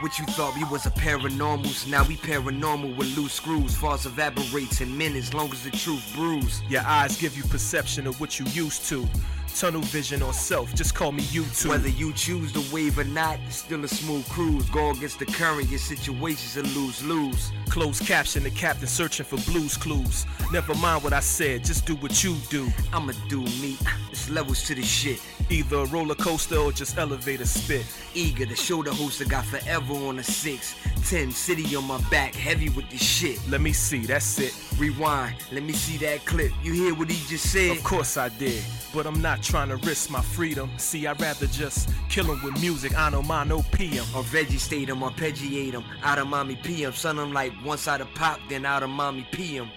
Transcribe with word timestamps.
What 0.00 0.18
you 0.18 0.26
thought 0.26 0.54
we 0.54 0.64
was 0.64 0.84
a 0.84 0.90
paranormals? 0.90 1.88
Now 1.88 2.04
we 2.04 2.16
paranormal 2.16 2.96
with 2.96 3.16
loose 3.16 3.32
screws. 3.32 3.74
False 3.74 4.04
evaporates 4.04 4.82
in 4.82 4.96
minutes, 4.96 5.32
long 5.32 5.50
as 5.52 5.64
the 5.64 5.70
truth 5.70 6.12
brews. 6.14 6.60
Your 6.68 6.82
eyes 6.82 7.18
give 7.18 7.34
you 7.34 7.42
perception 7.44 8.06
of 8.06 8.20
what 8.20 8.38
you 8.38 8.44
used 8.46 8.86
to. 8.90 9.08
Tunnel 9.54 9.80
vision 9.80 10.20
or 10.20 10.34
self, 10.34 10.74
just 10.74 10.94
call 10.94 11.12
me 11.12 11.22
YouTube. 11.22 11.70
Whether 11.70 11.88
you 11.88 12.12
choose 12.12 12.52
to 12.52 12.74
wave 12.74 12.98
or 12.98 13.04
not, 13.04 13.38
it's 13.46 13.56
still 13.56 13.82
a 13.84 13.88
smooth 13.88 14.28
cruise. 14.28 14.68
Go 14.68 14.90
against 14.90 15.18
the 15.18 15.24
current, 15.24 15.70
your 15.70 15.78
situation's 15.78 16.58
a 16.58 16.78
lose 16.78 17.02
lose. 17.02 17.52
Closed 17.70 18.04
caption, 18.04 18.42
the 18.42 18.50
captain 18.50 18.86
searching 18.86 19.24
for 19.24 19.38
blues 19.50 19.78
clues. 19.78 20.26
Never 20.52 20.74
mind 20.74 21.04
what 21.04 21.14
I 21.14 21.20
said, 21.20 21.64
just 21.64 21.86
do 21.86 21.94
what 21.96 22.22
you 22.22 22.36
do. 22.50 22.68
I'ma 22.92 23.14
do 23.30 23.40
me. 23.40 23.78
It's 24.10 24.28
levels 24.28 24.62
to 24.64 24.74
the 24.74 24.82
shit. 24.82 25.22
Either 25.48 25.76
a 25.76 25.86
roller 25.86 26.14
coaster 26.16 26.56
or 26.56 26.72
just 26.72 26.98
elevator 26.98 27.46
spit. 27.46 27.86
Eager 28.14 28.46
to 28.46 28.56
show 28.56 28.82
the 28.82 28.92
host 28.92 29.22
I 29.22 29.24
got 29.26 29.44
forever 29.44 29.94
on 29.94 30.18
a 30.18 30.22
six. 30.24 30.74
Ten 31.08 31.30
city 31.30 31.76
on 31.76 31.84
my 31.84 32.00
back, 32.10 32.34
heavy 32.34 32.68
with 32.70 32.90
the 32.90 32.96
shit. 32.96 33.38
Let 33.48 33.60
me 33.60 33.72
see, 33.72 34.06
that's 34.06 34.38
it. 34.40 34.52
Rewind, 34.76 35.36
let 35.52 35.62
me 35.62 35.72
see 35.72 35.98
that 35.98 36.24
clip. 36.24 36.50
You 36.64 36.72
hear 36.72 36.94
what 36.94 37.08
he 37.10 37.28
just 37.28 37.52
said? 37.52 37.76
Of 37.76 37.84
course 37.84 38.16
I 38.16 38.28
did, 38.28 38.62
but 38.92 39.06
I'm 39.06 39.22
not 39.22 39.40
trying 39.40 39.68
to 39.68 39.76
risk 39.76 40.10
my 40.10 40.20
freedom. 40.20 40.68
See, 40.78 41.06
I'd 41.06 41.20
rather 41.20 41.46
just 41.46 41.90
kill 42.08 42.30
'em 42.30 42.42
with 42.42 42.60
music, 42.60 42.98
I 42.98 43.10
know 43.10 43.22
my 43.22 43.44
no 43.44 43.62
PM. 43.70 44.04
Or 44.16 44.24
vegetate 44.24 44.88
him, 44.88 45.00
arpeggiate 45.00 45.72
him. 45.72 45.84
Out 46.02 46.18
of 46.18 46.26
mommy 46.26 46.56
PM. 46.56 46.92
Son, 46.92 47.20
I'm 47.20 47.32
like 47.32 47.52
once 47.64 47.86
out 47.86 48.00
of 48.00 48.12
pop, 48.14 48.40
then 48.48 48.66
out 48.66 48.82
of 48.82 48.90
mommy 48.90 49.26
PM. 49.30 49.70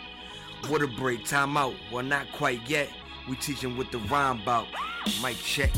What 0.67 0.81
a 0.81 0.87
break, 0.87 1.25
time 1.25 1.55
out. 1.57 1.73
Well, 1.91 2.03
not 2.03 2.31
quite 2.31 2.67
yet. 2.67 2.89
We 3.29 3.35
teaching 3.35 3.77
what 3.77 3.91
the 3.91 3.99
rhyme 3.99 4.41
about. 4.41 4.65
Mic 5.21 5.37
check. 5.37 5.69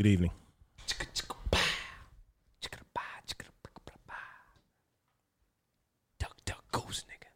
Good 0.00 0.06
evening. 0.06 0.30
Duck, 6.18 6.34
duck, 6.46 6.64
goose, 6.72 7.04
nigga. 7.04 7.28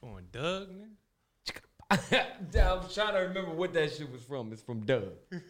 Showing 0.00 0.26
Doug, 0.30 0.68
nigga. 0.70 0.92
I'm 1.90 1.98
trying 2.88 3.14
to 3.14 3.20
remember 3.26 3.50
what 3.50 3.74
that 3.74 3.92
shit 3.92 4.12
was 4.12 4.22
from. 4.22 4.52
It's 4.52 4.62
from 4.62 4.86
Doug. 4.86 5.14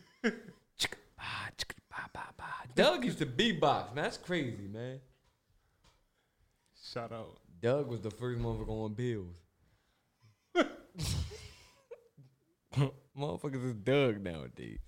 Doug 2.74 3.04
used 3.04 3.18
to 3.18 3.26
beatbox, 3.26 3.94
man. 3.94 4.04
That's 4.04 4.16
crazy, 4.16 4.66
man. 4.66 5.00
Shout 6.90 7.12
out. 7.12 7.36
Doug 7.60 7.88
was 7.88 8.00
the 8.00 8.10
first 8.10 8.40
motherfucker 8.40 8.70
on 8.70 8.94
bills. 8.94 9.34
Motherfuckers 13.14 13.66
is 13.66 13.74
Doug 13.74 14.22
nowadays. 14.22 14.78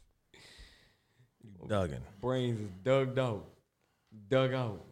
Duggan. 1.66 2.02
Brains 2.20 2.60
is 2.60 2.70
dugged 2.84 3.18
out. 3.18 3.46
Dug 4.28 4.52
out. 4.52 4.84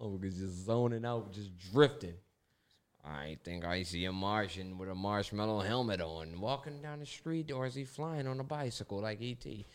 Motherfuckers 0.00 0.38
just 0.38 0.66
zoning 0.66 1.04
out, 1.04 1.32
just 1.32 1.50
drifting. 1.72 2.14
I 3.04 3.36
think 3.44 3.64
I 3.64 3.82
see 3.82 4.06
a 4.06 4.12
Martian 4.12 4.78
with 4.78 4.88
a 4.88 4.94
marshmallow 4.94 5.60
helmet 5.60 6.00
on 6.00 6.40
walking 6.40 6.80
down 6.80 7.00
the 7.00 7.06
street, 7.06 7.52
or 7.52 7.66
is 7.66 7.74
he 7.74 7.84
flying 7.84 8.26
on 8.26 8.40
a 8.40 8.44
bicycle 8.44 9.00
like 9.00 9.20
E.T.? 9.20 9.66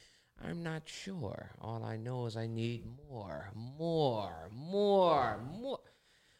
I'm 0.43 0.63
not 0.63 0.83
sure. 0.85 1.51
All 1.61 1.83
I 1.83 1.97
know 1.97 2.25
is 2.25 2.37
I 2.37 2.47
need 2.47 2.85
more, 3.09 3.51
more, 3.53 4.49
more, 4.51 5.39
more. 5.59 5.79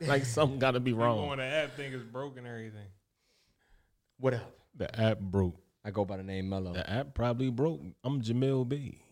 Like 0.06 0.24
something 0.24 0.58
got 0.58 0.70
to 0.72 0.80
be 0.80 0.92
On 0.92 0.98
wrong. 0.98 1.36
the 1.36 1.44
app 1.44 1.76
thing 1.76 1.92
is 1.92 2.02
broken, 2.02 2.38
and 2.38 2.48
everything. 2.48 2.86
What 4.18 4.34
up? 4.34 4.52
The 4.76 5.00
app 5.00 5.18
broke. 5.20 5.56
I 5.84 5.90
go 5.90 6.04
by 6.04 6.16
the 6.16 6.22
name 6.22 6.48
Mello. 6.48 6.72
The 6.72 6.88
app 6.88 7.12
probably 7.14 7.50
broke. 7.50 7.80
I'm 8.04 8.20
Jamil 8.22 8.68
B. 8.68 9.02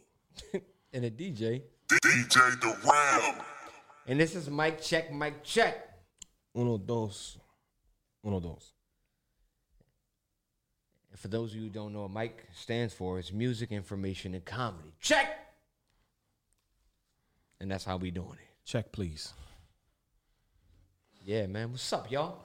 And 0.91 1.05
a 1.05 1.11
DJ. 1.11 1.61
DJ 1.89 2.61
the 2.63 2.75
Ram. 2.83 3.43
And 4.07 4.19
this 4.19 4.35
is 4.35 4.49
mic 4.49 4.81
check, 4.81 5.13
mic 5.13 5.45
check. 5.45 5.87
Uno 6.57 6.79
dos. 6.79 7.37
Uno 8.25 8.41
dos. 8.41 8.73
And 11.11 11.21
for 11.21 11.29
those 11.29 11.51
of 11.51 11.57
you 11.59 11.65
who 11.65 11.69
don't 11.69 11.93
know 11.93 12.03
what 12.07 12.11
mic 12.13 12.47
stands 12.55 12.95
for, 12.95 13.19
it's 13.19 13.35
music, 13.35 13.71
information, 13.71 14.33
and 14.33 14.43
comedy. 14.47 14.95
Check! 14.99 15.29
And 17.61 17.71
that's 17.71 17.85
how 17.85 17.99
we 17.99 18.11
doing 18.11 18.33
it. 18.41 18.65
Check, 18.65 18.91
please. 18.91 19.35
Yeah, 21.29 21.47
man. 21.47 21.73
What's 21.73 21.93
up, 21.93 22.11
y'all? 22.11 22.39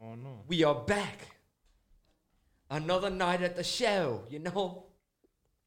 Oh 0.00 0.14
no. 0.14 0.44
We 0.46 0.62
are 0.62 0.72
back. 0.76 1.34
Another 2.70 3.10
night 3.10 3.42
at 3.42 3.56
the 3.56 3.64
show, 3.64 4.22
you 4.30 4.38
know? 4.38 4.84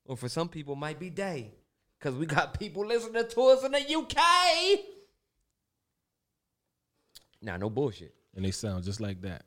Or 0.06 0.16
for 0.16 0.30
some 0.30 0.48
people, 0.48 0.76
it 0.76 0.78
might 0.78 0.98
be 0.98 1.10
day. 1.10 1.52
Because 2.00 2.16
we 2.16 2.26
got 2.26 2.58
people 2.58 2.86
listening 2.86 3.28
to 3.28 3.42
us 3.42 3.66
in 3.66 3.74
the 3.74 3.96
UK. 3.96 4.80
Nah, 7.42 7.58
no 7.58 7.70
bullshit. 7.70 8.16
And 8.34 8.46
they 8.46 8.52
sound 8.52 8.86
just 8.86 9.02
like 9.02 9.20
that 9.24 9.44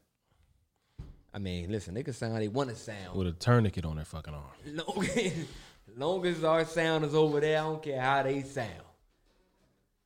I 1.32 1.38
mean, 1.38 1.72
listen, 1.72 1.94
they 1.94 2.02
can 2.02 2.12
sound 2.12 2.34
how 2.34 2.38
they 2.38 2.48
want 2.48 2.68
to 2.68 2.76
sound. 2.76 3.16
with 3.16 3.28
a 3.28 3.32
tourniquet 3.32 3.86
on 3.86 3.96
their 3.96 4.04
fucking 4.04 4.34
arm. 4.34 4.44
Long, 4.66 5.06
long 5.96 6.26
as 6.26 6.44
our 6.44 6.66
sound 6.66 7.06
is 7.06 7.14
over 7.14 7.40
there, 7.40 7.60
I 7.60 7.62
don't 7.62 7.82
care 7.82 8.02
how 8.02 8.22
they 8.24 8.42
sound. 8.42 8.68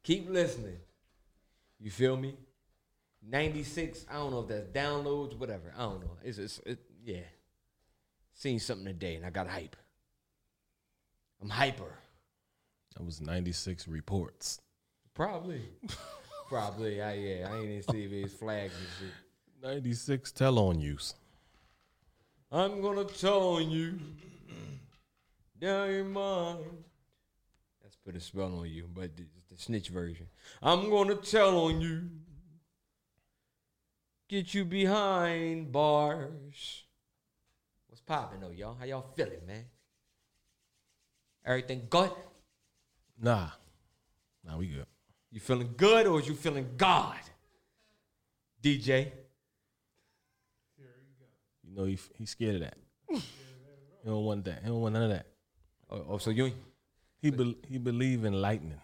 Keep 0.05 0.31
listening. 0.31 0.79
You 1.81 1.91
feel 1.91 2.17
me? 2.17 2.37
96, 3.27 4.07
I 4.11 4.15
don't 4.15 4.31
know 4.31 4.41
if 4.41 4.49
that's 4.49 4.69
downloads, 4.69 5.37
whatever. 5.37 5.73
I 5.77 5.83
don't 5.83 6.01
know. 6.01 6.17
It's, 6.23 6.39
it's 6.39 6.61
it, 6.65 6.79
yeah. 7.05 7.21
Seen 8.35 8.59
something 8.61 8.87
today 8.87 9.17
and 9.17 9.27
I 9.27 9.31
got 9.31 9.49
hype. 9.49 9.77
I'm 11.43 11.49
hyper. 11.49 11.99
That 12.97 13.05
was 13.05 13.21
96 13.21 13.89
reports. 13.89 14.61
Probably. 15.15 15.63
Probably. 16.49 17.03
I, 17.03 17.15
yeah, 17.15 17.49
I 17.51 17.57
ain't 17.57 17.71
even 17.71 17.83
see 17.93 18.07
these 18.07 18.33
flags 18.33 18.75
and 18.77 18.87
shit. 18.99 19.15
96 19.63 20.33
tell 20.33 20.59
on 20.59 20.81
use. 20.81 21.15
I'm 22.51 22.81
gonna 22.81 23.05
tell 23.05 23.41
on 23.41 23.71
you. 23.71 23.99
Down 25.61 25.91
your 25.91 26.05
mind. 26.05 26.65
That's 27.83 27.97
put 27.97 28.17
a 28.17 28.21
spell 28.21 28.61
on 28.61 28.69
you, 28.69 28.89
but 28.95 29.11
it's 29.19 29.49
the 29.51 29.59
snitch 29.59 29.89
version. 29.89 30.27
I'm 30.63 30.89
gonna 30.89 31.17
tell 31.17 31.59
on 31.59 31.81
you. 31.81 32.09
Get 34.29 34.53
you 34.53 34.67
behind 34.67 35.73
bars. 35.73 36.85
What's 37.87 38.03
poppin' 38.03 38.41
though, 38.41 38.51
y'all? 38.51 38.77
How 38.79 38.85
y'all 38.85 39.07
feeling, 39.17 39.41
man? 39.47 39.65
Everything 41.47 41.87
good? 41.89 42.11
Nah. 43.19 43.49
Nah, 44.45 44.59
we 44.59 44.67
good. 44.67 44.85
You 45.31 45.41
feeling 45.41 45.73
good 45.77 46.07
or 46.07 46.21
is 46.21 46.29
you 46.29 46.35
feeling 46.35 46.69
God? 46.77 47.17
DJ. 48.63 49.13
You 51.65 51.75
know, 51.75 51.85
he, 51.85 51.99
he's 52.19 52.31
scared 52.31 52.57
of 52.57 52.61
that. 52.63 52.77
he 53.09 53.21
don't 54.05 54.25
want 54.25 54.45
that. 54.45 54.61
He 54.63 54.69
don't 54.69 54.81
want 54.83 54.93
none 54.93 55.05
of 55.05 55.11
that. 55.11 55.27
Oh, 55.91 56.05
oh 56.11 56.19
so 56.19 56.31
you 56.31 56.53
He 57.23 57.31
be, 57.31 57.57
he 57.67 57.79
believe 57.79 58.25
in 58.25 58.35
lightning. 58.35 58.81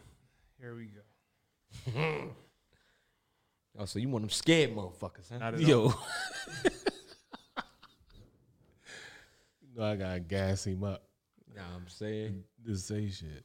Here 0.59 0.75
we 0.75 0.89
go. 1.93 2.31
Oh, 3.77 3.85
so 3.87 3.99
you 3.99 4.09
want 4.09 4.23
them 4.23 4.31
scared 4.31 4.75
motherfuckers, 4.75 5.31
huh? 5.31 5.39
Not 5.39 5.55
at 5.55 5.61
Yo, 5.61 5.85
all. 5.85 6.07
No, 9.77 9.85
I 9.85 9.97
gotta 9.97 10.21
gas 10.21 10.67
him 10.67 10.85
up. 10.85 11.03
Nah, 11.55 11.63
I'm 11.75 11.89
saying. 11.89 12.45
Just 12.65 12.87
say 12.87 13.09
shit. 13.11 13.45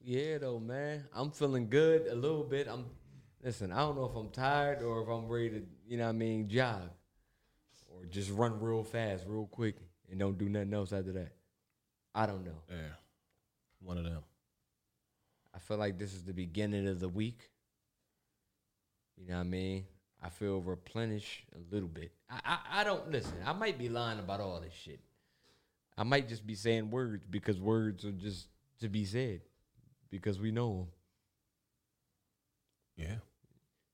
Yeah, 0.00 0.38
though, 0.38 0.60
man. 0.60 1.04
I'm 1.12 1.32
feeling 1.32 1.68
good 1.68 2.06
a 2.06 2.14
little 2.14 2.44
bit. 2.44 2.68
I'm 2.68 2.86
listen. 3.42 3.72
I 3.72 3.78
don't 3.78 3.96
know 3.96 4.04
if 4.04 4.14
I'm 4.14 4.30
tired 4.30 4.82
or 4.82 5.02
if 5.02 5.08
I'm 5.08 5.26
ready 5.28 5.50
to, 5.50 5.62
you 5.88 5.96
know, 5.96 6.04
what 6.04 6.10
I 6.10 6.12
mean, 6.12 6.48
jog 6.48 6.90
or 7.88 8.04
just 8.06 8.30
run 8.30 8.60
real 8.60 8.84
fast, 8.84 9.24
real 9.26 9.46
quick, 9.46 9.76
and 10.08 10.20
don't 10.20 10.38
do 10.38 10.48
nothing 10.48 10.72
else 10.72 10.92
after 10.92 11.12
that. 11.12 11.32
I 12.14 12.26
don't 12.26 12.44
know. 12.44 12.62
Yeah, 12.70 12.94
one 13.80 13.98
of 13.98 14.04
them. 14.04 14.22
I 15.52 15.58
feel 15.58 15.78
like 15.78 15.98
this 15.98 16.14
is 16.14 16.22
the 16.22 16.32
beginning 16.32 16.86
of 16.86 17.00
the 17.00 17.08
week. 17.08 17.50
You 19.16 19.28
know 19.28 19.34
what 19.34 19.40
I 19.40 19.44
mean? 19.44 19.84
I 20.22 20.28
feel 20.28 20.60
replenished 20.60 21.44
a 21.54 21.74
little 21.74 21.88
bit. 21.88 22.12
I, 22.30 22.40
I 22.44 22.80
I 22.80 22.84
don't 22.84 23.10
listen. 23.10 23.34
I 23.44 23.52
might 23.52 23.78
be 23.78 23.88
lying 23.88 24.18
about 24.18 24.40
all 24.40 24.60
this 24.60 24.74
shit. 24.74 25.00
I 25.96 26.02
might 26.02 26.28
just 26.28 26.46
be 26.46 26.54
saying 26.54 26.90
words 26.90 27.24
because 27.28 27.58
words 27.58 28.04
are 28.04 28.12
just 28.12 28.48
to 28.80 28.88
be 28.88 29.04
said 29.04 29.40
because 30.10 30.38
we 30.38 30.50
know 30.50 30.76
them. 30.76 30.86
Yeah. 32.96 33.16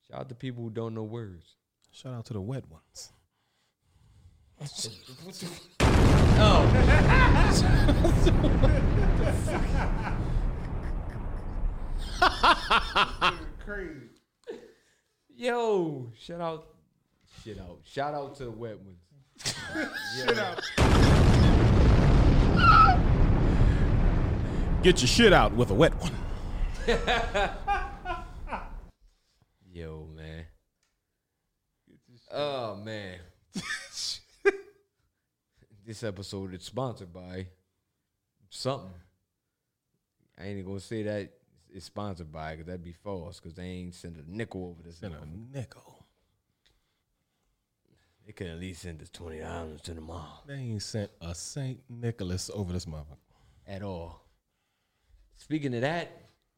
Shout 0.08 0.20
out 0.20 0.28
to 0.28 0.34
people 0.34 0.64
who 0.64 0.70
don't 0.70 0.94
know 0.94 1.04
words. 1.04 1.56
Shout 1.90 2.14
out 2.14 2.24
to 2.26 2.32
the 2.32 2.40
wet 2.40 2.64
ones. 2.68 3.12
Oh. 6.44 6.68
Crazy. 13.64 14.11
Yo, 15.36 16.12
shout 16.18 16.40
out, 16.40 16.66
shit 17.42 17.58
out, 17.58 17.78
shout 17.84 18.12
out 18.14 18.34
to 18.36 18.44
the 18.44 18.50
wet 18.50 18.76
ones. 18.78 18.98
Shit 20.14 20.38
out. 20.38 20.60
Get 24.82 25.00
your 25.00 25.08
shit 25.08 25.32
out 25.32 25.54
with 25.54 25.70
a 25.70 25.74
wet 25.74 25.94
one. 25.98 26.12
Yo, 29.72 30.06
man. 30.14 30.44
Oh 32.30 32.76
man. 32.76 33.18
this 35.84 36.02
episode 36.04 36.54
is 36.54 36.62
sponsored 36.62 37.12
by 37.12 37.46
something. 38.50 38.92
I 40.38 40.44
ain't 40.44 40.66
gonna 40.66 40.78
say 40.78 41.02
that 41.04 41.30
it's 41.74 41.86
sponsored 41.86 42.30
by 42.32 42.52
because 42.52 42.66
that'd 42.66 42.84
be 42.84 42.92
false 42.92 43.40
because 43.40 43.54
they 43.54 43.64
ain't 43.64 43.94
send 43.94 44.16
a 44.16 44.22
nickel 44.26 44.64
over 44.70 44.82
this. 44.82 45.00
And 45.02 45.14
a 45.14 45.26
nickel. 45.56 46.06
They 48.26 48.32
could 48.32 48.46
at 48.46 48.60
least 48.60 48.82
send 48.82 49.02
us 49.02 49.10
twenty 49.10 49.40
dollars 49.40 49.80
to 49.82 49.94
the 49.94 50.00
mall 50.00 50.44
They 50.46 50.54
ain't 50.54 50.82
sent 50.82 51.10
a 51.20 51.34
Saint 51.34 51.80
Nicholas 51.88 52.50
over 52.54 52.72
this 52.72 52.86
motherfucker. 52.86 53.16
at 53.66 53.82
all. 53.82 54.24
Speaking 55.36 55.74
of 55.74 55.80
that, 55.80 56.10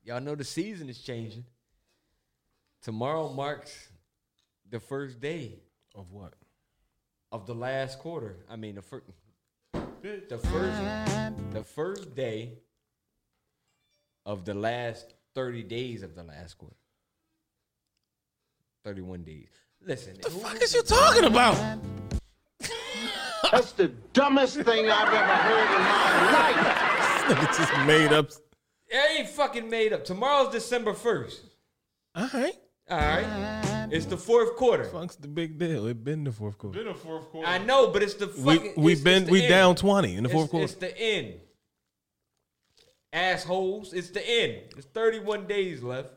y'all 0.02 0.20
know 0.20 0.34
the 0.34 0.44
season 0.44 0.90
is 0.90 0.98
changing. 0.98 1.44
Tomorrow 2.82 3.32
marks 3.32 3.88
the 4.68 4.78
first 4.78 5.20
day 5.20 5.60
Of 5.94 6.10
what? 6.12 6.34
of 7.32 7.46
the 7.46 7.54
last 7.54 7.98
quarter. 7.98 8.36
I 8.50 8.56
mean 8.56 8.74
the 8.74 8.82
first 8.82 9.06
the 10.02 10.38
first 10.38 10.82
the 11.52 11.64
first 11.64 12.14
day 12.14 12.58
of 14.26 14.44
the 14.44 14.54
last 14.54 15.14
30 15.34 15.62
days 15.64 16.02
of 16.02 16.14
the 16.14 16.22
last 16.22 16.56
quarter. 16.58 16.76
31 18.84 19.22
days. 19.22 19.48
Listen, 19.86 20.14
What 20.14 20.22
The 20.22 20.30
fuck 20.30 20.62
is 20.62 20.74
you 20.74 20.82
talking 20.82 21.24
about? 21.24 21.56
That's 23.52 23.72
the 23.72 23.88
dumbest 24.12 24.56
thing 24.60 24.90
I've 24.90 25.08
ever 25.08 25.16
heard 25.16 25.76
in 25.76 25.82
my 25.82 26.32
life. 26.32 27.24
Nigga 27.24 27.56
just 27.56 27.86
made 27.86 28.12
up. 28.12 28.30
it 28.88 29.18
ain't 29.18 29.28
fucking 29.28 29.68
made 29.68 29.92
up. 29.92 30.04
Tomorrow's 30.04 30.52
December 30.52 30.92
1st. 30.92 31.40
All 32.16 32.28
right. 32.34 32.54
All 32.90 32.98
right. 32.98 33.88
It's 33.90 34.06
the 34.06 34.16
fourth 34.16 34.56
quarter. 34.56 34.84
Fuck's 34.84 35.16
the 35.16 35.28
big 35.28 35.58
deal. 35.58 35.86
It's 35.86 35.98
been 35.98 36.24
the 36.24 36.32
fourth 36.32 36.58
quarter. 36.58 36.78
Been 36.78 36.88
a 36.88 36.94
fourth 36.94 37.30
quarter. 37.30 37.46
I 37.48 37.58
know, 37.58 37.88
but 37.88 38.02
it's 38.02 38.14
the 38.14 38.26
We 38.38 38.56
fucking 38.56 38.72
we 38.76 38.92
it's- 38.92 39.04
been 39.04 39.24
the 39.26 39.30
we 39.32 39.40
end. 39.42 39.48
down 39.48 39.76
twenty 39.76 40.16
in 40.16 40.22
the 40.22 40.28
fourth 40.28 40.44
it's, 40.44 40.50
quarter. 40.50 40.64
It's 40.64 40.74
the 40.74 40.98
end. 40.98 41.34
Assholes, 43.14 43.92
it's 43.94 44.10
the 44.10 44.28
end. 44.28 44.62
It's 44.76 44.86
31 44.86 45.46
days 45.46 45.82
left. 45.82 46.08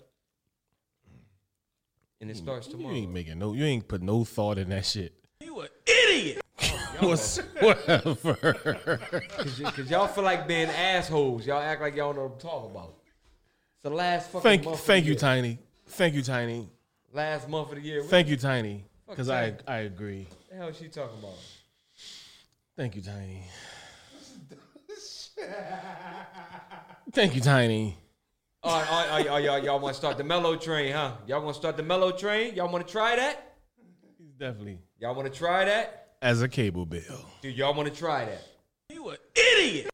And 2.20 2.32
it 2.32 2.36
starts 2.38 2.66
tomorrow. 2.66 2.96
You 2.96 3.02
tomorrow. 3.02 3.04
ain't 3.04 3.14
making 3.14 3.38
no. 3.40 3.54
You 3.54 3.64
ain't 3.66 3.88
put 3.88 4.02
no 4.02 4.24
thought 4.26 4.58
in 4.58 4.70
that 4.70 4.86
shit. 4.86 5.14
You 5.40 5.60
an 5.62 5.68
idiot. 5.86 6.42
What's 7.00 7.38
whatever? 7.60 8.34
Cause, 9.38 9.62
y- 9.62 9.72
Cause 9.72 9.92
y'all 9.92 10.08
feel 10.08 10.24
like 10.24 10.48
being 10.48 10.70
assholes. 10.70 11.46
Y'all 11.46 11.62
act 11.62 11.80
like 11.82 11.96
y'all 11.96 12.16
know 12.16 12.24
what 12.24 12.34
I'm 12.34 12.40
talking 12.40 12.72
about. 12.72 12.96
It's 13.76 13.84
the 13.84 13.92
last 13.92 14.32
fucking 14.32 14.42
thank 14.42 14.66
month. 14.66 14.80
of 14.80 14.84
thank 14.86 15.04
the 15.04 15.10
you, 15.10 15.14
year. 15.14 15.20
Tiny. 15.20 15.60
Thank 15.86 16.16
you, 16.16 16.24
Tiny. 16.24 16.68
Last 17.14 17.48
month 17.48 17.70
of 17.70 17.76
the 17.76 17.82
year. 17.82 18.02
What 18.02 18.10
Thank 18.10 18.28
you, 18.30 18.38
Tiny. 18.38 18.84
Because 19.08 19.30
I 19.30 19.52
Tiny. 19.52 19.58
I 19.68 19.78
agree. 19.82 20.28
the 20.50 20.56
hell 20.58 20.70
is 20.70 20.78
she 20.78 20.88
talking 20.88 21.20
about? 21.20 21.36
Thank 22.76 22.96
you, 22.96 23.04
Tiny. 23.04 23.44
Thank 27.14 27.36
you, 27.36 27.42
Tiny. 27.42 27.98
Oh, 28.64 28.70
oh, 28.90 29.08
oh, 29.12 29.26
oh, 29.30 29.38
y'all, 29.38 29.60
y'all 29.64 29.80
want 29.80 29.94
to 29.94 29.98
start 29.98 30.18
the 30.18 30.24
mellow 30.24 30.56
train, 30.56 30.92
huh? 30.92 31.14
Y'all 31.26 31.42
want 31.42 31.56
to 31.56 31.60
start 31.60 31.78
the 31.78 31.84
mellow 31.84 32.12
train? 32.12 32.54
Y'all 32.56 32.70
want 32.72 32.86
to 32.86 32.92
try 32.92 33.16
that? 33.16 33.56
He's 34.18 34.34
definitely 34.34 34.80
Y'all 35.00 35.16
want 35.16 35.32
to 35.32 35.38
try 35.38 35.66
that? 35.66 36.16
as 36.22 36.42
a 36.42 36.50
cable 36.50 36.86
bill. 36.86 37.26
Dude, 37.42 37.56
y'all 37.56 37.74
want 37.76 37.88
to 37.88 37.98
try 37.98 38.26
that? 38.26 38.42
You 38.90 39.10
an 39.10 39.18
idiot. 39.36 39.90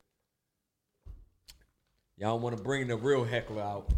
Y'all 2.17 2.39
want 2.39 2.55
to 2.57 2.63
bring 2.63 2.87
the 2.87 2.95
real 2.95 3.25
heckler 3.25 3.61
out? 3.61 3.89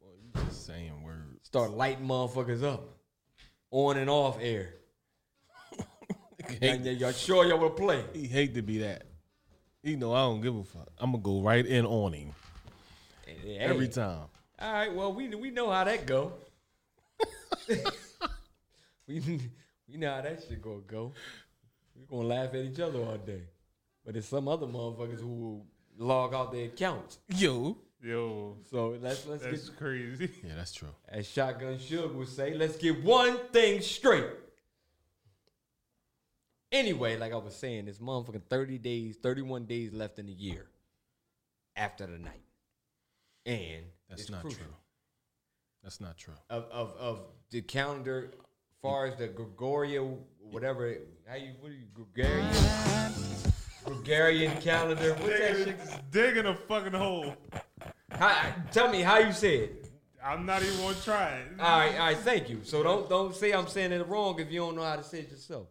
Boy, 0.00 0.08
you 0.22 0.44
just 0.44 0.66
saying 0.66 1.02
words. 1.02 1.40
Start 1.42 1.70
lighting 1.70 2.06
motherfuckers 2.06 2.62
up, 2.62 2.98
on 3.70 3.96
and 3.96 4.10
off 4.10 4.38
air. 4.40 4.74
And 6.60 6.84
y- 6.84 6.90
y'all 6.90 7.12
sure 7.12 7.46
y'all 7.46 7.58
want 7.58 7.74
to 7.74 7.82
play? 7.82 8.04
He 8.12 8.26
hate 8.26 8.54
to 8.54 8.60
be 8.62 8.78
that. 8.78 9.04
He 9.84 9.96
know 9.96 10.14
I 10.14 10.20
don't 10.22 10.40
give 10.40 10.56
a 10.56 10.64
fuck. 10.64 10.88
I'm 10.98 11.12
gonna 11.12 11.22
go 11.22 11.42
right 11.42 11.64
in 11.64 11.84
on 11.84 12.14
him 12.14 12.32
Hey, 13.26 13.58
every 13.58 13.88
time. 13.88 14.22
All 14.58 14.72
right, 14.72 14.94
well 14.94 15.12
we 15.12 15.28
we 15.28 15.50
know 15.50 15.70
how 15.70 15.84
that 15.84 16.06
go. 16.06 16.32
we 19.06 19.20
we 19.86 19.96
know 19.98 20.14
how 20.14 20.22
that 20.22 20.42
shit 20.48 20.62
gonna 20.62 20.80
go. 20.86 21.12
We 21.94 22.06
gonna 22.06 22.26
laugh 22.28 22.48
at 22.54 22.64
each 22.64 22.80
other 22.80 22.98
all 23.00 23.18
day, 23.18 23.42
but 24.04 24.14
there's 24.14 24.26
some 24.26 24.48
other 24.48 24.66
motherfuckers 24.66 25.20
who 25.20 25.28
will 25.28 25.66
log 25.98 26.32
out 26.34 26.50
their 26.52 26.66
accounts. 26.66 27.18
Yo. 27.36 27.76
Yo, 28.02 28.58
So 28.70 28.98
let's 29.00 29.26
let's 29.26 29.42
that's 29.44 29.68
get 29.70 29.78
crazy. 29.78 30.28
Yeah, 30.44 30.52
that's 30.56 30.74
true. 30.74 30.88
as 31.08 31.26
Shotgun 31.26 31.78
Suge 31.78 32.12
would 32.14 32.28
say, 32.28 32.52
let's 32.52 32.76
get 32.76 33.02
one 33.02 33.38
thing 33.50 33.80
straight. 33.80 34.26
Anyway, 36.74 37.16
like 37.16 37.32
I 37.32 37.36
was 37.36 37.54
saying, 37.54 37.86
it's 37.86 38.00
motherfucking 38.00 38.42
30 38.50 38.78
days, 38.78 39.16
31 39.22 39.64
days 39.66 39.92
left 39.92 40.18
in 40.18 40.26
the 40.26 40.32
year 40.32 40.66
after 41.76 42.04
the 42.04 42.18
night. 42.18 42.42
And 43.46 43.84
That's 44.08 44.22
it's 44.22 44.30
not 44.30 44.40
crucial. 44.40 44.58
true. 44.64 44.74
That's 45.84 46.00
not 46.00 46.16
true. 46.16 46.34
Of, 46.50 46.64
of 46.72 46.96
of 46.96 47.20
the 47.50 47.62
calendar, 47.62 48.32
far 48.82 49.06
as 49.06 49.14
the 49.14 49.28
Gregorian, 49.28 50.18
whatever, 50.40 50.96
how 51.28 51.36
you, 51.36 51.52
what 51.60 51.70
are 51.70 51.74
you, 51.74 51.86
Gregorian? 51.94 52.50
Gregorian 53.84 54.60
calendar. 54.60 55.14
What's 55.14 55.38
that 55.38 55.56
shit? 55.56 56.10
Digging 56.10 56.46
a 56.46 56.56
fucking 56.56 56.94
hole. 56.94 57.36
How, 58.10 58.52
tell 58.72 58.90
me 58.90 59.02
how 59.02 59.18
you 59.18 59.32
say 59.32 59.56
it. 59.58 59.90
I'm 60.24 60.44
not 60.44 60.62
even 60.62 60.76
gonna 60.78 60.96
try 61.04 61.34
it. 61.34 61.60
All 61.60 61.78
right, 61.78 61.92
all 61.92 62.06
right, 62.06 62.16
thank 62.16 62.48
you. 62.50 62.62
So 62.64 62.82
don't 62.82 63.08
don't 63.08 63.36
say 63.36 63.52
I'm 63.52 63.68
saying 63.68 63.92
it 63.92 64.08
wrong 64.08 64.40
if 64.40 64.50
you 64.50 64.58
don't 64.58 64.74
know 64.74 64.82
how 64.82 64.96
to 64.96 65.04
say 65.04 65.20
it 65.20 65.30
yourself. 65.30 65.68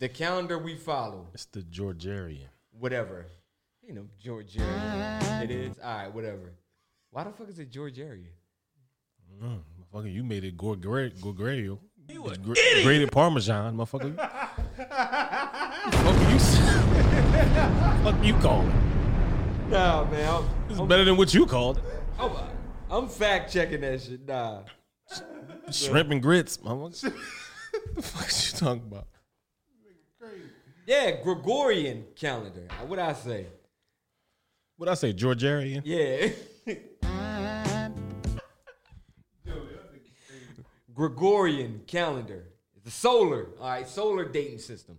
The 0.00 0.08
calendar 0.08 0.58
we 0.58 0.76
follow, 0.76 1.26
It's 1.34 1.44
the 1.44 1.62
Georgian. 1.62 2.38
whatever. 2.78 3.26
You 3.86 3.92
know, 3.94 4.06
Georgian. 4.18 4.62
It 5.42 5.50
is. 5.50 5.76
All 5.82 5.94
right, 5.94 6.14
whatever. 6.14 6.52
Why 7.10 7.24
the 7.24 7.30
fuck 7.32 7.48
is 7.50 7.58
it 7.58 7.70
Georgian? 7.70 8.26
Mm, 9.42 9.60
motherfucker, 9.92 10.12
you 10.12 10.22
made 10.24 10.44
it 10.44 10.56
Gorgre- 10.56 11.10
Gorgrerio. 11.20 11.78
You 12.08 12.24
an 12.26 12.40
idiot. 12.50 12.84
Grated 12.84 13.12
Parmesan, 13.12 13.76
motherfucker. 13.76 14.16
fuck 15.92 16.16
you. 16.30 16.38
fuck 18.04 18.24
you 18.24 18.34
call 18.38 18.62
it. 18.66 18.74
Nah, 19.68 20.04
man. 20.10 20.28
I'm, 20.34 20.44
It's 20.70 20.80
better 20.80 21.04
than 21.04 21.16
what 21.18 21.34
you 21.34 21.44
called 21.46 21.76
it. 21.78 21.84
I'm, 22.18 22.30
I'm 22.90 23.08
fact 23.08 23.52
checking 23.52 23.82
that 23.82 24.00
shit. 24.00 24.26
Nah. 24.26 24.62
Shrimp 25.70 26.10
and 26.10 26.22
grits, 26.22 26.56
motherfucker. 26.58 27.12
the 27.96 28.02
fuck 28.02 28.28
is 28.28 28.52
you 28.52 28.58
talking 28.58 28.82
about? 28.82 29.06
Yeah, 30.90 31.22
Gregorian 31.22 32.04
calendar. 32.16 32.66
What 32.88 32.98
I 32.98 33.12
say? 33.12 33.46
What 34.76 34.88
I 34.88 34.94
say, 34.94 35.12
Georgian? 35.12 35.82
Yeah. 35.84 36.30
Gregorian 40.92 41.82
calendar 41.86 42.46
It's 42.76 42.88
a 42.88 42.90
solar, 42.90 43.50
all 43.60 43.68
right, 43.68 43.88
solar 43.88 44.24
dating 44.28 44.58
system. 44.58 44.98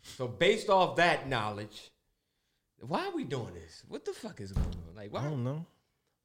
So 0.00 0.26
based 0.26 0.70
off 0.70 0.96
that 0.96 1.28
knowledge, 1.28 1.90
why 2.80 3.06
are 3.06 3.14
we 3.14 3.24
doing 3.24 3.52
this? 3.52 3.82
What 3.88 4.06
the 4.06 4.14
fuck 4.14 4.40
is 4.40 4.52
going 4.52 4.66
on? 4.88 4.96
Like, 4.96 5.12
why? 5.12 5.20
I 5.20 5.24
don't 5.24 5.44
know. 5.44 5.66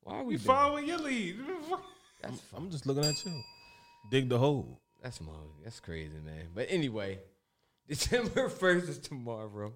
Why 0.03 0.19
are 0.19 0.23
we? 0.23 0.35
You 0.35 0.39
following 0.39 0.87
your 0.87 0.99
lead. 0.99 1.35
That's 2.21 2.41
I'm 2.55 2.69
just 2.71 2.87
looking 2.87 3.03
at 3.03 3.25
you. 3.25 3.43
Dig 4.09 4.29
the 4.29 4.37
hole. 4.37 4.79
That's 5.03 5.19
my 5.19 5.33
that's 5.63 5.81
crazy, 5.81 6.19
man. 6.23 6.47
But 6.55 6.67
anyway, 6.69 7.19
December 7.89 8.49
first 8.61 8.87
is 8.87 8.99
tomorrow. 8.99 9.73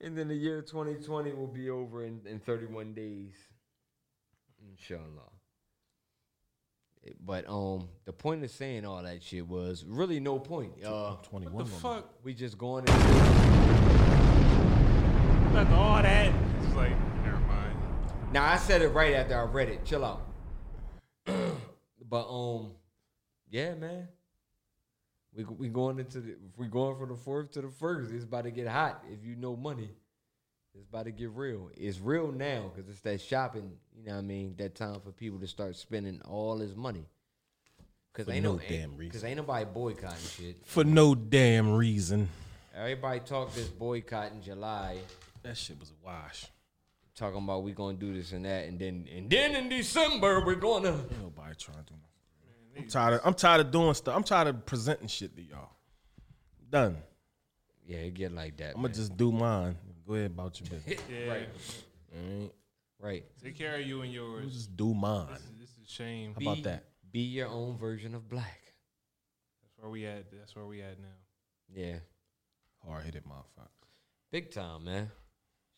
and 0.00 0.16
then 0.16 0.28
the 0.28 0.34
year 0.34 0.60
2020 0.62 1.32
will 1.32 1.46
be 1.46 1.70
over 1.70 2.04
in, 2.04 2.20
in 2.26 2.38
31 2.38 2.92
days. 2.92 3.32
Inshallah. 4.70 5.30
Eh, 7.06 7.10
But 7.24 7.48
um 7.48 7.88
the 8.04 8.12
point 8.12 8.44
of 8.44 8.50
saying 8.50 8.84
all 8.84 9.02
that 9.02 9.22
shit 9.22 9.48
was 9.48 9.84
really 9.86 10.20
no 10.20 10.38
point. 10.38 10.72
Uh 10.84 11.16
21. 11.22 11.64
The 11.64 11.70
fuck? 11.70 12.10
we 12.22 12.34
just 12.34 12.58
going 12.58 12.80
into 12.86 12.92
After 15.54 15.74
all 15.74 16.02
that, 16.02 16.34
it's 16.62 16.74
like, 16.74 16.90
never 17.24 17.38
mind. 17.38 17.78
Now 18.32 18.44
I 18.44 18.58
said 18.58 18.82
it 18.82 18.88
right 18.88 19.14
after 19.14 19.38
I 19.38 19.44
read 19.44 19.70
it. 19.70 19.84
Chill 19.86 20.04
out. 20.04 20.26
but 21.26 22.28
um, 22.28 22.72
yeah, 23.48 23.74
man. 23.74 24.08
We 25.36 25.44
we 25.44 25.68
going 25.68 25.98
into 25.98 26.20
the 26.20 26.30
if 26.30 26.56
we 26.56 26.66
going 26.66 26.96
from 26.98 27.10
the 27.10 27.16
fourth 27.16 27.50
to 27.52 27.60
the 27.60 27.68
first. 27.70 28.10
It's 28.10 28.24
about 28.24 28.44
to 28.44 28.50
get 28.50 28.66
hot. 28.66 29.04
If 29.12 29.24
you 29.24 29.36
know 29.36 29.54
money, 29.54 29.90
it's 30.74 30.84
about 30.88 31.04
to 31.04 31.10
get 31.10 31.30
real. 31.30 31.70
It's 31.76 32.00
real 32.00 32.32
now 32.32 32.70
because 32.74 32.90
it's 32.90 33.00
that 33.02 33.20
shopping. 33.20 33.72
You 33.94 34.06
know 34.06 34.12
what 34.14 34.18
I 34.18 34.22
mean? 34.22 34.54
That 34.58 34.74
time 34.74 34.98
for 35.00 35.12
people 35.12 35.38
to 35.40 35.46
start 35.46 35.76
spending 35.76 36.20
all 36.24 36.56
this 36.58 36.74
money. 36.74 37.04
Cause 38.14 38.24
For 38.24 38.32
ain't 38.32 38.44
no 38.44 38.54
no 38.54 38.58
damn 38.66 38.90
ain't, 38.92 38.98
reason. 38.98 39.12
Cause 39.12 39.24
ain't 39.24 39.36
nobody 39.36 39.66
boycotting 39.66 40.26
shit. 40.36 40.56
For 40.64 40.84
no 40.84 41.14
damn 41.14 41.74
reason. 41.74 42.30
Everybody 42.74 43.20
talk 43.20 43.52
this 43.54 43.68
boycott 43.68 44.32
in 44.32 44.42
July. 44.42 44.96
That 45.42 45.56
shit 45.56 45.78
was 45.78 45.90
a 45.90 46.04
wash. 46.04 46.46
talking 47.14 47.42
about 47.44 47.62
we 47.62 47.72
gonna 47.72 47.96
do 47.98 48.14
this 48.14 48.32
and 48.32 48.44
that, 48.46 48.66
and 48.68 48.78
then 48.78 49.06
and 49.14 49.28
then 49.28 49.54
in 49.54 49.68
December 49.68 50.42
we're 50.46 50.54
gonna. 50.54 50.92
Ain't 50.92 51.22
nobody 51.22 51.54
trying 51.58 51.76
to 51.78 51.84
do 51.84 51.94
nothing. 51.94 52.00
I'm 52.76 52.88
tired. 52.88 53.14
Of, 53.14 53.20
I'm 53.24 53.34
tired 53.34 53.60
of 53.62 53.70
doing 53.70 53.94
stuff. 53.94 54.14
I'm 54.16 54.22
tired 54.24 54.48
of 54.48 54.66
presenting 54.66 55.08
shit 55.08 55.34
to 55.36 55.42
y'all. 55.42 55.70
Done. 56.70 56.96
Yeah, 57.86 57.98
it 57.98 58.14
get 58.14 58.32
like 58.32 58.56
that. 58.58 58.70
I'm 58.70 58.76
gonna 58.76 58.88
man. 58.88 58.94
just 58.94 59.16
do 59.16 59.30
mine. 59.32 59.76
Go 60.06 60.14
ahead 60.14 60.26
about 60.32 60.60
your 60.60 60.68
business. 60.70 61.00
Yeah. 61.10 61.28
Right. 61.30 61.48
Alright? 62.16 62.52
right. 63.00 63.24
Take 63.42 63.56
care 63.58 63.74
of 63.76 63.82
you 63.86 64.00
and 64.02 64.08
I'm 64.10 64.14
yours. 64.14 64.52
just 64.52 64.76
do 64.76 64.94
mine. 64.94 65.28
This 65.32 65.40
is, 65.40 65.50
this 65.60 65.70
is 65.82 65.88
shame. 65.92 66.34
How 66.34 66.52
about 66.52 66.62
that? 66.64 66.84
Be 67.12 67.20
your 67.20 67.48
own 67.48 67.76
version 67.76 68.14
of 68.14 68.28
black. 68.28 68.60
That's 69.62 69.74
where 69.78 69.90
we 69.90 70.06
at. 70.06 70.30
That's 70.32 70.54
where 70.56 70.66
we 70.66 70.80
at 70.82 70.98
now. 71.00 71.06
Yeah, 71.74 71.96
Hard 72.86 73.04
headed 73.04 73.24
motherfucker. 73.24 73.68
big 74.30 74.50
time, 74.52 74.84
man. 74.84 75.10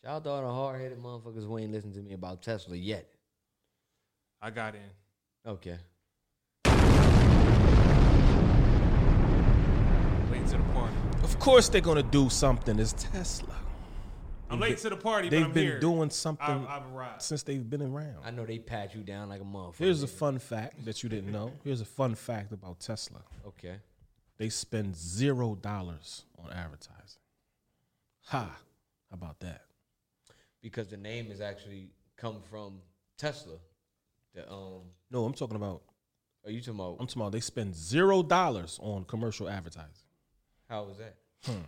Y'all 0.03 0.19
thought 0.19 0.43
all 0.43 0.47
the 0.47 0.53
hard 0.53 0.81
headed 0.81 0.99
motherfuckers 0.99 1.45
who 1.45 1.57
ain't 1.57 1.71
listened 1.71 1.93
to 1.95 2.01
me 2.01 2.13
about 2.13 2.41
Tesla 2.41 2.75
yet. 2.75 3.09
I 4.41 4.49
got 4.51 4.75
in. 4.75 4.81
Okay. 5.45 5.77
To 10.51 10.57
the 10.57 10.63
party. 10.73 10.95
Of 11.23 11.37
course 11.39 11.69
they're 11.69 11.81
gonna 11.81 12.03
do 12.03 12.29
something. 12.29 12.79
It's 12.79 12.93
Tesla. 12.93 13.55
I'm 14.51 14.59
late 14.59 14.79
to 14.79 14.89
the 14.89 14.95
party, 14.97 15.29
They've 15.29 15.45
I'm 15.45 15.51
been 15.51 15.63
here. 15.63 15.79
doing 15.79 16.09
something 16.09 16.43
I've, 16.47 16.65
I've 16.67 16.91
arrived. 16.95 17.21
since 17.21 17.43
they've 17.43 17.69
been 17.69 17.83
around. 17.83 18.15
I 18.25 18.31
know 18.31 18.47
they 18.47 18.57
pat 18.57 18.95
you 18.95 19.01
down 19.03 19.29
like 19.29 19.41
a 19.41 19.43
motherfucker. 19.43 19.75
Here's 19.77 20.01
a 20.01 20.07
fun 20.07 20.39
fact 20.39 20.83
that 20.85 21.03
you 21.03 21.09
didn't 21.09 21.31
know. 21.31 21.51
Here's 21.63 21.81
a 21.81 21.85
fun 21.85 22.15
fact 22.15 22.51
about 22.51 22.79
Tesla. 22.79 23.19
Okay. 23.45 23.75
They 24.39 24.49
spend 24.49 24.95
zero 24.95 25.53
dollars 25.53 26.23
on 26.43 26.51
advertising. 26.51 27.21
Ha! 28.27 28.49
How 29.09 29.13
about 29.13 29.39
that? 29.41 29.61
Because 30.63 30.87
the 30.87 30.97
name 30.97 31.29
is 31.31 31.41
actually 31.41 31.89
come 32.17 32.37
from 32.49 32.79
Tesla. 33.17 33.57
The 34.33 34.49
um. 34.51 34.81
No, 35.11 35.25
I'm 35.25 35.33
talking 35.33 35.57
about. 35.57 35.83
Are 36.45 36.49
you 36.51 36.59
talking 36.61 36.75
about? 36.79 36.97
I'm 36.99 37.05
talking 37.05 37.21
about. 37.21 37.31
They 37.33 37.39
spend 37.39 37.75
zero 37.75 38.23
dollars 38.23 38.79
on 38.81 39.03
commercial 39.03 39.47
advertising. 39.47 39.91
How 40.69 40.83
was 40.83 40.97
that? 40.97 41.15
Hmm. 41.45 41.63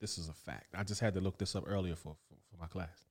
This 0.00 0.18
is 0.18 0.28
a 0.28 0.32
fact. 0.32 0.74
I 0.74 0.82
just 0.84 1.00
had 1.00 1.14
to 1.14 1.20
look 1.20 1.38
this 1.38 1.54
up 1.56 1.64
earlier 1.66 1.94
for 1.96 2.14
for, 2.28 2.34
for 2.50 2.60
my 2.60 2.66
class. 2.66 3.06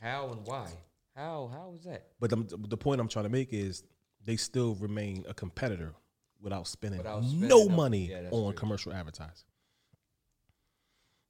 How 0.00 0.30
and 0.30 0.44
why? 0.46 0.68
How? 1.14 1.50
How 1.52 1.68
was 1.70 1.84
that? 1.84 2.06
But 2.18 2.30
the, 2.30 2.56
the 2.68 2.76
point 2.76 3.00
I'm 3.00 3.08
trying 3.08 3.24
to 3.24 3.28
make 3.30 3.52
is 3.52 3.84
they 4.24 4.36
still 4.36 4.74
remain 4.76 5.24
a 5.28 5.34
competitor 5.34 5.92
without 6.40 6.66
spending, 6.66 6.98
Without 6.98 7.22
spending 7.24 7.48
no 7.48 7.64
no- 7.64 7.68
money 7.68 8.08
yeah, 8.10 8.28
on 8.30 8.42
real. 8.42 8.52
commercial 8.52 8.92
advertising. 8.92 9.46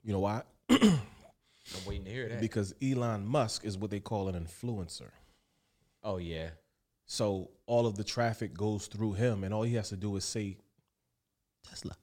You 0.04 0.12
know 0.12 0.20
why? 0.20 0.42
I'm 0.70 0.98
waiting 1.86 2.04
to 2.04 2.10
hear 2.10 2.28
that. 2.28 2.40
because 2.40 2.74
Elon 2.82 3.26
Musk 3.26 3.64
is 3.64 3.76
what 3.78 3.90
they 3.90 4.00
call 4.00 4.28
an 4.28 4.34
influencer. 4.34 5.10
oh 6.02 6.16
yeah. 6.18 6.50
So 7.04 7.50
all 7.66 7.86
of 7.86 7.96
the 7.96 8.04
traffic 8.04 8.54
goes 8.54 8.86
through 8.86 9.12
him, 9.14 9.44
and 9.44 9.52
all 9.52 9.62
he 9.64 9.74
has 9.74 9.90
to 9.90 9.96
do 9.96 10.16
is 10.16 10.24
say 10.24 10.56
Tesla, 11.68 11.96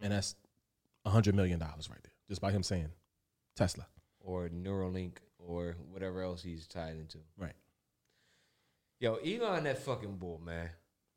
and 0.00 0.12
that's 0.12 0.34
a 1.04 1.10
hundred 1.10 1.34
million 1.34 1.58
dollars 1.58 1.88
right 1.90 2.02
there, 2.02 2.12
just 2.28 2.40
by 2.40 2.50
him 2.50 2.62
saying 2.62 2.90
Tesla. 3.56 3.86
Or 4.20 4.48
Neuralink 4.48 5.12
or 5.38 5.76
whatever 5.90 6.22
else 6.22 6.42
he's 6.42 6.66
tied 6.66 6.96
into. 6.96 7.18
Right. 7.36 7.54
Yo, 9.00 9.14
Elon, 9.16 9.64
that 9.64 9.78
fucking 9.78 10.16
bull, 10.16 10.40
man. 10.44 10.68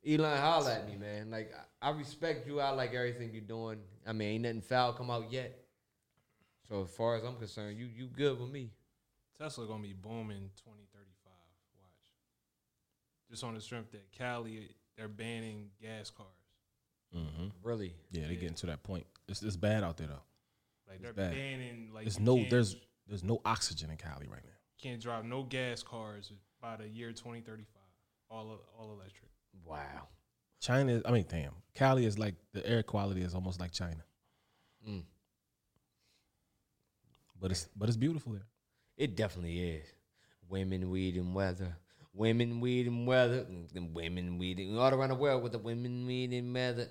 Elon, 0.08 0.38
holla 0.38 0.76
at 0.76 0.88
me, 0.88 0.96
man. 0.96 1.30
Like, 1.30 1.52
I 1.82 1.90
I 1.90 1.90
respect 1.92 2.48
you. 2.48 2.60
I 2.60 2.70
like 2.70 2.94
everything 2.94 3.32
you're 3.34 3.42
doing. 3.42 3.80
I 4.06 4.14
mean, 4.14 4.30
ain't 4.30 4.44
nothing 4.44 4.62
foul 4.62 4.94
come 4.94 5.10
out 5.10 5.32
yet. 5.32 5.58
So 6.70 6.84
as 6.84 6.90
far 6.90 7.18
as 7.18 7.24
I'm 7.24 7.36
concerned, 7.36 7.78
you 7.78 7.88
you 7.94 8.06
good 8.08 8.40
with 8.40 8.50
me. 8.50 8.72
Tesla 9.38 9.66
gonna 9.66 9.82
be 9.82 9.94
booming 9.94 10.50
2035. 10.58 11.34
Watch. 11.76 11.92
Just 13.30 13.44
on 13.44 13.56
the 13.56 13.62
strength 13.62 13.92
that 13.92 14.12
Cali, 14.12 14.70
they're 14.96 15.08
banning 15.08 15.70
gas 15.82 16.10
cars. 16.12 16.28
Mm-hmm. 17.16 17.48
Really. 17.64 17.94
Yeah, 18.12 18.24
they're 18.28 18.36
getting 18.36 18.56
to 18.56 18.66
that 18.68 18.84
point. 18.84 19.06
It's, 19.28 19.42
it's 19.44 19.56
bad 19.58 19.84
out 19.84 19.98
there 19.98 20.08
though. 20.08 20.22
Like 20.88 20.96
It's 20.96 21.04
they're 21.04 21.14
bad. 21.14 21.32
banning 21.34 21.90
like 21.94 22.04
There's 22.06 22.20
no 22.20 22.44
there's 22.50 22.76
there's 23.08 23.24
no 23.24 23.42
oxygen 23.46 23.90
in 23.92 23.98
Cali 23.98 24.28
right 24.28 24.44
now. 24.44 24.52
can't 24.82 25.02
drive 25.02 25.26
no 25.26 25.44
gas 25.44 25.84
cars 25.84 26.32
by 26.62 26.78
the 26.78 26.88
year 26.88 27.10
2035. 27.12 27.66
All 28.30 28.60
all 28.80 28.92
electric. 28.94 29.30
Wow. 29.66 30.08
China, 30.62 31.02
I 31.06 31.12
mean, 31.12 31.26
damn, 31.28 31.52
Cali 31.76 32.06
is 32.06 32.18
like 32.20 32.36
the 32.54 32.66
air 32.68 32.84
quality 32.84 33.22
is 33.22 33.34
almost 33.34 33.60
like 33.60 33.72
China, 33.72 34.04
Mm. 34.88 35.04
but 37.40 37.52
it's 37.52 37.68
but 37.76 37.88
it's 37.90 37.98
beautiful 37.98 38.34
there. 38.34 38.46
It 38.98 39.16
definitely 39.16 39.60
is. 39.60 39.86
Women, 40.50 40.90
weed, 40.90 41.16
and 41.16 41.34
weather. 41.34 41.76
Women, 42.14 42.60
weed, 42.60 42.88
and 42.88 43.08
weather. 43.08 43.46
And 43.76 43.94
women, 43.96 44.38
weed, 44.38 44.60
and 44.60 44.78
all 44.78 44.94
around 44.94 45.10
the 45.10 45.16
world 45.16 45.42
with 45.42 45.54
the 45.54 45.58
women, 45.58 46.06
weed, 46.06 46.32
and 46.34 46.54
weather. 46.54 46.88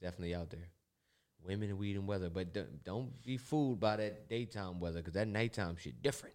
Yeah, 0.00 0.08
it's 0.08 0.16
definitely 0.16 0.34
out 0.34 0.50
there. 0.50 0.68
Women, 1.44 1.76
weed, 1.78 1.96
and 1.96 2.06
weather. 2.06 2.30
But 2.30 2.52
don't- 2.52 2.84
don't 2.84 3.22
be 3.24 3.36
fooled 3.36 3.80
by 3.80 3.96
that 3.96 4.28
daytime 4.28 4.80
weather 4.80 4.98
because 5.00 5.14
that 5.14 5.28
nighttime 5.28 5.76
shit 5.76 6.02
different. 6.02 6.34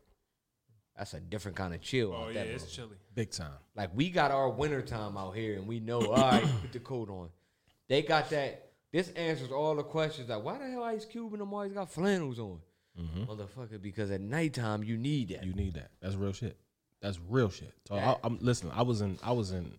That's 0.97 1.13
a 1.13 1.19
different 1.19 1.57
kind 1.57 1.73
of 1.73 1.81
chill. 1.81 2.13
Oh 2.13 2.27
yeah, 2.27 2.33
that 2.43 2.47
it's 2.47 2.65
motherfucker. 2.65 2.75
chilly. 2.75 2.97
Big 3.15 3.31
time. 3.31 3.57
Like 3.75 3.89
we 3.95 4.09
got 4.11 4.31
our 4.31 4.49
winter 4.49 4.81
time 4.81 5.17
out 5.17 5.35
here, 5.35 5.55
and 5.55 5.67
we 5.67 5.79
know. 5.79 6.01
All 6.11 6.15
right, 6.31 6.45
put 6.61 6.71
the 6.71 6.79
coat 6.79 7.09
on. 7.09 7.29
They 7.87 8.01
got 8.03 8.29
that. 8.29 8.71
This 8.91 9.09
answers 9.09 9.51
all 9.51 9.75
the 9.75 9.83
questions. 9.83 10.29
Like, 10.29 10.43
why 10.43 10.59
the 10.59 10.69
hell 10.69 10.83
Ice 10.83 11.03
Cube 11.05 11.33
and 11.33 11.41
them 11.41 11.51
always 11.51 11.73
got 11.73 11.89
flannels 11.89 12.37
on, 12.37 12.59
motherfucker? 13.27 13.81
Because 13.81 14.11
at 14.11 14.21
nighttime 14.21 14.83
you 14.83 14.95
need 14.97 15.29
that. 15.29 15.39
Mm-hmm. 15.41 15.47
You 15.47 15.53
need 15.65 15.73
that. 15.73 15.89
That's 15.99 16.15
real 16.15 16.31
shit. 16.31 16.57
That's 17.01 17.19
real 17.27 17.49
shit. 17.49 17.73
So 17.87 17.95
I, 17.95 18.15
I'm 18.23 18.37
listen. 18.39 18.69
I 18.71 18.83
was 18.83 19.01
in 19.01 19.17
I 19.23 19.31
was 19.31 19.51
in 19.51 19.73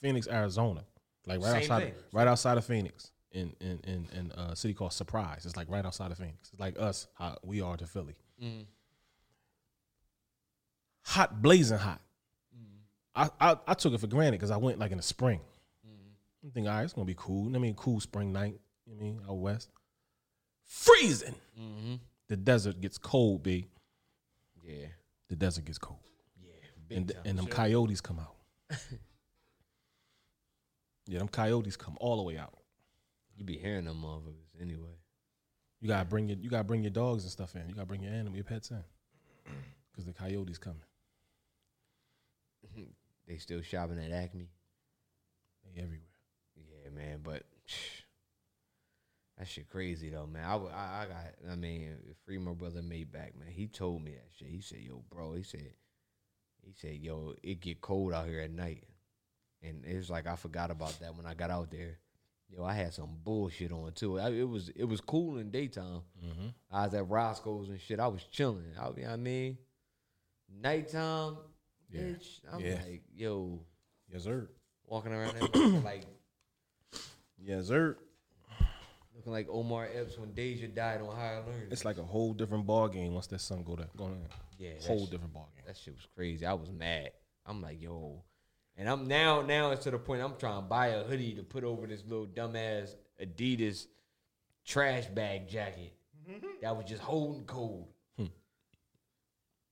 Phoenix, 0.00 0.28
Arizona, 0.28 0.84
like 1.26 1.40
right 1.40 1.46
Same 1.46 1.56
outside 1.72 1.82
thing. 1.84 1.94
right 2.12 2.26
outside 2.26 2.58
of 2.58 2.64
Phoenix, 2.64 3.10
in 3.32 3.54
in 3.60 3.80
in, 3.84 4.08
in 4.12 4.32
a 4.36 4.56
city 4.56 4.74
called 4.74 4.92
Surprise. 4.92 5.44
It's 5.46 5.56
like 5.56 5.68
right 5.70 5.84
outside 5.84 6.10
of 6.10 6.18
Phoenix. 6.18 6.50
It's 6.52 6.60
like 6.60 6.78
us, 6.78 7.06
how 7.14 7.36
we 7.44 7.60
are 7.60 7.76
to 7.76 7.86
Philly. 7.86 8.16
Mm. 8.42 8.64
Hot, 11.06 11.40
blazing 11.42 11.78
hot. 11.78 12.00
Mm. 12.56 13.30
I, 13.40 13.50
I 13.50 13.56
I 13.68 13.74
took 13.74 13.92
it 13.94 14.00
for 14.00 14.06
granted 14.06 14.32
because 14.38 14.50
I 14.50 14.56
went 14.56 14.78
like 14.78 14.90
in 14.92 14.96
the 14.98 15.02
spring. 15.02 15.40
Mm. 15.86 16.48
I 16.48 16.50
think 16.52 16.66
all 16.68 16.74
right, 16.74 16.84
it's 16.84 16.92
gonna 16.92 17.04
be 17.04 17.14
cool. 17.16 17.54
I 17.54 17.58
mean, 17.58 17.74
cool 17.74 18.00
spring 18.00 18.32
night. 18.32 18.58
You 18.86 18.94
know 18.94 18.98
what 18.98 19.00
I 19.00 19.04
mean 19.04 19.20
out 19.28 19.34
west, 19.38 19.70
freezing. 20.64 21.34
Mm-hmm. 21.60 21.94
The 22.28 22.36
desert 22.36 22.80
gets 22.80 22.98
cold, 22.98 23.42
b. 23.42 23.68
Yeah, 24.62 24.86
The 25.28 25.36
desert 25.36 25.64
gets 25.64 25.78
cold. 25.78 25.98
yeah. 26.40 26.96
And, 26.96 27.08
time. 27.08 27.22
and 27.24 27.38
them 27.38 27.46
coyotes 27.46 28.00
come 28.00 28.20
out. 28.20 28.36
yeah, 31.10 31.18
them 31.18 31.26
coyotes 31.26 31.76
come 31.76 31.96
all 32.00 32.18
the 32.18 32.22
way 32.22 32.38
out. 32.38 32.54
you 33.36 33.44
be 33.44 33.58
hearing 33.58 33.86
them 33.86 34.00
motherfuckers 34.04 34.62
anyway. 34.62 34.94
You 35.80 35.88
gotta 35.88 36.04
bring 36.04 36.28
your 36.28 36.38
you 36.38 36.48
gotta 36.48 36.62
bring 36.62 36.84
your 36.84 36.92
dogs 36.92 37.24
and 37.24 37.32
stuff 37.32 37.56
in. 37.56 37.68
You 37.68 37.74
gotta 37.74 37.88
bring 37.88 38.04
your 38.04 38.12
animal, 38.12 38.36
your 38.36 38.44
pets 38.44 38.70
in, 38.70 38.84
because 39.90 40.06
the 40.06 40.12
coyotes 40.12 40.58
coming. 40.58 40.82
They 43.26 43.36
still 43.36 43.62
shopping 43.62 44.00
at 44.00 44.10
Acme. 44.10 44.48
They 45.64 45.80
everywhere. 45.80 46.08
Yeah, 46.56 46.90
man, 46.90 47.20
but 47.22 47.44
that 49.38 49.46
shit 49.46 49.68
crazy 49.70 50.10
though, 50.10 50.26
man. 50.26 50.44
I, 50.44 50.54
I, 50.56 51.02
I 51.02 51.06
got, 51.06 51.52
I 51.52 51.54
mean, 51.54 51.96
free 52.24 52.38
my 52.38 52.54
brother 52.54 52.82
Maybach, 52.82 53.38
man. 53.38 53.48
He 53.48 53.68
told 53.68 54.02
me 54.02 54.12
that 54.12 54.30
shit. 54.36 54.48
He 54.48 54.60
said, 54.60 54.80
"Yo, 54.80 55.04
bro," 55.08 55.34
he 55.34 55.44
said, 55.44 55.74
he 56.64 56.72
said, 56.72 56.96
"Yo, 56.96 57.34
it 57.44 57.60
get 57.60 57.80
cold 57.80 58.12
out 58.12 58.26
here 58.26 58.40
at 58.40 58.50
night," 58.50 58.82
and 59.62 59.84
it 59.84 59.96
was 59.96 60.10
like 60.10 60.26
I 60.26 60.36
forgot 60.36 60.70
about 60.70 60.98
that 61.00 61.16
when 61.16 61.26
I 61.26 61.34
got 61.34 61.50
out 61.50 61.70
there. 61.70 61.98
Yo, 62.48 62.64
I 62.64 62.72
had 62.74 62.92
some 62.92 63.16
bullshit 63.22 63.70
on 63.70 63.92
too. 63.92 64.18
I, 64.18 64.30
it 64.30 64.48
was 64.48 64.70
it 64.70 64.84
was 64.84 65.00
cool 65.00 65.38
in 65.38 65.50
daytime. 65.50 66.02
Mm-hmm. 66.24 66.48
I 66.72 66.84
was 66.86 66.94
at 66.94 67.08
Roscoe's 67.08 67.68
and 67.68 67.80
shit. 67.80 68.00
I 68.00 68.08
was 68.08 68.24
chilling. 68.24 68.64
I, 68.78 68.88
you 68.88 68.94
know 68.96 69.02
what 69.02 69.10
I 69.12 69.16
mean, 69.16 69.58
nighttime, 70.60 71.36
Yeah. 71.90 72.00
bitch. 72.00 72.40
I'm 72.52 72.60
Yeah. 72.60 72.80
like, 72.86 73.02
yo, 73.14 73.60
Yes, 74.12 74.24
sir. 74.24 74.48
walking 74.86 75.12
around 75.12 75.36
there 75.36 75.62
like 75.84 76.04
Yes, 77.38 77.68
sir. 77.68 77.96
looking 79.14 79.32
like 79.32 79.48
Omar 79.48 79.88
Epps 79.94 80.18
when 80.18 80.32
Deja 80.32 80.66
died 80.68 81.00
on 81.00 81.14
High 81.14 81.34
Alert. 81.34 81.68
It's 81.70 81.84
like 81.84 81.98
a 81.98 82.02
whole 82.02 82.32
different 82.34 82.66
ball 82.66 82.88
game 82.88 83.14
once 83.14 83.26
that 83.28 83.40
sun 83.40 83.62
go 83.62 83.76
down. 83.76 83.88
Go 83.96 84.08
down. 84.08 84.26
yeah, 84.58 84.72
Whole 84.86 85.06
different 85.06 85.32
ball 85.32 85.50
game. 85.54 85.64
That 85.66 85.76
shit 85.76 85.94
was 85.94 86.06
crazy. 86.14 86.44
I 86.44 86.52
was 86.54 86.70
mad. 86.70 87.12
I'm 87.46 87.62
like, 87.62 87.80
yo, 87.80 88.22
and 88.80 88.88
I'm 88.88 89.06
now 89.06 89.42
now 89.42 89.70
it's 89.70 89.84
to 89.84 89.92
the 89.92 89.98
point 89.98 90.22
I'm 90.22 90.34
trying 90.36 90.56
to 90.56 90.62
buy 90.62 90.88
a 90.88 91.04
hoodie 91.04 91.34
to 91.34 91.42
put 91.44 91.62
over 91.62 91.86
this 91.86 92.02
little 92.08 92.26
dumbass 92.26 92.96
Adidas 93.22 93.86
trash 94.64 95.06
bag 95.06 95.48
jacket 95.48 95.92
that 96.62 96.76
was 96.76 96.86
just 96.86 97.02
holding 97.02 97.44
cold. 97.44 97.88
Hmm. 98.18 98.26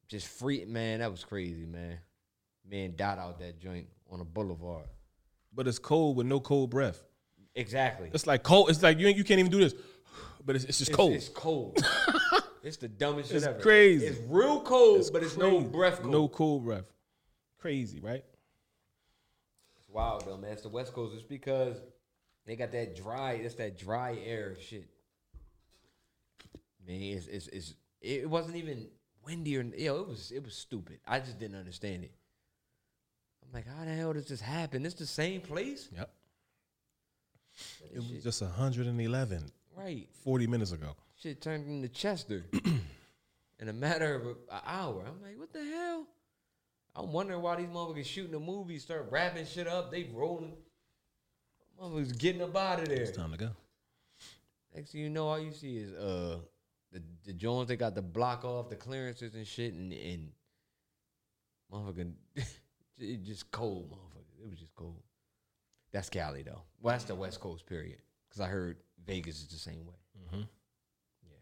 Just 0.09 0.29
free, 0.29 0.65
man. 0.65 1.01
That 1.01 1.11
was 1.11 1.25
crazy, 1.25 1.67
man. 1.67 1.99
Man, 2.69 2.95
dot 2.97 3.19
out 3.19 3.39
that 3.41 3.59
joint 3.61 3.87
on 4.11 4.21
a 4.21 4.25
boulevard. 4.25 4.87
But 5.55 5.67
it's 5.69 5.79
cold 5.79 6.17
with 6.17 6.27
no 6.27 6.41
cold 6.41 6.71
breath. 6.71 7.03
Exactly. 7.55 8.11
It's 8.13 8.27
like 8.27 8.43
cold. 8.43 8.71
It's 8.71 8.83
like 8.83 8.99
you 8.99 9.07
ain't- 9.09 9.17
you 9.19 9.25
can't 9.25 9.41
even 9.41 9.51
do 9.53 9.59
this. 9.59 9.75
But 10.45 10.57
it's, 10.57 10.65
it's 10.65 10.79
just 10.79 10.91
It's, 10.91 10.97
cold. 10.97 11.13
It's 11.13 11.29
cold. 11.29 11.79
it's 12.63 12.79
the 12.79 12.89
dumbest 12.89 13.29
shit 13.29 13.37
It's 13.39 13.47
ever. 13.47 13.61
crazy. 13.61 14.07
It's 14.07 14.19
real 14.29 14.63
cold, 14.63 15.01
It's 15.01 15.11
but 15.11 15.23
it's 15.23 15.37
no 15.37 15.61
breath 15.61 16.01
cold. 16.01 16.11
No 16.13 16.27
cold 16.29 16.65
breath. 16.65 16.91
Crazy, 17.59 18.01
right? 18.01 18.25
It's 19.89 19.95
wild 19.95 20.25
though, 20.27 20.37
man. 20.37 20.53
It's 20.53 20.63
the 20.63 20.69
West 20.69 20.93
Coast. 20.93 21.15
It's 21.15 21.23
because 21.23 21.79
they 22.47 22.57
got 22.57 22.73
that 22.73 22.95
dry. 22.95 23.33
It's 23.33 23.55
that 23.55 23.79
dry 23.79 24.19
air 24.25 24.55
shit. 24.61 24.89
Man, 26.87 27.01
it's 27.01 27.27
it's, 27.27 27.49
it's 27.49 27.75
it 28.01 28.29
wasn't 28.29 28.57
even 28.57 28.89
windy 29.25 29.57
or 29.57 29.63
yo. 29.63 30.01
It 30.01 30.09
was 30.09 30.31
it 30.31 30.45
was 30.45 30.55
stupid. 30.55 30.99
I 31.07 31.21
just 31.21 31.39
didn't 31.39 31.57
understand 31.59 32.05
it. 32.05 32.13
I'm 33.45 33.53
like, 33.53 33.67
how 33.67 33.85
the 33.85 33.93
hell 33.95 34.13
does 34.13 34.29
this 34.29 34.43
happen? 34.43 34.85
It's 34.85 34.95
the 34.95 35.07
same 35.07 35.41
place, 35.41 35.89
Yep. 35.97 36.11
It 37.95 37.97
was 37.97 38.07
shit- 38.09 38.23
just 38.23 38.43
111 38.43 39.51
right. 39.75 40.07
40 40.23 40.47
minutes 40.47 40.73
ago. 40.73 40.95
Shit 41.17 41.41
turned 41.41 41.67
into 41.67 41.89
Chester 41.89 42.45
in 43.59 43.69
a 43.69 43.73
matter 43.73 44.15
of 44.15 44.27
an 44.27 44.37
hour. 44.67 45.03
I'm 45.07 45.23
like, 45.23 45.39
what 45.39 45.53
the 45.53 45.65
hell? 45.65 46.07
I'm 46.97 47.13
wondering 47.13 47.43
why 47.43 47.57
these 47.57 47.69
motherfuckers 47.69 48.07
shooting 48.07 48.35
a 48.35 48.41
movie, 48.41 48.79
start 48.79 49.09
wrapping 49.11 49.47
shit 49.47 49.69
up. 49.69 49.91
They 49.91 50.09
rolling. 50.13 50.53
Motherfuckers 51.81 52.19
getting 52.19 52.43
up 52.43 52.57
out 52.57 52.81
of 52.81 52.89
there. 52.89 53.03
It's 53.03 53.17
time 53.17 53.31
to 53.33 53.39
go. 53.39 53.51
Next 54.75 54.93
thing 54.93 55.03
you 55.03 55.11
know, 55.11 55.29
all 55.29 55.39
you 55.39 55.53
see 55.53 55.77
is 55.77 55.93
uh 55.93 56.39
the 56.93 57.03
the 57.25 57.33
Jones 57.33 57.69
they 57.69 57.77
got 57.77 57.95
the 57.95 58.03
block 58.03 58.45
off 58.45 58.69
the 58.69 58.77
clearances 58.77 59.35
and 59.35 59.47
shit 59.47 59.75
and 59.75 59.93
and 59.93 60.31
motherfucking 61.73 62.13
it 62.99 63.25
just 63.25 63.51
cold, 63.51 63.91
motherfucker. 63.91 64.45
It 64.45 64.51
was 64.51 64.59
just 64.59 64.75
cold. 64.75 65.03
That's 65.93 66.11
Cali 66.11 66.43
though. 66.43 66.63
Well, 66.81 66.95
that's 66.95 67.05
the 67.05 67.15
West 67.15 67.41
Coast 67.41 67.67
period. 67.67 67.99
Cause 68.31 68.41
I 68.41 68.49
heard 68.49 68.77
Vegas 69.07 69.41
is 69.41 69.49
the 69.49 69.59
same 69.59 69.87
way. 69.87 69.95
Mm-hmm. 70.27 70.43
Yeah, 71.23 71.39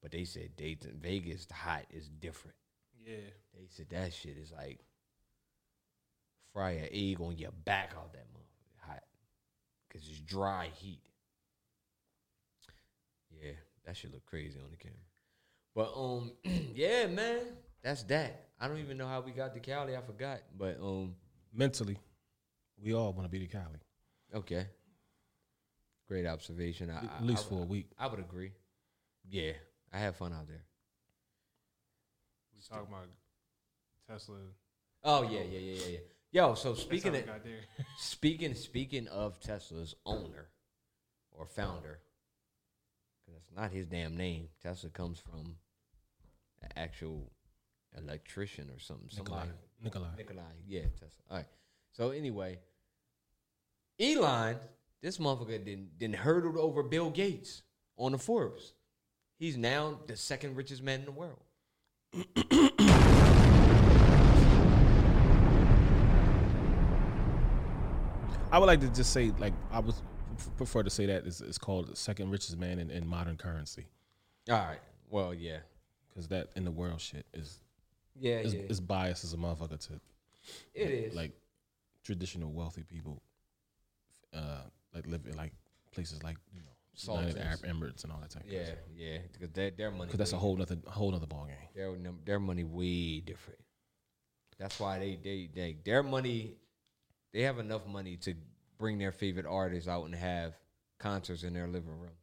but 0.00 0.12
they 0.12 0.24
said 0.24 0.56
Dayton, 0.56 0.98
Vegas, 1.02 1.46
the 1.46 1.54
hot 1.54 1.86
is 1.90 2.08
different. 2.08 2.56
Yeah. 3.04 3.16
They 3.54 3.66
said 3.68 3.88
that 3.90 4.12
shit 4.12 4.36
is 4.36 4.52
like 4.52 4.80
fry 6.52 6.70
an 6.72 6.88
egg 6.92 7.20
on 7.20 7.36
your 7.36 7.52
back 7.64 7.92
out 7.96 8.12
that 8.12 8.26
motherfucker 8.32 8.86
hot. 8.88 9.02
Cause 9.92 10.02
it's 10.08 10.20
dry 10.20 10.68
heat. 10.74 11.02
Yeah, 13.42 13.52
that 13.86 13.96
should 13.96 14.12
look 14.12 14.26
crazy 14.26 14.58
on 14.58 14.70
the 14.70 14.76
camera. 14.76 14.98
But 15.74 15.92
um 15.96 16.32
yeah, 16.74 17.06
man. 17.06 17.40
That's 17.82 18.02
that. 18.04 18.48
I 18.60 18.68
don't 18.68 18.78
even 18.78 18.98
know 18.98 19.06
how 19.06 19.20
we 19.20 19.32
got 19.32 19.54
to 19.54 19.60
Cali, 19.60 19.96
I 19.96 20.00
forgot. 20.02 20.40
But 20.56 20.78
um 20.82 21.14
Mentally, 21.52 21.96
we 22.82 22.94
all 22.94 23.12
want 23.12 23.24
to 23.24 23.28
be 23.28 23.40
to 23.40 23.46
Cali. 23.46 23.80
okay. 24.34 24.66
Great 26.06 26.26
observation. 26.26 26.90
I, 26.90 26.98
I- 27.00 27.16
At 27.18 27.24
least 27.26 27.46
I- 27.46 27.48
for 27.50 27.62
a 27.62 27.66
week. 27.66 27.86
I 27.98 28.06
would 28.08 28.18
agree. 28.20 28.52
Yeah. 29.28 29.52
I 29.92 29.98
have 29.98 30.16
fun 30.16 30.32
out 30.32 30.46
there. 30.48 30.62
We 32.54 32.60
talking 32.68 32.86
about 32.92 33.06
Tesla. 34.08 34.36
Oh 35.02 35.22
yeah, 35.22 35.40
yeah, 35.40 35.58
yeah, 35.58 35.72
yeah, 35.74 35.86
yeah. 35.92 35.98
Yo, 36.32 36.54
so 36.54 36.74
speaking 36.74 37.16
of. 37.16 37.24
Speaking 37.98 38.54
speaking 38.54 39.08
of 39.08 39.40
Tesla's 39.40 39.94
owner 40.06 40.48
or 41.32 41.46
founder, 41.46 41.98
because 43.26 43.40
that's 43.40 43.60
not 43.60 43.72
his 43.72 43.86
damn 43.86 44.16
name. 44.16 44.48
Tesla 44.62 44.90
comes 44.90 45.18
from 45.18 45.56
an 46.62 46.70
actual 46.76 47.30
electrician 47.98 48.70
or 48.70 48.78
something. 48.78 49.08
Nikolai. 49.16 49.40
Somebody, 49.40 49.58
Nikolai. 49.82 50.08
Nikolai, 50.16 50.42
yeah, 50.66 50.82
Tesla. 50.94 51.24
All 51.30 51.36
right. 51.38 51.46
So 51.92 52.10
anyway, 52.10 52.58
Elon, 53.98 54.56
this 55.02 55.18
motherfucker 55.18 55.64
didn't 55.64 55.98
didn't 55.98 56.16
hurdled 56.16 56.56
over 56.56 56.82
Bill 56.82 57.10
Gates 57.10 57.62
on 57.96 58.12
the 58.12 58.18
Forbes. 58.18 58.72
He's 59.36 59.56
now 59.56 59.98
the 60.06 60.16
second 60.16 60.56
richest 60.56 60.82
man 60.82 61.00
in 61.00 61.06
the 61.06 61.12
world. 61.12 61.40
I 68.52 68.58
would 68.58 68.66
like 68.66 68.80
to 68.80 68.88
just 68.88 69.12
say, 69.12 69.32
like, 69.38 69.52
I 69.70 69.78
would 69.80 69.94
prefer 70.56 70.82
to 70.82 70.90
say 70.90 71.06
that 71.06 71.26
it's, 71.26 71.40
it's 71.40 71.58
called 71.58 71.88
the 71.88 71.96
second 71.96 72.30
richest 72.30 72.58
man 72.58 72.78
in, 72.78 72.90
in 72.90 73.06
modern 73.06 73.36
currency. 73.36 73.86
All 74.48 74.56
right. 74.56 74.78
Well, 75.10 75.34
yeah. 75.34 75.58
Because 76.08 76.28
that 76.28 76.48
in 76.56 76.64
the 76.64 76.70
world 76.70 77.00
shit 77.00 77.26
is, 77.32 77.60
Yeah, 78.18 78.38
is, 78.38 78.54
yeah. 78.54 78.62
is 78.62 78.80
biased 78.80 79.24
as 79.24 79.32
a 79.32 79.36
motherfucker 79.36 79.78
to 79.88 80.00
it 80.74 80.90
is. 80.90 81.14
like 81.14 81.32
traditional 82.02 82.50
wealthy 82.50 82.82
people, 82.82 83.22
uh, 84.34 84.62
like 84.94 85.06
live 85.06 85.26
in 85.26 85.36
like 85.36 85.52
places 85.92 86.22
like 86.22 86.36
you 86.52 86.60
know 86.62 87.14
United. 87.14 87.38
Arab 87.38 87.60
Emirates 87.62 88.04
and 88.04 88.12
all 88.12 88.18
that 88.20 88.30
type. 88.30 88.42
yeah, 88.46 88.60
of 88.60 88.66
stuff. 88.66 88.78
yeah. 88.96 89.18
Because 89.32 89.50
their 89.50 89.70
their 89.70 89.90
money. 89.90 90.06
Because 90.06 90.18
that's 90.18 90.32
a 90.32 90.38
whole 90.38 90.56
nother 90.56 90.76
whole 90.86 91.12
nother 91.12 91.26
ball 91.26 91.46
game. 91.46 91.56
their 91.74 92.12
their 92.24 92.40
money 92.40 92.64
way 92.64 93.20
different. 93.20 93.60
That's 94.58 94.78
why 94.80 94.98
they 94.98 95.18
they 95.22 95.48
they 95.54 95.76
their 95.84 96.02
money 96.02 96.56
they 97.32 97.42
have 97.42 97.58
enough 97.58 97.86
money 97.86 98.16
to 98.18 98.34
bring 98.78 98.98
their 98.98 99.12
favorite 99.12 99.46
artists 99.46 99.88
out 99.88 100.04
and 100.04 100.14
have 100.14 100.54
concerts 100.98 101.42
in 101.42 101.52
their 101.54 101.66
living 101.68 101.98
rooms, 101.98 102.18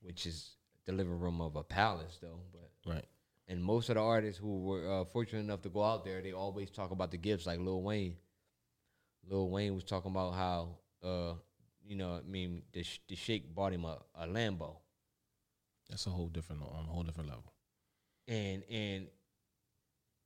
which 0.00 0.26
is 0.26 0.56
the 0.84 0.92
living 0.92 1.18
room 1.18 1.40
of 1.40 1.56
a 1.56 1.62
palace 1.64 2.18
though. 2.20 2.40
But 2.52 2.70
Right. 2.90 3.04
and 3.48 3.62
most 3.62 3.88
of 3.88 3.96
the 3.96 4.02
artists 4.02 4.40
who 4.40 4.60
were 4.62 5.00
uh, 5.00 5.04
fortunate 5.06 5.40
enough 5.40 5.62
to 5.62 5.68
go 5.68 5.82
out 5.82 6.04
there, 6.04 6.22
they 6.22 6.32
always 6.32 6.70
talk 6.70 6.90
about 6.90 7.10
the 7.10 7.16
gifts, 7.18 7.46
like 7.46 7.58
Lil 7.58 7.82
Wayne. 7.82 8.16
Lil 9.28 9.48
Wayne 9.50 9.74
was 9.74 9.84
talking 9.84 10.10
about 10.12 10.34
how, 10.34 10.76
uh, 11.02 11.34
you 11.84 11.96
know, 11.96 12.14
I 12.14 12.22
mean, 12.22 12.62
the 12.72 12.82
sh- 12.84 13.00
the 13.08 13.16
Sheikh 13.16 13.52
bought 13.54 13.72
him 13.72 13.84
a, 13.84 13.98
a 14.14 14.26
Lambo. 14.26 14.76
That's 15.90 16.06
a 16.06 16.10
whole 16.10 16.28
different 16.28 16.62
on 16.62 16.84
a 16.88 16.92
whole 16.92 17.02
different 17.02 17.28
level. 17.28 17.52
and 18.28 18.62
and 18.70 19.08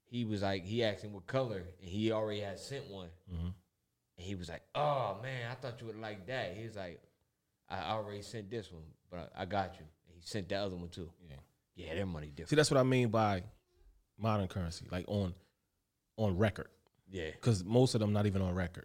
he 0.06 0.24
was 0.24 0.42
like 0.42 0.64
he 0.64 0.82
asked 0.82 1.04
him 1.04 1.12
what 1.12 1.26
color 1.26 1.62
and 1.80 1.88
he 1.88 2.10
already 2.12 2.40
had 2.40 2.58
sent 2.58 2.88
one 2.90 3.08
hmm 3.30 3.48
and 4.20 4.28
he 4.28 4.34
was 4.34 4.48
like 4.50 4.60
oh 4.74 5.16
man 5.22 5.50
i 5.50 5.54
thought 5.54 5.80
you 5.80 5.86
would 5.86 5.98
like 6.00 6.26
that 6.26 6.54
he 6.54 6.64
was 6.64 6.76
like 6.76 7.00
i 7.70 7.90
already 7.92 8.20
sent 8.20 8.50
this 8.50 8.70
one 8.70 8.82
but 9.10 9.32
i, 9.36 9.42
I 9.42 9.44
got 9.46 9.74
you 9.74 9.86
and 10.08 10.14
he 10.14 10.20
sent 10.26 10.48
the 10.50 10.56
other 10.56 10.76
one 10.76 10.88
too 10.90 11.10
Yeah. 11.28 11.36
yeah 11.74 11.94
their 11.94 12.04
money 12.06 12.26
See, 12.26 12.30
different 12.32 12.50
See, 12.50 12.56
that's 12.56 12.70
what 12.70 12.78
I 12.78 12.82
mean 12.82 13.08
by 13.08 13.42
modern 14.18 14.46
currency, 14.48 14.84
like 14.90 15.06
on 15.08 15.32
on 16.18 16.36
record. 16.36 16.68
yeah 17.10 17.30
Because 17.32 17.64
most 17.64 17.94
of 17.94 18.00
them 18.02 18.12
not 18.12 18.26
even 18.26 18.42
on 18.42 18.54
record. 18.54 18.84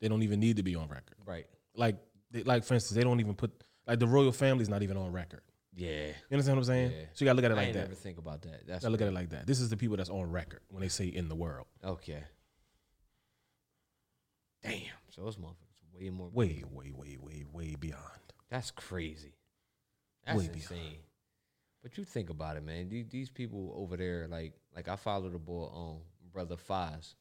They 0.00 0.08
don't 0.08 0.22
even 0.22 0.40
need 0.40 0.56
to 0.56 0.62
be 0.62 0.74
on 0.76 0.88
record. 0.88 1.16
right 1.26 1.46
Like, 1.74 1.96
they, 2.30 2.42
like 2.44 2.64
for 2.64 2.72
instance, 2.74 2.96
they 2.96 3.02
don't 3.04 3.20
even 3.20 3.34
put 3.34 3.50
like 3.86 3.98
the 3.98 4.06
royal 4.06 4.32
family's 4.32 4.70
not 4.70 4.82
even 4.82 4.96
on 4.96 5.12
record. 5.12 5.42
yeah 5.76 6.06
You 6.06 6.14
understand 6.32 6.56
what 6.56 6.62
I'm 6.62 6.64
saying? 6.64 6.90
Yeah. 6.92 7.04
So 7.12 7.24
you 7.24 7.26
gotta 7.26 7.36
look 7.36 7.44
at 7.44 7.50
it 7.50 7.54
i 7.54 7.56
like 7.58 7.66
ain't 7.66 7.74
that. 7.74 7.82
never 7.90 7.94
think 7.94 8.16
about 8.18 8.40
that 8.42 8.66
that's 8.66 8.82
gotta 8.82 8.92
look 8.92 9.02
at 9.02 9.08
it 9.08 9.14
like 9.14 9.28
that. 9.30 9.46
This 9.46 9.60
is 9.60 9.68
the 9.68 9.76
people 9.76 9.98
that's 9.98 10.08
on 10.10 10.30
record 10.30 10.60
when 10.70 10.80
they 10.80 10.88
say 10.88 11.06
in 11.08 11.28
the 11.28 11.34
world. 11.36 11.66
okay 11.84 12.22
damn 14.62 14.80
so 15.10 15.22
those 15.22 15.36
motherfuckers 15.36 15.94
way 16.00 16.10
more 16.10 16.28
Way, 16.32 16.62
way, 16.70 16.92
way, 16.92 17.16
way, 17.20 17.44
way 17.52 17.74
beyond. 17.78 18.02
That's 18.50 18.70
crazy. 18.70 19.34
That's 20.26 20.38
Way 20.38 20.44
beyond. 20.44 20.56
insane. 20.62 20.98
But 21.82 21.96
you 21.98 22.04
think 22.04 22.28
about 22.30 22.56
it, 22.56 22.64
man. 22.64 22.88
These, 22.88 23.06
these 23.10 23.30
people 23.30 23.72
over 23.76 23.96
there, 23.96 24.26
like, 24.28 24.52
like 24.74 24.88
I 24.88 24.96
follow 24.96 25.28
the 25.28 25.38
boy, 25.38 25.68
um, 25.74 25.98
brother 26.32 26.56
Foz. 26.56 27.14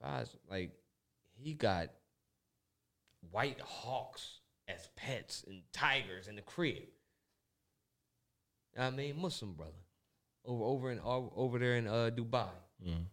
Fives, 0.00 0.36
like 0.48 0.70
he 1.34 1.54
got 1.54 1.88
white 3.32 3.60
hawks 3.60 4.38
as 4.68 4.88
pets 4.96 5.44
and 5.48 5.62
tigers 5.72 6.28
in 6.28 6.36
the 6.36 6.42
crib. 6.42 6.84
I 8.78 8.90
mean, 8.90 9.20
Muslim 9.20 9.54
brother 9.54 9.72
over 10.44 10.62
over 10.64 10.90
in 10.92 11.00
o- 11.00 11.32
over 11.34 11.58
there 11.58 11.76
in 11.76 11.86
uh, 11.88 12.10
Dubai. 12.14 12.48
Mm. 12.86 13.06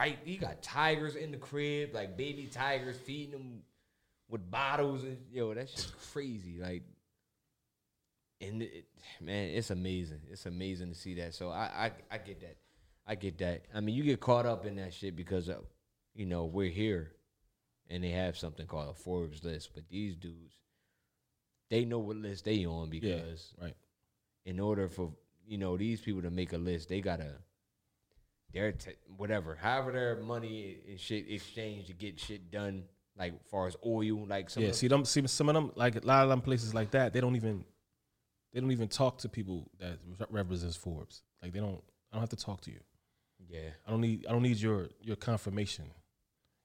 White, 0.00 0.18
he 0.24 0.38
got 0.38 0.62
tigers 0.62 1.14
in 1.14 1.30
the 1.30 1.36
crib, 1.36 1.90
like 1.92 2.16
baby 2.16 2.46
tigers, 2.50 2.96
feeding 2.96 3.32
them 3.32 3.62
with 4.30 4.50
bottles 4.50 5.02
and 5.02 5.18
yo, 5.30 5.52
that 5.52 5.68
shit's 5.68 5.92
crazy. 6.12 6.58
Like, 6.58 6.84
and 8.40 8.62
it, 8.62 8.86
man, 9.20 9.50
it's 9.50 9.68
amazing. 9.68 10.20
It's 10.30 10.46
amazing 10.46 10.88
to 10.88 10.94
see 10.94 11.14
that. 11.16 11.34
So 11.34 11.50
I, 11.50 11.92
I 12.10 12.14
I 12.14 12.16
get 12.16 12.40
that. 12.40 12.56
I 13.06 13.14
get 13.14 13.36
that. 13.38 13.66
I 13.74 13.80
mean, 13.80 13.94
you 13.94 14.02
get 14.02 14.20
caught 14.20 14.46
up 14.46 14.64
in 14.64 14.76
that 14.76 14.94
shit 14.94 15.16
because 15.16 15.48
of, 15.48 15.66
you 16.14 16.24
know 16.24 16.46
we're 16.46 16.70
here, 16.70 17.12
and 17.90 18.02
they 18.02 18.10
have 18.10 18.38
something 18.38 18.66
called 18.66 18.88
a 18.88 18.94
Forbes 18.94 19.44
list. 19.44 19.74
But 19.74 19.84
these 19.90 20.16
dudes, 20.16 20.54
they 21.68 21.84
know 21.84 21.98
what 21.98 22.16
list 22.16 22.46
they 22.46 22.64
on 22.64 22.90
Yeah, 22.90 23.00
because 23.00 23.52
right. 23.60 23.76
in 24.46 24.60
order 24.60 24.88
for 24.88 25.12
you 25.46 25.58
know 25.58 25.76
these 25.76 26.00
people 26.00 26.22
to 26.22 26.30
make 26.30 26.54
a 26.54 26.58
list, 26.58 26.88
they 26.88 27.02
gotta 27.02 27.34
their 28.52 28.72
t- 28.72 28.92
whatever, 29.16 29.56
however 29.60 29.92
their 29.92 30.16
money 30.16 30.78
and 30.88 30.98
shit 30.98 31.30
exchange 31.30 31.86
to 31.86 31.92
get 31.92 32.18
shit 32.18 32.50
done. 32.50 32.84
Like 33.18 33.34
far 33.50 33.66
as 33.66 33.76
oil, 33.84 34.26
like 34.26 34.48
some 34.48 34.62
yeah, 34.62 34.70
of 34.70 34.76
see 34.76 34.88
them. 34.88 35.04
See 35.04 35.26
some 35.26 35.48
of 35.50 35.54
them, 35.54 35.72
like 35.74 35.96
a 35.96 36.06
lot 36.06 36.22
of 36.22 36.30
them 36.30 36.40
places 36.40 36.72
like 36.72 36.92
that. 36.92 37.12
They 37.12 37.20
don't 37.20 37.36
even, 37.36 37.64
they 38.54 38.60
don't 38.60 38.70
even 38.72 38.88
talk 38.88 39.18
to 39.18 39.28
people 39.28 39.68
that 39.78 39.98
re- 40.18 40.26
represents 40.30 40.76
Forbes. 40.76 41.22
Like 41.42 41.52
they 41.52 41.60
don't. 41.60 41.82
I 42.10 42.16
don't 42.16 42.22
have 42.22 42.30
to 42.30 42.36
talk 42.36 42.62
to 42.62 42.70
you. 42.70 42.80
yeah, 43.46 43.68
I 43.86 43.90
don't 43.90 44.00
need. 44.00 44.24
I 44.26 44.32
don't 44.32 44.42
need 44.42 44.56
your 44.56 44.88
your 45.02 45.16
confirmation. 45.16 45.86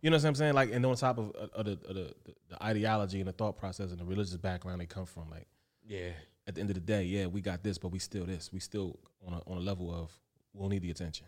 You 0.02 0.12
know 0.12 0.18
what 0.18 0.26
I'm 0.26 0.36
saying? 0.36 0.54
Like, 0.54 0.72
and 0.72 0.86
on 0.86 0.96
top 0.96 1.18
of, 1.18 1.32
uh, 1.36 1.48
of, 1.54 1.66
the, 1.66 1.72
of 1.72 1.96
the, 1.96 2.14
the 2.24 2.36
the 2.50 2.64
ideology 2.64 3.20
and 3.20 3.28
the 3.28 3.34
thought 3.34 3.58
process 3.58 3.90
and 3.90 4.00
the 4.00 4.06
religious 4.06 4.38
background 4.38 4.80
they 4.80 4.86
come 4.86 5.06
from, 5.06 5.30
like 5.30 5.48
yeah, 5.86 6.12
at 6.48 6.56
the 6.56 6.62
end 6.62 6.70
of 6.70 6.76
the 6.76 6.80
day, 6.82 7.04
yeah, 7.04 7.26
we 7.26 7.42
got 7.42 7.64
this, 7.64 7.78
but 7.78 7.90
we 7.90 8.00
still 8.00 8.26
this. 8.26 8.54
We 8.54 8.60
still 8.60 8.98
on 9.28 9.34
a 9.34 9.42
on 9.50 9.58
a 9.58 9.62
level 9.62 9.94
of 9.94 10.12
we'll 10.54 10.70
need 10.70 10.84
the 10.84 10.92
attention. 10.92 11.28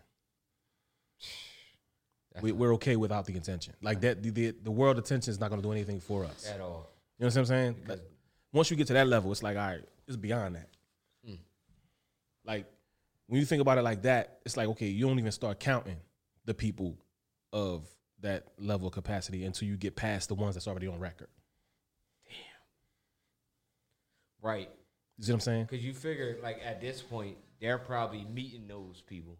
That's 2.34 2.44
We, 2.44 2.52
we're 2.52 2.74
okay 2.76 2.96
without 2.96 3.26
the 3.26 3.36
attention. 3.38 3.74
Like 3.82 4.02
that, 4.02 4.22
the, 4.24 4.30
the 4.30 4.52
the 4.64 4.72
world 4.72 4.98
attention 4.98 5.32
is 5.32 5.40
not 5.40 5.50
going 5.50 5.62
to 5.62 5.68
do 5.68 5.72
anything 5.72 6.00
for 6.00 6.26
us. 6.26 6.48
at 6.48 6.62
all. 6.62 6.90
You 7.18 7.24
know 7.24 7.28
what 7.28 7.38
I'm 7.38 7.46
saying? 7.46 7.76
Like, 7.88 8.02
once 8.54 8.70
you 8.70 8.78
get 8.78 8.88
to 8.88 8.94
that 8.94 9.08
level, 9.08 9.32
it's 9.32 9.42
like, 9.42 9.58
all 9.58 9.66
right, 9.68 9.84
it's 10.08 10.18
beyond 10.18 10.56
that. 10.56 10.70
Mm. 11.28 11.40
Like 12.46 12.66
when 13.28 13.40
you 13.40 13.46
think 13.46 13.62
about 13.62 13.78
it 13.78 13.82
like 13.82 14.04
that, 14.04 14.40
it's 14.46 14.56
like, 14.56 14.68
okay, 14.70 14.88
you 14.88 15.08
don't 15.08 15.20
even 15.20 15.32
start 15.32 15.60
counting 15.60 15.98
the 16.46 16.54
people 16.54 16.98
of 17.52 17.88
that 18.22 18.46
level 18.58 18.88
of 18.88 18.94
capacity 18.94 19.44
until 19.46 19.68
you 19.68 19.76
get 19.78 19.96
past 19.96 20.30
the 20.30 20.36
ones 20.36 20.56
that's 20.56 20.68
already 20.68 20.88
on 20.88 21.00
record. 21.00 21.28
Damn. 22.26 22.36
Right, 24.42 24.70
You 25.18 25.24
see 25.26 25.32
what 25.32 25.36
I'm 25.36 25.40
saying? 25.42 25.64
because 25.70 25.84
you 25.84 25.94
figure 25.94 26.38
like 26.42 26.60
at 26.64 26.80
this 26.82 27.02
point 27.02 27.38
they're 27.60 27.78
probably 27.78 28.24
meeting 28.26 28.68
those 28.68 29.02
people 29.06 29.38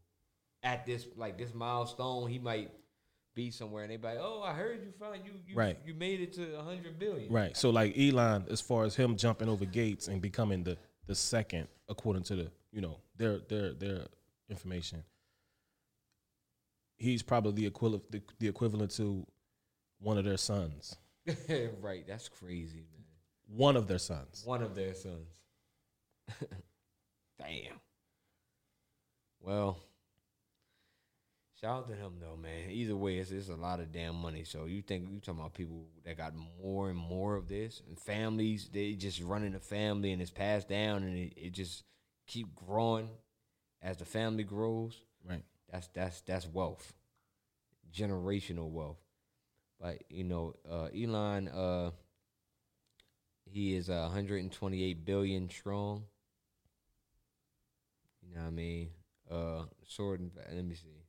at 0.68 0.86
this 0.86 1.08
like 1.16 1.38
this 1.38 1.54
milestone. 1.54 2.30
He 2.30 2.40
might 2.40 2.70
be 3.34 3.52
somewhere 3.52 3.84
and 3.84 3.92
they 3.92 3.98
be 3.98 4.08
like, 4.08 4.18
"Oh, 4.20 4.44
I 4.44 4.54
heard 4.54 4.84
you 4.84 4.92
found 5.00 5.20
you 5.26 5.32
you 5.48 5.56
Right. 5.56 5.78
you 5.86 5.94
made 5.94 6.20
it 6.20 6.34
to 6.34 6.60
a 6.60 6.64
hundred 6.64 7.00
billion. 7.00 7.32
Right. 7.32 7.56
So 7.56 7.70
like 7.70 7.98
Elon, 7.98 8.46
as 8.50 8.60
far 8.60 8.84
as 8.84 8.96
him 8.96 9.16
jumping 9.16 9.48
over 9.48 9.64
gates 9.66 10.08
and 10.10 10.22
becoming 10.22 10.64
the 10.64 10.78
the 11.06 11.16
second, 11.16 11.68
according 11.88 12.24
to 12.24 12.36
the 12.36 12.52
you 12.72 12.82
know 12.82 13.00
their 13.16 13.40
their 13.40 13.74
their 13.74 14.08
information, 14.50 15.04
he's 16.98 17.24
probably 17.24 17.54
the 17.54 17.66
equivalent 17.66 18.12
the, 18.12 18.22
the 18.40 18.48
equivalent 18.50 18.92
to 18.92 19.26
one 20.00 20.18
of 20.18 20.26
their 20.26 20.38
sons. 20.38 20.98
right, 21.82 22.06
that's 22.06 22.28
crazy, 22.28 22.80
man. 22.80 23.06
One 23.48 23.78
of 23.78 23.88
their 23.88 24.00
sons. 24.00 24.44
One 24.46 24.62
of 24.62 24.76
their 24.76 24.94
sons. 24.94 25.30
Damn. 27.40 27.80
Well, 29.40 29.78
shout 31.60 31.78
out 31.78 31.88
to 31.88 31.96
him 31.96 32.14
though, 32.20 32.38
man. 32.38 32.70
Either 32.70 32.96
way, 32.96 33.18
it's, 33.18 33.32
it's 33.32 33.50
a 33.50 33.56
lot 33.56 33.80
of 33.80 33.92
damn 33.92 34.16
money. 34.16 34.44
So 34.44 34.66
you 34.66 34.82
think 34.82 35.10
you 35.12 35.20
talking 35.20 35.40
about 35.40 35.54
people 35.54 35.86
that 36.06 36.18
got 36.18 36.34
more 36.62 36.90
and 36.90 36.98
more 36.98 37.36
of 37.36 37.48
this, 37.48 37.82
and 37.88 38.00
families 38.00 38.70
they 38.72 38.94
just 38.94 39.22
running 39.22 39.54
the 39.54 39.60
family 39.60 40.12
and 40.12 40.22
it's 40.22 40.32
passed 40.32 40.70
down, 40.70 41.04
and 41.04 41.18
it, 41.18 41.34
it 41.36 41.54
just 41.54 41.84
keep 42.28 42.54
growing 42.56 43.10
as 43.82 43.98
the 43.98 44.06
family 44.06 44.44
grows. 44.44 45.02
Right. 45.28 45.44
That's 45.72 45.88
that's 45.88 46.22
that's 46.22 46.48
wealth, 46.48 46.94
generational 47.94 48.70
wealth. 48.70 49.00
But 49.80 50.04
you 50.10 50.24
know, 50.24 50.56
uh, 50.70 50.88
Elon, 50.96 51.48
uh, 51.50 51.92
he 53.46 53.76
is 53.76 53.90
uh, 53.90 54.02
128 54.04 55.06
billion 55.06 55.50
strong. 55.50 56.04
You 58.22 58.36
know 58.36 58.42
what 58.42 58.48
I 58.48 58.52
mean? 58.52 58.90
Uh, 59.30 59.64
sword. 59.88 60.20
And, 60.20 60.32
let 60.54 60.66
me 60.66 60.76
see. 60.76 61.07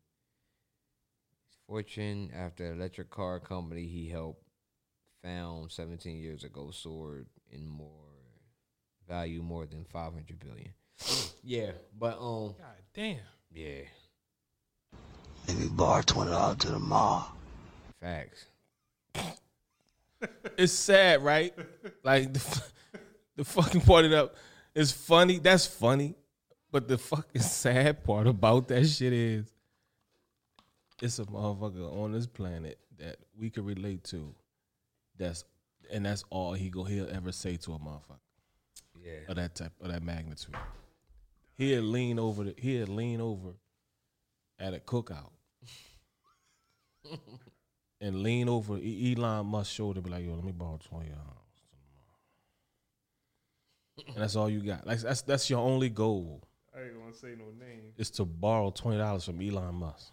His 1.69 1.73
fortune 1.75 2.31
after 2.35 2.73
electric 2.73 3.11
car 3.11 3.41
company 3.41 3.87
he 3.87 4.09
helped 4.09 4.43
found 5.23 5.71
17 5.71 6.17
years 6.17 6.45
ago 6.45 6.71
soared 6.73 7.27
in 7.51 7.69
more 7.69 7.89
value 9.07 9.43
more 9.43 9.67
than 9.67 9.85
500 9.85 10.39
billion. 10.39 10.73
yeah, 11.45 11.73
but 11.99 12.15
um, 12.19 12.55
God 12.59 12.83
damn. 12.95 13.19
yeah, 13.51 13.83
Maybe 15.47 15.69
bar 15.69 16.03
twenty 16.03 16.31
dollars 16.31 16.57
to 16.59 16.71
the 16.71 16.79
mall. 16.79 17.33
facts. 18.01 18.47
It's 20.59 20.73
sad, 20.73 21.23
right? 21.23 21.55
like 22.03 22.33
the, 22.33 22.63
the 23.37 23.45
fucking 23.45 23.83
part 23.83 24.05
of 24.07 24.11
that 24.11 24.33
is 24.75 24.91
funny. 24.91 25.39
That's 25.39 25.67
funny, 25.67 26.17
but 26.73 26.89
the 26.89 26.99
fucking 26.99 27.41
sad 27.43 28.03
part 28.03 28.27
about 28.27 28.67
that 28.69 28.85
shit 28.89 29.13
is 29.13 29.47
it's 31.03 31.19
a 31.19 31.25
motherfucker 31.25 31.93
on 31.97 32.13
this 32.13 32.27
planet 32.27 32.79
that 32.99 33.17
we 33.39 33.51
can 33.51 33.65
relate 33.65 34.05
to. 34.05 34.35
That's 35.17 35.45
and 35.91 36.05
that's 36.05 36.25
all 36.31 36.53
he 36.53 36.69
go 36.71 36.85
he'll 36.85 37.09
ever 37.11 37.33
say 37.33 37.57
to 37.57 37.73
a 37.73 37.79
motherfucker 37.79 38.19
Yeah, 39.03 39.21
of 39.29 39.37
that 39.37 39.55
type 39.55 39.73
of 39.81 39.89
that 39.91 40.03
magnitude. 40.03 40.57
He'll 41.57 41.83
lean 41.83 42.19
over 42.19 42.45
the, 42.45 42.55
he'll 42.59 42.87
lean 42.87 43.21
over 43.21 43.51
at 44.61 44.75
a 44.75 44.79
cookout 44.79 45.31
and 48.01 48.23
lean 48.23 48.49
over 48.49 48.75
Elon 48.77 49.47
Musk's 49.47 49.75
shoulder, 49.75 50.01
be 50.01 50.11
like, 50.11 50.25
"Yo, 50.25 50.35
let 50.35 50.45
me 50.45 50.53
borrow 50.53 50.79
twenty 50.89 51.09
dollars." 51.09 51.25
And 54.07 54.17
that's 54.17 54.37
all 54.37 54.49
you 54.49 54.61
got. 54.61 54.87
Like 54.87 55.01
that's 55.01 55.23
that's 55.23 55.51
your 55.51 55.59
only 55.61 55.89
goal 55.89 56.43
I 56.77 56.83
ain't 56.83 56.99
gonna 56.99 57.13
say 57.15 57.35
no 57.37 57.47
name. 57.59 57.93
is 57.97 58.11
to 58.13 58.25
borrow 58.25 58.71
twenty 58.71 58.99
dollars 58.99 59.25
from 59.25 59.41
Elon 59.41 59.75
Musk 59.75 60.13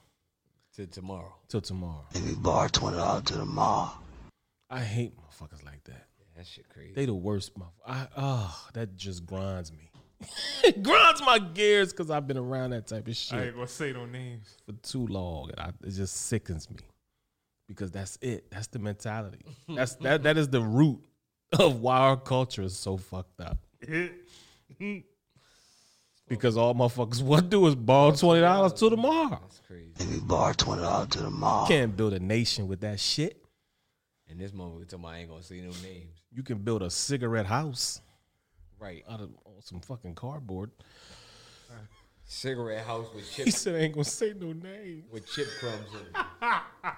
to 0.76 0.86
tomorrow. 0.88 1.34
till 1.48 1.62
tomorrow. 1.62 2.06
Maybe 2.14 2.36
bar 2.36 2.70
twenty 2.70 2.98
dollars 2.98 3.24
to 3.24 3.38
the 3.38 3.46
mall. 3.46 3.98
I 4.70 4.82
hate 4.82 5.14
motherfuckers 5.18 5.64
like 5.64 5.84
that. 5.86 6.08
That 6.36 6.46
shit 6.46 6.68
crazy. 6.68 6.94
They 6.94 7.06
the 7.06 7.14
worst 7.14 7.58
motherfuckers. 7.58 7.88
I 7.88 8.08
oh, 8.18 8.68
that 8.74 8.98
just 8.98 9.26
grinds 9.26 9.72
me. 9.72 9.90
it 10.66 10.84
grinds 10.84 11.22
my 11.22 11.40
gears 11.40 11.92
because 11.92 12.12
I've 12.12 12.28
been 12.28 12.38
around 12.38 12.72
that 12.72 12.88
type 12.88 13.08
of 13.08 13.16
shit. 13.16 13.40
I 13.40 13.46
ain't 13.46 13.56
gonna 13.56 13.68
say 13.68 13.94
no 13.94 14.06
names. 14.06 14.58
for 14.66 14.74
too 14.74 15.08
long, 15.08 15.50
and 15.52 15.60
I, 15.60 15.70
it 15.88 15.92
just 15.92 16.16
sickens 16.28 16.70
me 16.70 16.78
because 17.70 17.92
that's 17.92 18.18
it. 18.22 18.52
That's 18.52 18.68
the 18.68 18.80
mentality. 18.80 19.46
That's 19.70 19.96
that. 19.96 20.24
That 20.24 20.38
is 20.38 20.50
the 20.50 20.62
root 20.62 21.00
of 21.58 21.80
why 21.80 21.98
our 21.98 22.18
culture 22.18 22.64
is 22.64 22.78
so 22.78 22.98
fucked 22.98 23.40
up. 23.40 23.60
Because 26.28 26.58
all 26.58 26.74
motherfuckers 26.74 27.22
want 27.22 27.44
to 27.44 27.48
do 27.50 27.68
is 27.68 27.76
borrow 27.76 28.12
twenty 28.12 28.42
dollars 28.42 28.74
to 28.74 28.90
the 28.90 28.98
mall. 28.98 29.30
That's 29.30 29.62
crazy. 29.68 29.92
Maybe 30.00 30.20
bar 30.22 30.54
twenty 30.54 30.82
dollars 30.82 31.10
to 31.10 31.20
the 31.24 31.30
mall. 31.30 31.68
Can't 31.68 31.96
build 31.96 32.14
a 32.14 32.20
nation 32.20 32.68
with 32.68 32.82
that 32.82 33.00
shit. 33.00 33.42
And 34.28 34.40
this 34.40 34.52
moment, 34.52 34.80
we 34.80 34.86
talking 34.86 35.06
about 35.06 35.14
I 35.14 35.18
ain't 35.20 35.30
gonna 35.30 35.44
say 35.44 35.62
no 35.62 35.70
names. 35.84 36.18
You 36.32 36.42
can 36.42 36.58
build 36.58 36.82
a 36.82 36.90
cigarette 36.90 37.46
house 37.46 38.02
Right. 38.80 39.04
out 39.10 39.22
of 39.22 39.30
on 39.46 39.62
some 39.62 39.80
fucking 39.82 40.16
cardboard. 40.16 40.72
Cigarette 42.28 42.84
house 42.86 43.06
with 43.14 43.30
He 43.30 43.44
chip 43.44 43.54
said, 43.54 43.76
"I 43.76 43.80
ain't 43.80 43.94
gonna 43.94 44.04
say 44.04 44.34
no 44.34 44.52
name." 44.52 45.04
with 45.12 45.30
chip 45.32 45.48
crumbs 45.60 45.90
in 45.94 46.00
it. 46.08 46.26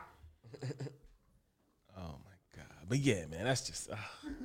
Oh 1.98 2.16
my 2.24 2.56
god! 2.56 2.66
But 2.88 3.00
yeah, 3.00 3.26
man, 3.26 3.44
that's 3.46 3.62
just 3.68 3.90
uh, 3.90 3.96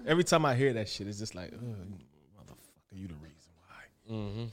every 0.07 0.25
time 0.25 0.45
I 0.45 0.55
hear 0.55 0.73
that 0.73 0.89
shit, 0.89 1.07
it's 1.07 1.19
just 1.19 1.35
like, 1.35 1.53
uh, 1.53 1.57
motherfucker, 1.57 2.93
you 2.93 3.09
the 3.09 3.15
reason 3.15 3.53
why. 3.59 4.15
Mm-hmm. 4.15 4.45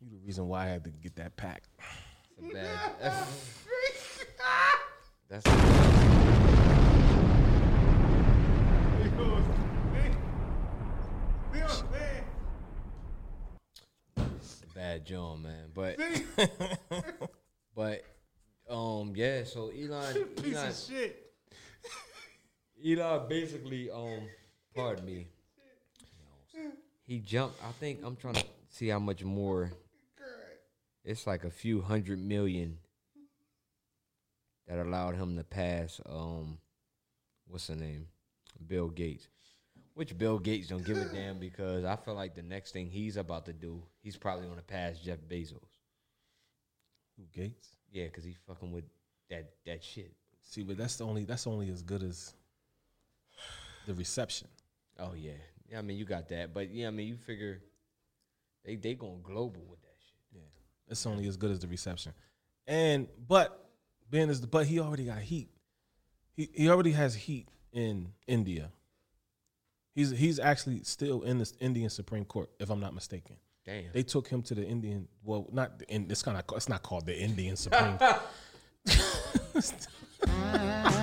You 0.00 0.10
the 0.10 0.26
reason 0.26 0.48
why 0.48 0.64
I 0.64 0.68
had 0.68 0.84
to 0.84 0.90
get 0.90 1.16
that 1.16 1.36
pack. 1.36 1.62
It's 2.38 2.50
a 2.50 2.54
bad. 2.54 2.90
That's, 5.30 5.46
that's 14.14 14.62
a 14.62 14.74
bad 14.74 15.06
John, 15.06 15.42
man. 15.42 15.70
But 15.74 15.98
but 17.74 18.04
um 18.68 19.12
yeah, 19.16 19.44
so 19.44 19.70
so 19.70 19.70
Elon, 19.70 20.24
Piece 20.42 20.54
Elon, 20.54 20.68
of 20.68 20.76
shit. 20.76 21.32
Elon 22.86 23.28
basically, 23.28 23.90
um, 23.90 24.20
pardon 24.74 25.06
me. 25.06 25.28
He 27.06 27.20
jumped. 27.20 27.62
I 27.64 27.72
think 27.72 28.00
I'm 28.04 28.16
trying 28.16 28.34
to 28.34 28.44
see 28.68 28.88
how 28.88 28.98
much 28.98 29.24
more. 29.24 29.70
It's 31.06 31.24
like 31.24 31.44
a 31.44 31.50
few 31.50 31.80
hundred 31.80 32.18
million 32.18 32.78
that 34.66 34.80
allowed 34.80 35.14
him 35.14 35.36
to 35.36 35.44
pass. 35.44 36.00
Um, 36.04 36.58
what's 37.46 37.68
the 37.68 37.76
name? 37.76 38.08
Bill 38.66 38.88
Gates. 38.88 39.28
Which 39.94 40.18
Bill 40.18 40.40
Gates 40.40 40.66
don't 40.66 40.84
give 40.84 40.96
a 40.96 41.04
damn 41.04 41.38
because 41.38 41.84
I 41.84 41.94
feel 41.94 42.14
like 42.14 42.34
the 42.34 42.42
next 42.42 42.72
thing 42.72 42.90
he's 42.90 43.16
about 43.16 43.46
to 43.46 43.52
do, 43.52 43.80
he's 44.02 44.16
probably 44.16 44.48
gonna 44.48 44.62
pass 44.62 44.98
Jeff 44.98 45.18
Bezos. 45.30 45.60
Who, 47.16 47.22
Gates. 47.32 47.68
Yeah, 47.92 48.06
because 48.06 48.24
he's 48.24 48.36
fucking 48.44 48.72
with 48.72 48.84
that 49.30 49.52
that 49.64 49.84
shit. 49.84 50.12
See, 50.42 50.64
but 50.64 50.76
that's 50.76 50.96
the 50.96 51.06
only 51.06 51.24
that's 51.24 51.46
only 51.46 51.70
as 51.70 51.82
good 51.82 52.02
as 52.02 52.34
the 53.86 53.94
reception. 53.94 54.48
Oh 54.98 55.14
yeah, 55.16 55.30
yeah. 55.70 55.78
I 55.78 55.82
mean, 55.82 55.98
you 55.98 56.04
got 56.04 56.28
that, 56.30 56.52
but 56.52 56.68
yeah, 56.72 56.88
I 56.88 56.90
mean, 56.90 57.06
you 57.06 57.16
figure 57.16 57.62
they 58.64 58.74
they 58.74 58.94
going 58.94 59.22
global 59.22 59.62
with 59.70 59.80
that 59.82 59.85
it's 60.88 61.06
only 61.06 61.26
as 61.26 61.36
good 61.36 61.50
as 61.50 61.60
the 61.60 61.68
reception. 61.68 62.12
And 62.66 63.08
but 63.28 63.70
Ben 64.10 64.30
is 64.30 64.40
the 64.40 64.46
but 64.46 64.66
he 64.66 64.80
already 64.80 65.04
got 65.04 65.18
heat. 65.18 65.50
He 66.34 66.48
he 66.52 66.68
already 66.68 66.92
has 66.92 67.14
heat 67.14 67.48
in 67.72 68.12
India. 68.26 68.70
He's 69.94 70.10
he's 70.10 70.38
actually 70.38 70.82
still 70.84 71.22
in 71.22 71.38
the 71.38 71.50
Indian 71.60 71.90
Supreme 71.90 72.24
Court, 72.24 72.50
if 72.58 72.70
I'm 72.70 72.80
not 72.80 72.94
mistaken. 72.94 73.36
Damn. 73.64 73.92
They 73.92 74.02
took 74.02 74.28
him 74.28 74.42
to 74.42 74.54
the 74.54 74.64
Indian. 74.64 75.08
Well, 75.24 75.48
not 75.52 75.80
the, 75.80 75.92
in, 75.92 76.06
it's 76.10 76.22
kind 76.22 76.38
of 76.38 76.44
it's 76.56 76.68
not 76.68 76.82
called 76.82 77.06
the 77.06 77.18
Indian 77.18 77.56
Supreme. 77.56 77.98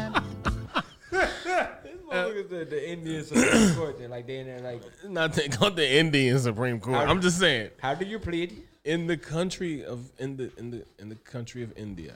Uh, 2.13 2.25
motherfuckers 2.25 2.49
the, 2.49 2.65
the 2.65 2.91
Indian 2.91 3.23
Supreme 3.25 3.75
Court, 3.75 3.99
they're 3.99 4.07
like 4.07 4.27
they 4.27 4.37
in 4.37 4.47
there 4.47 4.59
like, 4.59 4.81
not 5.09 5.33
they 5.33 5.47
called 5.47 5.75
the 5.75 5.97
Indian 5.97 6.39
Supreme 6.39 6.79
Court. 6.79 7.09
I'm 7.09 7.21
just 7.21 7.39
saying 7.39 7.71
how 7.81 7.93
do 7.95 8.05
you 8.05 8.19
plead? 8.19 8.63
in 8.83 9.07
the 9.07 9.17
country 9.17 9.83
of 9.83 10.11
in 10.19 10.37
the 10.37 10.51
in 10.57 10.71
the 10.71 10.85
in 10.99 11.09
the 11.09 11.15
country 11.15 11.63
of 11.63 11.75
India. 11.77 12.13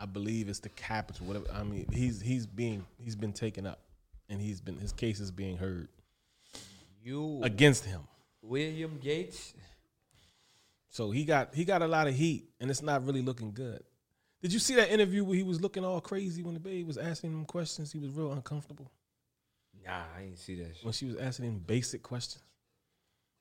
I 0.00 0.06
believe 0.06 0.48
it's 0.48 0.60
the 0.60 0.68
capital. 0.70 1.26
Whatever. 1.26 1.46
I 1.52 1.62
mean, 1.62 1.86
he's 1.92 2.20
he's 2.20 2.46
being 2.46 2.84
he's 2.98 3.16
been 3.16 3.32
taken 3.32 3.66
up, 3.66 3.80
and 4.28 4.40
he's 4.40 4.60
been 4.60 4.78
his 4.78 4.92
case 4.92 5.18
is 5.20 5.30
being 5.30 5.56
heard 5.56 5.88
You 7.02 7.40
against 7.42 7.84
him. 7.84 8.02
William 8.42 8.98
Gates. 9.02 9.54
So 10.90 11.10
he 11.10 11.24
got 11.24 11.54
he 11.54 11.64
got 11.64 11.82
a 11.82 11.88
lot 11.88 12.06
of 12.06 12.14
heat, 12.14 12.48
and 12.60 12.70
it's 12.70 12.82
not 12.82 13.04
really 13.04 13.22
looking 13.22 13.52
good. 13.52 13.82
Did 14.42 14.52
you 14.52 14.58
see 14.58 14.74
that 14.76 14.90
interview 14.90 15.24
where 15.24 15.36
he 15.36 15.42
was 15.42 15.60
looking 15.60 15.84
all 15.84 16.00
crazy 16.00 16.42
when 16.42 16.54
the 16.54 16.60
baby 16.60 16.84
was 16.84 16.96
asking 16.98 17.32
him 17.32 17.44
questions? 17.44 17.92
He 17.92 17.98
was 17.98 18.10
real 18.10 18.32
uncomfortable 18.32 18.90
Nah, 19.84 20.02
I 20.16 20.22
didn't 20.22 20.38
see 20.38 20.56
that 20.56 20.76
shit. 20.76 20.84
when 20.84 20.92
she 20.92 21.06
was 21.06 21.16
asking 21.16 21.46
him 21.46 21.58
basic 21.66 22.02
questions. 22.02 22.44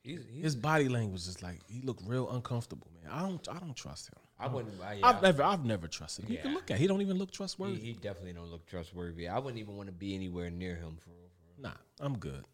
He's, 0.02 0.22
he's, 0.32 0.44
His 0.44 0.56
body 0.56 0.88
language 0.88 1.22
is 1.28 1.44
like 1.44 1.60
he 1.68 1.82
looked 1.82 2.02
real 2.06 2.30
uncomfortable, 2.32 2.88
man. 3.02 3.12
I 3.12 3.22
don't 3.22 3.46
I 3.50 3.60
don't 3.60 3.76
trust 3.76 4.08
him. 4.08 4.20
I 4.40 4.48
wouldn't. 4.48 4.76
I, 4.82 5.00
I've 5.04 5.22
never 5.22 5.44
I've 5.44 5.66
never 5.66 5.88
trusted 5.88 6.26
him. 6.26 6.32
You 6.32 6.38
can 6.38 6.54
look 6.54 6.72
at. 6.72 6.78
It. 6.78 6.82
He 6.82 6.88
don't 6.88 7.02
even 7.02 7.18
look 7.18 7.32
trustworthy. 7.32 7.80
he 7.80 7.94
definitely 7.94 8.34
don't 8.34 8.50
look 8.50 8.66
trustworthy. 8.66 9.28
I 9.28 9.40
wouldn't 9.40 9.60
even 9.60 9.76
want 9.76 9.88
to 9.88 9.94
be 9.94 10.16
anywhere 10.16 10.50
near 10.50 10.76
him 10.76 10.98
for 11.02 11.10
real. 11.10 11.30
For 11.38 11.62
real. 11.62 11.72
Nah, 11.72 11.78
I'm 12.06 12.18
good. 12.18 12.46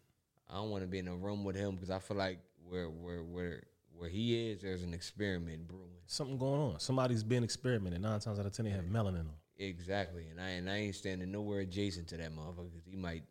I 0.50 0.54
don't 0.56 0.70
want 0.70 0.82
to 0.82 0.88
be 0.88 0.98
in 0.98 1.06
a 1.08 1.14
room 1.14 1.44
with 1.44 1.54
him 1.54 1.74
because 1.76 1.90
I 1.90 1.98
feel 2.00 2.16
like 2.16 2.38
where 2.68 2.86
where 2.88 3.22
where 3.22 3.62
where 3.96 4.08
he 4.08 4.50
is, 4.50 4.60
there's 4.62 4.82
an 4.82 4.92
experiment 4.94 5.66
brewing. 5.68 5.88
Something 6.06 6.36
going 6.38 6.60
on. 6.60 6.80
Somebody's 6.80 7.22
been 7.24 7.44
experimenting. 7.44 8.02
Nine 8.02 8.20
times 8.20 8.38
out 8.38 8.46
of 8.46 8.52
ten, 8.52 8.64
they 8.66 8.70
have 8.72 8.84
melanin 8.84 9.20
on. 9.20 9.34
Exactly, 9.56 10.26
and 10.30 10.40
I 10.40 10.48
and 10.50 10.68
I 10.68 10.76
ain't 10.78 10.94
standing 10.96 11.30
nowhere 11.30 11.60
adjacent 11.60 12.08
to 12.08 12.16
that 12.16 12.32
motherfucker 12.34 12.70
because 12.72 12.84
he 12.86 12.96
might 12.96 13.22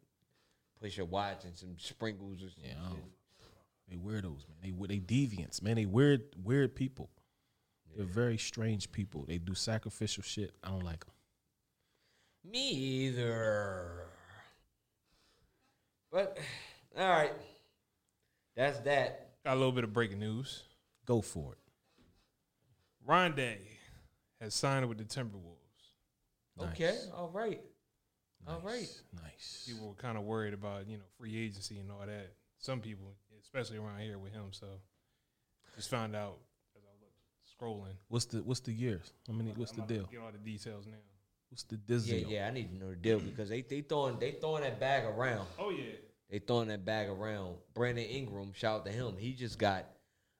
push 0.82 0.98
a 0.98 1.06
watch 1.06 1.44
and 1.44 1.56
some 1.56 1.76
sprinkles 1.78 2.42
or 2.42 2.50
some 2.50 2.64
Yeah, 2.64 2.72
I 2.82 2.90
shit. 2.90 2.98
don't- 3.00 3.12
they 3.90 3.96
weirdos, 3.98 4.46
man. 4.48 4.58
They 4.62 4.72
they 4.88 5.00
deviants, 5.02 5.62
man. 5.62 5.76
They 5.76 5.86
weird 5.86 6.22
weird 6.44 6.74
people. 6.76 7.10
They're 7.96 8.06
very 8.06 8.38
strange 8.38 8.92
people. 8.92 9.26
They 9.28 9.38
do 9.38 9.54
sacrificial 9.54 10.24
shit. 10.24 10.56
I 10.64 10.70
don't 10.70 10.84
like 10.84 11.06
them. 11.06 11.14
Me 12.46 12.70
either. 12.72 14.06
But 16.12 16.38
all 16.98 17.08
right, 17.10 17.34
that's 18.56 18.80
that. 18.82 19.23
Got 19.46 19.54
a 19.54 19.60
little 19.60 19.72
bit 19.72 19.84
of 19.84 19.92
breaking 19.92 20.20
news. 20.20 20.64
Go 21.06 21.22
for 21.22 21.54
it. 21.54 21.58
Rondé 23.08 23.58
has 24.40 24.54
signed 24.54 24.88
with 24.88 24.98
the 24.98 25.04
Timberwolves. 25.04 25.58
Okay, 26.62 26.98
all 27.14 27.30
right, 27.34 27.60
all 28.48 28.62
right. 28.64 28.82
Nice. 28.82 29.02
Nice. 29.22 29.64
People 29.68 29.88
were 29.90 29.96
kind 29.96 30.18
of 30.18 30.24
worried 30.24 30.54
about 30.54 30.88
you 30.88 30.98
know 30.98 31.04
free 31.18 31.38
agency 31.38 31.80
and 31.80 31.92
all 31.92 32.06
that. 32.06 32.34
Some 32.60 32.80
people, 32.80 33.16
especially 33.42 33.78
around 33.78 34.00
here 34.00 34.18
with 34.18 34.32
him, 34.32 34.46
so 34.52 34.68
just 35.76 35.90
found 35.90 36.16
out 36.16 36.38
as 36.78 36.84
I 36.86 36.94
looked 37.02 37.18
scrolling. 37.60 37.96
What's 38.08 38.26
the 38.26 38.44
what's 38.44 38.62
the 38.62 38.72
years? 38.72 39.12
How 39.28 39.34
many? 39.34 39.52
What's 39.52 39.72
I'm 39.72 39.78
the 39.78 39.82
about 39.84 39.90
to 39.90 39.96
deal? 39.96 40.10
Get 40.12 40.20
all 40.22 40.32
the 40.32 40.38
details 40.38 40.86
now. 40.86 40.94
What's 41.50 41.64
the 41.64 41.78
deal? 41.78 42.00
Yeah, 42.00 42.20
deal? 42.20 42.30
yeah. 42.30 42.48
I 42.48 42.52
need 42.52 42.70
to 42.70 42.78
know 42.78 42.90
the 42.92 42.96
deal 42.96 43.20
because 43.20 43.50
they 43.50 43.62
they 43.62 43.82
throwing 43.82 44.20
they 44.20 44.32
throwing 44.34 44.64
that 44.64 44.80
bag 44.80 45.06
around. 45.06 45.48
Oh 45.60 45.70
yeah, 45.70 45.94
They 46.30 46.40
throwing 46.40 46.70
that 46.70 46.84
bag 46.86 47.10
around. 47.10 47.56
Brandon 47.74 48.06
Ingram, 48.06 48.54
shout 48.54 48.80
out 48.82 48.86
to 48.86 48.92
him. 48.92 49.16
He 49.18 49.34
just 49.34 49.60
got 49.60 49.86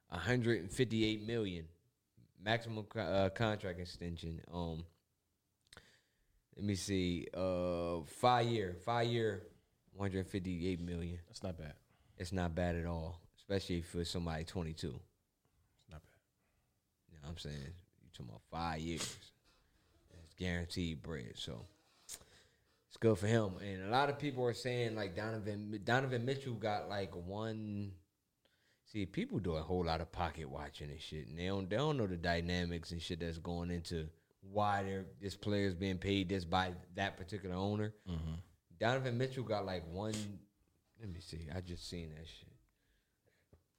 158 0.08 1.26
million 1.26 1.66
maximum 2.42 2.84
co- 2.84 3.00
uh, 3.00 3.28
contract 3.30 3.78
extension. 3.80 4.40
Um, 4.52 4.84
let 6.56 6.64
me 6.64 6.74
see. 6.74 7.26
Uh, 7.34 8.00
five 8.20 8.46
year, 8.46 8.76
five 8.84 9.06
year, 9.08 9.42
158 9.94 10.80
million. 10.80 11.18
That's 11.28 11.42
not 11.42 11.56
bad. 11.58 11.74
It's 12.18 12.32
not 12.32 12.54
bad 12.54 12.76
at 12.76 12.86
all, 12.86 13.20
especially 13.38 13.80
for 13.82 14.04
somebody 14.04 14.44
22. 14.44 14.86
You 14.86 14.92
know 14.92 14.98
It's 15.88 15.90
not 15.90 16.02
bad. 16.02 17.22
what 17.22 17.30
I'm 17.30 17.38
saying? 17.38 17.56
You 17.56 18.08
talking 18.12 18.28
about 18.30 18.42
five 18.50 18.80
years? 18.80 19.16
It's 20.24 20.34
guaranteed 20.34 21.02
bread. 21.02 21.32
So. 21.34 21.66
Good 23.04 23.18
for 23.18 23.26
him, 23.26 23.50
and 23.60 23.82
a 23.82 23.90
lot 23.90 24.08
of 24.08 24.18
people 24.18 24.46
are 24.46 24.54
saying 24.54 24.96
like 24.96 25.14
Donovan 25.14 25.78
Donovan 25.84 26.24
Mitchell 26.24 26.54
got 26.54 26.88
like 26.88 27.12
one. 27.14 27.92
See, 28.90 29.04
people 29.04 29.38
do 29.38 29.56
a 29.56 29.60
whole 29.60 29.84
lot 29.84 30.00
of 30.00 30.10
pocket 30.10 30.48
watching 30.48 30.88
and 30.88 30.98
shit, 30.98 31.26
and 31.26 31.38
they 31.38 31.48
don't 31.48 31.68
they 31.68 31.76
don't 31.76 31.98
know 31.98 32.06
the 32.06 32.16
dynamics 32.16 32.92
and 32.92 33.02
shit 33.02 33.20
that's 33.20 33.36
going 33.36 33.70
into 33.70 34.08
why 34.40 34.84
they're, 34.84 35.04
this 35.20 35.36
player 35.36 35.66
is 35.66 35.74
being 35.74 35.98
paid 35.98 36.30
this 36.30 36.46
by 36.46 36.72
that 36.94 37.18
particular 37.18 37.54
owner. 37.54 37.92
Mm-hmm. 38.10 38.36
Donovan 38.80 39.18
Mitchell 39.18 39.44
got 39.44 39.66
like 39.66 39.84
one. 39.92 40.14
Let 40.98 41.12
me 41.12 41.20
see. 41.20 41.46
I 41.54 41.60
just 41.60 41.86
seen 41.90 42.08
that 42.08 42.26
shit. 42.26 42.54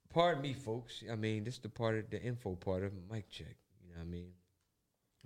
Pardon 0.08 0.40
me, 0.40 0.52
folks. 0.52 1.02
I 1.10 1.16
mean, 1.16 1.42
this 1.42 1.54
is 1.54 1.60
the 1.60 1.68
part 1.68 1.98
of 1.98 2.10
the 2.10 2.22
info 2.22 2.54
part 2.54 2.84
of 2.84 2.92
mic 3.10 3.28
check. 3.28 3.56
You 3.82 3.88
know 3.88 3.96
what 3.96 4.02
I 4.02 4.04
mean? 4.04 4.30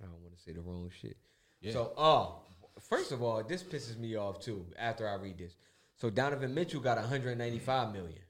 I 0.02 0.06
don't 0.06 0.22
want 0.22 0.34
to 0.38 0.42
say 0.42 0.52
the 0.52 0.62
wrong 0.62 0.90
shit. 1.02 1.18
Yeah. 1.60 1.74
So, 1.74 1.92
oh, 1.98 2.40
first 2.82 3.12
of 3.12 3.22
all, 3.22 3.42
this 3.42 3.62
pisses 3.62 3.98
me 3.98 4.16
off 4.16 4.40
too. 4.40 4.66
After 4.78 5.08
I 5.08 5.14
read 5.14 5.38
this, 5.38 5.56
so 5.96 6.10
Donovan 6.10 6.54
Mitchell 6.54 6.80
got 6.80 6.98
195 6.98 7.92
million. 7.92 8.22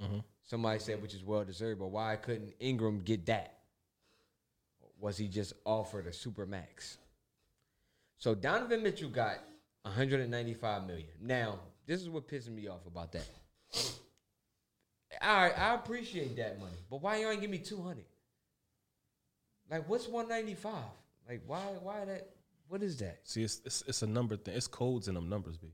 Mhm. 0.00 0.24
Somebody 0.42 0.78
said, 0.80 1.00
which 1.00 1.14
is 1.14 1.24
well 1.24 1.44
deserved, 1.44 1.80
but 1.80 1.88
why 1.88 2.16
couldn't 2.16 2.54
Ingram 2.60 3.00
get 3.02 3.26
that? 3.26 3.58
Was 4.98 5.16
he 5.16 5.28
just 5.28 5.52
offered 5.64 6.06
a 6.06 6.12
super 6.12 6.46
max? 6.46 6.98
So 8.18 8.34
Donovan 8.34 8.82
Mitchell 8.82 9.10
got 9.10 9.38
195 9.82 10.86
million. 10.86 11.08
Now, 11.20 11.60
this 11.86 12.00
is 12.00 12.08
what 12.08 12.28
pisses 12.28 12.50
me 12.50 12.68
off 12.68 12.86
about 12.86 13.12
that. 13.12 13.28
All 15.20 15.36
right, 15.36 15.58
I 15.58 15.74
appreciate 15.74 16.36
that 16.36 16.58
money, 16.58 16.78
but 16.88 17.02
why 17.02 17.18
you 17.18 17.28
ain't 17.28 17.40
give 17.40 17.50
me 17.50 17.58
200? 17.58 18.04
Like, 19.70 19.88
what's 19.88 20.08
195? 20.08 20.84
Like, 21.28 21.42
why? 21.46 21.60
Why 21.80 22.04
that? 22.04 22.31
What 22.72 22.82
is 22.82 22.96
that? 23.00 23.18
See, 23.24 23.42
it's, 23.42 23.60
it's 23.66 23.84
it's 23.86 24.00
a 24.00 24.06
number 24.06 24.34
thing. 24.34 24.54
It's 24.54 24.66
codes 24.66 25.06
in 25.06 25.14
them 25.14 25.28
numbers, 25.28 25.58
b. 25.58 25.68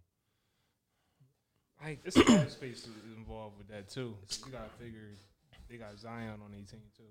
Like, 1.81 2.01
it's 2.05 2.17
a 2.17 2.25
cap 2.25 2.51
space 2.51 2.79
is 2.79 3.17
involved 3.17 3.57
with 3.57 3.69
that 3.69 3.89
too. 3.89 4.17
You 4.45 4.51
gotta 4.51 4.69
figure 4.81 5.11
they 5.71 5.77
got 5.77 5.97
Zion 5.97 6.41
on 6.45 6.51
their 6.51 6.59
team 6.63 6.81
too. 6.97 7.05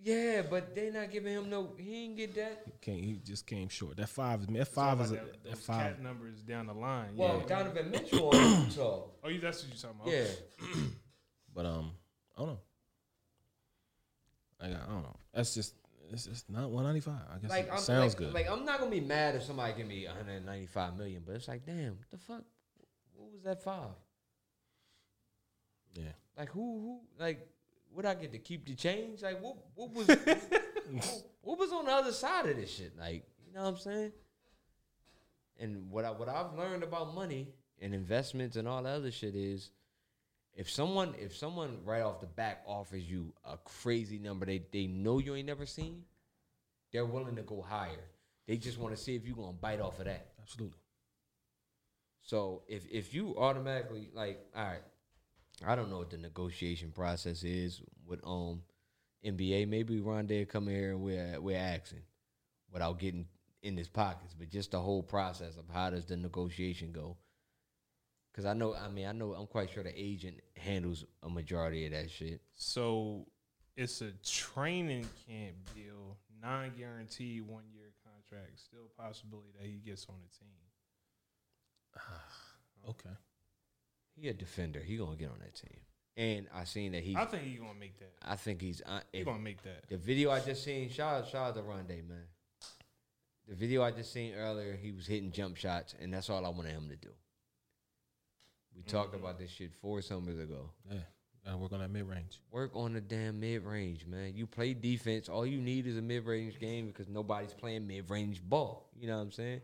yeah, 0.00 0.42
but 0.48 0.76
they 0.76 0.90
not 0.90 1.10
giving 1.10 1.32
him 1.32 1.50
no. 1.50 1.70
He 1.76 2.04
ain't 2.04 2.18
get 2.18 2.36
that. 2.36 2.62
He 2.66 2.72
can't. 2.80 3.04
He 3.04 3.18
just 3.24 3.48
came 3.48 3.68
short. 3.68 3.96
That 3.96 4.10
five 4.10 4.42
is 4.42 4.48
me. 4.48 4.60
that 4.60 4.68
five 4.68 5.00
is 5.00 5.10
a, 5.10 5.14
that, 5.14 5.42
that 5.42 5.54
those 5.54 5.60
five. 5.60 5.94
cap 5.94 6.00
numbers 6.00 6.42
down 6.42 6.68
the 6.68 6.74
line. 6.74 7.16
Well, 7.16 7.40
yeah. 7.40 7.56
Donovan 7.56 7.90
Mitchell 7.90 8.28
on 8.28 8.64
Utah. 8.66 9.02
oh, 9.24 9.28
you 9.28 9.40
that's 9.40 9.64
what 9.64 9.72
you're 9.72 9.92
talking 9.92 10.00
about. 10.02 10.12
Yeah, 10.12 10.84
But 11.52 11.66
um, 11.66 11.90
I 12.36 12.42
don't 12.42 12.48
know. 12.50 12.58
I, 14.60 14.68
got, 14.68 14.82
I 14.88 14.92
don't 14.92 15.02
know. 15.02 15.16
That's 15.34 15.52
just 15.52 15.74
it's 16.12 16.26
just 16.26 16.50
not 16.50 16.70
one 16.70 16.84
ninety 16.84 17.00
five. 17.00 17.22
I 17.32 17.38
guess 17.38 17.50
like 17.50 17.66
it 17.66 17.72
I'm, 17.72 17.78
sounds 17.78 18.14
like, 18.14 18.18
good. 18.18 18.34
Like 18.34 18.50
I'm 18.50 18.64
not 18.64 18.78
gonna 18.78 18.90
be 18.90 19.00
mad 19.00 19.36
if 19.36 19.42
somebody 19.42 19.74
give 19.76 19.86
me 19.86 20.06
195 20.06 20.96
million, 20.96 21.22
but 21.24 21.36
it's 21.36 21.48
like, 21.48 21.64
damn, 21.64 21.96
what 21.96 22.10
the 22.10 22.18
fuck? 22.18 22.42
What 23.14 23.32
was 23.32 23.42
that 23.42 23.62
five? 23.62 23.90
yeah, 25.94 26.12
Like 26.36 26.50
who? 26.50 26.60
Who? 26.60 27.00
Like 27.22 27.48
would 27.92 28.06
I 28.06 28.14
get 28.14 28.32
to 28.32 28.38
keep 28.38 28.66
the 28.66 28.74
change? 28.74 29.22
Like 29.22 29.42
what 29.42 29.56
what 29.74 29.92
was 29.92 30.06
what, 30.24 31.22
what 31.42 31.58
was 31.58 31.72
on 31.72 31.86
the 31.86 31.92
other 31.92 32.12
side 32.12 32.46
of 32.46 32.56
this 32.56 32.70
shit? 32.70 32.98
Like, 32.98 33.24
you 33.46 33.52
know 33.54 33.62
what 33.62 33.68
I'm 33.68 33.76
saying? 33.78 34.12
And 35.58 35.90
what 35.90 36.04
I 36.04 36.10
what 36.10 36.28
I've 36.28 36.54
learned 36.54 36.82
about 36.82 37.14
money 37.14 37.48
and 37.80 37.94
investments 37.94 38.56
and 38.56 38.68
all 38.68 38.82
that 38.82 38.96
other 38.96 39.10
shit 39.10 39.34
is 39.34 39.70
if 40.60 40.68
someone 40.68 41.14
if 41.18 41.34
someone 41.34 41.78
right 41.86 42.02
off 42.02 42.20
the 42.20 42.26
back 42.26 42.62
offers 42.66 43.10
you 43.10 43.32
a 43.46 43.56
crazy 43.56 44.18
number 44.18 44.44
they, 44.44 44.60
they 44.70 44.86
know 44.86 45.18
you 45.18 45.34
ain't 45.34 45.46
never 45.46 45.64
seen, 45.64 46.02
they're 46.92 47.06
willing 47.06 47.36
to 47.36 47.42
go 47.42 47.62
higher. 47.62 48.04
They 48.46 48.58
just 48.58 48.78
want 48.78 48.94
to 48.94 49.02
see 49.02 49.16
if 49.16 49.24
you're 49.24 49.36
gonna 49.36 49.52
bite 49.52 49.80
off 49.80 49.98
of 50.00 50.04
that. 50.04 50.32
Absolutely. 50.38 50.76
So 52.20 52.62
if 52.68 52.86
if 52.92 53.14
you 53.14 53.34
automatically 53.38 54.10
like, 54.12 54.38
all 54.54 54.66
right, 54.66 54.82
I 55.66 55.74
don't 55.76 55.88
know 55.88 55.96
what 55.96 56.10
the 56.10 56.18
negotiation 56.18 56.90
process 56.90 57.42
is 57.42 57.80
with 58.06 58.20
um 58.22 58.60
NBA. 59.24 59.66
Maybe 59.66 59.98
Rondae 59.98 60.46
come 60.46 60.68
here 60.68 60.90
and 60.90 61.00
we're 61.00 61.40
we're 61.40 61.56
asking 61.56 62.02
without 62.70 62.98
getting 62.98 63.24
in 63.62 63.78
his 63.78 63.88
pockets, 63.88 64.34
but 64.38 64.50
just 64.50 64.72
the 64.72 64.80
whole 64.80 65.02
process 65.02 65.56
of 65.56 65.64
how 65.72 65.88
does 65.88 66.04
the 66.04 66.18
negotiation 66.18 66.92
go? 66.92 67.16
Because 68.30 68.44
I 68.44 68.52
know, 68.54 68.74
I 68.74 68.88
mean, 68.88 69.06
I 69.06 69.12
know, 69.12 69.32
I'm 69.34 69.46
quite 69.46 69.70
sure 69.70 69.82
the 69.82 69.92
agent 70.00 70.36
handles 70.56 71.04
a 71.22 71.28
majority 71.28 71.86
of 71.86 71.92
that 71.92 72.10
shit. 72.10 72.40
So 72.54 73.26
it's 73.76 74.00
a 74.02 74.12
training 74.24 75.06
camp 75.26 75.56
deal, 75.74 76.16
non 76.40 76.70
guaranteed 76.78 77.42
one 77.46 77.64
year 77.72 77.90
contract, 78.04 78.60
still 78.60 78.90
possibility 78.96 79.48
that 79.58 79.66
he 79.66 79.78
gets 79.78 80.06
on 80.08 80.16
the 80.20 80.38
team. 80.38 80.54
Okay. 82.88 83.10
He 84.16 84.28
a 84.28 84.32
defender. 84.32 84.80
He 84.80 84.96
gonna 84.96 85.14
get 85.16 85.28
on 85.30 85.38
that 85.40 85.54
team. 85.54 85.80
And 86.16 86.46
I 86.54 86.64
seen 86.64 86.92
that 86.92 87.02
he. 87.02 87.14
I 87.14 87.26
think 87.26 87.42
he's 87.44 87.58
gonna 87.58 87.74
make 87.78 87.98
that. 87.98 88.12
I 88.22 88.36
think 88.36 88.62
he's. 88.62 88.80
Uh, 88.84 89.00
He's 89.12 89.20
if- 89.20 89.26
gonna 89.26 89.38
make 89.38 89.62
that. 89.64 89.86
The 89.88 89.98
video 89.98 90.30
I 90.30 90.40
just 90.40 90.64
seen, 90.64 90.88
shout 90.88 91.22
out, 91.24 91.28
shout 91.28 91.48
out 91.48 91.54
to 91.56 91.60
Rondae, 91.62 92.08
man. 92.08 92.24
The 93.46 93.54
video 93.54 93.82
I 93.82 93.90
just 93.90 94.12
seen 94.14 94.34
earlier, 94.34 94.76
he 94.76 94.92
was 94.92 95.06
hitting 95.06 95.30
jump 95.30 95.56
shots, 95.58 95.94
and 96.00 96.12
that's 96.12 96.30
all 96.30 96.44
I 96.46 96.48
wanted 96.48 96.70
him 96.72 96.88
to 96.88 96.96
do. 96.96 97.10
We 98.76 98.82
talked 98.82 99.14
about 99.14 99.38
this 99.38 99.50
shit 99.50 99.72
four 99.80 100.00
summers 100.02 100.38
ago. 100.38 100.70
Yeah. 100.90 100.98
Gotta 101.44 101.56
work 101.56 101.72
on 101.72 101.80
that 101.80 101.90
mid 101.90 102.06
range. 102.08 102.40
Work 102.50 102.72
on 102.74 102.92
the 102.92 103.00
damn 103.00 103.40
mid 103.40 103.64
range, 103.64 104.06
man. 104.06 104.34
You 104.36 104.46
play 104.46 104.74
defense. 104.74 105.28
All 105.28 105.46
you 105.46 105.60
need 105.60 105.86
is 105.86 105.96
a 105.96 106.02
mid 106.02 106.26
range 106.26 106.58
game 106.60 106.88
because 106.88 107.08
nobody's 107.08 107.54
playing 107.54 107.86
mid 107.86 108.08
range 108.10 108.42
ball. 108.42 108.90
You 108.98 109.08
know 109.08 109.16
what 109.16 109.22
I'm 109.22 109.32
saying? 109.32 109.60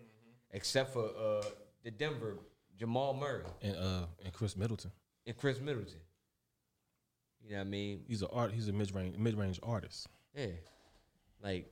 Except 0.53 0.93
for 0.93 1.05
uh, 1.05 1.45
the 1.85 1.91
Denver 1.91 2.39
Jamal 2.79 3.15
Murray 3.15 3.45
And 3.63 3.77
uh 3.77 4.07
and 4.25 4.33
Khris 4.33 4.57
Middleton. 4.57 4.91
and 5.27 5.37
Khris 5.37 5.61
Middleton. 5.61 6.01
You 7.45 7.53
know 7.53 7.57
what 7.59 7.67
I 7.67 7.71
mean? 7.71 8.01
He's 8.09 8.23
a 8.23 8.29
art 8.31 8.53
he's 8.53 8.69
a 8.69 8.73
mid 8.73 8.95
range 8.95 9.17
mid 9.19 9.37
range 9.37 9.61
artist. 9.63 10.09
Yeah, 10.35 10.47
like 11.43 11.67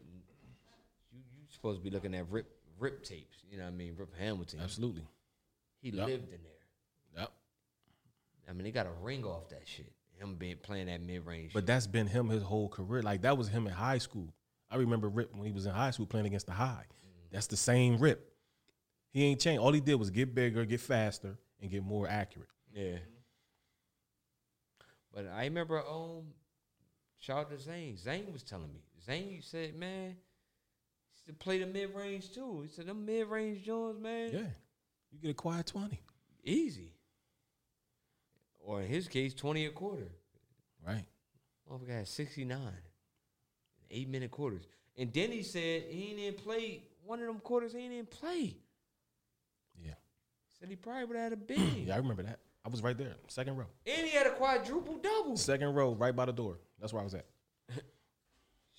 you 1.12 1.18
you 1.32 1.44
supposed 1.50 1.78
to 1.80 1.84
be 1.84 1.90
looking 1.90 2.14
at 2.14 2.30
rip 2.30 2.46
rip 2.78 3.02
tapes. 3.04 3.38
You 3.50 3.56
know 3.58 3.64
what 3.64 3.70
I 3.70 3.76
mean? 3.76 3.94
Rip 3.96 4.14
Hamilton. 4.18 4.60
Absolutely. 4.62 5.06
He 5.80 5.90
Yep. 5.90 6.06
lived 6.06 6.24
in 6.32 6.38
there. 6.42 6.52
I 8.48 8.52
mean, 8.52 8.64
they 8.64 8.70
got 8.70 8.86
a 8.86 8.92
ring 9.02 9.24
off 9.24 9.48
that 9.50 9.66
shit. 9.66 9.92
Him 10.18 10.36
being 10.36 10.56
playing 10.62 10.86
that 10.86 11.00
mid 11.02 11.26
range. 11.26 11.52
But 11.52 11.66
that's 11.66 11.86
been 11.86 12.06
him 12.06 12.28
his 12.28 12.42
whole 12.42 12.68
career. 12.68 13.02
Like 13.02 13.22
that 13.22 13.36
was 13.36 13.48
him 13.48 13.66
in 13.66 13.72
high 13.72 13.98
school. 13.98 14.32
I 14.70 14.76
remember 14.76 15.08
Rip 15.08 15.34
when 15.34 15.46
he 15.46 15.52
was 15.52 15.66
in 15.66 15.72
high 15.72 15.90
school 15.90 16.06
playing 16.06 16.26
against 16.26 16.46
the 16.46 16.52
high. 16.52 16.84
That's 17.32 17.46
the 17.48 17.56
same 17.56 17.98
Rip. 17.98 18.32
He 19.10 19.24
ain't 19.24 19.40
changed. 19.40 19.60
All 19.60 19.72
he 19.72 19.80
did 19.80 19.96
was 19.96 20.10
get 20.10 20.34
bigger, 20.34 20.64
get 20.64 20.80
faster, 20.80 21.36
and 21.60 21.70
get 21.70 21.84
more 21.84 22.08
accurate. 22.08 22.48
yeah. 22.72 22.96
But 25.12 25.28
I 25.28 25.44
remember 25.44 25.78
um, 25.80 26.24
shout 27.18 27.38
out 27.38 27.50
to 27.50 27.58
Zane. 27.58 27.96
Zane 27.96 28.32
was 28.32 28.42
telling 28.42 28.72
me. 28.72 28.80
Zane 29.04 29.30
you 29.30 29.42
said, 29.42 29.76
man, 29.76 30.10
he 30.10 31.20
said 31.24 31.38
play 31.38 31.58
the 31.58 31.66
mid 31.66 31.94
range 31.94 32.32
too. 32.32 32.62
He 32.62 32.68
said 32.68 32.86
them 32.86 33.04
mid 33.04 33.28
range 33.28 33.64
Jones, 33.64 34.00
man, 34.00 34.30
Yeah. 34.32 34.40
You 35.12 35.20
get 35.22 35.30
a 35.30 35.34
quiet 35.34 35.66
20. 35.66 36.00
easy. 36.42 36.93
Or 38.66 38.80
in 38.80 38.88
his 38.88 39.08
case, 39.08 39.34
twenty 39.34 39.66
a 39.66 39.70
quarter. 39.70 40.08
Right. 40.86 41.04
Motherfucker 41.70 41.88
had 41.90 42.08
69. 42.08 42.58
Eight 43.90 44.08
minute 44.08 44.30
quarters. 44.30 44.66
And 44.96 45.12
then 45.12 45.30
he 45.30 45.42
said 45.42 45.84
he 45.88 46.10
ain't 46.10 46.18
even 46.18 46.34
play 46.34 46.82
one 47.04 47.20
of 47.20 47.26
them 47.26 47.38
quarters, 47.40 47.72
he 47.72 47.80
ain't 47.80 47.92
even 47.92 48.06
play. 48.06 48.56
Yeah. 49.82 49.92
Said 50.58 50.68
he 50.68 50.76
probably 50.76 51.04
would 51.04 51.16
have 51.16 51.24
had 51.24 51.32
a 51.32 51.36
big. 51.36 51.86
Yeah, 51.86 51.94
I 51.94 51.98
remember 51.98 52.22
that. 52.22 52.38
I 52.64 52.68
was 52.70 52.82
right 52.82 52.96
there. 52.96 53.14
Second 53.28 53.56
row. 53.58 53.66
And 53.86 54.06
he 54.06 54.16
had 54.16 54.26
a 54.26 54.30
quadruple 54.30 54.96
double. 54.96 55.36
Second 55.36 55.74
row, 55.74 55.94
right 55.94 56.14
by 56.16 56.24
the 56.24 56.32
door. 56.32 56.58
That's 56.80 56.92
where 56.92 57.02
I 57.02 57.04
was 57.04 57.14
at. 57.14 57.26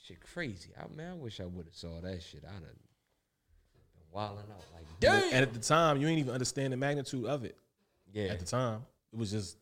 Shit 0.04 0.18
crazy. 0.34 0.72
I 0.78 0.94
man, 0.96 1.12
I 1.12 1.16
wish 1.16 1.40
I 1.40 1.46
would 1.46 1.66
have 1.66 1.76
saw 1.76 2.02
that 2.02 2.22
shit. 2.24 2.44
I'd 2.48 2.54
have 2.54 2.62
been 2.62 2.76
wilding 4.12 4.46
out 4.52 4.64
like 4.74 4.86
damn. 5.00 5.24
And 5.34 5.44
at 5.44 5.54
the 5.54 5.60
time, 5.60 6.02
you 6.02 6.08
ain't 6.08 6.20
even 6.20 6.34
understand 6.34 6.74
the 6.74 6.78
magnitude 6.78 7.26
of 7.26 7.44
it. 7.46 7.58
yeah. 8.14 8.26
At 8.26 8.40
the 8.40 8.46
time, 8.46 8.82
it 9.14 9.20
was 9.20 9.32
just, 9.32 9.58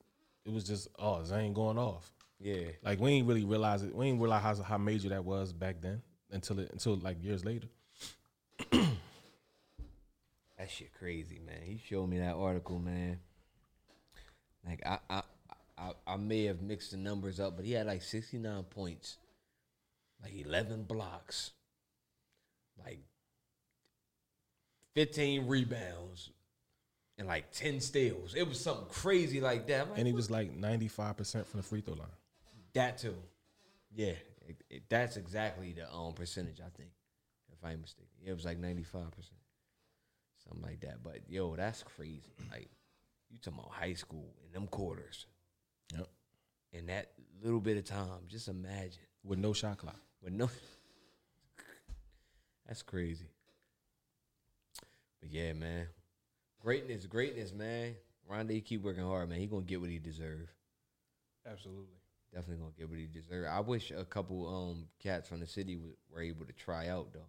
it 0.45 0.51
was 0.51 0.63
just, 0.63 0.87
oh, 0.99 1.23
Zane 1.23 1.53
going 1.53 1.77
off. 1.77 2.11
yeah. 2.39 2.67
Like 2.83 2.99
we 2.99 3.11
ain't 3.11 3.27
really 3.27 3.45
realize 3.45 3.83
it. 3.83 3.95
We 3.95 4.07
ain't 4.07 4.19
realize 4.19 4.43
how, 4.43 4.63
how 4.63 4.77
major 4.77 5.09
that 5.09 5.23
was 5.23 5.53
back 5.53 5.81
then 5.81 6.01
until 6.31 6.59
it 6.59 6.69
until 6.71 6.95
like 6.97 7.23
years 7.23 7.43
later. 7.45 7.67
That 10.57 10.71
shit 10.71 10.93
crazy, 10.93 11.41
man. 11.45 11.59
He 11.63 11.77
showed 11.77 12.07
me 12.07 12.19
that 12.19 12.35
article, 12.35 12.79
man. 12.79 13.19
Like 14.65 14.81
I 14.85 14.99
I 15.09 15.21
I, 15.77 15.91
I 16.07 16.15
may 16.15 16.45
have 16.45 16.61
mixed 16.61 16.91
the 16.91 16.97
numbers 16.97 17.39
up, 17.41 17.57
but 17.57 17.65
he 17.65 17.73
had 17.73 17.87
like 17.87 18.01
69 18.01 18.63
points, 18.69 19.17
like 20.21 20.33
11 20.33 20.83
blocks, 20.83 21.51
like 22.85 22.99
15 24.95 25.47
rebounds, 25.47 26.29
and 27.17 27.27
like 27.27 27.51
10 27.51 27.79
steals. 27.79 28.33
It 28.35 28.47
was 28.47 28.59
something 28.59 28.87
crazy 28.89 29.39
like 29.41 29.67
that. 29.67 29.89
Like, 29.89 29.97
And 29.99 30.07
he 30.07 30.13
was 30.13 30.29
like 30.31 30.53
ninety 30.55 30.87
five 30.87 31.17
percent 31.17 31.47
from 31.47 31.59
the 31.59 31.63
free 31.65 31.81
throw 31.81 31.95
line. 31.95 32.07
that 32.73 32.97
too. 32.97 33.15
Yeah, 33.91 34.13
it- 34.47 34.63
it- 34.69 34.89
that's 34.89 35.17
exactly 35.17 35.73
the 35.73 35.91
um 35.93 36.13
percentage 36.13 36.59
I 36.59 36.69
think, 36.75 36.89
if 37.51 37.63
I'm 37.63 37.81
mistaken. 37.81 38.09
It 38.25 38.33
was 38.33 38.45
like 38.45 38.57
ninety 38.57 38.83
five 38.83 39.11
percent, 39.11 39.39
something 40.43 40.63
like 40.63 40.79
that. 40.81 41.03
But 41.03 41.29
yo, 41.29 41.55
that's 41.55 41.83
crazy. 41.83 42.33
Like 42.51 42.69
you 43.29 43.37
talking 43.39 43.59
about 43.59 43.71
high 43.71 43.93
school 43.93 44.33
in 44.45 44.51
them 44.51 44.67
quarters, 44.67 45.25
Yep. 45.95 46.07
in 46.71 46.85
that 46.87 47.11
little 47.43 47.59
bit 47.59 47.77
of 47.77 47.85
time. 47.85 48.27
Just 48.27 48.47
imagine 48.47 49.01
With 49.23 49.39
no 49.39 49.53
shot 49.53 49.77
clock. 49.77 49.99
with 50.21 50.33
no. 50.33 50.49
that's 52.67 52.81
crazy. 52.81 53.27
But 55.21 55.31
yeah, 55.31 55.53
man, 55.53 55.87
greatness, 56.63 57.05
greatness, 57.05 57.53
man. 57.53 57.95
Rondae 58.31 58.63
keep 58.63 58.83
working 58.83 59.03
hard, 59.03 59.29
man. 59.29 59.39
He 59.39 59.47
gonna 59.47 59.63
get 59.63 59.81
what 59.81 59.89
he 59.89 59.99
deserve. 59.99 60.49
Absolutely. 61.45 61.97
Definitely 62.33 62.63
gonna 62.63 62.73
get 62.77 62.89
what 62.89 62.97
he 62.97 63.05
deserve. 63.05 63.47
I 63.49 63.59
wish 63.59 63.91
a 63.91 64.05
couple 64.05 64.47
um 64.47 64.85
cats 64.99 65.27
from 65.27 65.39
the 65.39 65.47
city 65.47 65.75
w- 65.75 65.95
were 66.09 66.21
able 66.21 66.45
to 66.45 66.53
try 66.53 66.87
out 66.87 67.11
though. 67.13 67.27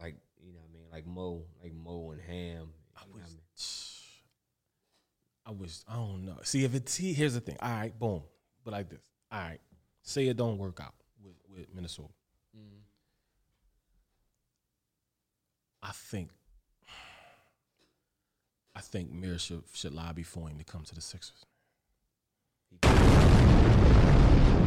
Like 0.00 0.16
you 0.42 0.52
know, 0.52 0.60
what 0.60 0.70
I 0.70 0.72
mean, 0.72 0.86
like 0.92 1.06
Mo, 1.06 1.42
like 1.62 1.74
Mo 1.74 2.12
and 2.12 2.20
Ham. 2.20 2.68
I 2.96 3.00
what 3.10 3.20
I 3.20 3.24
wish. 3.24 3.28
mean? 3.28 3.40
I 5.46 5.50
wish. 5.52 5.78
I 5.88 5.94
don't 5.96 6.24
know. 6.24 6.38
See 6.42 6.64
if 6.64 6.74
it's 6.74 6.92
see, 6.92 7.12
here's 7.12 7.34
the 7.34 7.40
thing. 7.40 7.56
All 7.60 7.70
right, 7.70 7.98
boom. 7.98 8.22
But 8.64 8.72
like 8.72 8.88
this. 8.88 9.00
All 9.32 9.40
right. 9.40 9.60
Say 10.02 10.28
it 10.28 10.36
don't 10.36 10.58
work 10.58 10.80
out 10.80 10.94
with, 11.22 11.34
with 11.50 11.66
Minnesota. 11.74 12.08
I 15.82 15.92
think. 15.92 16.30
I 18.80 18.82
think 18.82 19.12
Mir 19.12 19.36
should 19.38 19.62
should 19.74 19.92
lobby 19.92 20.22
for 20.22 20.48
him 20.48 20.56
to 20.56 20.64
come 20.64 20.84
to 20.84 20.94
the 20.94 21.02
Sixers. 21.02 21.44
You 22.70 22.78
see 22.88 22.88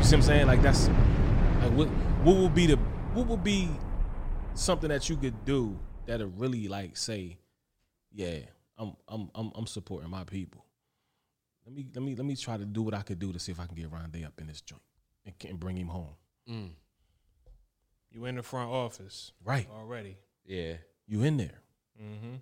what 0.06 0.14
I'm 0.14 0.22
saying? 0.22 0.46
Like 0.46 0.62
that's 0.62 0.88
like 0.88 1.72
what 1.72 1.88
what 2.24 2.36
will 2.36 2.50
be 2.50 2.68
the 2.68 2.76
what 3.16 3.26
will 3.26 3.38
be 3.38 3.70
something 4.54 4.90
that 4.90 5.10
you 5.10 5.16
could 5.18 5.44
do 5.46 5.80
that'll 6.06 6.28
really 6.28 6.68
like 6.68 6.96
say, 6.96 7.40
yeah, 8.12 8.38
I'm 8.78 8.96
I'm 9.08 9.32
I'm 9.34 9.52
I'm 9.56 9.66
supporting 9.66 10.12
my 10.12 10.26
people. 10.26 10.64
Let 11.66 11.74
me 11.76 11.88
let 11.96 12.04
me 12.04 12.16
let 12.16 12.26
me 12.28 12.36
try 12.36 12.58
to 12.58 12.66
do 12.66 12.84
what 12.84 12.94
I 12.94 13.02
could 13.02 13.18
do 13.18 13.34
to 13.34 13.40
see 13.40 13.52
if 13.52 13.60
I 13.60 13.66
can 13.66 13.76
get 13.76 13.90
Rondae 13.90 14.28
up 14.28 14.40
in 14.40 14.46
this 14.46 14.62
joint 14.62 14.84
and, 15.26 15.40
can 15.40 15.56
bring 15.56 15.76
him 15.76 15.88
home. 15.88 16.14
Mm. 16.48 16.70
You 18.12 18.26
in 18.26 18.36
the 18.36 18.44
front 18.44 18.70
office 18.70 19.32
Right. 19.44 19.68
already. 19.76 20.18
Yeah, 20.46 20.74
You 21.08 21.24
in 21.24 21.38
there. 21.38 21.62
Mm-hmm. 22.00 22.36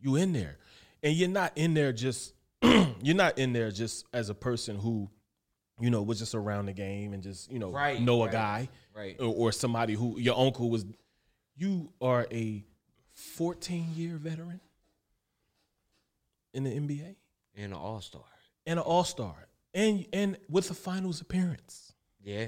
You 0.00 0.16
in 0.16 0.32
there. 0.32 0.56
And 1.02 1.14
you're 1.14 1.28
not 1.28 1.52
in 1.56 1.74
there 1.74 1.92
just 1.92 2.34
you're 2.62 3.16
not 3.16 3.38
in 3.38 3.52
there 3.52 3.70
just 3.70 4.06
as 4.12 4.28
a 4.28 4.34
person 4.34 4.76
who, 4.78 5.10
you 5.80 5.88
know, 5.90 6.02
was 6.02 6.18
just 6.18 6.34
around 6.34 6.66
the 6.66 6.72
game 6.74 7.12
and 7.14 7.22
just, 7.22 7.50
you 7.50 7.58
know, 7.58 7.70
Right, 7.70 8.00
know 8.00 8.20
a 8.22 8.26
right, 8.26 8.32
guy. 8.32 8.68
right. 8.94 9.16
Or, 9.18 9.34
or 9.34 9.52
somebody 9.52 9.94
who 9.94 10.18
your 10.18 10.38
uncle 10.38 10.68
was 10.70 10.84
you 11.56 11.92
are 12.00 12.26
a 12.30 12.64
14 13.12 13.88
year 13.94 14.16
veteran 14.16 14.60
in 16.52 16.64
the 16.64 16.70
NBA 16.70 17.14
and 17.56 17.72
an 17.72 17.78
All 17.78 18.00
Star. 18.00 18.22
and 18.66 18.78
an 18.78 18.84
all-star. 18.84 19.34
and 19.74 20.06
and 20.12 20.36
with 20.48 20.68
the 20.68 20.74
finals 20.74 21.20
appearance. 21.20 21.92
Yeah. 22.22 22.46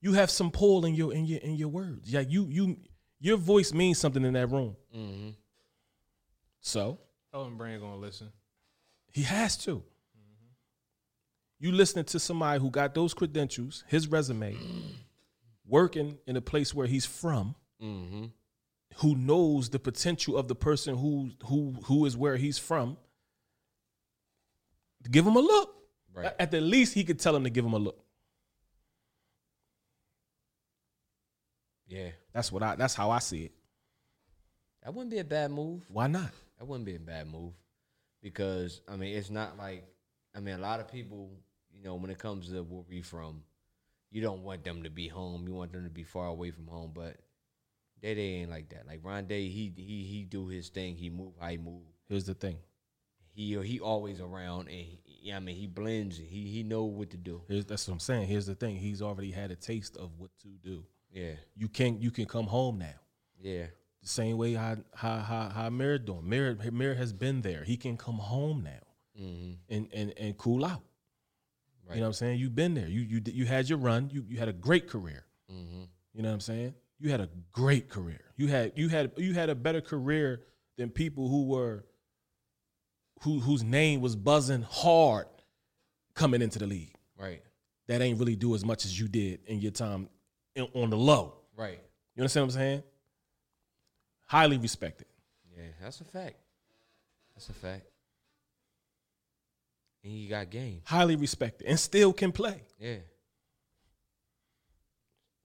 You 0.00 0.12
have 0.14 0.30
some 0.30 0.50
pull 0.50 0.84
in 0.84 0.94
your 0.94 1.12
in 1.14 1.24
your 1.24 1.38
in 1.40 1.54
your 1.54 1.68
words. 1.68 2.12
Yeah, 2.12 2.20
you 2.20 2.46
you 2.50 2.76
your 3.20 3.36
voice 3.36 3.72
means 3.72 3.98
something 3.98 4.24
in 4.24 4.34
that 4.34 4.48
room. 4.50 4.76
Mm-hmm. 4.94 5.30
So 6.66 6.98
Elton 7.34 7.56
Brand 7.58 7.82
gonna 7.82 7.96
listen. 7.96 8.32
he 9.12 9.22
has 9.22 9.56
to. 9.58 9.82
You 11.60 11.72
listening 11.72 12.06
to 12.06 12.18
somebody 12.18 12.58
who 12.58 12.70
got 12.70 12.94
those 12.94 13.12
credentials, 13.14 13.84
his 13.86 14.08
resume, 14.08 14.56
working 15.66 16.18
in 16.26 16.36
a 16.36 16.40
place 16.40 16.74
where 16.74 16.86
he's 16.86 17.04
from, 17.06 17.54
Mm-hmm. 17.82 18.24
who 18.96 19.14
knows 19.14 19.68
the 19.68 19.78
potential 19.78 20.38
of 20.38 20.48
the 20.48 20.54
person 20.54 20.96
who 20.96 21.30
who 21.44 21.74
who 21.84 22.06
is 22.06 22.16
where 22.16 22.36
he's 22.36 22.56
from. 22.58 22.96
Give 25.10 25.26
him 25.26 25.36
a 25.36 25.40
look. 25.40 25.74
Right. 26.14 26.32
At 26.38 26.50
the 26.50 26.60
least, 26.62 26.94
he 26.94 27.04
could 27.04 27.18
tell 27.18 27.36
him 27.36 27.44
to 27.44 27.50
give 27.50 27.64
him 27.64 27.74
a 27.74 27.78
look. 27.78 28.02
Yeah. 31.86 32.08
That's 32.32 32.50
what 32.50 32.62
I. 32.62 32.74
That's 32.76 32.94
how 32.94 33.10
I 33.10 33.18
see 33.18 33.44
it. 33.44 33.52
That 34.82 34.94
wouldn't 34.94 35.10
be 35.10 35.18
a 35.18 35.24
bad 35.24 35.50
move. 35.50 35.84
Why 35.90 36.06
not? 36.06 36.30
That 36.58 36.66
wouldn't 36.66 36.86
be 36.86 36.96
a 36.96 37.00
bad 37.00 37.26
move 37.28 37.52
because 38.22 38.80
I 38.88 38.96
mean 38.96 39.16
it's 39.16 39.30
not 39.30 39.56
like 39.58 39.84
I 40.34 40.40
mean 40.40 40.54
a 40.54 40.58
lot 40.58 40.80
of 40.80 40.90
people 40.90 41.30
you 41.72 41.82
know 41.82 41.94
when 41.96 42.10
it 42.10 42.18
comes 42.18 42.48
to 42.48 42.62
where 42.62 42.84
we 42.88 43.02
from, 43.02 43.42
you 44.10 44.22
don't 44.22 44.42
want 44.42 44.64
them 44.64 44.82
to 44.84 44.90
be 44.90 45.08
home. 45.08 45.46
You 45.48 45.54
want 45.54 45.72
them 45.72 45.84
to 45.84 45.90
be 45.90 46.04
far 46.04 46.26
away 46.28 46.50
from 46.50 46.66
home, 46.68 46.92
but 46.94 47.16
they, 48.00 48.14
Day 48.14 48.34
ain't 48.34 48.50
like 48.50 48.68
that. 48.70 48.86
Like 48.86 49.02
Rondae, 49.02 49.50
he 49.50 49.72
he 49.76 50.04
he 50.04 50.24
do 50.24 50.46
his 50.48 50.68
thing. 50.68 50.96
He 50.96 51.10
move 51.10 51.32
how 51.40 51.48
he 51.48 51.56
move. 51.58 51.82
Here's 52.08 52.24
the 52.24 52.34
thing. 52.34 52.58
He 53.32 53.60
he 53.62 53.80
always 53.80 54.20
around 54.20 54.68
and 54.68 54.70
he, 54.70 55.00
yeah, 55.22 55.36
I 55.36 55.40
mean 55.40 55.56
he 55.56 55.66
blends. 55.66 56.16
He 56.16 56.48
he 56.48 56.62
know 56.62 56.84
what 56.84 57.10
to 57.10 57.16
do. 57.16 57.42
Here's 57.48 57.64
that's 57.64 57.88
what 57.88 57.94
I'm 57.94 58.00
saying. 58.00 58.28
Here's 58.28 58.46
the 58.46 58.54
thing. 58.54 58.76
He's 58.76 59.02
already 59.02 59.32
had 59.32 59.50
a 59.50 59.56
taste 59.56 59.96
of 59.96 60.10
what 60.18 60.30
to 60.42 60.48
do. 60.48 60.84
Yeah, 61.10 61.32
You 61.56 61.68
can 61.68 62.00
you 62.00 62.10
can 62.10 62.26
come 62.26 62.46
home 62.46 62.78
now. 62.78 62.94
yeah, 63.40 63.66
same 64.04 64.36
way 64.36 64.54
how 64.54 64.76
how 64.94 65.18
how 65.18 65.48
how 65.48 65.70
Mir 65.70 65.98
doing. 65.98 66.28
Mir 66.28 66.56
Mir 66.72 66.94
has 66.94 67.12
been 67.12 67.42
there. 67.42 67.64
He 67.64 67.76
can 67.76 67.96
come 67.96 68.16
home 68.16 68.62
now 68.62 69.20
mm-hmm. 69.20 69.52
and 69.68 69.88
and 69.92 70.14
and 70.16 70.38
cool 70.38 70.64
out. 70.64 70.82
right. 71.86 71.94
You 71.94 72.00
know 72.00 72.02
what 72.02 72.06
I'm 72.08 72.12
saying? 72.14 72.38
You've 72.38 72.54
been 72.54 72.74
there. 72.74 72.88
You 72.88 73.00
you 73.00 73.20
you 73.24 73.46
had 73.46 73.68
your 73.68 73.78
run. 73.78 74.10
You 74.12 74.24
you 74.28 74.38
had 74.38 74.48
a 74.48 74.52
great 74.52 74.88
career. 74.88 75.24
mm-hmm. 75.50 75.82
You 76.14 76.22
know 76.22 76.28
what 76.28 76.34
I'm 76.34 76.40
saying? 76.40 76.74
You 77.00 77.10
had 77.10 77.20
a 77.20 77.28
great 77.52 77.88
career. 77.88 78.20
You 78.36 78.48
had 78.48 78.72
you 78.76 78.88
had 78.88 79.12
you 79.16 79.34
had 79.34 79.50
a 79.50 79.54
better 79.54 79.80
career 79.80 80.42
than 80.76 80.90
people 80.90 81.28
who 81.28 81.46
were 81.46 81.84
who 83.22 83.40
whose 83.40 83.62
name 83.62 84.00
was 84.00 84.16
buzzing 84.16 84.62
hard 84.62 85.26
coming 86.14 86.42
into 86.42 86.58
the 86.58 86.66
league. 86.66 86.94
right, 87.18 87.42
That 87.88 88.00
ain't 88.00 88.18
really 88.18 88.36
do 88.36 88.54
as 88.54 88.64
much 88.64 88.84
as 88.84 88.98
you 88.98 89.08
did 89.08 89.40
in 89.46 89.60
your 89.60 89.72
time 89.72 90.08
in, 90.54 90.68
on 90.74 90.90
the 90.90 90.96
low. 90.96 91.34
right. 91.56 91.80
You 92.14 92.20
understand 92.22 92.46
what 92.46 92.54
I'm 92.54 92.60
saying? 92.60 92.82
Highly 94.26 94.58
respected. 94.58 95.06
Yeah, 95.56 95.64
that's 95.82 96.00
a 96.00 96.04
fact. 96.04 96.36
That's 97.34 97.48
a 97.48 97.52
fact. 97.52 97.84
And 100.02 100.12
he 100.12 100.26
got 100.28 100.50
game. 100.50 100.82
Highly 100.84 101.16
respected. 101.16 101.66
And 101.66 101.78
still 101.78 102.12
can 102.12 102.32
play. 102.32 102.62
Yeah. 102.78 102.96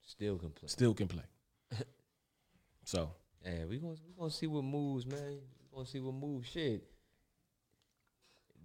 Still 0.06 0.38
can 0.38 0.50
play. 0.50 0.68
Still 0.68 0.94
can 0.94 1.08
play. 1.08 1.24
So 2.84 3.12
Yeah, 3.46 3.66
we 3.70 3.78
gonna 3.78 3.94
we 4.08 4.14
gonna 4.18 4.32
see 4.32 4.48
what 4.48 4.64
moves, 4.64 5.06
man. 5.06 5.20
We 5.22 5.76
gonna 5.76 5.86
see 5.86 6.00
what 6.00 6.16
moves. 6.16 6.48
Shit. 6.48 6.84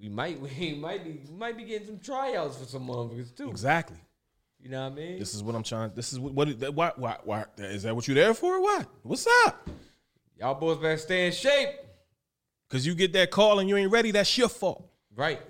We 0.00 0.08
might 0.08 0.40
we 0.58 0.74
might 0.74 1.04
be 1.04 1.20
we 1.30 1.36
might 1.36 1.56
be 1.56 1.64
getting 1.64 1.86
some 1.88 1.98
tryouts 1.98 2.56
for 2.56 2.64
some 2.64 2.86
motherfuckers 2.88 3.36
too. 3.36 3.50
exactly. 3.50 3.98
You 4.60 4.70
know 4.70 4.82
what 4.84 4.92
I 4.92 4.94
mean? 4.96 5.18
This 5.18 5.34
is 5.34 5.42
what 5.42 5.54
I'm 5.54 5.62
trying. 5.62 5.92
This 5.94 6.14
is 6.14 6.18
what 6.18 6.32
what 6.34 6.74
why 6.74 6.92
why 6.96 7.16
why 7.24 7.44
is 7.58 7.82
that 7.82 7.94
what 7.94 8.08
you 8.08 8.14
there 8.14 8.32
for 8.32 8.54
or 8.56 8.62
what? 8.62 8.88
What's 9.02 9.26
up? 9.44 9.68
Y'all 10.38 10.54
boys 10.54 10.78
better 10.78 10.96
stay 10.96 11.26
in 11.26 11.32
shape. 11.32 11.70
Cause 12.70 12.84
you 12.84 12.94
get 12.94 13.12
that 13.12 13.30
call 13.30 13.60
and 13.60 13.68
you 13.68 13.76
ain't 13.76 13.92
ready, 13.92 14.10
that's 14.10 14.36
your 14.36 14.48
fault. 14.48 14.88
Right. 15.14 15.40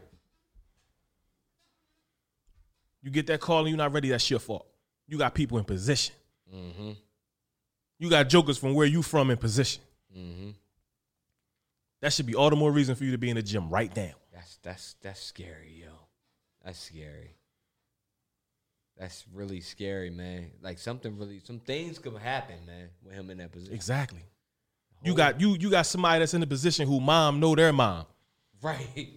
You 3.03 3.11
get 3.11 3.27
that 3.29 3.41
call 3.41 3.61
and 3.61 3.69
you're 3.69 3.79
not 3.79 3.93
ready, 3.93 4.11
that's 4.11 4.29
your 4.31 4.41
fault. 4.41 4.67
You 5.07 5.19
got 5.19 5.35
people 5.35 5.59
in 5.59 5.65
position. 5.65 6.15
Mm-hmm. 6.55 6.93
You 7.99 8.11
got 8.11 8.29
jokers 8.29 8.59
from 8.59 8.75
where 8.75 8.87
you 8.87 9.03
from 9.03 9.31
in 9.31 9.37
position. 9.37 9.83
Mm-hmm. 10.17 10.51
That 12.01 12.13
should 12.13 12.27
be 12.27 12.35
all 12.35 12.51
the 12.51 12.57
more 12.57 12.71
reason 12.71 12.95
for 12.95 13.05
you 13.05 13.13
to 13.13 13.19
be 13.19 13.31
in 13.31 13.37
the 13.37 13.43
gym 13.43 13.71
right 13.71 13.95
now. 13.97 14.13
That's 14.33 14.59
that's 14.63 14.97
that's 15.01 15.23
scary, 15.23 15.83
yo. 15.83 15.93
That's 16.65 16.79
scary. 16.79 17.37
That's 18.99 19.25
really 19.33 19.61
scary, 19.61 20.11
man. 20.11 20.51
Like 20.63 20.79
something 20.79 21.19
really 21.19 21.41
some 21.43 21.61
things 21.61 21.99
could 21.99 22.17
happen, 22.17 22.57
man, 22.67 22.89
with 23.03 23.15
him 23.15 23.31
in 23.31 23.39
that 23.39 23.53
position. 23.53 23.75
Exactly. 23.75 24.21
You 25.05 25.15
got 25.15 25.41
you 25.41 25.55
you 25.61 25.71
got 25.71 25.87
somebody 25.87 26.21
that's 26.21 26.35
in 26.35 26.43
a 26.43 26.47
position 26.47 26.89
who 26.89 26.99
mom 27.01 27.39
know 27.41 27.55
their 27.55 27.73
mom. 27.73 28.07
Right. 28.63 29.11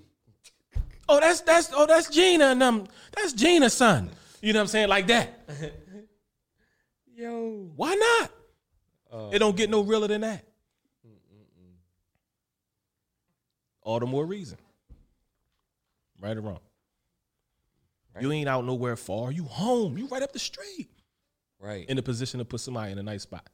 Oh, 1.09 1.19
that's 1.21 1.41
that's 1.41 1.71
oh 1.73 1.85
that's 1.85 2.09
Gina 2.09 2.47
and 2.47 2.61
um 2.61 2.87
that's 3.15 3.31
Gina's 3.33 3.73
son. 3.73 4.09
You 4.41 4.51
know 4.53 4.59
what 4.59 4.63
I'm 4.63 4.67
saying? 4.67 4.89
Like 4.89 5.07
that. 5.07 5.49
Yo. 7.15 7.71
Why 7.75 7.95
not? 7.95 8.31
Uh, 9.11 9.29
It 9.31 9.39
don't 9.39 9.55
get 9.55 9.69
no 9.69 9.81
realer 9.81 10.07
than 10.07 10.21
that. 10.21 10.43
All 13.81 13.99
the 13.99 14.05
more 14.05 14.25
reason. 14.25 14.57
Right 16.19 16.35
or 16.35 16.41
wrong. 16.41 16.59
You 18.19 18.31
ain't 18.31 18.49
out 18.49 18.65
nowhere 18.65 18.95
far. 18.95 19.31
You 19.31 19.43
home. 19.45 19.97
You 19.97 20.07
right 20.07 20.21
up 20.23 20.33
the 20.33 20.39
street. 20.39 20.89
right. 21.59 21.87
In 21.87 21.97
a 21.97 22.01
position 22.01 22.39
to 22.39 22.45
put 22.45 22.59
somebody 22.59 22.91
in 22.91 22.97
a 22.97 23.03
nice 23.03 23.21
spot. 23.23 23.47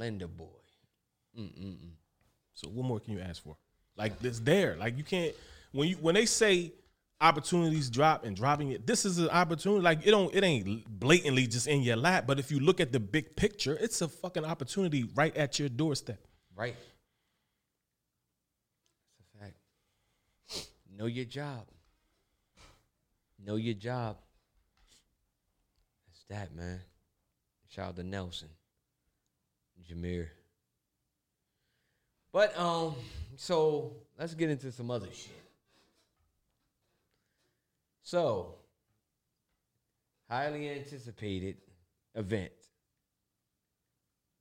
Linda 0.00 0.26
boy. 0.26 0.46
Mm-mm-mm. 1.38 1.92
So 2.54 2.68
what 2.68 2.84
more 2.86 2.98
can 2.98 3.12
you 3.12 3.20
ask 3.20 3.42
for? 3.42 3.56
Like 3.96 4.14
it's 4.22 4.40
there. 4.40 4.76
Like 4.76 4.96
you 4.96 5.04
can't 5.04 5.34
when 5.72 5.88
you 5.88 5.96
when 5.96 6.14
they 6.14 6.26
say 6.26 6.72
opportunities 7.20 7.90
drop 7.90 8.24
and 8.24 8.34
dropping 8.34 8.70
it, 8.70 8.86
this 8.86 9.04
is 9.04 9.18
an 9.18 9.28
opportunity. 9.28 9.82
Like 9.82 10.06
it 10.06 10.10
don't 10.10 10.34
it 10.34 10.42
ain't 10.42 10.86
blatantly 10.88 11.46
just 11.46 11.68
in 11.68 11.82
your 11.82 11.96
lap. 11.96 12.24
But 12.26 12.38
if 12.38 12.50
you 12.50 12.60
look 12.60 12.80
at 12.80 12.92
the 12.92 12.98
big 12.98 13.36
picture, 13.36 13.76
it's 13.78 14.00
a 14.00 14.08
fucking 14.08 14.44
opportunity 14.44 15.04
right 15.14 15.36
at 15.36 15.58
your 15.58 15.68
doorstep. 15.68 16.18
Right. 16.56 16.74
That's 19.18 19.34
a 19.34 19.44
fact. 19.44 20.68
Know 20.96 21.06
your 21.06 21.26
job. 21.26 21.66
Know 23.38 23.56
your 23.56 23.74
job. 23.74 24.16
That's 26.06 26.24
that, 26.30 26.56
man. 26.56 26.80
Shout 27.68 27.88
out 27.88 27.96
to 27.96 28.02
Nelson. 28.02 28.48
Jameer. 29.88 30.28
But 32.32 32.56
um, 32.58 32.94
so 33.36 33.92
let's 34.18 34.34
get 34.34 34.50
into 34.50 34.70
some 34.72 34.90
other 34.90 35.08
shit. 35.12 35.32
So, 38.02 38.54
highly 40.28 40.68
anticipated 40.70 41.58
event. 42.14 42.52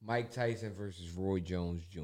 Mike 0.01 0.31
Tyson 0.31 0.73
versus 0.73 1.11
Roy 1.11 1.39
Jones 1.39 1.83
Jr. 1.91 1.99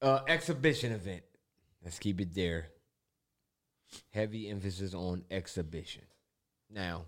Uh, 0.00 0.20
exhibition 0.28 0.92
event. 0.92 1.22
Let's 1.82 1.98
keep 1.98 2.20
it 2.20 2.34
there. 2.34 2.68
Heavy 4.12 4.48
emphasis 4.48 4.94
on 4.94 5.24
exhibition. 5.30 6.02
Now, 6.70 7.06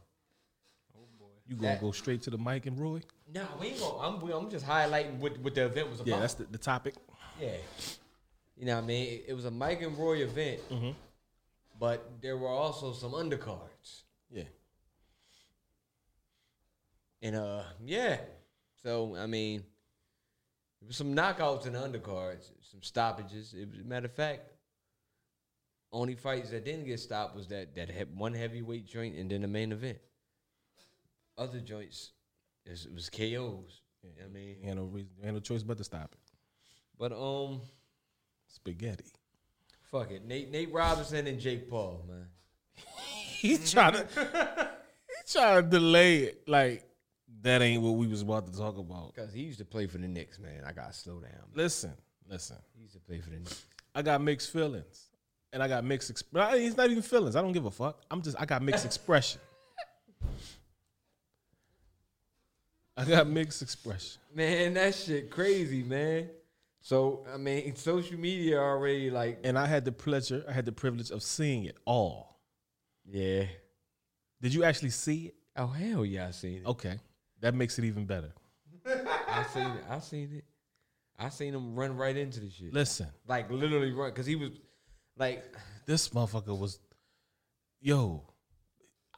You 1.50 1.56
gonna 1.56 1.68
That- 1.68 1.80
go 1.80 1.90
straight 1.90 2.22
to 2.22 2.30
the 2.30 2.38
mic 2.38 2.66
and 2.66 2.78
Roy? 2.78 3.00
no, 3.34 3.44
we 3.60 3.66
ain't 3.68 3.80
gonna, 3.80 3.98
I'm, 3.98 4.22
I'm 4.32 4.48
just 4.48 4.64
highlighting 4.64 5.16
what, 5.18 5.36
what 5.40 5.52
the 5.56 5.64
event 5.66 5.90
was 5.90 5.98
about. 5.98 6.08
Yeah, 6.10 6.20
that's 6.20 6.34
the, 6.34 6.44
the 6.44 6.58
topic. 6.58 6.94
Yeah. 7.40 7.56
You 8.56 8.66
know 8.66 8.76
what 8.76 8.84
I 8.84 8.86
mean? 8.86 9.06
It, 9.14 9.24
it 9.28 9.34
was 9.34 9.46
a 9.46 9.50
Mike 9.50 9.82
and 9.82 9.98
Roy 9.98 10.18
event, 10.22 10.60
Mhm. 10.70 10.94
but 11.80 12.08
there 12.20 12.36
were 12.36 12.48
also 12.48 12.92
some 12.92 13.12
undercards. 13.12 14.02
Yeah. 14.30 14.44
And 17.22 17.34
uh 17.34 17.62
yeah. 17.84 18.18
So 18.82 19.16
I 19.16 19.26
mean 19.26 19.64
there 20.80 20.86
was 20.86 20.96
some 20.96 21.14
knockouts 21.14 21.66
and 21.66 21.74
undercards, 21.74 22.50
some 22.62 22.80
stoppages. 22.82 23.54
It 23.54 23.68
was, 23.70 23.84
matter 23.84 24.06
of 24.06 24.12
fact, 24.12 24.52
only 25.92 26.14
fights 26.14 26.50
that 26.50 26.64
didn't 26.64 26.84
get 26.84 27.00
stopped 27.00 27.34
was 27.34 27.48
that 27.48 27.74
that 27.74 27.90
one 28.14 28.34
heavyweight 28.34 28.86
joint 28.86 29.16
and 29.16 29.28
then 29.30 29.42
the 29.42 29.48
main 29.48 29.72
event. 29.72 29.98
Other 31.40 31.60
joints, 31.60 32.12
it 32.66 32.86
was, 32.94 33.08
KOs. 33.08 33.18
You 33.18 34.10
know 34.10 34.14
what 34.18 34.24
I 34.26 34.28
mean, 34.28 34.56
Ain't 34.62 34.76
no 34.76 34.84
reason, 34.84 35.10
ain't 35.24 35.34
no 35.34 35.40
choice 35.40 35.62
but 35.62 35.78
to 35.78 35.84
stop 35.84 36.12
it. 36.12 36.20
but 36.98 37.12
um, 37.12 37.60
Spaghetti. 38.46 39.04
fuck 39.90 40.10
it, 40.10 40.24
Nate 40.26 40.50
Nate 40.50 40.72
Robinson 40.72 41.26
and 41.26 41.40
Jake 41.40 41.68
Paul, 41.70 42.04
man. 42.08 42.26
he's 43.40 43.72
trying 43.72 43.94
to 43.94 44.70
he's 45.24 45.32
trying 45.32 45.64
to 45.64 45.68
delay 45.70 46.18
it. 46.24 46.42
Like 46.46 46.84
that 47.42 47.62
ain't 47.62 47.82
what 47.82 47.92
we 47.92 48.06
was 48.06 48.20
about 48.22 48.46
to 48.52 48.58
talk 48.58 48.76
about. 48.78 49.14
Because 49.14 49.32
he 49.32 49.40
used 49.42 49.58
to 49.60 49.64
play 49.64 49.86
for 49.86 49.96
the 49.98 50.08
Knicks, 50.08 50.38
man. 50.38 50.62
I 50.66 50.72
gotta 50.72 50.92
slow 50.92 51.20
down. 51.20 51.32
Listen, 51.54 51.92
Listen, 52.28 52.56
He 52.76 52.82
used 52.82 52.94
to 52.94 53.00
play 53.00 53.20
for 53.20 53.30
the 53.30 53.36
Knicks. 53.36 53.64
I 53.94 54.02
got 54.02 54.20
mixed 54.20 54.52
feelings, 54.52 55.08
and 55.52 55.62
I 55.62 55.68
got 55.68 55.84
mixed. 55.84 56.12
Exp- 56.12 56.54
it's 56.54 56.76
not 56.76 56.90
even 56.90 57.02
feelings. 57.02 57.34
I 57.34 57.40
don't 57.42 57.52
give 57.52 57.64
a 57.66 57.70
fuck. 57.70 58.02
I'm 58.10 58.20
just. 58.22 58.36
I 58.38 58.44
got 58.44 58.62
mixed 58.62 58.84
expression. 58.90 59.40
I 63.00 63.04
got 63.04 63.26
mixed 63.28 63.62
expression. 63.62 64.20
Man, 64.34 64.74
that 64.74 64.94
shit 64.94 65.30
crazy, 65.30 65.82
man. 65.82 66.28
So 66.82 67.26
I 67.32 67.36
mean, 67.36 67.74
social 67.76 68.18
media 68.18 68.58
already 68.58 69.10
like 69.10 69.40
and 69.44 69.58
I 69.58 69.66
had 69.66 69.84
the 69.84 69.92
pleasure, 69.92 70.44
I 70.48 70.52
had 70.52 70.64
the 70.64 70.72
privilege 70.72 71.10
of 71.10 71.22
seeing 71.22 71.64
it 71.64 71.76
all. 71.84 72.40
yeah. 73.04 73.44
Did 74.42 74.54
you 74.54 74.64
actually 74.64 74.90
see 74.90 75.26
it? 75.26 75.34
Oh 75.56 75.66
hell 75.66 76.04
yeah, 76.04 76.28
I 76.28 76.30
seen 76.30 76.58
it. 76.58 76.66
Okay, 76.66 76.98
that 77.40 77.54
makes 77.54 77.78
it 77.78 77.84
even 77.84 78.06
better. 78.06 78.32
I 78.86 79.44
seen 79.52 79.66
it. 79.66 79.84
I 79.90 79.98
seen 79.98 80.30
it. 80.36 80.44
I 81.18 81.28
seen 81.28 81.54
him 81.54 81.74
run 81.74 81.96
right 81.96 82.16
into 82.16 82.40
the 82.40 82.50
shit. 82.50 82.72
Listen, 82.72 83.08
Like 83.28 83.50
literally 83.50 83.92
run 83.92 84.10
because 84.10 84.24
he 84.26 84.36
was 84.36 84.50
like, 85.18 85.44
this 85.84 86.08
motherfucker 86.08 86.58
was, 86.58 86.78
yo, 87.80 88.22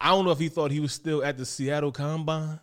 I 0.00 0.08
don't 0.08 0.24
know 0.24 0.32
if 0.32 0.40
he 0.40 0.48
thought 0.48 0.72
he 0.72 0.80
was 0.80 0.92
still 0.92 1.24
at 1.24 1.36
the 1.38 1.46
Seattle 1.46 1.92
Combine, 1.92 2.58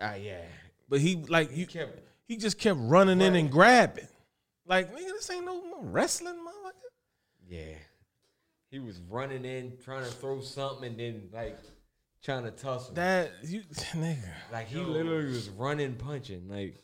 ah 0.00 0.14
yeah. 0.14 0.42
but 0.88 1.00
he 1.00 1.16
like 1.16 1.50
he 1.50 1.66
kept- 1.66 2.00
he 2.26 2.36
just 2.36 2.58
kept 2.58 2.78
running 2.82 3.20
in 3.20 3.34
and 3.34 3.50
grabbing. 3.50 4.08
Like 4.66 4.92
nigga, 4.94 5.12
this 5.12 5.30
ain't 5.30 5.46
no 5.46 5.62
wrestling, 5.80 6.34
motherfucker. 6.34 6.72
Yeah. 7.48 7.74
He 8.70 8.78
was 8.80 9.00
running 9.08 9.46
in, 9.46 9.78
trying 9.82 10.04
to 10.04 10.10
throw 10.10 10.40
something, 10.40 10.90
and 10.90 11.00
then 11.00 11.28
like 11.32 11.58
trying 12.22 12.44
to 12.44 12.50
tussle. 12.50 12.94
That 12.94 13.32
you 13.42 13.62
nigga 13.94 14.28
like 14.52 14.68
he 14.68 14.80
literally 14.80 15.30
was 15.30 15.48
running, 15.48 15.94
punching. 15.94 16.48
Like 16.48 16.76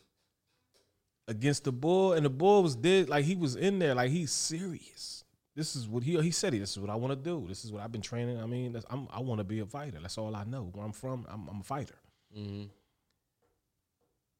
against 1.27 1.63
the 1.63 1.71
bull, 1.71 2.13
and 2.13 2.25
the 2.25 2.29
bull 2.29 2.63
was 2.63 2.75
dead. 2.75 3.09
Like 3.09 3.25
he 3.25 3.35
was 3.35 3.55
in 3.55 3.77
there, 3.79 3.93
like 3.93 4.09
he's 4.09 4.31
serious. 4.31 5.23
This 5.55 5.75
is 5.75 5.87
what 5.87 6.03
he 6.03 6.19
he 6.21 6.31
said. 6.31 6.53
He 6.53 6.59
this 6.59 6.71
is 6.71 6.79
what 6.79 6.89
I 6.89 6.95
want 6.95 7.11
to 7.11 7.15
do. 7.15 7.45
This 7.47 7.63
is 7.63 7.71
what 7.71 7.83
I've 7.83 7.91
been 7.91 8.01
training. 8.01 8.39
I 8.41 8.45
mean, 8.47 8.73
that's, 8.73 8.85
I'm 8.89 9.07
I 9.11 9.19
want 9.21 9.39
to 9.39 9.43
be 9.43 9.59
a 9.59 9.65
fighter. 9.65 9.99
That's 10.01 10.17
all 10.17 10.35
I 10.35 10.43
know. 10.43 10.69
Where 10.73 10.83
I'm 10.83 10.91
from, 10.91 11.25
I'm, 11.29 11.47
I'm 11.49 11.59
a 11.59 11.63
fighter. 11.63 11.95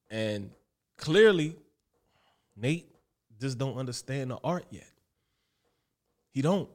And 0.10 0.52
clearly, 0.98 1.56
Nate 2.56 2.90
just 3.40 3.58
don't 3.58 3.78
understand 3.78 4.32
the 4.32 4.38
art 4.44 4.66
yet. 4.70 4.90
He 6.32 6.42
don't, 6.42 6.70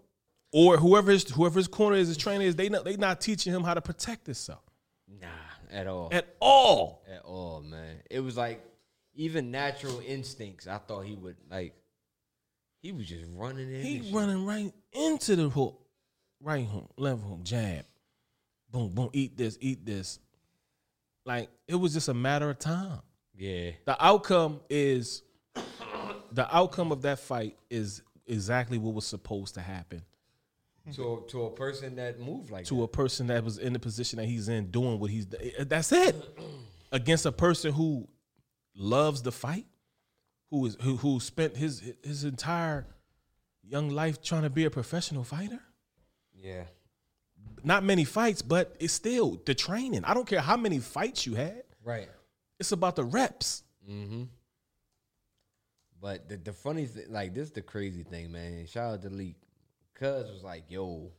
or 0.52 0.76
whoever 0.78 1.12
his 1.12 1.28
whoever 1.30 1.58
his 1.58 1.68
corner 1.68 1.96
is, 1.96 2.08
his 2.08 2.16
trainer 2.16 2.44
is. 2.44 2.56
They 2.56 2.68
not 2.68 2.84
they 2.84 2.96
not 2.96 3.20
teaching 3.20 3.52
him 3.52 3.62
how 3.62 3.74
to 3.74 3.82
protect 3.82 4.26
himself 4.26 4.62
nah, 5.20 5.26
at 5.70 5.86
all. 5.86 6.08
at 6.12 6.34
all. 6.40 7.02
at 7.10 7.22
all, 7.24 7.60
man. 7.62 7.96
It 8.10 8.20
was 8.20 8.36
like 8.36 8.64
even 9.14 9.50
natural 9.50 10.00
instincts. 10.06 10.66
I 10.66 10.78
thought 10.78 11.02
he 11.02 11.14
would 11.14 11.36
like. 11.50 11.74
He 12.82 12.92
was 12.92 13.06
just 13.06 13.26
running 13.34 13.72
in. 13.72 13.82
He 13.82 14.10
running 14.12 14.46
right 14.46 14.72
into 14.92 15.36
the 15.36 15.50
hook, 15.50 15.78
right 16.40 16.66
hook, 16.66 16.90
left 16.96 17.22
hook, 17.22 17.42
jab, 17.42 17.84
boom, 18.70 18.90
boom. 18.94 19.10
Eat 19.12 19.36
this, 19.36 19.58
eat 19.60 19.84
this. 19.84 20.18
Like 21.26 21.50
it 21.68 21.74
was 21.74 21.92
just 21.92 22.08
a 22.08 22.14
matter 22.14 22.48
of 22.48 22.58
time. 22.58 23.00
Yeah, 23.40 23.70
The 23.86 23.96
outcome 24.04 24.60
is, 24.68 25.22
the 26.32 26.46
outcome 26.54 26.92
of 26.92 27.00
that 27.02 27.18
fight 27.18 27.56
is 27.70 28.02
exactly 28.26 28.76
what 28.78 28.94
was 28.94 29.06
supposed 29.06 29.54
to 29.54 29.60
happen 29.62 30.02
to 30.94 31.14
a, 31.14 31.26
to 31.28 31.42
a 31.44 31.50
person 31.50 31.96
that 31.96 32.20
moved 32.20 32.50
like 32.50 32.64
to 32.66 32.76
that. 32.76 32.82
a 32.82 32.88
person 32.88 33.28
that 33.28 33.42
was 33.44 33.58
in 33.58 33.72
the 33.72 33.78
position 33.78 34.18
that 34.18 34.26
he's 34.26 34.48
in, 34.48 34.70
doing 34.70 34.98
what 34.98 35.10
he's. 35.10 35.26
Eh, 35.40 35.64
that's 35.64 35.90
it. 35.92 36.14
Against 36.92 37.24
a 37.26 37.32
person 37.32 37.72
who 37.72 38.08
loves 38.74 39.22
the 39.22 39.32
fight, 39.32 39.66
who 40.50 40.66
is 40.66 40.76
who 40.82 40.96
who 40.96 41.20
spent 41.20 41.56
his 41.56 41.82
his 42.02 42.24
entire 42.24 42.86
young 43.62 43.88
life 43.90 44.20
trying 44.22 44.42
to 44.42 44.50
be 44.50 44.64
a 44.64 44.70
professional 44.70 45.22
fighter. 45.24 45.60
yeah, 46.34 46.64
not 47.62 47.84
many 47.84 48.04
fights, 48.04 48.42
but 48.42 48.74
it's 48.80 48.92
still 48.92 49.40
the 49.46 49.54
training. 49.54 50.04
I 50.04 50.12
don't 50.12 50.26
care 50.26 50.40
how 50.40 50.56
many 50.56 50.78
fights 50.78 51.24
you 51.26 51.34
had. 51.36 51.62
right. 51.84 52.08
It's 52.60 52.72
about 52.72 52.94
the 52.94 53.04
reps. 53.04 53.64
But 56.00 56.28
the 56.28 56.36
the 56.36 56.52
funny 56.52 56.86
thing, 56.86 57.06
like 57.10 57.34
this, 57.34 57.48
is 57.48 57.52
the 57.52 57.62
crazy 57.62 58.02
thing, 58.04 58.30
man. 58.30 58.66
Shout 58.66 58.94
out 58.94 59.02
to 59.02 59.10
Leak, 59.10 59.36
Cuz 59.94 60.30
was 60.30 60.44
like, 60.44 60.64
"Yo." 60.68 61.10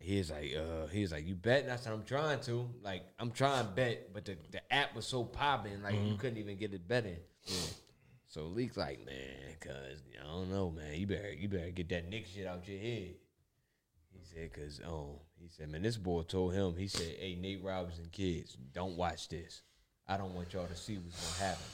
He 0.00 0.18
was 0.18 0.30
like, 0.30 0.54
uh, 0.54 0.86
he 0.88 1.00
was 1.00 1.12
like, 1.12 1.26
you 1.26 1.34
bet? 1.34 1.62
And 1.62 1.72
I 1.72 1.76
said, 1.76 1.94
I'm 1.94 2.04
trying 2.04 2.40
to. 2.40 2.68
Like, 2.82 3.04
I'm 3.18 3.30
trying 3.30 3.64
to 3.64 3.70
bet, 3.72 4.12
but 4.12 4.26
the, 4.26 4.36
the 4.50 4.60
app 4.70 4.94
was 4.94 5.06
so 5.06 5.24
popping, 5.24 5.82
like 5.82 5.94
you 5.94 6.16
couldn't 6.16 6.36
even 6.36 6.58
get 6.58 6.74
it 6.74 6.86
betting. 6.86 7.16
So 8.26 8.44
Leak's 8.48 8.76
like, 8.76 9.04
man, 9.06 9.56
cuz 9.60 10.02
I 10.20 10.26
don't 10.26 10.50
know, 10.50 10.70
man. 10.70 10.94
You 10.94 11.06
better 11.06 11.32
you 11.32 11.48
better 11.48 11.70
get 11.70 11.88
that 11.88 12.10
Nick 12.10 12.26
shit 12.26 12.46
out 12.46 12.68
your 12.68 12.78
head. 12.78 13.14
He 14.12 14.20
said, 14.24 14.52
cause 14.52 14.80
um, 14.86 15.20
he 15.40 15.48
said, 15.48 15.70
man, 15.70 15.82
this 15.82 15.96
boy 15.96 16.22
told 16.22 16.52
him, 16.52 16.76
he 16.76 16.86
said, 16.88 17.16
hey, 17.18 17.36
Nate 17.40 17.62
Robinson 17.62 18.08
kids, 18.12 18.58
don't 18.74 18.96
watch 18.96 19.28
this. 19.28 19.62
I 20.06 20.16
don't 20.16 20.34
want 20.34 20.52
y'all 20.52 20.66
to 20.66 20.76
see 20.76 20.96
what's 20.98 21.38
gonna 21.38 21.48
happen. 21.50 21.64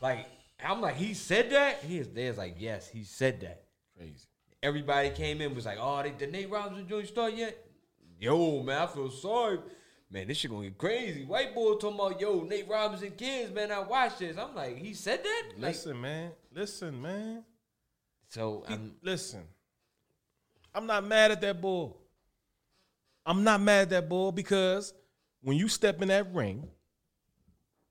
Like, 0.00 0.26
I'm 0.64 0.80
like, 0.80 0.96
he 0.96 1.14
said 1.14 1.50
that? 1.50 1.82
He 1.82 1.98
is 1.98 2.08
there's 2.08 2.38
like, 2.38 2.56
yes, 2.58 2.88
he 2.88 3.04
said 3.04 3.40
that. 3.42 3.64
Crazy. 3.96 4.26
Everybody 4.62 5.10
came 5.10 5.40
in 5.40 5.54
was 5.54 5.66
like, 5.66 5.78
oh, 5.80 6.02
they, 6.02 6.10
the 6.10 6.26
Nate 6.30 6.50
Robinson 6.50 6.88
joint 6.88 7.06
start 7.08 7.34
yet? 7.34 7.56
Yo, 8.18 8.62
man, 8.62 8.82
I 8.82 8.86
feel 8.86 9.10
sorry. 9.10 9.58
Man, 10.10 10.28
this 10.28 10.38
shit 10.38 10.50
gonna 10.50 10.64
get 10.64 10.78
crazy. 10.78 11.24
White 11.24 11.54
boy 11.54 11.74
talking 11.74 11.98
about, 11.98 12.20
yo, 12.20 12.40
Nate 12.42 12.68
Robinson 12.68 13.12
kids, 13.16 13.52
man, 13.52 13.70
I 13.70 13.80
watched 13.80 14.20
this. 14.20 14.38
I'm 14.38 14.54
like, 14.54 14.78
he 14.78 14.94
said 14.94 15.22
that? 15.22 15.42
Like, 15.58 15.74
Listen, 15.74 16.00
man. 16.00 16.30
Listen, 16.54 17.02
man. 17.02 17.44
so 18.28 18.64
He- 18.66 18.74
I'm 18.74 18.94
listen. 19.02 19.42
I'm 20.74 20.86
not 20.86 21.04
mad 21.04 21.30
at 21.32 21.40
that 21.40 21.60
bull. 21.60 21.98
I'm 23.24 23.42
not 23.44 23.60
mad 23.60 23.82
at 23.82 23.90
that 23.90 24.08
bull 24.08 24.30
because 24.30 24.94
when 25.42 25.56
you 25.56 25.68
step 25.68 26.00
in 26.02 26.08
that 26.08 26.32
ring, 26.32 26.68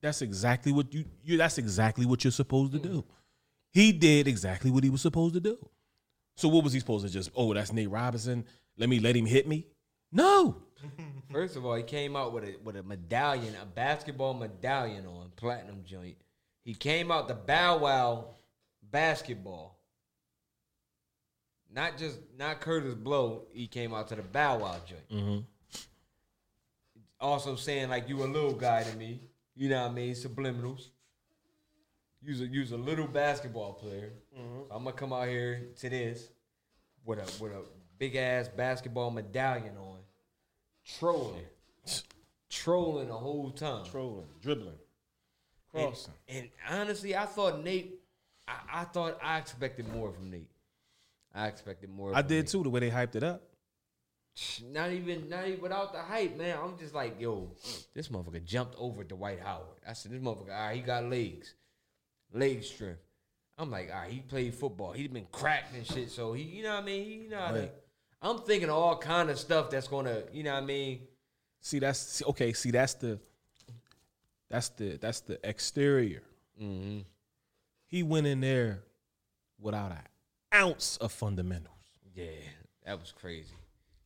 that's 0.06 0.22
exactly 0.22 0.72
what 0.72 0.94
you, 0.94 1.06
you 1.24 1.38
that's 1.38 1.58
exactly 1.58 2.06
what 2.06 2.24
you're 2.24 2.32
supposed 2.32 2.72
to 2.74 2.80
do. 2.80 3.04
He 3.72 3.92
did 3.92 4.28
exactly 4.28 4.72
what 4.72 4.84
he 4.84 4.90
was 4.90 5.02
supposed 5.02 5.34
to 5.34 5.40
do. 5.40 5.58
So 6.36 6.48
what 6.48 6.64
was 6.64 6.74
he 6.74 6.80
supposed 6.80 7.06
to 7.06 7.12
just, 7.12 7.32
oh, 7.36 7.54
that's 7.54 7.74
Nate 7.74 7.90
Robinson. 7.90 8.46
Let 8.78 8.90
me 8.90 9.00
let 9.00 9.16
him 9.16 9.26
hit 9.26 9.48
me? 9.48 9.68
No. 10.12 10.58
First 11.32 11.56
of 11.56 11.66
all, 11.66 11.76
he 11.76 11.84
came 11.84 12.16
out 12.16 12.34
with 12.34 12.44
a 12.44 12.56
with 12.64 12.76
a 12.76 12.84
medallion, 12.84 13.56
a 13.62 13.66
basketball 13.66 14.34
medallion 14.34 15.06
on 15.06 15.32
platinum 15.36 15.84
joint. 15.86 16.18
He 16.64 16.74
came 16.74 17.12
out 17.12 17.28
the 17.28 17.34
Bow 17.34 17.80
Wow 17.80 18.26
basketball. 18.92 19.80
Not 21.74 21.98
just 21.98 22.20
not 22.38 22.62
Kurtis 22.62 22.96
Blow. 22.96 23.46
He 23.52 23.68
came 23.68 23.94
out 23.94 24.08
to 24.10 24.16
the 24.16 24.22
Bow 24.22 24.60
Wow 24.60 24.76
joint. 24.88 25.10
Mm-hmm. 25.12 25.40
Also 27.20 27.56
saying 27.56 27.90
like 27.90 28.08
you 28.08 28.24
a 28.24 28.26
little 28.26 28.54
guy 28.54 28.84
to 28.84 28.98
me. 28.98 29.20
You 29.56 29.70
know 29.70 29.82
what 29.84 29.92
I 29.92 29.94
mean? 29.94 30.14
Subliminals. 30.14 30.90
Use 32.22 32.42
a 32.42 32.46
use 32.48 32.72
a 32.72 32.78
little 32.78 33.08
basketball 33.08 33.74
player. 33.74 34.14
Mm-hmm. 34.38 34.72
I'm 34.72 34.84
gonna 34.84 34.96
come 34.96 35.14
out 35.14 35.28
here 35.28 35.68
to 35.80 35.90
this 35.90 36.30
with 37.06 37.20
a 37.20 37.44
with 37.44 37.52
a 37.54 37.62
big 38.00 38.16
ass 38.16 38.48
basketball 38.48 39.12
medallion 39.12 39.78
on, 39.78 40.00
trolling, 41.00 41.46
trolling 42.50 43.08
the 43.10 43.14
whole 43.14 43.52
time. 43.52 43.86
Trolling, 43.86 44.26
dribbling, 44.42 44.74
And, 45.74 45.84
crossing. 45.88 46.14
and 46.28 46.50
honestly, 46.70 47.16
I 47.16 47.26
thought 47.26 47.64
Nate. 47.64 48.00
I, 48.48 48.82
I 48.82 48.84
thought 48.86 49.20
I 49.24 49.38
expected 49.38 49.88
more 49.88 50.12
from 50.12 50.32
Nate. 50.32 50.50
I 51.34 51.48
expected 51.48 51.90
more. 51.92 52.12
I 52.16 52.22
from 52.22 52.28
did 52.30 52.36
Nate. 52.46 52.48
too, 52.48 52.64
the 52.64 52.70
way 52.70 52.80
they 52.80 52.90
hyped 52.90 53.16
it 53.16 53.24
up. 53.24 53.44
Not 54.66 54.92
even, 54.92 55.30
not 55.30 55.48
even 55.48 55.62
without 55.62 55.94
the 55.94 56.00
hype, 56.00 56.38
man. 56.38 56.58
I'm 56.62 56.78
just 56.78 56.94
like, 56.94 57.20
yo, 57.22 57.52
this 57.94 58.10
motherfucker 58.10 58.44
jumped 58.44 58.76
over 58.78 59.04
Dwight 59.04 59.40
Howard. 59.40 59.80
I 59.88 59.94
said, 59.94 60.12
this 60.12 60.22
motherfucker, 60.22 60.50
all 60.54 60.68
right, 60.68 60.76
he 60.76 60.82
got 60.82 61.06
legs, 61.06 61.54
leg 62.34 62.64
strength. 62.64 63.00
I'm 63.58 63.72
like, 63.72 63.90
all 63.94 64.02
right, 64.02 64.12
he 64.12 64.20
played 64.20 64.54
football. 64.54 64.92
He's 64.92 65.08
been 65.08 65.28
cracked 65.32 65.74
and 65.74 65.86
shit, 65.88 66.12
so 66.12 66.34
he, 66.34 66.44
you 66.44 66.64
know 66.64 66.74
what 66.74 66.84
I 66.84 66.86
mean. 66.86 67.06
He, 67.06 67.14
you 67.24 67.30
know, 67.30 67.48
to- 67.48 67.60
Right. 67.60 67.72
I'm 68.22 68.40
thinking 68.40 68.70
all 68.70 68.98
kind 68.98 69.30
of 69.30 69.40
stuff 69.40 69.70
that's 69.70 69.88
gonna, 69.88 70.24
you 70.34 70.44
know 70.44 70.54
what 70.54 70.64
I 70.64 70.66
mean. 70.66 71.02
See, 71.62 71.80
that's 71.80 72.22
okay. 72.24 72.54
See, 72.54 72.72
that's 72.72 72.96
the 72.96 73.20
that's 74.50 74.70
the 74.70 74.98
that's 75.00 75.22
the 75.22 75.40
exterior. 75.48 76.24
Mm-hmm. 76.62 77.00
He 77.88 78.04
went 78.04 78.26
in 78.28 78.42
there 78.42 78.80
without 79.60 79.92
an 79.92 80.00
ounce 80.54 80.98
of 80.98 81.12
fundamentals. 81.12 81.74
Yeah, 82.16 82.26
that 82.86 83.00
was 83.00 83.12
crazy. 83.12 83.54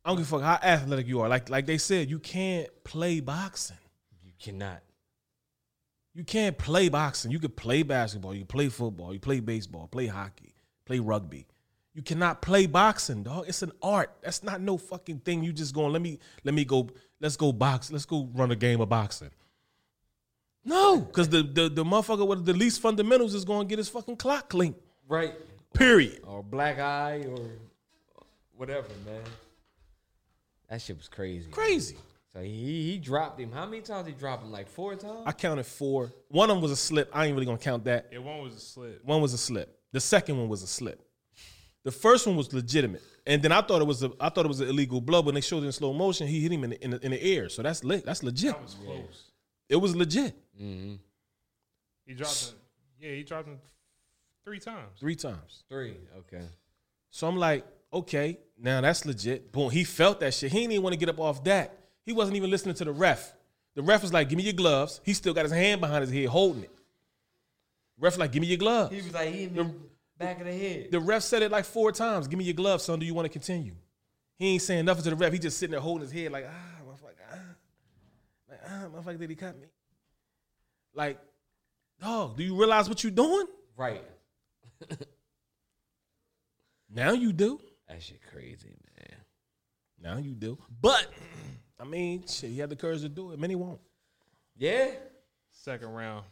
I 0.03 0.09
don't 0.09 0.17
give 0.17 0.27
a 0.27 0.29
fuck 0.29 0.41
how 0.41 0.59
athletic 0.67 1.07
you 1.07 1.21
are. 1.21 1.29
Like 1.29 1.49
like 1.49 1.65
they 1.65 1.77
said, 1.77 2.09
you 2.09 2.19
can't 2.19 2.67
play 2.83 3.19
boxing. 3.19 3.77
You 4.23 4.31
cannot. 4.39 4.81
You 6.13 6.23
can't 6.23 6.57
play 6.57 6.89
boxing. 6.89 7.31
You 7.31 7.39
could 7.39 7.55
play 7.55 7.83
basketball. 7.83 8.33
You 8.33 8.45
play 8.45 8.69
football. 8.69 9.13
You 9.13 9.19
play 9.19 9.39
baseball. 9.39 9.87
Play 9.87 10.07
hockey. 10.07 10.55
Play 10.85 10.99
rugby. 10.99 11.47
You 11.93 12.01
cannot 12.01 12.41
play 12.41 12.65
boxing, 12.65 13.23
dog. 13.23 13.45
It's 13.47 13.61
an 13.61 13.71
art. 13.81 14.11
That's 14.21 14.43
not 14.43 14.61
no 14.61 14.77
fucking 14.77 15.19
thing. 15.19 15.43
You 15.43 15.51
just 15.51 15.73
going 15.73 15.91
let 15.91 16.01
me 16.01 16.19
let 16.43 16.53
me 16.53 16.65
go. 16.65 16.89
Let's 17.19 17.35
go 17.35 17.51
box. 17.51 17.91
Let's 17.91 18.05
go 18.05 18.29
run 18.33 18.51
a 18.51 18.55
game 18.55 18.79
of 18.79 18.89
boxing. 18.89 19.31
No, 20.63 20.99
because 20.99 21.29
the, 21.29 21.43
the 21.43 21.69
the 21.69 21.83
motherfucker 21.83 22.27
with 22.27 22.45
the 22.45 22.53
least 22.53 22.81
fundamentals 22.81 23.33
is 23.33 23.45
going 23.45 23.67
to 23.67 23.69
get 23.69 23.77
his 23.77 23.89
fucking 23.89 24.17
clock 24.17 24.49
clean. 24.49 24.75
Right. 25.07 25.33
Period. 25.73 26.21
Or 26.25 26.43
black 26.43 26.79
eye 26.79 27.25
or 27.29 27.39
whatever, 28.55 28.87
man. 29.05 29.21
That 30.69 30.81
shit 30.81 30.97
was 30.97 31.07
crazy. 31.07 31.49
Crazy. 31.49 31.97
So 32.31 32.41
he 32.41 32.91
he 32.91 32.97
dropped 32.99 33.39
him. 33.39 33.51
How 33.51 33.65
many 33.65 33.81
times 33.81 34.07
he 34.07 34.13
dropped 34.13 34.43
him? 34.43 34.51
Like 34.51 34.67
four 34.67 34.95
times? 34.95 35.23
I 35.25 35.31
counted 35.31 35.65
four. 35.65 36.11
One 36.27 36.49
of 36.49 36.55
them 36.55 36.61
was 36.61 36.71
a 36.71 36.75
slip. 36.75 37.09
I 37.11 37.25
ain't 37.25 37.33
really 37.33 37.45
gonna 37.45 37.57
count 37.57 37.85
that. 37.85 38.09
Yeah, 38.11 38.19
one 38.19 38.41
was 38.43 38.55
a 38.55 38.59
slip. 38.59 39.03
One 39.03 39.21
was 39.21 39.33
a 39.33 39.37
slip. 39.37 39.79
The 39.91 39.99
second 39.99 40.37
one 40.37 40.47
was 40.47 40.61
a 40.61 40.67
slip. 40.67 41.03
The 41.83 41.91
first 41.91 42.27
one 42.27 42.35
was 42.35 42.53
legitimate, 42.53 43.01
and 43.25 43.41
then 43.41 43.51
I 43.51 43.61
thought 43.61 43.81
it 43.81 43.85
was 43.85 44.03
a 44.03 44.11
I 44.19 44.29
thought 44.29 44.45
it 44.45 44.49
was 44.49 44.59
an 44.59 44.69
illegal 44.69 45.01
blow. 45.01 45.21
When 45.21 45.33
they 45.33 45.41
showed 45.41 45.63
it 45.63 45.65
in 45.65 45.71
slow 45.71 45.91
motion, 45.91 46.27
he 46.27 46.39
hit 46.39 46.51
him 46.51 46.63
in 46.65 46.69
the, 46.71 46.83
in 46.83 46.91
the, 46.91 47.05
in 47.05 47.11
the 47.11 47.23
air. 47.23 47.49
So 47.49 47.63
that's 47.63 47.83
lit. 47.83 48.05
That's 48.05 48.21
legit. 48.21 48.53
That 48.53 48.61
was 48.61 48.75
close. 48.75 49.23
It 49.69 49.75
was 49.77 49.95
legit 49.95 50.35
mm-hmm. 50.59 50.95
He 52.05 52.13
dropped 52.13 52.49
him. 52.49 52.55
Yeah, 52.99 53.11
he 53.11 53.23
dropped 53.23 53.47
him 53.47 53.59
three 54.43 54.59
times. 54.59 54.99
three 54.99 55.15
times. 55.15 55.63
Three. 55.69 55.97
Okay. 56.17 56.45
So 57.11 57.27
I'm 57.27 57.37
like, 57.37 57.65
okay, 57.91 58.39
now 58.57 58.81
that's 58.81 59.05
legit. 59.05 59.51
Boom. 59.51 59.69
He 59.69 59.83
felt 59.83 60.19
that 60.19 60.33
shit. 60.33 60.51
He 60.51 60.59
didn't 60.59 60.73
even 60.73 60.83
want 60.83 60.93
to 60.93 60.99
get 60.99 61.09
up 61.09 61.19
off 61.19 61.43
that. 61.45 61.77
He 62.05 62.13
wasn't 62.13 62.37
even 62.37 62.49
listening 62.49 62.75
to 62.75 62.85
the 62.85 62.91
ref. 62.91 63.33
The 63.75 63.81
ref 63.81 64.01
was 64.01 64.11
like, 64.11 64.29
give 64.29 64.37
me 64.37 64.43
your 64.43 64.53
gloves. 64.53 64.99
He 65.03 65.13
still 65.13 65.33
got 65.33 65.43
his 65.43 65.51
hand 65.51 65.79
behind 65.79 66.01
his 66.01 66.11
head 66.11 66.27
holding 66.27 66.63
it. 66.63 66.71
Ref 67.99 68.17
like, 68.17 68.31
give 68.31 68.41
me 68.41 68.47
your 68.47 68.57
gloves. 68.57 68.91
He 68.91 69.01
was 69.01 69.13
like 69.13 69.33
he 69.33 69.43
in 69.43 69.55
the 69.55 69.73
back 70.17 70.39
of 70.39 70.47
the 70.47 70.53
head. 70.53 70.91
The 70.91 70.99
ref 70.99 71.23
said 71.23 71.43
it 71.43 71.51
like 71.51 71.65
four 71.65 71.91
times. 71.91 72.27
Give 72.27 72.39
me 72.39 72.45
your 72.45 72.53
gloves, 72.53 72.83
son. 72.83 72.99
Do 72.99 73.05
you 73.05 73.13
want 73.13 73.25
to 73.25 73.29
continue? 73.29 73.75
He 74.37 74.53
ain't 74.53 74.61
saying 74.61 74.85
nothing 74.85 75.03
to 75.03 75.09
the 75.11 75.15
ref. 75.15 75.33
He 75.33 75.39
just 75.39 75.57
sitting 75.57 75.71
there 75.71 75.81
holding 75.81 76.07
his 76.07 76.11
head 76.11 76.31
like, 76.31 76.47
ah, 76.49 76.81
motherfucker, 76.85 77.25
ah. 77.31 77.37
Like, 78.49 78.59
ah, 78.65 78.87
motherfucker, 78.93 79.19
did 79.19 79.29
he 79.29 79.35
cut 79.35 79.59
me? 79.59 79.67
Like, 80.93 81.19
dog, 82.01 82.37
do 82.37 82.43
you 82.43 82.55
realize 82.55 82.89
what 82.89 83.03
you're 83.03 83.11
doing? 83.11 83.45
Right. 83.77 84.03
Now 86.89 87.11
you 87.11 87.31
do. 87.33 87.59
That 87.89 88.01
shit 88.01 88.21
crazy, 88.31 88.75
man. 88.97 89.19
Now 90.01 90.17
you 90.17 90.33
do. 90.33 90.57
But, 90.81 91.07
I 91.79 91.83
mean, 91.83 92.23
shit, 92.27 92.51
he 92.51 92.59
had 92.59 92.69
the 92.69 92.75
courage 92.75 93.01
to 93.01 93.09
do 93.09 93.31
it. 93.31 93.39
Many 93.39 93.55
won't. 93.55 93.79
Yeah. 94.55 94.91
Second 95.51 95.89
round. 95.89 96.23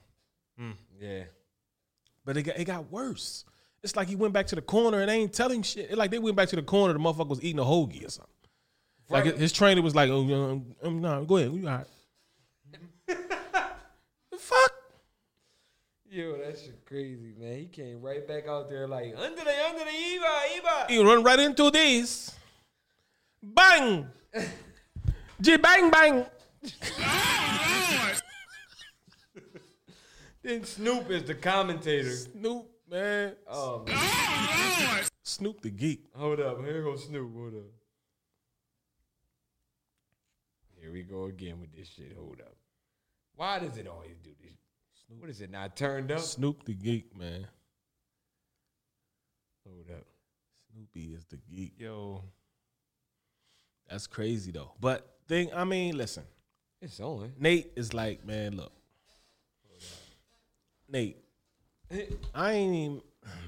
Yeah. 0.99 1.23
But 2.23 2.37
it 2.37 2.43
got, 2.43 2.57
it 2.57 2.65
got 2.65 2.91
worse. 2.91 3.43
It's 3.83 3.95
like 3.95 4.07
he 4.07 4.15
went 4.15 4.33
back 4.33 4.47
to 4.47 4.55
the 4.55 4.61
corner 4.61 4.99
and 4.99 5.09
they 5.09 5.15
ain't 5.15 5.33
telling 5.33 5.63
shit. 5.63 5.91
It 5.91 5.97
like 5.97 6.11
they 6.11 6.19
went 6.19 6.35
back 6.35 6.49
to 6.49 6.55
the 6.55 6.61
corner, 6.61 6.93
the 6.93 6.99
motherfucker 6.99 7.29
was 7.29 7.43
eating 7.43 7.59
a 7.59 7.63
hoagie 7.63 8.05
or 8.05 8.09
something. 8.09 8.33
Like 9.09 9.37
his 9.37 9.53
trainer 9.53 9.81
was 9.81 9.95
like, 9.95 10.09
"Oh, 10.09 10.19
um, 10.19 10.75
um, 10.83 11.01
no, 11.01 11.23
go 11.23 11.37
ahead, 11.37 11.53
you 11.53 11.67
all 11.67 11.77
right." 11.77 11.87
the 13.07 14.37
fuck? 14.37 14.71
Yo, 16.09 16.37
that 16.37 16.57
shit 16.57 16.85
crazy, 16.85 17.33
man. 17.37 17.57
He 17.57 17.65
came 17.65 18.01
right 18.01 18.25
back 18.25 18.47
out 18.47 18.69
there 18.69 18.87
like 18.87 19.13
under 19.17 19.43
the 19.43 19.65
under 19.69 19.83
the 19.83 19.91
Eva, 19.91 20.39
Eva. 20.55 20.85
He 20.87 21.03
run 21.03 21.21
right 21.21 21.39
into 21.39 21.69
this. 21.69 22.33
Bang! 23.43 24.07
G 25.41 25.57
bang 25.57 25.91
bang. 25.91 26.25
Then 30.43 30.63
Snoop 30.63 31.11
is 31.11 31.25
the 31.25 31.35
commentator. 31.35 32.15
Snoop, 32.15 32.67
man. 32.89 33.35
Oh 33.49 33.83
man. 33.85 35.03
Snoop 35.23 35.59
the 35.59 35.69
geek. 35.69 36.05
Hold 36.15 36.39
up. 36.39 36.63
Here 36.63 36.83
goes 36.83 37.03
Snoop. 37.03 37.35
Hold 37.35 37.55
up. 37.55 37.65
Here 40.79 40.89
we 40.93 41.03
go 41.03 41.25
again 41.25 41.59
with 41.59 41.75
this 41.75 41.89
shit. 41.89 42.15
Hold 42.17 42.39
up. 42.39 42.55
Why 43.35 43.59
does 43.59 43.75
it 43.75 43.87
always 43.87 44.15
do 44.23 44.29
this? 44.41 44.57
What 45.07 45.29
is 45.29 45.41
it 45.41 45.49
now? 45.51 45.67
turned 45.67 46.11
up? 46.11 46.19
Snoop 46.19 46.63
the 46.65 46.73
geek, 46.73 47.17
man. 47.17 47.47
Hold 49.65 49.89
up. 49.91 50.05
Snoopy 50.71 51.13
is 51.13 51.25
the 51.25 51.37
geek. 51.37 51.73
Yo, 51.77 52.23
That's 53.89 54.07
crazy 54.07 54.51
though. 54.51 54.73
But 54.79 55.17
thing, 55.27 55.49
I 55.53 55.63
mean, 55.63 55.97
listen. 55.97 56.23
It's 56.81 56.99
on. 56.99 57.33
Nate 57.39 57.71
is 57.75 57.93
like, 57.93 58.25
man, 58.25 58.55
look. 58.55 58.71
Nate, 60.89 61.17
I 62.35 62.51
ain't 62.53 62.75
even 62.75 63.01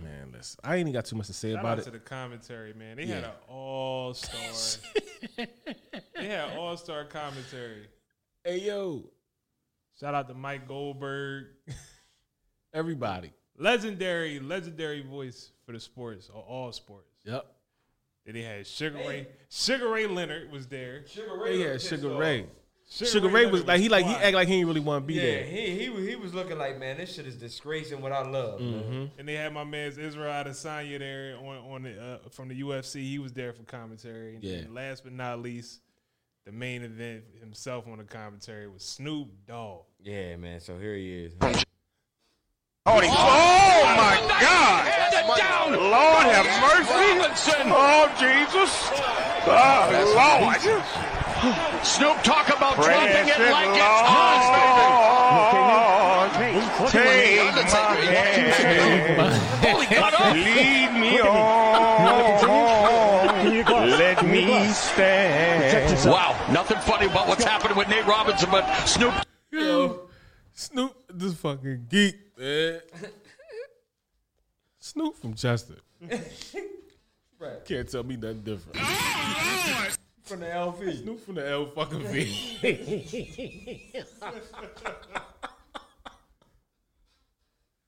man, 0.03 0.32
listen. 0.34 0.60
I 0.64 0.76
ain't 0.76 0.82
even 0.82 0.93
got 0.93 1.05
too 1.05 1.16
much 1.16 1.28
to 1.28 1.34
say 1.34 1.51
shout 1.51 1.60
about 1.60 1.74
out 1.74 1.80
it. 1.80 1.84
to 1.86 1.91
the 1.91 1.99
commentary, 1.99 2.74
man. 2.74 2.97
They 2.97 3.05
had 3.05 3.24
an 3.24 3.32
all 3.47 4.14
star. 4.14 4.39
they 6.16 6.28
had 6.28 6.57
all 6.57 6.76
star 6.76 7.05
commentary. 7.05 7.88
hey 8.43 8.60
yo, 8.60 9.10
Shout 9.99 10.13
out 10.15 10.27
to 10.29 10.33
Mike 10.33 10.67
Goldberg. 10.67 11.47
everybody. 12.73 13.31
legendary, 13.57 14.39
legendary 14.39 15.01
voice 15.01 15.51
for 15.65 15.71
the 15.73 15.79
sports 15.79 16.29
or 16.33 16.41
all 16.41 16.71
sports. 16.71 17.09
Yep. 17.25 17.45
Then 18.25 18.35
he 18.35 18.43
had 18.43 18.65
Sugar 18.67 18.97
Ray. 18.99 19.27
Sugar 19.49 19.89
Ray 19.89 20.07
Leonard 20.07 20.51
was 20.51 20.67
there. 20.67 21.05
Sugar 21.07 21.39
They 21.45 21.59
had 21.61 21.81
Sugar 21.81 22.15
Ray. 22.15 22.45
Sugar, 22.91 23.11
Sugar 23.11 23.27
Ray 23.29 23.45
was 23.45 23.63
Leonard 23.65 23.67
like 23.67 23.81
he 23.81 23.89
like 23.89 24.05
he 24.05 24.13
act 24.13 24.35
like 24.35 24.47
he 24.47 24.55
ain't 24.55 24.67
really 24.67 24.79
want 24.79 25.03
to 25.03 25.07
be 25.07 25.13
Yeah, 25.15 25.21
there. 25.21 25.43
he 25.45 25.79
he 25.79 25.89
was- 25.89 26.07
he 26.07 26.15
was 26.15 26.33
looking 26.33 26.57
like, 26.57 26.79
man, 26.79 26.97
this 26.97 27.13
shit 27.13 27.27
is 27.27 27.35
disgracing 27.35 28.01
what 28.01 28.11
I 28.11 28.21
love. 28.27 28.61
man. 28.61 29.11
And 29.17 29.27
they 29.27 29.33
had 29.35 29.53
my 29.53 29.63
man's 29.63 29.97
Israel 29.97 30.31
Adesanya 30.31 30.97
there 30.99 31.37
on 31.37 31.57
on 31.71 31.83
the 31.83 32.01
uh, 32.01 32.29
from 32.29 32.47
the 32.49 32.59
UFC. 32.61 33.01
He 33.01 33.19
was 33.19 33.33
there 33.33 33.53
for 33.53 33.63
commentary. 33.63 34.35
And 34.35 34.43
Yeah. 34.43 34.61
last 34.69 35.03
but 35.03 35.13
not 35.13 35.39
least, 35.41 35.81
the 36.45 36.51
main 36.51 36.83
event 36.83 37.23
himself 37.39 37.87
on 37.87 37.97
the 37.99 38.03
commentary 38.05 38.67
was 38.67 38.83
Snoop 38.83 39.27
Dogg. 39.47 39.83
Yeah, 40.01 40.37
man. 40.37 40.61
So 40.61 40.77
here 40.77 40.95
he 40.95 41.25
is. 41.25 41.33
Oh 41.41 41.51
my 42.95 44.15
God! 44.39 44.89
Lord 45.75 46.25
have 46.31 46.47
mercy! 46.63 47.19
Oh 47.67 48.07
Jesus! 48.17 48.71
Oh 49.45 49.51
ah, 49.51 49.91
Lord! 50.15 50.55
Snoop 51.85 52.17
talk 52.23 52.47
about 52.47 52.75
Precious 52.75 52.91
dropping 52.91 53.27
it 53.27 53.39
like 53.51 53.69
it's 53.69 54.01
hot, 54.07 54.49
baby. 56.39 56.59
Lord, 56.59 56.91
take 56.91 57.05
my 59.17 59.33
hand, 59.83 60.15
oh. 60.17 60.31
lead 60.33 60.91
me 60.99 61.19
on, 63.69 63.89
let 63.91 64.25
me 64.25 64.67
stand. 64.69 66.09
Wow, 66.09 66.35
nothing 66.51 66.77
funny 66.79 67.07
about 67.07 67.27
what's 67.27 67.43
happening 67.43 67.77
with 67.77 67.89
Nate 67.89 68.05
Robinson, 68.05 68.49
but 68.49 68.65
Snoop 68.85 69.13
Yo, 69.51 70.07
Snoop, 70.53 70.93
this 71.13 71.33
fucking 71.35 71.87
geek, 71.89 72.15
man. 72.37 72.81
Snoop 74.79 75.17
from 75.17 75.33
Chester. 75.35 75.75
Right. 77.39 77.63
Can't 77.63 77.89
tell 77.89 78.03
me 78.03 78.17
nothing 78.17 78.41
different. 78.41 78.75
From 80.23 80.41
the 80.41 80.47
LV. 80.47 81.01
Snoop 81.03 81.25
from 81.25 81.35
the 81.35 81.49
L 81.49 81.67
fucking 81.67 82.03
V. 82.03 82.57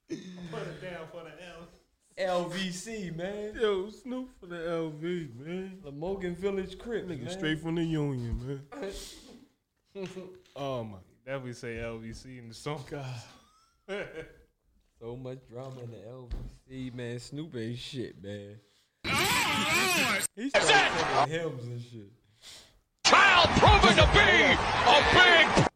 Put 0.07 0.17
it 0.61 0.81
down 0.81 1.07
for 1.11 1.23
the 1.23 2.27
L. 2.27 2.49
LVC, 2.49 3.15
man. 3.15 3.55
Yo, 3.59 3.89
Snoop 3.89 4.29
from 4.39 4.49
the 4.49 4.55
LV, 4.55 5.35
man. 5.39 5.79
The 5.83 5.91
Morgan 5.91 6.35
Village 6.35 6.77
Crip, 6.77 7.07
Nigga 7.07 7.23
man. 7.25 7.31
straight 7.31 7.59
from 7.59 7.75
the 7.75 7.83
Union, 7.83 8.61
man. 9.95 10.07
oh 10.55 10.83
my 10.83 10.97
Definitely 11.25 11.53
say 11.53 11.75
LVC 11.75 12.39
in 12.39 12.49
the 12.49 12.53
song. 12.55 12.83
God. 12.89 13.05
So 15.01 15.15
much 15.15 15.39
drama 15.49 15.81
in 15.81 15.89
the 15.89 15.97
LVC, 15.97 16.93
man. 16.93 17.17
Snoop 17.17 17.55
ain't 17.55 17.79
shit, 17.79 18.23
man. 18.23 18.59
He's 20.35 20.51
starting 20.51 21.25
singing 21.25 21.41
hymns 21.41 21.65
and 21.65 21.81
shit. 21.81 22.11
child 23.03 23.49
proven 23.49 23.95
to 23.95 24.09
be 24.13 24.19
a 24.19 25.03
big 25.57 25.67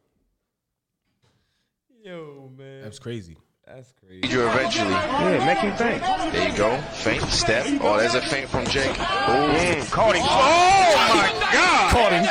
Yo, 2.04 2.52
man. 2.56 2.82
That's 2.82 3.00
crazy. 3.00 3.36
That's 3.66 3.92
crazy. 3.98 4.28
you 4.28 4.46
eventually. 4.46 4.94
Yeah, 4.94 5.42
make 5.42 5.58
him 5.58 5.74
think. 5.74 6.00
There 6.32 6.48
you 6.48 6.56
go. 6.56 6.78
Feint, 7.02 7.22
step. 7.24 7.66
Oh, 7.82 7.98
there's 7.98 8.14
a 8.14 8.20
feint 8.22 8.48
from 8.48 8.64
Jake. 8.66 8.94
Mm, 8.94 9.90
caught 9.90 10.14
him. 10.14 10.22
Oh 10.22 10.94
my 11.10 11.26
God! 11.50 11.90
Caught 11.90 12.12
him. 12.14 12.22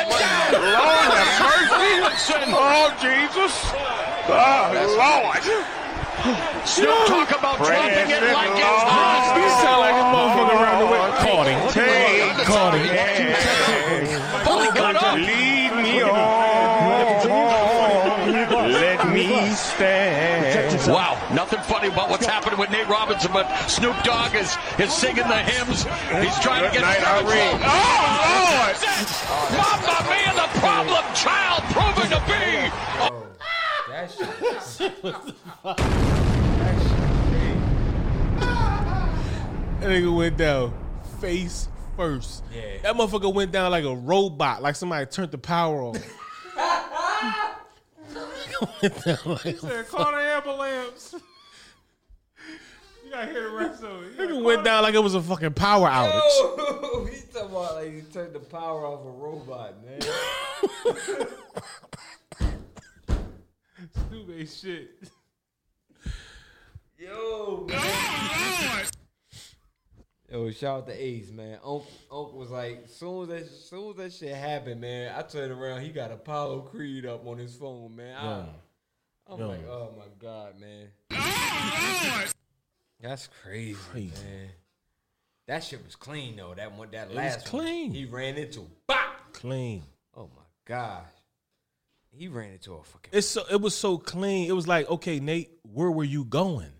Lord 0.56 1.12
have 1.12 1.36
mercy! 1.44 2.56
Oh 2.56 2.88
Jesus! 3.04 3.52
Oh 4.32 4.72
Lord! 4.96 5.44
Snoop 6.64 7.06
talk 7.06 7.28
about 7.38 7.58
dropping 7.58 8.08
it 8.08 8.32
like 8.32 8.56
it's 8.56 8.82
hot. 8.88 9.36
You 9.36 9.48
sound 9.60 9.80
like 9.84 9.92
a 9.92 10.08
motherfucker 10.08 10.56
around 10.56 10.80
the 10.80 10.88
way. 10.88 11.04
Caught 11.20 11.48
him. 11.52 11.60
Take 11.68 12.46
Caught 12.46 12.74
him. 12.80 13.15
Nothing 21.36 21.60
funny 21.60 21.88
about 21.88 22.08
what's 22.08 22.24
happening 22.24 22.58
with 22.58 22.70
Nate 22.70 22.88
Robinson, 22.88 23.30
but 23.30 23.46
Snoop 23.68 23.94
Dogg 24.02 24.34
is, 24.34 24.56
is 24.78 24.92
singing 24.92 25.28
the 25.28 25.36
hymns. 25.36 25.84
He's 26.24 26.38
trying 26.40 26.64
to 26.64 26.70
Good 26.70 26.80
get 26.80 26.82
night, 26.82 27.06
Irene. 27.06 27.60
Oh, 27.62 28.56
Lord! 28.56 28.76
Mamma 29.52 30.00
mia, 30.10 30.32
the 30.34 30.48
problem 30.58 31.04
child 31.14 31.62
proven 31.70 32.08
to 32.10 32.20
be. 32.26 32.70
That 33.92 34.10
shit. 34.10 35.02
That 39.80 39.90
nigga 39.90 40.16
went 40.16 40.36
down 40.38 40.72
face 41.20 41.68
first. 41.96 42.42
Yeah. 42.52 42.78
That 42.82 42.94
motherfucker 42.96 43.32
went 43.32 43.52
down 43.52 43.70
like 43.70 43.84
a 43.84 43.94
robot, 43.94 44.62
like 44.62 44.74
somebody 44.74 45.04
turned 45.06 45.32
the 45.32 45.38
power 45.38 45.82
on. 45.82 45.96
went 48.82 49.04
down 49.04 49.18
like 49.26 49.44
a 49.46 49.58
Said, 49.58 49.88
call 49.88 50.12
the 50.12 50.18
ambulance. 50.18 51.14
you 53.04 53.10
gotta 53.10 53.30
hear 53.30 53.50
the 53.50 53.56
rest 53.56 53.82
of 53.82 54.02
it. 54.02 54.12
You 54.12 54.16
gotta 54.16 54.32
nigga 54.32 54.42
went 54.42 54.64
down 54.64 54.82
like 54.82 54.94
it 54.94 55.02
was 55.02 55.14
a 55.14 55.22
fucking 55.22 55.54
power 55.54 55.88
outage. 55.90 56.20
Oh, 56.22 57.08
he 57.10 57.20
talking 57.32 57.50
about 57.50 57.74
like 57.76 57.92
he 57.94 58.00
turned 58.02 58.34
the 58.34 58.40
power 58.40 58.86
off 58.86 59.04
a 59.04 59.10
robot, 59.10 59.74
man. 59.84 60.00
Stupid 64.08 64.40
as 64.40 64.58
shit. 64.58 64.90
Yo, 66.98 67.66
man. 67.68 68.86
Yo, 70.30 70.50
shout 70.50 70.78
out 70.78 70.86
to 70.88 70.92
Ace, 70.92 71.30
man. 71.30 71.58
Unc, 71.64 71.84
Unc 72.10 72.34
was 72.34 72.50
like, 72.50 72.84
soon 72.88 73.22
as 73.22 73.28
that, 73.28 73.48
soon 73.48 73.90
as 73.90 73.96
that 73.96 74.12
shit 74.12 74.34
happened, 74.36 74.80
man, 74.80 75.14
I 75.16 75.22
turned 75.22 75.52
around, 75.52 75.82
he 75.82 75.90
got 75.90 76.10
Apollo 76.10 76.62
Creed 76.62 77.06
up 77.06 77.24
on 77.26 77.38
his 77.38 77.54
phone, 77.54 77.94
man. 77.94 78.16
I, 78.16 79.36
Yo. 79.38 79.46
like, 79.48 79.66
oh 79.68 79.90
my 79.96 80.04
god, 80.18 80.54
man. 80.60 80.88
That's 83.00 83.28
crazy, 83.42 83.74
Crazy. 83.90 84.10
man. 84.24 84.48
That 85.46 85.62
shit 85.62 85.84
was 85.84 85.94
clean 85.94 86.36
though. 86.36 86.54
That 86.54 86.76
one, 86.76 86.88
that 86.90 87.08
was 87.08 87.16
last 87.16 87.52
one, 87.52 87.62
clean. 87.62 87.92
he 87.92 88.04
ran 88.04 88.36
into, 88.36 88.66
bop. 88.88 89.32
Clean. 89.32 89.84
Oh 90.16 90.28
my 90.34 90.42
gosh, 90.64 91.04
he 92.10 92.26
ran 92.26 92.50
into 92.52 92.74
a 92.74 92.82
fucking. 92.82 93.10
It's 93.12 93.28
so 93.28 93.44
it 93.50 93.60
was 93.60 93.74
so 93.76 93.96
clean. 93.98 94.48
It 94.48 94.54
was 94.54 94.66
like, 94.66 94.88
okay, 94.90 95.20
Nate, 95.20 95.50
where 95.62 95.90
were 95.90 96.02
you 96.04 96.24
going? 96.24 96.70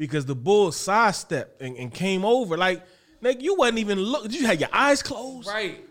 Because 0.00 0.24
the 0.24 0.34
bull 0.34 0.72
sidestepped 0.72 1.60
and, 1.60 1.76
and 1.76 1.92
came 1.92 2.24
over. 2.24 2.56
Like, 2.56 2.82
Nate, 3.20 3.42
you 3.42 3.54
wasn't 3.54 3.80
even 3.80 3.98
look. 4.00 4.32
You 4.32 4.46
had 4.46 4.58
your 4.58 4.70
eyes 4.72 5.02
closed. 5.02 5.46
right, 5.46 5.84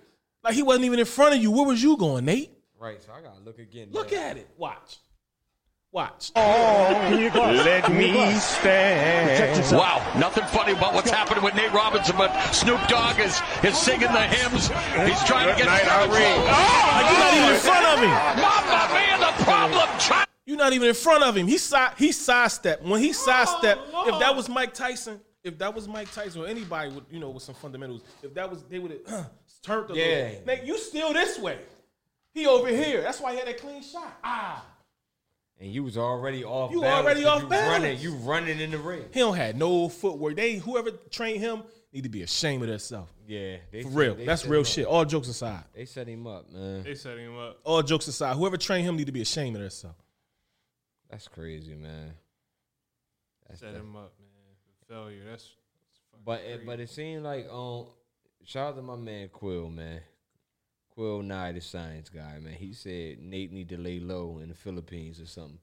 Like 0.43 0.55
he 0.55 0.63
wasn't 0.63 0.85
even 0.85 0.97
in 0.97 1.05
front 1.05 1.35
of 1.35 1.41
you. 1.43 1.51
Where 1.51 1.67
was 1.67 1.81
you 1.83 1.95
going, 1.95 2.25
Nate? 2.25 2.49
right. 2.79 2.99
So 3.03 3.11
I 3.13 3.21
gotta 3.21 3.39
look 3.45 3.59
again. 3.59 3.89
Look 3.91 4.11
man. 4.11 4.31
at 4.31 4.37
it. 4.37 4.49
Watch. 4.57 4.97
Watch. 5.91 6.31
Oh, 6.35 6.91
let 7.65 7.91
me 7.91 8.33
stand. 8.33 9.75
Wow, 9.75 10.01
nothing 10.17 10.43
funny 10.45 10.73
about 10.73 10.95
what's 10.95 11.11
happening 11.11 11.43
with 11.43 11.53
Nate 11.53 11.71
Robinson, 11.71 12.15
but 12.17 12.31
Snoop 12.51 12.79
Dogg 12.87 13.19
is, 13.19 13.39
is 13.63 13.77
singing 13.77 14.11
the 14.11 14.21
hymns. 14.21 14.69
He's 15.09 15.23
trying 15.25 15.49
to 15.49 15.55
get 15.57 15.65
night, 15.65 15.81
Trevor 15.81 16.13
Irene. 16.13 16.33
Close. 16.33 16.47
Like 16.47 17.05
oh, 17.05 17.09
you're 17.09 17.19
not 17.19 17.33
even 17.37 17.49
in 17.53 17.61
front 17.61 17.85
of 17.85 17.99
him. 18.05 18.15
Mamma 18.41 18.81
mia, 18.93 19.17
the 19.17 19.43
problem 19.43 19.89
child. 19.99 20.28
You're 20.49 20.57
not 20.57 20.73
even 20.73 20.87
in 20.87 20.95
front 20.95 21.23
of 21.23 21.37
him. 21.37 21.45
He 21.45 21.59
side 21.59 21.93
he 21.95 22.11
sidestepped. 22.11 22.83
When 22.83 22.99
he 22.99 23.13
sidestepped, 23.13 23.81
if 23.93 24.19
that 24.19 24.35
was 24.35 24.49
Mike 24.49 24.73
Tyson, 24.73 25.21
if 25.43 25.59
that 25.59 25.75
was 25.75 25.87
Mike 25.87 26.11
Tyson 26.11 26.41
or 26.41 26.47
anybody 26.47 26.89
with 26.91 27.03
you 27.11 27.19
know 27.19 27.29
with 27.29 27.43
some 27.43 27.53
fundamentals, 27.53 28.01
if 28.23 28.33
that 28.33 28.49
was 28.49 28.63
they 28.63 28.79
would 28.79 28.89
have 28.89 28.99
uh, 29.13 29.23
turned 29.61 29.91
a 29.91 29.93
Yeah. 29.93 30.05
little. 30.05 30.45
Nate, 30.47 30.63
you 30.63 30.79
still 30.79 31.13
this 31.13 31.37
way. 31.37 31.59
He 32.33 32.47
over 32.47 32.67
here. 32.67 33.03
That's 33.03 33.19
why 33.21 33.33
he 33.33 33.37
had 33.37 33.47
that 33.47 33.59
clean 33.59 33.83
shot. 33.83 34.17
Ah. 34.23 34.65
And 35.59 35.71
you 35.71 35.83
was 35.83 35.97
already 35.99 36.43
off. 36.43 36.71
You 36.71 36.81
balance 36.81 37.05
already 37.05 37.21
'cause 37.21 37.29
off 37.29 37.41
you 37.43 37.47
balance. 37.49 37.83
Running, 37.83 37.99
you 37.99 38.11
running 38.15 38.59
in 38.59 38.71
the 38.71 38.79
ring. 38.79 39.05
He 39.13 39.19
don't 39.19 39.35
had 39.35 39.55
no 39.55 39.87
footwork. 39.87 40.35
They 40.35 40.55
whoever 40.55 40.89
trained 41.11 41.41
him 41.41 41.61
need 41.93 42.03
to 42.05 42.09
be 42.09 42.23
ashamed 42.23 42.63
of 42.63 42.69
themselves. 42.69 43.11
Yeah, 43.27 43.57
they 43.71 43.83
For 43.83 43.89
set- 43.89 43.97
real. 43.97 44.15
they 44.15 44.25
That's 44.25 44.45
real 44.47 44.63
shit. 44.63 44.87
All 44.87 45.05
jokes 45.05 45.27
aside. 45.27 45.63
They 45.75 45.85
set 45.85 46.07
him 46.07 46.25
up, 46.25 46.49
man. 46.51 46.81
They 46.81 46.95
set 46.95 47.19
him 47.19 47.37
up. 47.37 47.59
All 47.63 47.83
jokes 47.83 48.07
aside. 48.07 48.35
Whoever 48.35 48.57
trained 48.57 48.87
him 48.87 48.95
need 48.95 49.05
to 49.05 49.11
be 49.11 49.21
ashamed 49.21 49.55
of 49.57 49.61
themselves. 49.61 49.95
That's 51.09 51.27
crazy, 51.27 51.73
man. 51.75 52.13
That's 53.47 53.61
Set 53.61 53.73
that- 53.73 53.79
him 53.79 53.95
up, 53.95 54.13
man. 54.19 54.29
For 54.63 54.93
failure. 54.93 55.23
That's, 55.29 55.43
that's 55.43 55.99
fucking 56.11 56.23
But 56.25 56.41
it, 56.41 56.47
crazy. 56.55 56.65
but 56.65 56.79
it 56.79 56.89
seemed 56.89 57.23
like 57.23 57.47
um, 57.51 57.87
shout 58.43 58.69
out 58.69 58.75
to 58.77 58.81
my 58.81 58.95
man 58.95 59.29
Quill, 59.29 59.69
man. 59.69 60.01
Quill 60.93 61.21
Nye, 61.23 61.53
the 61.53 61.61
science 61.61 62.09
guy, 62.09 62.39
man. 62.39 62.53
He 62.53 62.73
said 62.73 63.19
Nate 63.19 63.51
need 63.51 63.69
to 63.69 63.77
lay 63.77 63.99
low 63.99 64.39
in 64.43 64.49
the 64.49 64.55
Philippines 64.55 65.19
or 65.21 65.25
something. 65.25 65.59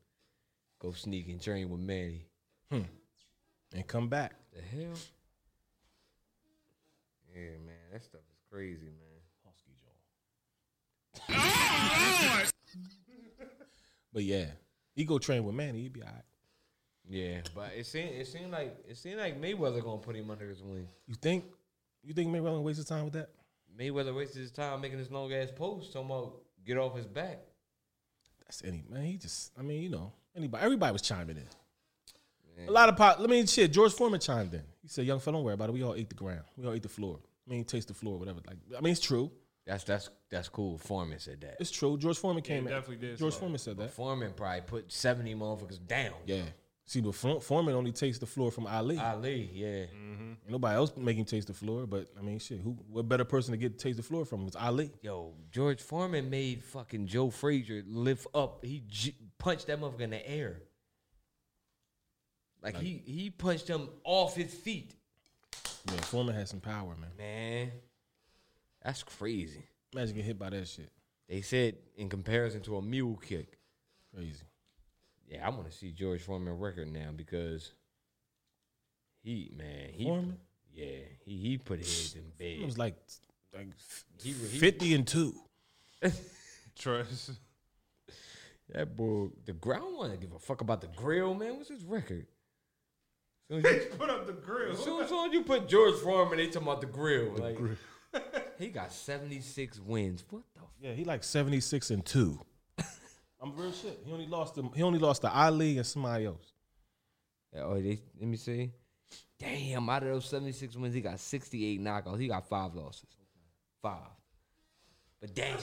Go 0.80 0.92
sneak 0.92 1.28
and 1.28 1.40
train 1.40 1.68
with 1.70 1.80
Manny. 1.80 2.26
Hmm. 2.70 2.82
And 3.74 3.86
come 3.86 4.08
back. 4.08 4.34
The 4.54 4.60
hell? 4.62 4.94
Yeah, 7.34 7.50
man, 7.64 7.74
that 7.92 8.02
stuff 8.02 8.20
is 8.32 8.38
crazy, 8.50 8.86
man. 8.86 9.20
Husky 9.44 9.72
Joe. 9.78 11.32
But 14.12 14.24
yeah. 14.24 14.46
He 14.96 15.04
go 15.04 15.18
train 15.18 15.44
with 15.44 15.54
Manny, 15.54 15.82
he 15.82 15.88
be 15.88 16.02
all 16.02 16.08
right. 16.08 16.24
Yeah, 17.08 17.40
but 17.54 17.70
it 17.76 17.86
seemed 17.86 18.10
it 18.10 18.26
seemed 18.26 18.50
like 18.50 18.76
it 18.88 18.96
seemed 18.96 19.18
like 19.18 19.40
Mayweather 19.40 19.84
gonna 19.84 19.98
put 19.98 20.16
him 20.16 20.28
under 20.30 20.48
his 20.48 20.60
wing. 20.62 20.88
You 21.06 21.14
think 21.14 21.44
you 22.02 22.12
think 22.14 22.30
Mayweather 22.30 22.46
gonna 22.46 22.62
waste 22.62 22.78
his 22.78 22.86
time 22.86 23.04
with 23.04 23.12
that? 23.12 23.28
Mayweather 23.78 24.16
wasted 24.16 24.42
his 24.42 24.50
time 24.50 24.80
making 24.80 24.98
this 24.98 25.10
long 25.10 25.32
ass 25.32 25.50
post 25.54 25.92
talking 25.92 26.10
about 26.10 26.38
get 26.64 26.78
off 26.78 26.96
his 26.96 27.06
back. 27.06 27.38
That's 28.40 28.62
any 28.64 28.82
man. 28.88 29.04
He 29.04 29.18
just, 29.18 29.52
I 29.58 29.62
mean, 29.62 29.82
you 29.82 29.90
know, 29.90 30.12
anybody, 30.36 30.64
everybody 30.64 30.92
was 30.92 31.02
chiming 31.02 31.36
in. 31.36 32.68
A 32.68 32.70
lot 32.70 32.88
of 32.88 32.96
pop. 32.96 33.20
I 33.20 33.26
mean, 33.26 33.46
shit. 33.46 33.70
George 33.70 33.92
Foreman 33.92 34.18
chimed 34.18 34.54
in. 34.54 34.62
He 34.80 34.88
said, 34.88 35.04
"Young 35.04 35.20
fella, 35.20 35.36
don't 35.36 35.44
worry 35.44 35.54
about 35.54 35.68
it. 35.68 35.72
We 35.72 35.82
all 35.82 35.94
ate 35.94 36.08
the 36.08 36.14
ground. 36.14 36.40
We 36.56 36.66
all 36.66 36.72
ate 36.72 36.82
the 36.82 36.88
floor. 36.88 37.18
I 37.46 37.50
mean, 37.50 37.64
taste 37.64 37.88
the 37.88 37.94
floor, 37.94 38.18
whatever. 38.18 38.40
Like, 38.46 38.56
I 38.76 38.80
mean, 38.80 38.92
it's 38.92 39.00
true. 39.00 39.30
That's 39.66 39.82
that's 39.84 40.10
that's 40.30 40.48
cool. 40.48 40.78
Foreman 40.78 41.18
said 41.18 41.40
that. 41.40 41.56
It's 41.58 41.70
true. 41.70 41.98
George 41.98 42.18
Foreman 42.18 42.42
came 42.42 42.66
in. 42.66 42.72
definitely 42.72 43.08
did 43.08 43.18
George 43.18 43.34
say 43.34 43.40
Foreman 43.40 43.58
said 43.58 43.76
that. 43.78 43.90
Foreman 43.90 44.32
probably 44.36 44.60
put 44.60 44.92
seventy 44.92 45.34
motherfuckers 45.34 45.84
down. 45.84 46.14
Yeah. 46.24 46.42
See, 46.88 47.00
but 47.00 47.16
Foreman 47.16 47.74
only 47.74 47.90
tastes 47.90 48.20
the 48.20 48.26
floor 48.26 48.52
from 48.52 48.68
Ali. 48.68 48.96
Ali, 48.96 49.50
yeah. 49.52 49.86
Mm-hmm. 49.92 50.30
Ain't 50.44 50.50
Nobody 50.50 50.76
else 50.76 50.92
make 50.96 51.16
him 51.16 51.24
taste 51.24 51.48
the 51.48 51.52
floor. 51.52 51.84
But 51.84 52.06
I 52.16 52.22
mean, 52.22 52.38
shit. 52.38 52.60
Who? 52.60 52.78
What 52.88 53.08
better 53.08 53.24
person 53.24 53.50
to 53.50 53.56
get 53.58 53.76
to 53.76 53.82
taste 53.82 53.96
the 53.96 54.04
floor 54.04 54.24
from 54.24 54.44
was 54.44 54.54
Ali? 54.54 54.92
Yo, 55.02 55.34
George 55.50 55.82
Foreman 55.82 56.30
made 56.30 56.62
fucking 56.62 57.08
Joe 57.08 57.30
Frazier 57.30 57.82
lift 57.88 58.28
up. 58.36 58.64
He 58.64 58.84
j- 58.86 59.16
punched 59.36 59.66
that 59.66 59.80
motherfucker 59.80 60.02
in 60.02 60.10
the 60.10 60.30
air. 60.30 60.62
Like, 62.62 62.76
he 62.76 63.02
he 63.04 63.30
punched 63.30 63.66
him 63.66 63.88
off 64.04 64.36
his 64.36 64.54
feet. 64.54 64.94
Yeah, 65.86 66.00
Foreman 66.02 66.36
had 66.36 66.48
some 66.48 66.60
power, 66.60 66.94
man. 67.00 67.10
Man, 67.18 67.72
that's 68.86 69.02
crazy. 69.02 69.62
Imagine 69.92 70.14
getting 70.14 70.26
hit 70.28 70.38
by 70.38 70.50
that 70.50 70.66
shit. 70.68 70.90
They 71.28 71.40
said 71.42 71.74
in 71.96 72.08
comparison 72.08 72.62
to 72.62 72.76
a 72.76 72.82
mule 72.82 73.16
kick. 73.16 73.58
Crazy. 74.14 74.44
Yeah, 75.28 75.44
I 75.46 75.50
want 75.50 75.68
to 75.70 75.76
see 75.76 75.90
George 75.92 76.22
Foreman 76.22 76.58
record 76.58 76.90
now 76.92 77.10
because 77.14 77.72
he 79.22 79.50
man 79.56 79.88
he 79.92 80.04
Foreman? 80.04 80.36
yeah 80.72 80.98
he 81.24 81.36
he 81.36 81.58
put 81.58 81.80
heads 81.80 82.14
in 82.14 82.30
It 82.38 82.58
bed. 82.60 82.64
was 82.64 82.78
like 82.78 82.94
like 83.54 83.68
He- 84.22 84.30
he- 84.32 84.58
fifty 84.58 84.94
and 84.94 85.06
two. 85.06 85.34
Trust. 86.78 87.32
That 88.72 88.96
boy, 88.96 89.28
the 89.44 89.52
ground 89.52 89.96
want 89.96 90.12
to 90.12 90.18
give 90.18 90.32
a 90.32 90.38
fuck 90.38 90.60
about 90.60 90.80
the 90.80 90.88
grill, 90.88 91.34
man. 91.34 91.56
What's 91.56 91.68
his 91.70 91.84
record? 91.84 92.26
Soon 93.50 93.64
as 93.64 93.72
you, 93.74 93.90
Put 93.98 94.10
up 94.10 94.26
the 94.26 94.32
grill. 94.32 94.72
as 94.72 94.78
soon, 94.82 95.02
as 95.02 95.08
soon 95.08 95.28
as 95.28 95.32
you 95.32 95.42
put 95.44 95.68
George 95.68 95.94
Foreman, 95.96 96.36
they 96.38 96.46
talking 96.46 96.62
about 96.62 96.80
the 96.80 96.88
grill. 96.88 97.32
like, 97.36 97.56
he 98.58 98.68
got 98.68 98.92
seventy 98.92 99.40
six 99.40 99.78
wins. 99.80 100.24
What 100.30 100.42
the? 100.54 100.60
F- 100.60 100.66
Yeah, 100.80 100.92
he 100.92 101.04
like 101.04 101.22
seventy 101.24 101.60
six 101.60 101.90
and 101.90 102.04
two. 102.04 102.40
I'm 103.40 103.54
real 103.56 103.72
shit. 103.72 104.00
He 104.04 104.12
only 104.12 104.26
lost 104.26 104.54
them. 104.54 104.70
He 104.74 104.82
only 104.82 104.98
lost 104.98 105.22
to 105.22 105.30
Ali 105.30 105.76
and 105.78 105.86
somebody 105.86 106.26
else. 106.26 106.52
oh, 107.58 107.74
they, 107.80 108.00
let 108.18 108.28
me 108.28 108.36
see. 108.36 108.70
Damn, 109.38 109.88
out 109.90 110.02
of 110.02 110.08
those 110.08 110.26
seventy 110.26 110.52
six 110.52 110.76
wins, 110.76 110.94
he 110.94 111.00
got 111.00 111.20
sixty 111.20 111.66
eight 111.66 111.80
knockouts. 111.82 112.18
He 112.20 112.28
got 112.28 112.48
five 112.48 112.74
losses. 112.74 113.08
Five. 113.82 114.00
But 115.20 115.34
damn, 115.34 115.58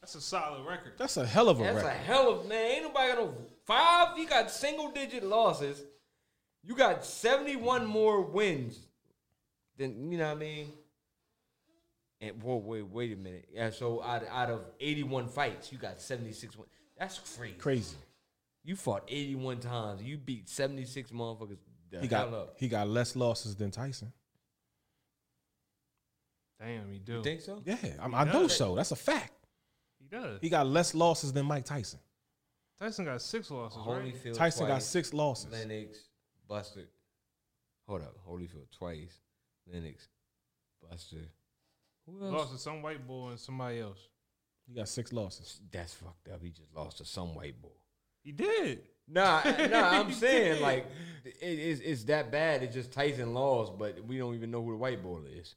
That's 0.00 0.14
a 0.14 0.20
solid 0.20 0.64
record. 0.66 0.92
That's 0.98 1.16
a 1.16 1.26
hell 1.26 1.48
of 1.48 1.60
a 1.60 1.64
record. 1.64 1.76
that's 1.84 1.86
a 1.88 1.90
hell 1.90 2.30
of 2.40 2.48
man. 2.48 2.70
Ain't 2.72 2.82
nobody 2.84 3.08
got 3.12 3.18
no 3.18 3.34
five. 3.66 4.18
You 4.18 4.28
got 4.28 4.50
single 4.50 4.90
digit 4.90 5.24
losses. 5.24 5.82
You 6.64 6.74
got 6.76 7.04
seventy 7.04 7.56
one 7.56 7.84
more 7.86 8.20
wins 8.22 8.78
than 9.76 10.10
you 10.12 10.18
know 10.18 10.26
what 10.28 10.36
I 10.36 10.40
mean. 10.40 10.72
And 12.20 12.42
whoa, 12.42 12.56
wait, 12.56 12.82
wait 12.82 13.12
a 13.12 13.16
minute. 13.16 13.48
Yeah, 13.52 13.70
so 13.70 14.02
out, 14.02 14.24
out 14.28 14.50
of 14.50 14.62
eighty 14.80 15.04
one 15.04 15.28
fights, 15.28 15.70
you 15.72 15.78
got 15.78 16.00
seventy 16.00 16.32
six 16.32 16.56
wins. 16.56 16.70
That's 16.98 17.18
crazy. 17.36 17.54
Crazy. 17.54 17.96
You 18.64 18.74
fought 18.74 19.04
eighty 19.08 19.36
one 19.36 19.60
times. 19.60 20.02
You 20.02 20.18
beat 20.18 20.48
seventy 20.48 20.84
six 20.84 21.10
motherfuckers. 21.12 21.58
The 21.90 22.00
He 22.00 22.08
got 22.08 22.34
up. 22.34 22.56
he 22.58 22.68
got 22.68 22.88
less 22.88 23.14
losses 23.16 23.54
than 23.54 23.70
Tyson. 23.70 24.12
Damn, 26.60 26.90
he 26.90 26.98
do. 26.98 27.14
You 27.14 27.22
think 27.22 27.40
so? 27.40 27.62
Yeah, 27.64 27.76
I'm, 28.00 28.14
I 28.14 28.24
know 28.24 28.48
so. 28.48 28.74
That's 28.74 28.90
a 28.90 28.96
fact. 28.96 29.32
He 30.00 30.08
does. 30.08 30.40
He 30.40 30.48
got 30.48 30.66
less 30.66 30.94
losses 30.94 31.32
than 31.32 31.46
Mike 31.46 31.64
Tyson. 31.64 32.00
Tyson 32.80 33.04
got 33.04 33.22
six 33.22 33.50
losses, 33.50 33.78
right? 33.86 34.12
Holyfield. 34.12 34.34
Tyson 34.34 34.66
got 34.66 34.82
six 34.82 35.14
losses. 35.14 35.52
Lennox, 35.52 35.98
Buster. 36.48 36.88
Hold 37.86 38.02
up, 38.02 38.16
Holyfield 38.28 38.70
twice. 38.76 39.20
Lennox, 39.72 40.08
Buster. 40.88 41.16
Who 42.08 42.24
else? 42.24 42.34
Lost 42.34 42.52
to 42.52 42.58
some 42.58 42.82
white 42.82 43.06
boy 43.06 43.30
and 43.30 43.40
somebody 43.40 43.80
else. 43.80 44.08
He 44.66 44.74
got 44.74 44.88
six 44.88 45.12
losses. 45.12 45.60
That's 45.70 45.94
fucked 45.94 46.28
up. 46.28 46.42
He 46.42 46.50
just 46.50 46.74
lost 46.74 46.98
to 46.98 47.04
some 47.04 47.34
white 47.34 47.60
boy. 47.60 47.68
He 48.22 48.32
did. 48.32 48.82
Nah, 49.06 49.42
nah. 49.70 50.00
I'm 50.00 50.12
saying 50.12 50.60
like 50.60 50.86
it, 51.24 51.36
it's 51.40 51.80
it's 51.80 52.04
that 52.04 52.30
bad. 52.30 52.62
It's 52.62 52.74
just 52.74 52.92
Tyson 52.92 53.32
lost, 53.32 53.78
but 53.78 54.04
we 54.06 54.18
don't 54.18 54.34
even 54.34 54.50
know 54.50 54.62
who 54.62 54.72
the 54.72 54.76
white 54.76 55.02
boy 55.02 55.20
is. 55.34 55.54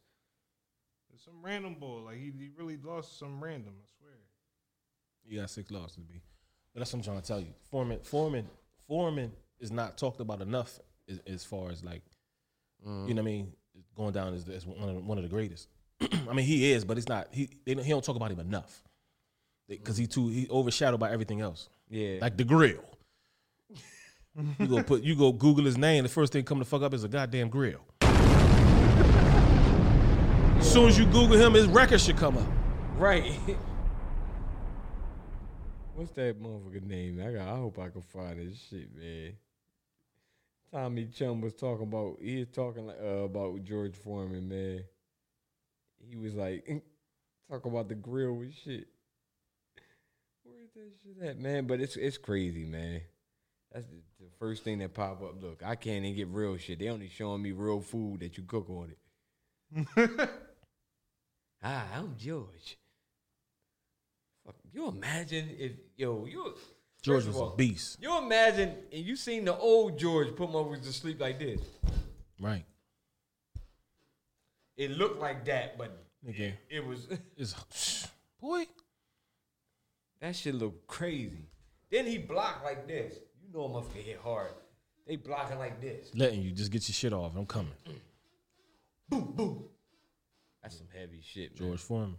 Some 1.24 1.44
random 1.44 1.76
boy. 1.76 2.02
Like 2.06 2.18
he, 2.18 2.32
he 2.38 2.50
really 2.58 2.78
lost 2.78 3.20
some 3.20 3.44
random. 3.44 3.74
I 3.78 3.86
swear. 4.00 4.14
You 5.28 5.40
got 5.40 5.50
six 5.50 5.70
losses 5.70 5.96
to 5.96 6.02
be. 6.02 6.22
But 6.74 6.80
that's 6.80 6.94
what 6.94 7.00
I'm 7.00 7.04
trying 7.04 7.22
to 7.22 7.28
tell 7.28 7.40
you. 7.40 7.54
Foreman, 7.70 8.00
Foreman, 8.04 8.50
Foreman 8.88 9.32
is 9.60 9.72
not 9.72 9.98
talked 9.98 10.20
about 10.22 10.42
enough 10.42 10.80
as, 11.10 11.20
as 11.28 11.44
far 11.44 11.70
as 11.70 11.84
like, 11.84 12.02
you 12.84 12.90
mm. 12.90 13.08
know 13.10 13.16
what 13.16 13.20
I 13.20 13.24
mean, 13.24 13.54
going 13.96 14.14
down 14.14 14.34
as, 14.34 14.48
as 14.50 14.66
one, 14.66 14.90
of 14.90 14.96
the, 14.96 15.02
one 15.02 15.18
of 15.18 15.24
the 15.24 15.30
greatest. 15.30 15.68
I 16.30 16.34
mean, 16.34 16.46
he 16.46 16.72
is, 16.72 16.84
but 16.86 16.98
it's 16.98 17.08
not. 17.08 17.28
He 17.32 17.50
they, 17.66 17.74
don't- 17.76 17.84
he 17.84 17.90
don't 17.92 18.04
talk 18.04 18.16
about 18.16 18.32
him 18.32 18.40
enough 18.40 18.84
because 19.70 19.98
he 19.98 20.08
too 20.08 20.28
he 20.30 20.48
overshadowed 20.50 21.00
by 21.00 21.12
everything 21.12 21.42
else. 21.42 21.70
Yeah, 21.90 22.18
Like 22.22 22.38
the 22.38 22.44
grill. 22.44 22.84
you 24.60 24.68
go 24.68 24.82
put 24.84 25.04
you 25.04 25.16
go 25.16 25.32
Google 25.32 25.66
his 25.66 25.78
name. 25.78 26.04
The 26.04 26.10
first 26.10 26.32
thing 26.34 26.44
come 26.46 26.60
to 26.60 26.66
fuck 26.66 26.82
up 26.82 26.94
is 26.94 27.04
a 27.04 27.08
goddamn 27.10 27.50
grill. 27.50 27.82
As 30.60 30.72
soon 30.72 30.88
as 30.90 30.98
you 30.98 31.06
Google 31.06 31.38
him, 31.38 31.54
his 31.54 31.68
record 31.68 32.00
should 32.00 32.18
come 32.18 32.38
up. 32.38 32.48
right. 32.98 33.34
What's 35.96 36.12
that 36.14 36.42
motherfucker 36.42 36.84
name? 36.86 37.20
I 37.22 37.32
got. 37.34 37.48
I 37.48 37.58
hope 37.58 37.78
I 37.78 37.90
can 37.90 38.02
find 38.02 38.40
this 38.40 38.58
shit, 38.70 38.96
man. 38.96 39.34
Tommy 40.72 41.06
Chum 41.08 41.42
was 41.42 41.54
talking 41.54 41.84
about. 41.84 42.18
He 42.22 42.38
was 42.40 42.48
talking 42.48 42.88
like, 42.88 42.98
uh, 43.04 43.24
about 43.26 43.62
George 43.64 43.94
Foreman, 43.96 44.48
man. 44.48 44.84
He 46.10 46.18
was 46.18 46.34
like, 46.36 46.68
talk 47.50 47.66
about 47.66 47.90
the 47.90 47.96
grill 47.96 48.34
with 48.34 48.54
shit. 48.54 48.88
Where's 50.44 50.72
that 50.76 50.92
shit 51.04 51.28
at, 51.28 51.40
man? 51.40 51.68
But 51.68 51.82
it's 51.82 51.96
it's 51.96 52.18
crazy, 52.18 52.66
man. 52.66 53.02
That's 53.72 53.88
the, 53.88 54.26
the 54.26 54.30
first 54.38 54.64
thing 54.64 54.80
that 54.80 54.94
pop 54.94 55.22
up. 55.22 55.42
Look, 55.42 55.62
I 55.66 55.76
can't 55.76 56.04
even 56.04 56.16
get 56.16 56.28
real 56.28 56.58
shit. 56.58 56.80
They 56.80 56.90
only 56.90 57.08
showing 57.08 57.42
me 57.42 57.52
real 57.52 57.80
food 57.80 58.20
that 58.20 58.38
you 58.38 58.44
cook 58.44 58.70
on 58.70 58.92
it. 58.92 58.98
Hi, 59.98 60.28
ah, 61.64 61.86
I'm 61.96 62.16
George. 62.18 62.78
Fuck, 64.46 64.56
you 64.74 64.88
imagine 64.88 65.56
if 65.58 65.72
yo 65.96 66.26
you 66.26 66.56
George 67.02 67.26
was 67.26 67.40
a 67.40 67.56
beast. 67.56 67.98
You 68.02 68.18
imagine 68.18 68.76
and 68.92 69.06
you 69.06 69.16
seen 69.16 69.46
the 69.46 69.56
old 69.56 69.98
George 69.98 70.36
put 70.36 70.50
motherfuckers 70.50 70.84
to 70.84 70.94
sleep 70.94 71.22
like 71.22 71.40
this. 71.40 71.62
Right. 72.40 72.66
It 74.82 74.98
looked 74.98 75.20
like 75.20 75.46
that, 75.46 75.78
but 75.78 75.96
Nigga. 76.28 76.54
it 76.68 76.84
was 76.84 77.08
It's 77.38 78.08
boy. 78.42 78.66
that 80.20 80.36
shit 80.36 80.56
looked 80.56 80.88
crazy. 80.88 81.52
Then 81.92 82.08
he 82.08 82.18
blocked 82.18 82.64
like 82.64 82.88
this. 82.88 83.20
You 83.44 83.54
know 83.54 83.68
motherfucker 83.70 84.02
hit 84.04 84.18
hard. 84.24 84.54
They 85.06 85.18
blocking 85.18 85.60
like 85.60 85.80
this. 85.80 86.10
Letting 86.16 86.42
you 86.42 86.50
just 86.50 86.72
get 86.72 86.90
your 86.90 86.94
shit 86.96 87.14
off. 87.14 87.36
I'm 87.36 87.46
coming. 87.46 87.74
Boom, 89.10 89.34
boom. 89.36 89.66
That's 90.64 90.78
some 90.78 90.88
heavy 90.98 91.22
shit, 91.22 91.60
man. 91.60 91.70
George 91.70 91.80
Foreman. 91.82 92.18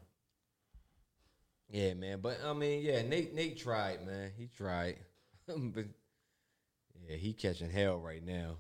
Yeah, 1.69 1.95
man. 1.95 2.21
But 2.21 2.39
I 2.45 2.53
mean, 2.53 2.83
yeah, 2.85 3.03
Nate 3.03 3.35
Nate 3.35 3.59
tried, 3.59 4.07
man. 4.07 4.31
He 4.39 4.47
tried. 4.47 4.99
but 5.49 5.87
yeah, 7.09 7.17
he 7.17 7.33
catching 7.33 7.71
hell 7.71 7.99
right 7.99 8.25
now. 8.25 8.59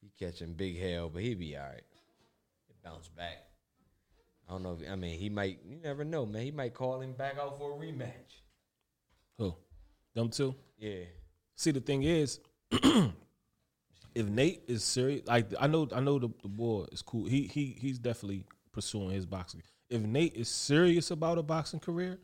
He 0.00 0.12
catching 0.24 0.52
big 0.52 0.78
hell, 0.78 1.08
but 1.08 1.22
he 1.22 1.34
be 1.34 1.56
all 1.56 1.64
right. 1.64 1.82
He 2.82 2.88
bounce 2.88 3.08
back. 3.08 3.46
I 4.48 4.52
don't 4.52 4.62
know. 4.62 4.78
If, 4.80 4.90
I 4.90 4.96
mean, 4.96 5.18
he 5.18 5.28
might. 5.28 5.60
You 5.64 5.76
never 5.82 6.04
know, 6.04 6.26
man. 6.26 6.42
He 6.42 6.50
might 6.50 6.74
call 6.74 7.00
him 7.00 7.12
back 7.12 7.38
out 7.38 7.58
for 7.58 7.72
a 7.72 7.74
rematch. 7.74 8.42
Who? 9.38 9.54
Them 10.14 10.28
two? 10.28 10.54
Yeah. 10.78 11.04
See, 11.56 11.70
the 11.70 11.80
thing 11.80 12.02
is, 12.02 12.40
if 12.72 14.26
Nate 14.26 14.62
is 14.66 14.82
serious, 14.82 15.26
like 15.26 15.52
I 15.58 15.66
know, 15.66 15.88
I 15.94 16.00
know 16.00 16.18
the, 16.18 16.30
the 16.42 16.48
boy 16.48 16.86
is 16.90 17.02
cool. 17.02 17.26
He 17.26 17.42
he 17.42 17.76
he's 17.78 17.98
definitely 17.98 18.44
pursuing 18.72 19.10
his 19.10 19.26
boxing. 19.26 19.62
If 19.88 20.02
Nate 20.02 20.34
is 20.36 20.48
serious 20.48 21.10
about 21.10 21.38
a 21.38 21.42
boxing 21.42 21.80
career, 21.80 22.18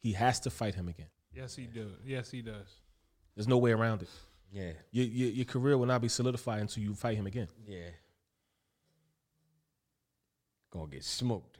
he 0.00 0.12
has 0.12 0.40
to 0.40 0.50
fight 0.50 0.74
him 0.74 0.88
again. 0.88 1.08
Yes, 1.34 1.54
he 1.54 1.66
does. 1.66 1.92
Yes, 2.04 2.30
he 2.30 2.42
does. 2.42 2.66
There's 3.34 3.48
no 3.48 3.58
way 3.58 3.72
around 3.72 4.02
it. 4.02 4.08
Yeah. 4.50 4.72
Your, 4.90 5.06
your, 5.06 5.28
your 5.30 5.44
career 5.44 5.76
will 5.76 5.86
not 5.86 6.00
be 6.00 6.08
solidified 6.08 6.60
until 6.60 6.82
you 6.82 6.94
fight 6.94 7.16
him 7.16 7.26
again. 7.26 7.48
Yeah. 7.66 7.90
Gonna 10.70 10.86
get 10.90 11.04
smoked. 11.04 11.58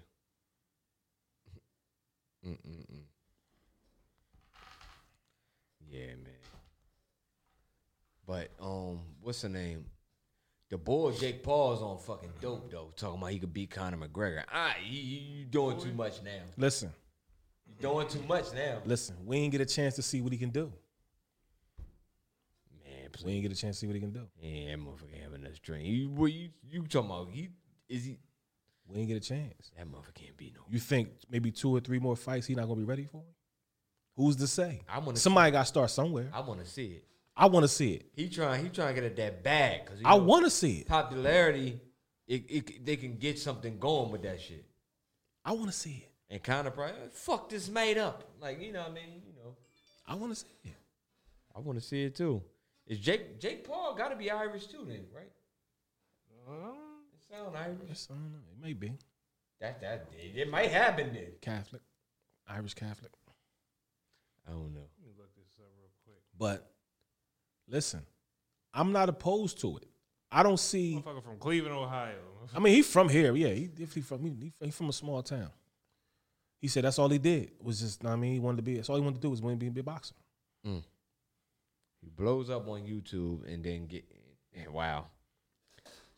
Mm-mm-mm. 2.46 3.02
Yeah, 5.90 6.06
man. 6.06 6.34
But 8.26 8.50
um, 8.61 9.00
what's 9.22 9.40
the 9.42 9.48
name? 9.48 9.86
The 10.70 10.76
boy 10.76 11.12
Jake 11.12 11.42
Paul's 11.42 11.80
on 11.80 11.96
fucking 11.98 12.32
dope 12.42 12.70
though. 12.70 12.92
Talking 12.94 13.18
about 13.18 13.30
he 13.30 13.38
could 13.38 13.54
beat 13.54 13.70
Conor 13.70 13.96
McGregor. 13.96 14.42
Ah, 14.52 14.74
you, 14.86 15.00
you 15.00 15.20
you 15.38 15.44
doing 15.46 15.80
too 15.80 15.92
much 15.94 16.22
now. 16.22 16.42
Listen, 16.59 16.90
You 17.66 17.74
doing 17.80 18.06
too 18.06 18.22
much 18.28 18.52
now. 18.52 18.82
listen. 18.84 19.16
We 19.24 19.38
ain't 19.38 19.52
get 19.52 19.62
a 19.62 19.66
chance 19.66 19.94
to 19.96 20.02
see 20.02 20.20
what 20.20 20.30
he 20.32 20.38
can 20.38 20.50
do. 20.50 20.70
Man, 22.84 23.09
We 23.24 23.32
ain't 23.32 23.42
get 23.42 23.52
a 23.52 23.54
chance 23.56 23.76
to 23.76 23.80
see 23.80 23.86
what 23.86 23.94
he 23.96 24.00
can 24.00 24.12
do. 24.12 24.26
yeah, 24.42 24.72
that 24.72 24.78
motherfucker 24.78 25.22
having 25.22 25.42
this 25.42 25.59
dream. 25.59 25.86
You, 25.86 26.11
what 26.11 26.30
you 26.32 26.50
you 26.68 26.82
talking 26.86 27.11
about? 27.11 27.30
He 27.30 27.48
is 27.88 28.04
he? 28.04 28.18
We 28.89 29.01
ain't 29.01 29.09
get 29.09 29.16
a 29.18 29.20
chance. 29.20 29.70
That 29.76 29.86
motherfucker 29.86 30.14
can't 30.14 30.36
be 30.36 30.53
no. 30.55 30.62
You 30.68 30.78
think 30.78 31.11
maybe 31.30 31.51
two 31.51 31.74
or 31.74 31.80
three 31.80 31.99
more 31.99 32.16
fights 32.16 32.47
he 32.47 32.55
not 32.55 32.66
gonna 32.66 32.80
be 32.80 32.84
ready 32.84 33.05
for? 33.05 33.22
Who's 34.16 34.36
to 34.36 34.47
say? 34.47 34.80
I 34.89 34.99
wanna 34.99 35.18
Somebody 35.18 35.53
got 35.53 35.61
to 35.61 35.66
start 35.66 35.91
somewhere. 35.91 36.28
I 36.32 36.41
want 36.41 36.61
to 36.61 36.66
see 36.66 36.86
it. 36.86 37.05
I 37.36 37.47
want 37.47 37.62
to 37.62 37.68
see 37.68 37.93
it. 37.93 38.07
He 38.14 38.28
trying. 38.28 38.64
He 38.64 38.68
trying 38.70 38.95
to 38.95 39.01
get 39.01 39.05
at 39.05 39.16
that 39.16 39.45
bag 39.45 39.84
because 39.84 40.01
I 40.05 40.14
want 40.14 40.45
to 40.45 40.51
see 40.51 40.78
it. 40.78 40.89
popularity. 40.89 41.80
It, 42.26 42.45
it 42.49 42.84
they 42.84 42.97
can 42.97 43.16
get 43.16 43.39
something 43.39 43.78
going 43.78 44.11
with 44.11 44.22
that 44.22 44.41
shit. 44.41 44.64
I 45.45 45.53
want 45.53 45.66
to 45.66 45.76
see 45.76 46.05
it. 46.05 46.11
And 46.30 46.43
kind 46.43 46.66
of 46.66 46.74
probably 46.74 46.97
fuck 47.12 47.49
this 47.49 47.70
made 47.70 47.97
up. 47.97 48.24
Like 48.41 48.61
you 48.61 48.72
know 48.72 48.80
what 48.80 48.91
I 48.91 48.95
mean. 48.95 49.22
You 49.24 49.32
know. 49.45 49.57
I 50.07 50.14
want 50.16 50.34
to 50.34 50.41
see 50.41 50.47
it. 50.64 50.76
I 51.55 51.61
want 51.61 51.78
to 51.78 51.84
see 51.84 52.05
it 52.05 52.16
too. 52.16 52.43
Is 52.89 52.99
Jake 52.99 53.39
Jake 53.39 53.64
Paul 53.64 53.95
got 53.95 54.09
to 54.09 54.16
be 54.16 54.30
Irish 54.30 54.66
too 54.66 54.84
then, 54.86 55.05
right? 55.14 55.30
It 56.30 56.88
sound 57.30 57.56
Irish. 57.56 57.78
Yes, 57.88 58.08
I. 58.10 58.14
It 58.14 58.62
may 58.62 58.72
be 58.72 58.92
That 59.60 59.80
that 59.80 60.08
it, 60.12 60.36
it 60.36 60.50
might 60.50 60.70
happen 60.70 61.12
then. 61.12 61.32
Catholic, 61.40 61.82
Irish 62.48 62.74
Catholic. 62.74 63.12
I 64.46 64.52
don't 64.52 64.74
know. 64.74 64.88
Let 64.98 65.06
me 65.06 65.12
look 65.18 65.34
this 65.36 65.58
up 65.58 65.66
real 65.78 65.90
quick. 66.04 66.22
But 66.38 66.70
listen, 67.68 68.02
I'm 68.72 68.92
not 68.92 69.08
opposed 69.08 69.60
to 69.60 69.76
it. 69.76 69.88
I 70.30 70.42
don't 70.42 70.58
see. 70.58 71.02
Motherfucker 71.04 71.22
from 71.22 71.38
Cleveland, 71.38 71.74
Ohio. 71.74 72.16
I 72.54 72.58
mean, 72.58 72.74
he 72.74 72.82
from 72.82 73.08
here. 73.08 73.34
Yeah, 73.34 73.48
he 73.48 73.66
definitely 73.66 74.02
from 74.02 74.24
he, 74.24 74.52
he 74.60 74.70
from 74.70 74.88
a 74.88 74.92
small 74.92 75.22
town. 75.22 75.50
He 76.60 76.68
said 76.68 76.84
that's 76.84 76.98
all 76.98 77.08
he 77.08 77.18
did 77.18 77.52
was 77.62 77.80
just. 77.80 78.04
I 78.04 78.16
mean, 78.16 78.32
he 78.32 78.38
wanted 78.40 78.58
to 78.58 78.62
be. 78.62 78.76
That's 78.76 78.88
all 78.88 78.96
he 78.96 79.02
wanted 79.02 79.16
to 79.16 79.22
do 79.22 79.30
was 79.30 79.42
want 79.42 79.54
to 79.54 79.58
be 79.58 79.68
a 79.68 79.70
big 79.70 79.84
boxer. 79.84 80.14
Mm. 80.66 80.82
He 82.02 82.10
blows 82.10 82.50
up 82.50 82.68
on 82.68 82.82
YouTube 82.82 83.52
and 83.52 83.62
then 83.64 83.86
get 83.86 84.04
wow. 84.72 85.06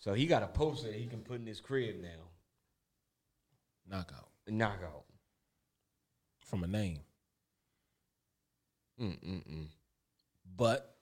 So 0.01 0.15
he 0.15 0.27
got 0.27 0.43
a 0.43 0.47
poster 0.47 0.89
that 0.89 0.97
he 0.97 1.07
can 1.07 1.21
put 1.21 1.41
in 1.41 1.47
his 1.47 1.61
crib 1.61 1.97
now. 2.03 2.09
Knockout 3.89 4.29
Knockout. 4.49 5.05
from 6.41 6.65
a 6.65 6.67
name. 6.67 7.01
Mm-mm-mm. 9.01 9.67
But 10.57 10.95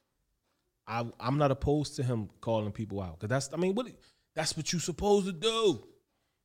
I, 0.86 1.07
I'm 1.18 1.38
not 1.38 1.51
opposed 1.51 1.96
to 1.96 2.03
him 2.03 2.28
calling 2.40 2.72
people 2.72 3.01
out 3.01 3.18
because 3.18 3.28
that's. 3.28 3.51
I 3.53 3.57
mean, 3.57 3.74
what? 3.74 3.88
That's 4.34 4.57
what 4.57 4.72
you 4.72 4.78
supposed 4.78 5.26
to 5.26 5.32
do. 5.32 5.84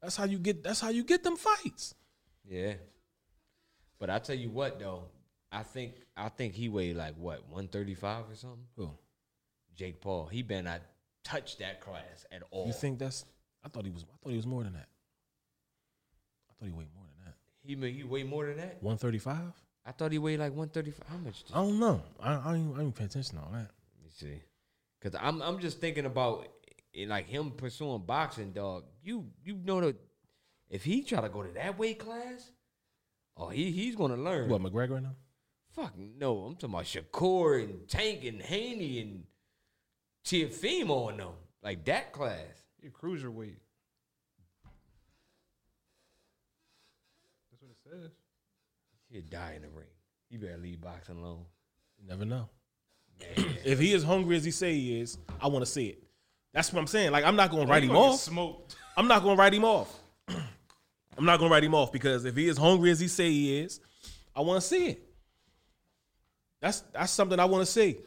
That's 0.01 0.15
how 0.15 0.25
you 0.25 0.39
get. 0.39 0.63
That's 0.63 0.79
how 0.79 0.89
you 0.89 1.03
get 1.03 1.23
them 1.23 1.37
fights. 1.37 1.95
Yeah. 2.47 2.73
But 3.99 4.09
I 4.09 4.19
tell 4.19 4.35
you 4.35 4.49
what 4.49 4.79
though, 4.79 5.05
I 5.51 5.63
think 5.63 5.93
I 6.17 6.29
think 6.29 6.53
he 6.53 6.69
weighed 6.69 6.97
like 6.97 7.15
what, 7.15 7.43
135 7.49 8.31
or 8.31 8.35
something? 8.35 8.65
Who? 8.75 8.91
Jake 9.75 10.01
Paul. 10.01 10.27
He 10.27 10.41
better 10.41 10.63
not 10.63 10.81
touch 11.23 11.57
that 11.57 11.81
class 11.81 12.25
at 12.31 12.43
all. 12.51 12.67
You 12.67 12.73
think 12.73 12.99
that's? 12.99 13.25
I 13.63 13.69
thought 13.69 13.85
he 13.85 13.91
was. 13.91 14.03
I 14.03 14.15
thought 14.23 14.31
he 14.31 14.37
was 14.37 14.47
more 14.47 14.63
than 14.63 14.73
that. 14.73 14.87
I 16.49 16.53
thought 16.59 16.65
he 16.65 16.71
weighed 16.71 16.93
more 16.95 17.05
than 17.05 17.25
that. 17.25 17.35
he 17.61 17.75
may 17.75 17.91
he 17.91 18.03
weigh 18.03 18.23
more 18.23 18.45
than 18.45 18.57
that? 18.57 18.81
One 18.81 18.97
thirty 18.97 19.19
five. 19.19 19.53
I 19.85 19.91
thought 19.91 20.11
he 20.11 20.17
weighed 20.17 20.39
like 20.39 20.51
135. 20.51 21.07
How 21.09 21.17
much? 21.17 21.43
I 21.53 21.57
don't 21.57 21.79
know. 21.79 22.01
I 22.19 22.33
I 22.35 22.55
ain't, 22.55 22.77
I 22.77 22.81
ain't 22.83 22.95
pay 22.95 23.05
attention 23.05 23.37
to 23.37 23.41
all 23.43 23.51
that. 23.51 23.69
Let 23.97 24.03
me 24.03 24.09
see. 24.09 24.41
Cause 25.01 25.15
I'm 25.19 25.41
I'm 25.41 25.59
just 25.59 25.81
thinking 25.81 26.05
about 26.05 26.47
eh, 26.95 27.05
like 27.07 27.27
him 27.27 27.51
pursuing 27.51 28.03
boxing, 28.05 28.51
dog. 28.53 28.85
You 29.03 29.25
you 29.43 29.59
know 29.63 29.81
that 29.81 29.97
if 30.69 30.85
he 30.85 31.03
try 31.03 31.19
to 31.19 31.29
go 31.29 31.43
to 31.43 31.51
that 31.53 31.77
weight 31.77 31.99
class, 31.99 32.51
oh 33.35 33.49
he 33.49 33.71
he's 33.71 33.95
gonna 33.95 34.15
learn. 34.15 34.49
What 34.49 34.61
McGregor 34.61 35.03
now? 35.03 35.15
Fuck 35.75 35.93
no, 35.97 36.45
I'm 36.45 36.55
talking 36.55 36.69
about 36.69 36.85
Shakur 36.85 37.63
and 37.63 37.87
Tank 37.89 38.23
and 38.23 38.41
Haney 38.41 39.01
and 39.01 39.23
Teofimo 40.25 41.09
and 41.09 41.19
them. 41.19 41.33
Like 41.61 41.85
that 41.85 42.11
class. 42.11 42.63
He 42.81 42.87
a 42.87 42.91
cruiserweight. 42.91 43.55
That's 47.51 47.61
what 47.61 47.71
it 47.71 47.77
says. 47.83 48.11
He'd 49.09 49.29
die 49.29 49.53
in 49.55 49.61
the 49.61 49.69
ring. 49.69 49.87
He 50.29 50.37
better 50.37 50.57
leave 50.57 50.81
boxing 50.81 51.17
alone. 51.17 51.45
You 52.01 52.07
never 52.09 52.25
know. 52.25 52.49
if 53.65 53.79
he 53.79 53.93
is 53.93 54.03
hungry 54.03 54.35
as 54.35 54.43
he 54.43 54.51
say 54.51 54.73
he 54.73 54.99
is, 54.99 55.17
I 55.39 55.47
want 55.47 55.63
to 55.63 55.71
see 55.71 55.87
it. 55.87 56.03
That's 56.53 56.71
what 56.71 56.79
I'm 56.79 56.87
saying. 56.87 57.11
Like 57.11 57.23
I'm 57.23 57.35
not 57.35 57.51
gonna 57.51 57.65
write 57.65 57.83
him 57.83 57.95
off. 57.95 58.19
Smoked. 58.19 58.75
I'm 58.97 59.07
not 59.07 59.23
gonna 59.23 59.35
write 59.35 59.53
him 59.53 59.65
off. 59.65 59.99
I'm 60.27 61.25
not 61.25 61.39
gonna 61.39 61.51
write 61.51 61.63
him 61.63 61.75
off 61.75 61.91
because 61.91 62.25
if 62.25 62.35
he 62.35 62.47
is 62.47 62.57
hungry 62.57 62.91
as 62.91 62.99
he 62.99 63.07
say 63.07 63.29
he 63.29 63.59
is, 63.59 63.79
I 64.35 64.41
want 64.41 64.61
to 64.61 64.67
see 64.67 64.87
it. 64.87 65.03
That's 66.61 66.81
that's 66.93 67.11
something 67.11 67.39
I 67.39 67.45
want 67.45 67.65
to 67.65 67.71
see. 67.71 67.97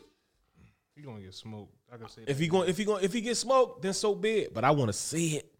He 0.94 1.02
gonna 1.02 1.20
get 1.20 1.34
smoked. 1.34 1.75
I 1.92 1.96
can 1.96 2.08
say 2.08 2.22
If 2.22 2.28
that. 2.28 2.38
he 2.38 2.48
going 2.48 2.68
if 2.68 2.76
he 2.76 2.84
going 2.84 3.04
if 3.04 3.12
he 3.12 3.20
gets 3.20 3.40
smoked, 3.40 3.82
then 3.82 3.92
so 3.94 4.14
be 4.14 4.38
it. 4.40 4.54
But 4.54 4.64
I 4.64 4.70
want 4.72 4.88
to 4.88 4.92
see 4.92 5.36
it. 5.36 5.52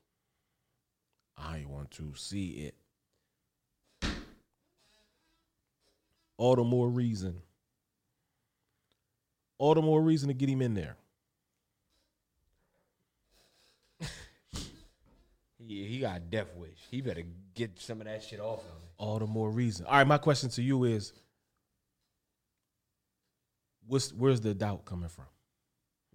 I 1.39 1.65
want 1.69 1.91
to 1.93 2.13
see 2.17 2.73
it. 4.03 4.11
All 6.39 6.57
the 6.57 6.65
more 6.65 6.89
reason. 6.89 7.41
All 9.59 9.75
the 9.75 9.83
more 9.83 10.03
reason 10.03 10.29
to 10.29 10.35
get 10.35 10.49
him 10.49 10.61
in 10.63 10.75
there. 10.75 10.97
He, 15.59 15.85
he 15.85 15.99
got 15.99 16.19
a 16.19 16.21
death 16.21 16.55
wish. 16.55 16.79
He 16.93 17.01
better 17.01 17.25
get 17.55 17.81
some 17.81 18.01
of 18.01 18.07
that 18.07 18.23
shit 18.23 18.39
off 18.39 18.61
of 18.61 18.67
him. 18.67 18.83
All 18.99 19.19
the 19.19 19.27
more 19.27 19.51
reason. 19.51 19.85
All 19.87 19.95
right, 19.95 20.07
my 20.07 20.19
question 20.19 20.49
to 20.51 20.63
you 20.63 20.85
is 20.85 21.13
what's 23.89 24.13
where's 24.13 24.41
the 24.41 24.55
doubt 24.55 24.85
coming 24.85 25.09
from? 25.09 25.25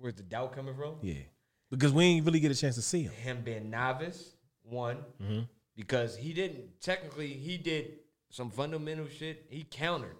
Where's 0.01 0.15
the 0.15 0.23
doubt 0.23 0.53
coming 0.53 0.75
from? 0.75 0.95
Yeah. 1.01 1.21
Because 1.69 1.93
we 1.93 2.03
ain't 2.05 2.25
really 2.25 2.39
get 2.39 2.51
a 2.51 2.55
chance 2.55 2.75
to 2.75 2.81
see 2.81 3.03
him. 3.03 3.13
Him 3.13 3.41
being 3.43 3.69
novice, 3.69 4.35
one, 4.63 4.97
Mhm. 5.21 5.47
because 5.75 6.17
he 6.17 6.33
didn't 6.33 6.81
technically 6.81 7.27
he 7.33 7.57
did 7.57 7.99
some 8.29 8.49
fundamental 8.49 9.07
shit. 9.07 9.45
He 9.49 9.63
countered. 9.63 10.17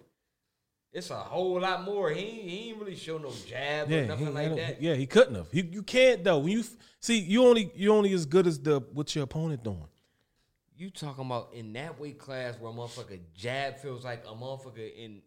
It's 0.92 1.10
a 1.10 1.16
whole 1.16 1.60
lot 1.60 1.84
more. 1.84 2.10
He 2.10 2.24
he 2.24 2.68
ain't 2.70 2.78
really 2.78 2.96
show 2.96 3.18
no 3.18 3.32
jab 3.46 3.90
or 3.90 4.04
nothing 4.06 4.26
he, 4.26 4.32
like 4.32 4.54
that. 4.56 4.80
yeah, 4.82 4.94
he 4.94 5.06
couldn't 5.06 5.34
have. 5.34 5.48
You 5.52 5.64
you 5.64 5.82
can't 5.82 6.22
though. 6.22 6.38
When 6.38 6.52
you 6.52 6.64
see, 7.00 7.18
you 7.18 7.44
only 7.44 7.72
you 7.74 7.92
only 7.92 8.12
as 8.12 8.24
good 8.26 8.46
as 8.46 8.58
the 8.60 8.80
what 8.92 9.14
your 9.14 9.24
opponent 9.24 9.62
doing. 9.64 9.88
You 10.76 10.90
talking 10.90 11.26
about 11.26 11.52
in 11.54 11.72
that 11.74 11.98
weight 12.00 12.18
class 12.18 12.58
where 12.58 12.70
a 12.70 12.74
motherfucker 12.74 13.20
jab 13.34 13.78
feels 13.78 14.04
like 14.04 14.24
a 14.26 14.34
motherfucker 14.34 14.94
in 14.96 15.22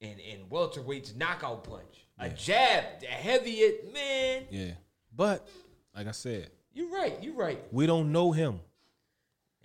in 0.00 0.18
in 0.18 0.48
welterweight's 0.48 1.14
knockout 1.14 1.64
punch. 1.64 2.06
A 2.18 2.28
jab, 2.30 3.00
the 3.00 3.06
heavier 3.06 3.70
man. 3.92 4.44
Yeah, 4.50 4.72
but 5.14 5.48
like 5.94 6.08
I 6.08 6.12
said, 6.12 6.50
you're 6.72 6.90
right. 6.90 7.16
You're 7.22 7.34
right. 7.36 7.62
we 7.70 7.86
don't 7.86 8.10
know 8.12 8.32
him. 8.32 8.60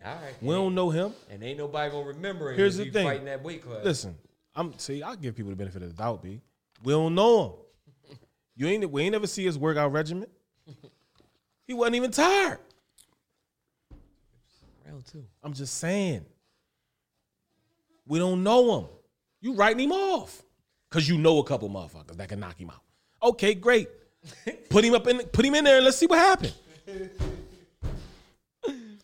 All 0.05 0.13
right. 0.15 0.33
We 0.41 0.53
don't 0.53 0.75
know 0.75 0.89
him. 0.89 1.13
And 1.31 1.41
ain't 1.43 1.57
nobody 1.57 1.89
gonna 1.91 2.07
remember 2.07 2.51
him 2.51 2.57
Here's 2.57 2.77
if 2.77 2.79
the 2.79 2.85
he 2.85 2.91
thing. 2.91 3.07
fighting 3.07 3.25
that 3.25 3.41
weight 3.43 3.63
class. 3.63 3.83
Listen, 3.83 4.15
I'm 4.55 4.77
see. 4.77 5.01
I 5.01 5.15
give 5.15 5.35
people 5.35 5.49
the 5.51 5.55
benefit 5.55 5.81
of 5.81 5.89
the 5.89 5.95
doubt. 5.95 6.21
B. 6.21 6.41
We 6.83 6.91
don't 6.93 7.15
know 7.15 7.43
him. 7.45 8.17
You 8.55 8.67
ain't 8.67 8.91
we 8.91 9.03
ain't 9.03 9.13
never 9.13 9.27
see 9.27 9.45
his 9.45 9.57
workout 9.57 9.91
regimen. 9.91 10.27
He 11.65 11.73
wasn't 11.73 11.95
even 11.95 12.11
tired. 12.11 12.59
Round 14.85 15.05
two. 15.05 15.23
I'm 15.41 15.53
just 15.53 15.77
saying. 15.77 16.25
We 18.05 18.19
don't 18.19 18.43
know 18.43 18.79
him. 18.79 18.85
You 19.43 19.53
writing 19.55 19.81
him 19.81 19.91
off 19.91 20.41
because 20.89 21.09
you 21.09 21.17
know 21.17 21.39
a 21.39 21.43
couple 21.43 21.69
motherfuckers 21.69 22.15
that 22.15 22.29
can 22.29 22.39
knock 22.39 22.57
him 22.57 22.69
out. 22.69 22.81
Okay, 23.21 23.53
great. 23.53 23.89
put 24.69 24.85
him 24.85 24.93
up 24.93 25.05
in, 25.05 25.19
put 25.19 25.43
him 25.43 25.53
in 25.55 25.65
there, 25.65 25.75
and 25.75 25.85
let's 25.85 25.97
see 25.97 26.05
what 26.05 26.17
happens. 26.17 26.55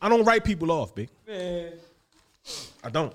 I 0.02 0.08
don't 0.08 0.24
write 0.24 0.46
people 0.46 0.72
off, 0.72 0.96
big. 0.96 1.10
Man, 1.28 1.74
I 2.82 2.90
don't. 2.90 3.14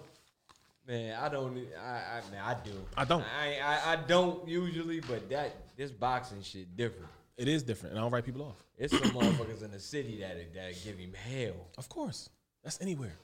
man, 0.87 1.19
I 1.19 1.31
don't. 1.31 1.67
I, 1.83 1.89
I 1.89 2.21
man, 2.31 2.43
I 2.45 2.55
do. 2.63 2.73
I 2.95 3.05
don't. 3.07 3.25
I, 3.41 3.59
I, 3.59 3.93
I 3.93 3.97
don't 3.97 4.47
usually, 4.47 5.01
but 5.01 5.31
that 5.31 5.57
this 5.79 5.91
boxing 5.91 6.43
shit 6.43 6.77
different. 6.77 7.09
It 7.39 7.49
is 7.49 7.63
different, 7.63 7.93
and 7.93 8.01
I 8.01 8.03
don't 8.03 8.13
write 8.13 8.27
people 8.27 8.43
off. 8.43 8.63
It's 8.77 8.93
some 8.93 9.11
motherfuckers 9.13 9.65
in 9.65 9.71
the 9.71 9.81
city 9.81 10.21
that 10.21 10.53
that 10.53 10.75
give 10.85 10.99
him 10.99 11.15
hell. 11.15 11.69
Of 11.79 11.89
course, 11.89 12.29
that's 12.63 12.83
anywhere. 12.83 13.17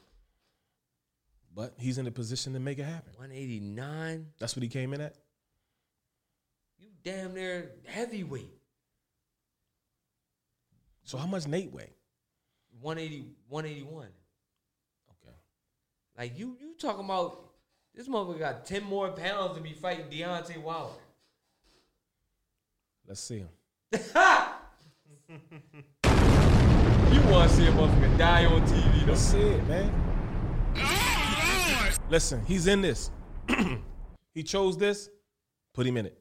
But 1.54 1.74
he's 1.78 1.98
in 1.98 2.06
a 2.06 2.10
position 2.10 2.52
to 2.52 2.60
make 2.60 2.78
it 2.78 2.84
happen. 2.84 3.12
One 3.16 3.32
eighty 3.32 3.60
nine. 3.60 4.26
That's 4.38 4.54
what 4.54 4.62
he 4.62 4.68
came 4.68 4.94
in 4.94 5.00
at. 5.00 5.16
You 6.78 6.88
damn 7.02 7.34
near 7.34 7.72
heavyweight. 7.86 8.54
So 11.02 11.18
how 11.18 11.26
much 11.26 11.48
Nate 11.48 11.72
weigh? 11.72 11.90
180, 12.80 13.26
181. 13.48 14.06
Okay. 15.10 15.36
Like 16.16 16.38
you, 16.38 16.56
you 16.60 16.74
talking 16.78 17.04
about 17.04 17.50
this 17.94 18.08
motherfucker 18.08 18.38
got 18.38 18.64
ten 18.64 18.84
more 18.84 19.10
pounds 19.10 19.56
to 19.56 19.62
be 19.62 19.72
fighting 19.72 20.06
Deontay 20.06 20.62
Wilder. 20.62 20.94
Let's 23.06 23.20
see 23.20 23.38
him. 23.38 23.48
You 27.12 27.20
want 27.22 27.50
to 27.50 27.56
see 27.56 27.66
a 27.66 27.72
motherfucker 27.72 28.18
die 28.18 28.46
on 28.46 28.62
TV? 28.68 29.06
Let's 29.06 29.20
see 29.20 29.38
it, 29.38 29.66
man. 29.66 30.09
Listen, 32.10 32.44
he's 32.44 32.66
in 32.66 32.82
this. 32.82 33.12
he 34.34 34.42
chose 34.42 34.76
this. 34.76 35.08
Put 35.72 35.86
him 35.86 35.96
in 35.96 36.06
it. 36.06 36.18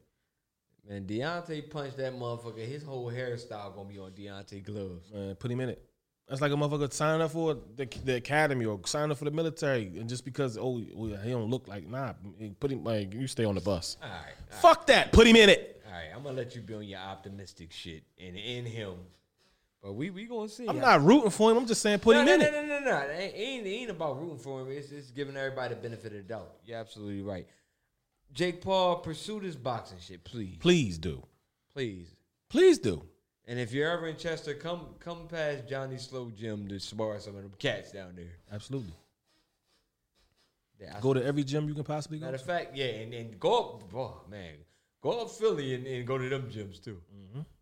Man, 0.88 1.06
Deontay 1.06 1.72
punched 1.72 1.98
that 1.98 2.14
motherfucker. 2.14 2.64
His 2.64 2.84
whole 2.84 3.12
hairstyle 3.12 3.76
gonna 3.76 3.90
be 3.90 3.98
on 3.98 4.12
Deontay 4.12 4.64
gloves. 4.64 5.12
Man, 5.12 5.34
put 5.34 5.50
him 5.50 5.62
in 5.62 5.70
it. 5.70 5.84
That's 6.28 6.42
like 6.42 6.52
a 6.52 6.56
motherfucker 6.56 6.94
signing 6.94 7.24
up 7.24 7.32
for 7.32 7.58
the, 7.76 7.88
the 8.06 8.18
academy 8.18 8.66
or 8.66 8.80
signing 8.86 9.10
up 9.10 9.18
for 9.18 9.26
the 9.26 9.32
military, 9.32 9.88
and 9.98 10.08
just 10.08 10.26
because 10.26 10.60
oh, 10.60 10.80
oh 10.96 11.08
he 11.24 11.32
don't 11.32 11.50
look 11.50 11.68
like 11.68 11.88
nah, 11.88 12.14
put 12.60 12.72
him 12.72 12.84
like 12.84 13.12
you 13.12 13.26
stay 13.26 13.46
on 13.46 13.56
the 13.56 13.62
bus. 13.62 13.98
All 14.04 14.10
right, 14.10 14.34
all 14.54 14.60
Fuck 14.60 14.86
that. 14.88 15.12
Put 15.12 15.26
him 15.26 15.38
in 15.38 15.50
it. 15.50 15.82
All 15.88 15.92
right, 15.92 16.10
I'm 16.16 16.22
gonna 16.22 16.36
let 16.36 16.56
you 16.56 16.62
be 16.62 16.76
on 16.76 16.84
your 16.84 17.00
optimistic 17.00 17.72
shit 17.72 18.04
and 18.20 18.38
in 18.38 18.64
him. 18.64 18.94
But 19.82 19.94
we 19.94 20.10
we 20.10 20.26
gonna 20.26 20.50
see. 20.50 20.68
I'm 20.68 20.80
not 20.80 21.04
rooting 21.04 21.30
for 21.30 21.52
him. 21.52 21.58
I'm 21.58 21.66
just 21.66 21.82
saying 21.82 22.00
put 22.00 22.16
no, 22.16 22.22
him 22.22 22.26
no, 22.26 22.34
in 22.34 22.40
no, 22.40 22.48
it. 22.48 22.52
No, 22.52 22.80
no, 22.80 22.86
no, 22.86 23.02
ain't, 23.12 23.34
it 23.34 23.38
ain't, 23.38 23.66
it 23.66 23.70
ain't 23.70 23.90
about 23.92 24.20
rooting 24.20 24.38
for 24.38 24.62
him. 24.62 24.72
It's, 24.72 24.92
it's 24.92 25.12
giving 25.12 25.38
everybody 25.38 25.76
the 25.76 25.82
benefit 25.82 26.08
of 26.08 26.18
the 26.18 26.24
doubt. 26.24 26.56
You're 26.66 26.78
absolutely 26.78 27.22
right. 27.22 27.48
Jake 28.34 28.62
Paul, 28.62 28.98
pursue 28.98 29.40
this 29.40 29.56
boxing 29.56 29.98
shit, 30.00 30.24
please. 30.24 30.58
Please 30.60 30.98
do. 30.98 31.24
Please. 31.74 32.08
Please 32.50 32.78
do. 32.78 33.04
And 33.48 33.58
if 33.58 33.72
you're 33.72 33.90
ever 33.90 34.08
in 34.08 34.18
Chester, 34.18 34.54
come 34.54 34.88
come 35.00 35.28
past 35.28 35.68
Johnny 35.68 35.98
Slow 35.98 36.30
Gym 36.30 36.68
to 36.68 36.80
spar 36.80 37.20
some 37.20 37.36
of 37.36 37.42
them 37.42 37.54
cats 37.58 37.92
down 37.92 38.16
there. 38.16 38.36
Absolutely. 38.52 38.94
Yeah, 40.80 40.98
Go 41.02 41.14
to 41.14 41.24
every 41.24 41.44
gym 41.44 41.68
you 41.68 41.74
can 41.74 41.84
possibly 41.84 42.20
go. 42.20 42.26
Matter 42.26 42.38
of 42.38 42.44
fact, 42.44 42.76
yeah, 42.76 42.86
and, 42.86 43.14
and 43.14 43.40
go 43.40 43.60
up, 43.60 43.94
oh, 43.94 44.22
man, 44.30 44.54
go 45.02 45.22
up 45.22 45.30
Philly 45.32 45.76
and, 45.76 45.88
and 45.88 46.06
go 46.08 46.18
to 46.18 46.30
them 46.30 46.44
gyms 46.50 46.82
too. 46.84 47.02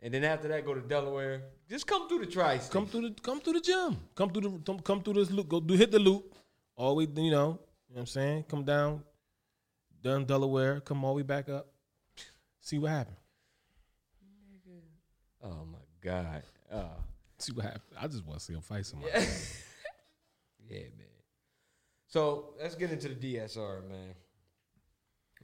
And 0.02 0.14
then 0.14 0.24
after 0.24 0.48
that, 0.48 0.66
go 0.66 0.74
to 0.74 0.82
Delaware. 0.82 1.44
Just 1.70 1.86
come 1.86 2.08
through 2.08 2.20
the 2.20 2.26
tri 2.26 2.58
Come 2.70 2.88
through 2.88 3.10
the 3.10 3.16
come 3.22 3.42
through 3.42 3.54
the 3.54 3.62
gym. 3.62 3.98
Come 4.16 4.30
through 4.30 4.42
the 4.42 4.60
come- 4.66 4.80
come 4.80 5.02
through 5.04 5.16
this 5.16 5.32
loop. 5.32 5.50
Go 5.50 5.60
do 5.60 5.74
hit 5.74 5.92
the 5.92 6.00
loop. 6.00 6.34
Always 6.76 7.10
you 7.16 7.16
know, 7.16 7.22
you 7.22 7.32
know 7.32 7.60
what 7.88 8.00
I'm 8.02 8.06
saying? 8.06 8.44
Come 8.48 8.64
down, 8.64 9.04
done 10.02 10.26
Delaware, 10.26 10.80
come 10.80 11.04
all 11.04 11.14
the 11.14 11.18
way 11.18 11.24
back 11.24 11.50
up. 11.50 11.68
See 12.62 12.78
what 12.80 12.92
happened. 12.92 13.18
Oh 15.44 15.66
my 15.66 15.80
God. 16.02 16.44
Uh, 16.72 16.84
See 17.40 17.52
what 17.52 17.66
happened. 17.66 17.84
I 18.00 18.08
just 18.08 18.26
want 18.26 18.40
to 18.40 18.46
see 18.46 18.54
him 18.54 18.62
fight 18.62 18.86
somebody. 18.86 19.12
yeah, 20.70 20.80
man. 20.80 21.08
So 22.08 22.56
let's 22.60 22.74
get 22.76 22.92
into 22.92 23.10
the 23.10 23.36
DSR, 23.36 23.88
man. 23.88 24.16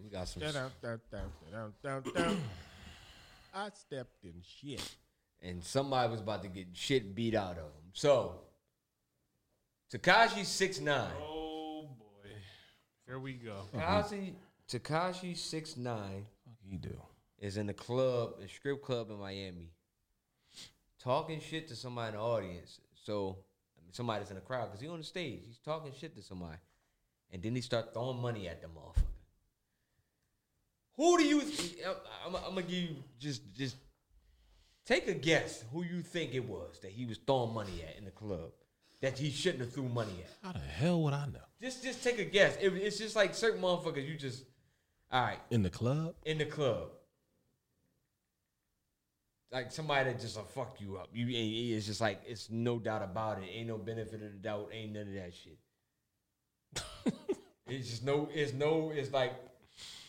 We 0.02 0.10
got 0.10 0.28
some. 0.28 0.44
I 3.54 3.70
stepped 3.76 4.24
in 4.24 4.34
shit. 4.42 4.96
and 5.42 5.64
somebody 5.64 6.10
was 6.12 6.22
about 6.22 6.42
to 6.44 6.50
get 6.50 6.68
shit 6.74 7.14
beat 7.14 7.36
out 7.36 7.58
of 7.58 7.66
him. 7.66 7.92
So, 7.94 8.42
Tekashi 9.92 10.46
six 10.46 10.80
nine. 10.80 11.12
Oh 11.22 11.90
boy, 12.00 12.30
here 13.06 13.20
we 13.20 13.34
go. 13.34 13.62
Tekashi 13.74 14.34
Tekashi 14.68 15.38
six 15.38 15.78
nine 15.78 16.26
Fuck 16.46 16.56
he 16.64 16.78
do. 16.78 17.00
is 17.38 17.58
in 17.58 17.68
the 17.68 17.74
club, 17.74 18.36
a 18.44 18.48
strip 18.48 18.82
club 18.82 19.12
in 19.12 19.20
Miami, 19.20 19.70
talking 21.00 21.40
shit 21.40 21.68
to 21.68 21.76
somebody 21.76 22.10
in 22.10 22.16
the 22.16 22.22
audience. 22.22 22.80
So, 22.96 23.38
I 23.78 23.82
mean, 23.84 23.94
somebody's 23.94 24.30
in 24.30 24.36
the 24.36 24.42
crowd 24.42 24.66
because 24.68 24.82
he's 24.82 24.90
on 24.90 24.98
the 24.98 25.04
stage. 25.04 25.42
He's 25.46 25.60
talking 25.60 25.92
shit 26.00 26.16
to 26.16 26.24
somebody, 26.24 26.58
and 27.32 27.44
then 27.44 27.54
he 27.54 27.62
start 27.62 27.94
throwing 27.94 28.20
money 28.20 28.48
at 28.48 28.62
the 28.62 28.68
motherfucker. 28.68 29.04
Who 30.98 31.18
do 31.18 31.24
you? 31.24 31.42
I'm, 31.88 31.96
I'm, 32.28 32.36
I'm 32.36 32.42
gonna 32.56 32.62
give 32.64 32.72
you 32.74 32.96
just 33.20 33.42
just 33.56 33.76
take 34.86 35.08
a 35.08 35.14
guess 35.14 35.64
who 35.72 35.84
you 35.84 36.02
think 36.02 36.34
it 36.34 36.48
was 36.48 36.80
that 36.82 36.92
he 36.92 37.06
was 37.06 37.18
throwing 37.26 37.54
money 37.54 37.84
at 37.88 37.98
in 37.98 38.06
the 38.06 38.12
club 38.12 38.52
that 39.02 39.18
he 39.18 39.30
shouldn't 39.32 39.62
have 39.62 39.74
threw 39.74 39.90
money 39.90 40.14
at. 40.24 40.30
How 40.46 40.52
the 40.54 40.60
hell 40.60 41.02
would 41.04 41.14
I 41.14 41.26
know? 41.26 41.40
Just 41.62 41.84
just 41.84 42.04
take 42.04 42.20
a 42.20 42.26
guess. 42.26 42.58
It- 42.62 42.74
it's 42.74 42.98
just 42.98 43.16
like 43.16 43.34
certain 43.34 43.62
motherfuckers. 43.62 44.08
You 44.08 44.16
just 44.18 44.44
all 45.12 45.22
right 45.24 45.40
In 45.52 45.64
the 45.64 45.70
club? 45.70 46.16
in 46.26 46.38
the 46.38 46.46
club. 46.46 46.90
Like 49.52 49.72
somebody 49.72 50.10
that 50.12 50.20
just 50.20 50.38
uh, 50.38 50.42
fuck 50.42 50.82
you 50.82 50.98
up. 50.98 51.10
You 51.14 51.28
it's 51.30 51.86
just 51.86 52.02
like 52.02 52.22
it's 52.26 52.50
no 52.50 52.80
doubt 52.80 53.04
about 53.04 53.38
it. 53.40 53.50
Ain't 53.54 53.68
no 53.68 53.78
benefit 53.78 54.16
of 54.16 54.32
the 54.32 54.38
doubt. 54.42 54.70
Ain't 54.74 54.94
none 54.94 55.08
of 55.10 55.14
that 55.14 55.32
shit. 55.34 55.58
it's 57.68 57.90
just 57.90 58.04
no. 58.04 58.28
It's 58.34 58.52
no. 58.54 58.92
It's 58.96 59.12
like 59.14 59.34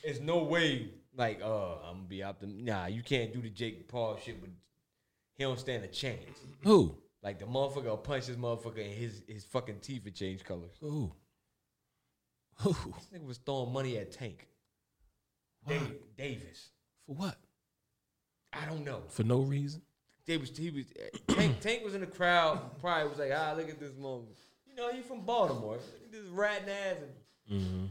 it's 0.02 0.20
no 0.20 0.44
way 0.44 0.88
like, 1.16 1.40
uh, 1.42 1.74
I'm 1.76 1.94
gonna 1.96 2.08
be 2.08 2.18
optim. 2.18 2.64
Nah, 2.64 2.86
you 2.86 3.02
can't 3.02 3.32
do 3.32 3.40
the 3.40 3.50
Jake 3.50 3.86
Paul 3.88 4.18
shit, 4.22 4.40
but 4.40 4.50
he 5.36 5.44
don't 5.44 5.58
stand 5.58 5.84
a 5.84 5.88
chance. 5.88 6.20
Who? 6.62 6.96
Like 7.22 7.38
the 7.38 7.46
motherfucker 7.46 7.84
will 7.84 7.96
punch 7.96 8.26
his 8.26 8.36
motherfucker 8.36 8.84
and 8.84 8.92
his 8.92 9.22
his 9.28 9.44
fucking 9.44 9.80
teeth 9.80 10.04
would 10.04 10.14
change 10.14 10.44
colors. 10.44 10.76
Who? 10.80 11.12
Who? 12.60 12.72
This 12.72 13.08
nigga 13.20 13.26
was 13.26 13.38
throwing 13.38 13.72
money 13.72 13.96
at 13.98 14.12
Tank. 14.12 14.46
Dave, 15.66 15.94
Davis. 16.16 16.70
For 17.06 17.14
what? 17.14 17.36
I 18.52 18.66
don't 18.66 18.84
know. 18.84 19.02
For 19.08 19.24
no 19.24 19.40
reason? 19.40 19.82
They 20.26 20.36
was 20.36 20.56
he 20.56 20.70
was 20.70 20.84
Tank. 21.28 21.60
Tank 21.60 21.84
was 21.84 21.94
in 21.94 22.00
the 22.02 22.06
crowd. 22.06 22.78
Probably 22.80 23.08
was 23.08 23.18
like, 23.18 23.32
ah, 23.34 23.54
look 23.56 23.68
at 23.68 23.80
this 23.80 23.94
moment. 23.96 24.36
You 24.68 24.74
know, 24.76 24.92
he 24.92 25.00
from 25.02 25.22
Baltimore. 25.22 25.78
This 26.10 26.26
ratting 26.28 26.68
ass. 26.68 26.96
And 27.50 27.60
Mm-hmm. 27.60 27.84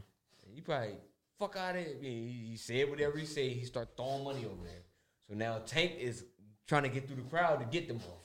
he 0.55 0.61
probably 0.61 0.95
fuck 1.43 1.57
out 1.57 1.75
of 1.75 1.81
it. 1.81 1.97
He, 2.01 2.47
he 2.51 2.57
said 2.57 2.89
whatever 2.89 3.17
he 3.17 3.25
said. 3.25 3.51
He 3.51 3.65
start 3.65 3.89
throwing 3.97 4.23
money 4.23 4.45
over 4.45 4.63
there. 4.63 4.83
So 5.27 5.35
now 5.35 5.59
Tank 5.65 5.93
is 5.99 6.23
trying 6.67 6.83
to 6.83 6.89
get 6.89 7.07
through 7.07 7.17
the 7.17 7.29
crowd 7.29 7.59
to 7.59 7.65
get 7.65 7.87
the 7.87 7.95
motherfucker. 7.95 8.19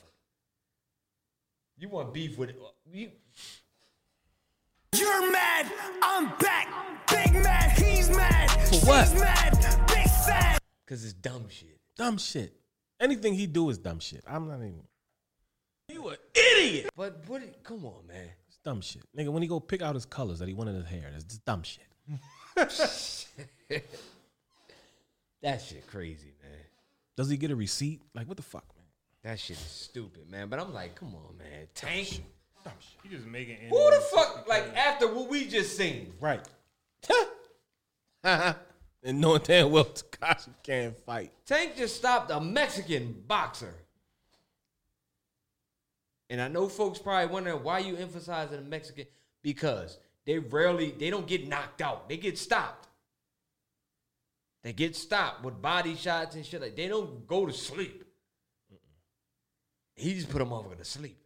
You 1.77 1.89
want 1.89 2.13
beef 2.13 2.37
with 2.37 2.49
it? 2.49 2.61
You, 2.91 3.11
You're 4.95 5.31
mad, 5.31 5.71
I'm 6.01 6.29
back. 6.39 6.67
Big 7.09 7.33
mad, 7.43 7.71
he's 7.77 8.09
mad. 8.09 8.49
For 8.49 8.85
what? 8.85 9.07
She's 9.07 9.19
mad, 9.19 9.85
big 9.87 10.07
sad. 10.07 10.59
Cause 10.87 11.03
it's 11.03 11.13
dumb 11.13 11.47
shit. 11.49 11.79
Dumb 11.97 12.17
shit. 12.17 12.53
Anything 12.99 13.33
he 13.33 13.47
do 13.47 13.69
is 13.69 13.77
dumb 13.77 13.99
shit. 13.99 14.23
I'm 14.27 14.47
not 14.47 14.57
even. 14.57 14.83
You 15.89 16.09
an 16.09 16.17
idiot. 16.35 16.89
But 16.95 17.23
what? 17.27 17.63
Come 17.63 17.85
on, 17.85 18.07
man. 18.07 18.29
It's 18.47 18.57
dumb 18.57 18.81
shit. 18.81 19.03
Nigga, 19.17 19.29
when 19.29 19.41
he 19.41 19.47
go 19.47 19.59
pick 19.59 19.81
out 19.81 19.95
his 19.95 20.05
colors 20.05 20.39
that 20.39 20.47
he 20.47 20.53
wanted 20.53 20.75
in 20.75 20.81
his 20.81 20.89
hair, 20.89 21.09
that's 21.11 21.23
just 21.23 21.45
dumb 21.45 21.63
shit. 21.63 21.83
That 25.41 25.61
shit 25.61 25.87
crazy, 25.87 26.33
man. 26.43 26.59
Does 27.15 27.29
he 27.29 27.37
get 27.37 27.49
a 27.51 27.55
receipt? 27.55 28.01
Like, 28.13 28.27
what 28.27 28.37
the 28.37 28.43
fuck, 28.43 28.65
man? 28.75 28.85
That 29.23 29.39
shit 29.39 29.57
is 29.57 29.63
stupid, 29.63 30.29
man. 30.29 30.49
But 30.49 30.59
I'm 30.59 30.73
like, 30.73 30.95
come 30.95 31.15
on, 31.15 31.37
man. 31.37 31.67
Tank. 31.73 32.21
You 33.03 33.09
just 33.09 33.25
making 33.25 33.57
Who 33.69 33.91
the 33.91 34.01
fuck? 34.13 34.45
Like 34.47 34.75
after 34.75 35.07
what 35.07 35.29
we 35.29 35.47
just 35.47 35.77
seen. 35.77 36.13
Right. 36.19 36.45
and 38.23 38.55
knowing 39.03 39.41
damn 39.43 39.71
well 39.71 39.85
Tekashi 39.85 40.49
can't 40.61 40.97
fight. 41.05 41.31
Tank 41.45 41.77
just 41.77 41.95
stopped 41.95 42.31
a 42.31 42.39
Mexican 42.39 43.23
boxer. 43.27 43.73
And 46.29 46.41
I 46.41 46.47
know 46.47 46.67
folks 46.67 46.99
probably 46.99 47.31
wondering 47.33 47.63
why 47.63 47.79
you 47.79 47.95
emphasizing 47.95 48.59
a 48.59 48.61
Mexican 48.61 49.05
because 49.41 49.97
they 50.25 50.39
rarely 50.39 50.91
they 50.91 51.09
don't 51.09 51.27
get 51.27 51.47
knocked 51.47 51.81
out. 51.81 52.09
They 52.09 52.17
get 52.17 52.37
stopped. 52.37 52.87
They 54.63 54.73
get 54.73 54.95
stopped 54.95 55.43
with 55.43 55.61
body 55.61 55.95
shots 55.95 56.35
and 56.35 56.45
shit 56.45 56.61
like 56.61 56.75
they 56.75 56.87
don't 56.87 57.25
go 57.25 57.45
to 57.45 57.53
sleep. 57.53 58.03
He 59.95 60.13
just 60.13 60.29
put 60.29 60.41
a 60.41 60.45
motherfucker 60.45 60.77
to 60.77 60.85
sleep. 60.85 61.17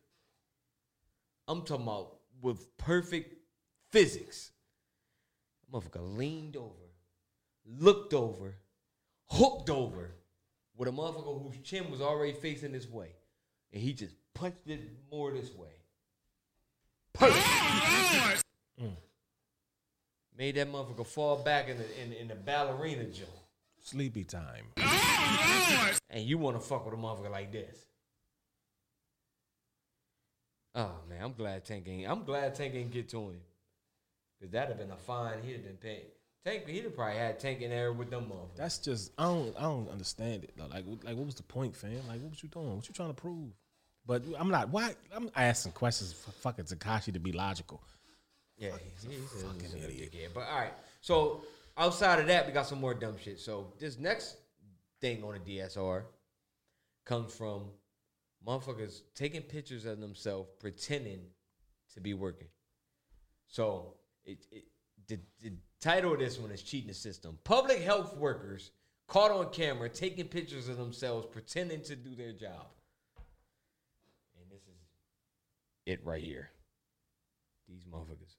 I'm 1.48 1.64
talking 1.64 1.86
about 1.86 2.16
with 2.42 2.76
perfect 2.78 3.36
physics. 3.92 4.52
Motherfucker 5.72 6.18
leaned 6.18 6.56
over, 6.56 6.92
looked 7.66 8.14
over, 8.14 8.56
hooked 9.30 9.70
over 9.70 10.16
with 10.76 10.88
a 10.88 10.92
motherfucker 10.92 11.44
whose 11.44 11.58
chin 11.64 11.90
was 11.92 12.02
already 12.02 12.34
facing 12.34 12.72
this 12.72 12.90
way. 12.90 13.10
And 13.72 13.82
he 13.82 13.94
just 13.94 14.16
punched 14.34 14.68
it 14.68 14.82
more 15.12 15.32
this 15.32 15.54
way. 15.54 15.70
Perfect. 17.14 17.44
Oh, 17.46 18.40
Mm. 18.82 18.96
Made 20.38 20.56
that 20.56 20.72
motherfucker 20.72 21.06
fall 21.06 21.38
back 21.38 21.70
in 21.70 21.78
the, 21.78 22.02
in, 22.02 22.14
in 22.14 22.28
the 22.28 22.36
ballerina 22.36 23.04
joint. 23.06 23.30
Sleepy 23.82 24.24
time. 24.24 24.66
And 26.10 26.24
you 26.24 26.38
want 26.38 26.56
to 26.56 26.62
fuck 26.62 26.86
with 26.86 26.94
a 26.94 26.98
motherfucker 26.98 27.32
like 27.32 27.52
this. 27.52 27.78
Oh 30.76 30.92
man, 31.08 31.24
I'm 31.24 31.34
glad 31.34 31.66
Tank 31.66 31.88
ain't. 31.88 32.10
I'm 32.10 32.24
glad 32.24 32.56
Tank 32.56 32.74
ain't 32.74 32.92
get 32.92 33.10
to 33.10 33.20
him. 33.20 33.42
Cause 34.42 34.50
that'd 34.50 34.70
have 34.70 34.78
been 34.78 34.92
a 34.92 34.98
fine. 34.98 35.42
He'd 35.44 35.54
have 35.54 35.64
been 35.64 35.78
paid. 35.78 36.06
Tank, 36.44 36.68
he'd 36.68 36.84
have 36.84 36.96
probably 36.96 37.18
had 37.18 37.40
Tank 37.40 37.62
in 37.62 37.70
there 37.70 37.94
with 37.94 38.10
them 38.10 38.26
motherfuckers. 38.26 38.58
That's 38.58 38.78
just 38.80 39.12
I 39.18 39.24
don't 39.26 39.56
I 39.58 39.62
don't 39.64 39.90
understand 39.90 40.44
it. 40.46 40.54
though. 40.58 40.66
Like 40.66 40.86
like 41.04 41.16
what 41.16 41.26
was 41.26 41.36
the 41.36 41.44
point, 41.44 41.76
fam? 41.76 42.00
Like 42.08 42.22
what 42.22 42.32
was 42.32 42.42
you 42.42 42.50
doing? 42.50 42.76
What 42.76 42.88
you 42.88 42.94
trying 42.94 43.10
to 43.10 43.14
prove? 43.14 43.52
But 44.06 44.24
I'm 44.38 44.50
not. 44.50 44.70
Why? 44.70 44.96
I'm 45.16 45.30
asking 45.36 45.74
questions 45.74 46.12
for 46.12 46.32
fucking 46.32 46.66
Tekashi 46.66 47.14
to 47.14 47.20
be 47.20 47.32
logical. 47.32 47.82
Yeah, 48.64 48.72
he's, 48.84 49.12
he's 49.12 49.44
a 49.44 49.46
fucking 49.48 49.84
idiot. 49.84 50.32
But 50.34 50.48
all 50.48 50.60
right. 50.60 50.74
So 51.02 51.44
outside 51.78 52.20
of 52.20 52.28
that, 52.28 52.48
we 52.48 52.54
got 52.54 52.66
some 52.66 52.80
more 52.80 52.94
dumb 52.94 53.18
shit. 53.18 53.40
So 53.40 53.74
this 53.80 54.00
next 54.00 54.38
thing 55.02 55.24
on 55.24 55.34
the 55.34 55.58
DSR 55.58 56.04
comes 57.06 57.36
from 57.36 57.66
motherfuckers 58.48 59.02
taking 59.16 59.42
pictures 59.42 59.86
of 59.86 60.00
themselves 60.00 60.50
pretending 60.60 61.20
to 61.94 62.00
be 62.00 62.14
working. 62.14 62.48
So 63.48 63.96
it, 64.26 64.46
it 64.52 64.64
the, 65.08 65.20
the 65.42 65.52
title 65.82 66.14
of 66.14 66.20
this 66.20 66.40
one 66.40 66.52
is 66.52 66.62
cheating 66.62 66.88
the 66.88 66.94
system. 66.94 67.38
Public 67.44 67.82
health 67.82 68.16
workers 68.16 68.72
caught 69.08 69.32
on 69.32 69.50
camera 69.52 69.90
taking 69.90 70.26
pictures 70.26 70.70
of 70.70 70.78
themselves 70.78 71.28
pretending 71.30 71.82
to 71.84 71.96
do 71.96 72.16
their 72.16 72.32
job. 72.32 72.68
And 74.40 74.50
this 74.50 74.62
is 74.62 74.80
it 75.86 76.00
right 76.06 76.24
here. 76.24 76.50
These 77.68 77.84
motherfuckers. 77.84 78.36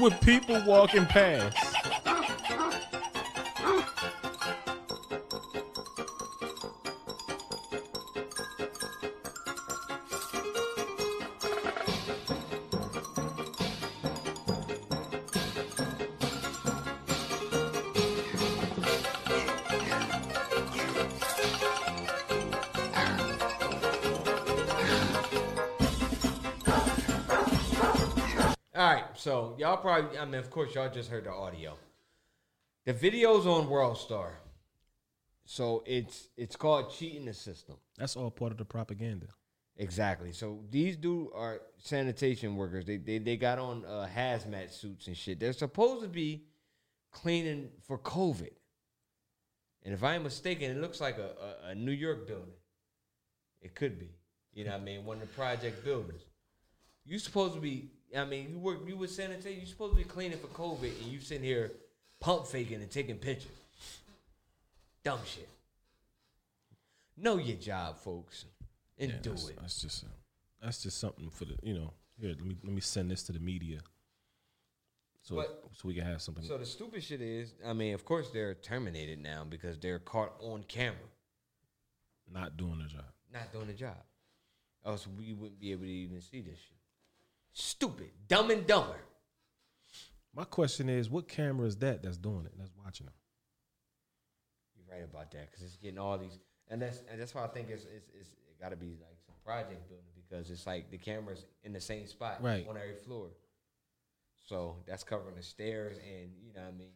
With 0.00 0.20
people 0.22 0.60
walking 0.66 1.04
past. 1.06 1.71
Probably, 29.82 30.18
I 30.18 30.24
mean, 30.24 30.36
of 30.36 30.50
course, 30.50 30.74
y'all 30.74 30.90
just 30.90 31.10
heard 31.10 31.24
the 31.24 31.32
audio. 31.32 31.76
The 32.84 32.92
video's 32.92 33.46
on 33.46 33.68
World 33.68 33.98
Star, 33.98 34.38
so 35.44 35.84
it's 35.86 36.28
it's 36.36 36.56
called 36.56 36.92
cheating 36.92 37.26
the 37.26 37.34
system. 37.34 37.76
That's 37.96 38.16
all 38.16 38.30
part 38.30 38.52
of 38.52 38.58
the 38.58 38.64
propaganda. 38.64 39.26
Exactly. 39.76 40.32
So 40.32 40.60
these 40.70 40.96
dude 40.96 41.28
are 41.34 41.60
sanitation 41.78 42.56
workers. 42.56 42.84
They 42.84 42.96
they 42.96 43.18
they 43.18 43.36
got 43.36 43.58
on 43.58 43.84
uh, 43.84 44.08
hazmat 44.14 44.72
suits 44.72 45.06
and 45.06 45.16
shit. 45.16 45.38
They're 45.38 45.52
supposed 45.52 46.02
to 46.02 46.08
be 46.08 46.44
cleaning 47.12 47.68
for 47.86 47.98
COVID. 47.98 48.50
And 49.84 49.94
if 49.94 50.02
I 50.04 50.14
am 50.14 50.22
mistaken, 50.22 50.70
it 50.70 50.80
looks 50.80 51.00
like 51.00 51.18
a, 51.18 51.66
a, 51.66 51.70
a 51.70 51.74
New 51.74 51.92
York 51.92 52.26
building. 52.26 52.54
It 53.60 53.74
could 53.74 53.98
be. 53.98 54.10
You 54.54 54.64
know 54.64 54.72
what 54.72 54.80
I 54.80 54.84
mean? 54.84 55.04
One 55.04 55.16
of 55.16 55.22
the 55.22 55.34
project 55.34 55.84
buildings. 55.84 56.22
You're 57.04 57.18
supposed 57.18 57.54
to 57.54 57.60
be, 57.60 57.90
I 58.16 58.24
mean, 58.24 58.50
you 58.50 58.58
work, 58.58 58.80
you 58.86 58.96
were 58.96 59.06
sanitation, 59.06 59.58
You're 59.58 59.66
supposed 59.66 59.92
to 59.92 59.96
be 59.98 60.04
cleaning 60.04 60.38
for 60.38 60.48
COVID 60.48 61.02
and 61.02 61.10
you 61.12 61.20
sitting 61.20 61.44
here 61.44 61.72
pump 62.20 62.46
faking 62.46 62.80
and 62.80 62.90
taking 62.90 63.16
pictures. 63.16 63.50
Dumb 65.02 65.20
shit. 65.24 65.48
Know 67.16 67.38
your 67.38 67.56
job, 67.56 67.98
folks, 67.98 68.44
and 68.98 69.10
Yeah, 69.10 69.16
do 69.22 69.30
that's, 69.30 69.48
it. 69.48 69.58
That's 69.60 69.80
just 69.82 70.04
that's 70.62 70.82
just 70.82 70.98
something 70.98 71.28
for 71.30 71.44
the 71.44 71.56
you 71.62 71.74
know. 71.74 71.92
Here, 72.20 72.30
let 72.30 72.44
me 72.44 72.56
let 72.62 72.72
me 72.72 72.80
send 72.80 73.10
this 73.10 73.22
to 73.24 73.32
the 73.32 73.40
media, 73.40 73.80
so 75.22 75.36
But- 75.36 75.64
so 75.72 75.88
we 75.88 75.94
can 75.94 76.04
have 76.04 76.22
something. 76.22 76.44
So 76.44 76.58
the 76.58 76.66
stupid 76.66 77.02
shit 77.02 77.20
is, 77.20 77.54
I 77.64 77.72
mean, 77.72 77.94
of 77.94 78.04
course 78.04 78.30
they're 78.30 78.54
terminated 78.54 79.18
now 79.18 79.44
because 79.44 79.78
they're 79.78 79.98
caught 79.98 80.34
on 80.40 80.62
camera 80.64 81.08
not 82.30 82.56
doing 82.56 82.78
their 82.78 82.88
job. 82.88 83.12
not 83.32 83.52
doing 83.52 83.66
the 83.66 83.72
job. 83.74 83.96
Else 84.84 85.06
we 85.06 85.32
wouldn't 85.32 85.60
be 85.60 85.72
able 85.72 85.84
to 85.84 85.90
even 85.90 86.20
see 86.20 86.40
this 86.42 86.58
shit. 86.58 86.78
Stupid, 87.52 88.10
dumb 88.28 88.50
and 88.50 88.66
dumber. 88.66 88.96
My 90.34 90.44
question 90.44 90.88
is, 90.88 91.10
what 91.10 91.28
camera 91.28 91.66
is 91.66 91.76
that 91.78 92.02
that's 92.02 92.16
doing 92.16 92.46
it? 92.46 92.52
That's 92.56 92.70
watching 92.82 93.06
them. 93.06 93.14
You're 94.76 94.96
right 94.96 95.04
about 95.04 95.30
that 95.32 95.50
because 95.50 95.62
it's 95.62 95.76
getting 95.76 95.98
all 95.98 96.16
these, 96.16 96.38
and 96.68 96.80
that's 96.80 97.02
and 97.10 97.20
that's 97.20 97.34
why 97.34 97.44
I 97.44 97.48
think 97.48 97.68
it's 97.68 97.84
it's, 97.84 98.08
it's 98.18 98.28
it 98.30 98.58
got 98.60 98.70
to 98.70 98.76
be 98.76 98.96
like 99.00 99.18
some 99.26 99.34
project 99.44 99.86
building 99.88 100.06
because 100.14 100.50
it's 100.50 100.66
like 100.66 100.90
the 100.90 100.96
cameras 100.96 101.44
in 101.64 101.72
the 101.74 101.80
same 101.80 102.06
spot 102.06 102.42
Right. 102.42 102.66
on 102.68 102.76
every 102.78 102.96
floor. 102.96 103.28
So 104.48 104.76
that's 104.86 105.04
covering 105.04 105.36
the 105.36 105.42
stairs 105.42 105.98
and 105.98 106.30
you 106.42 106.52
know 106.54 106.62
what 106.62 106.68
I 106.74 106.78
mean. 106.78 106.88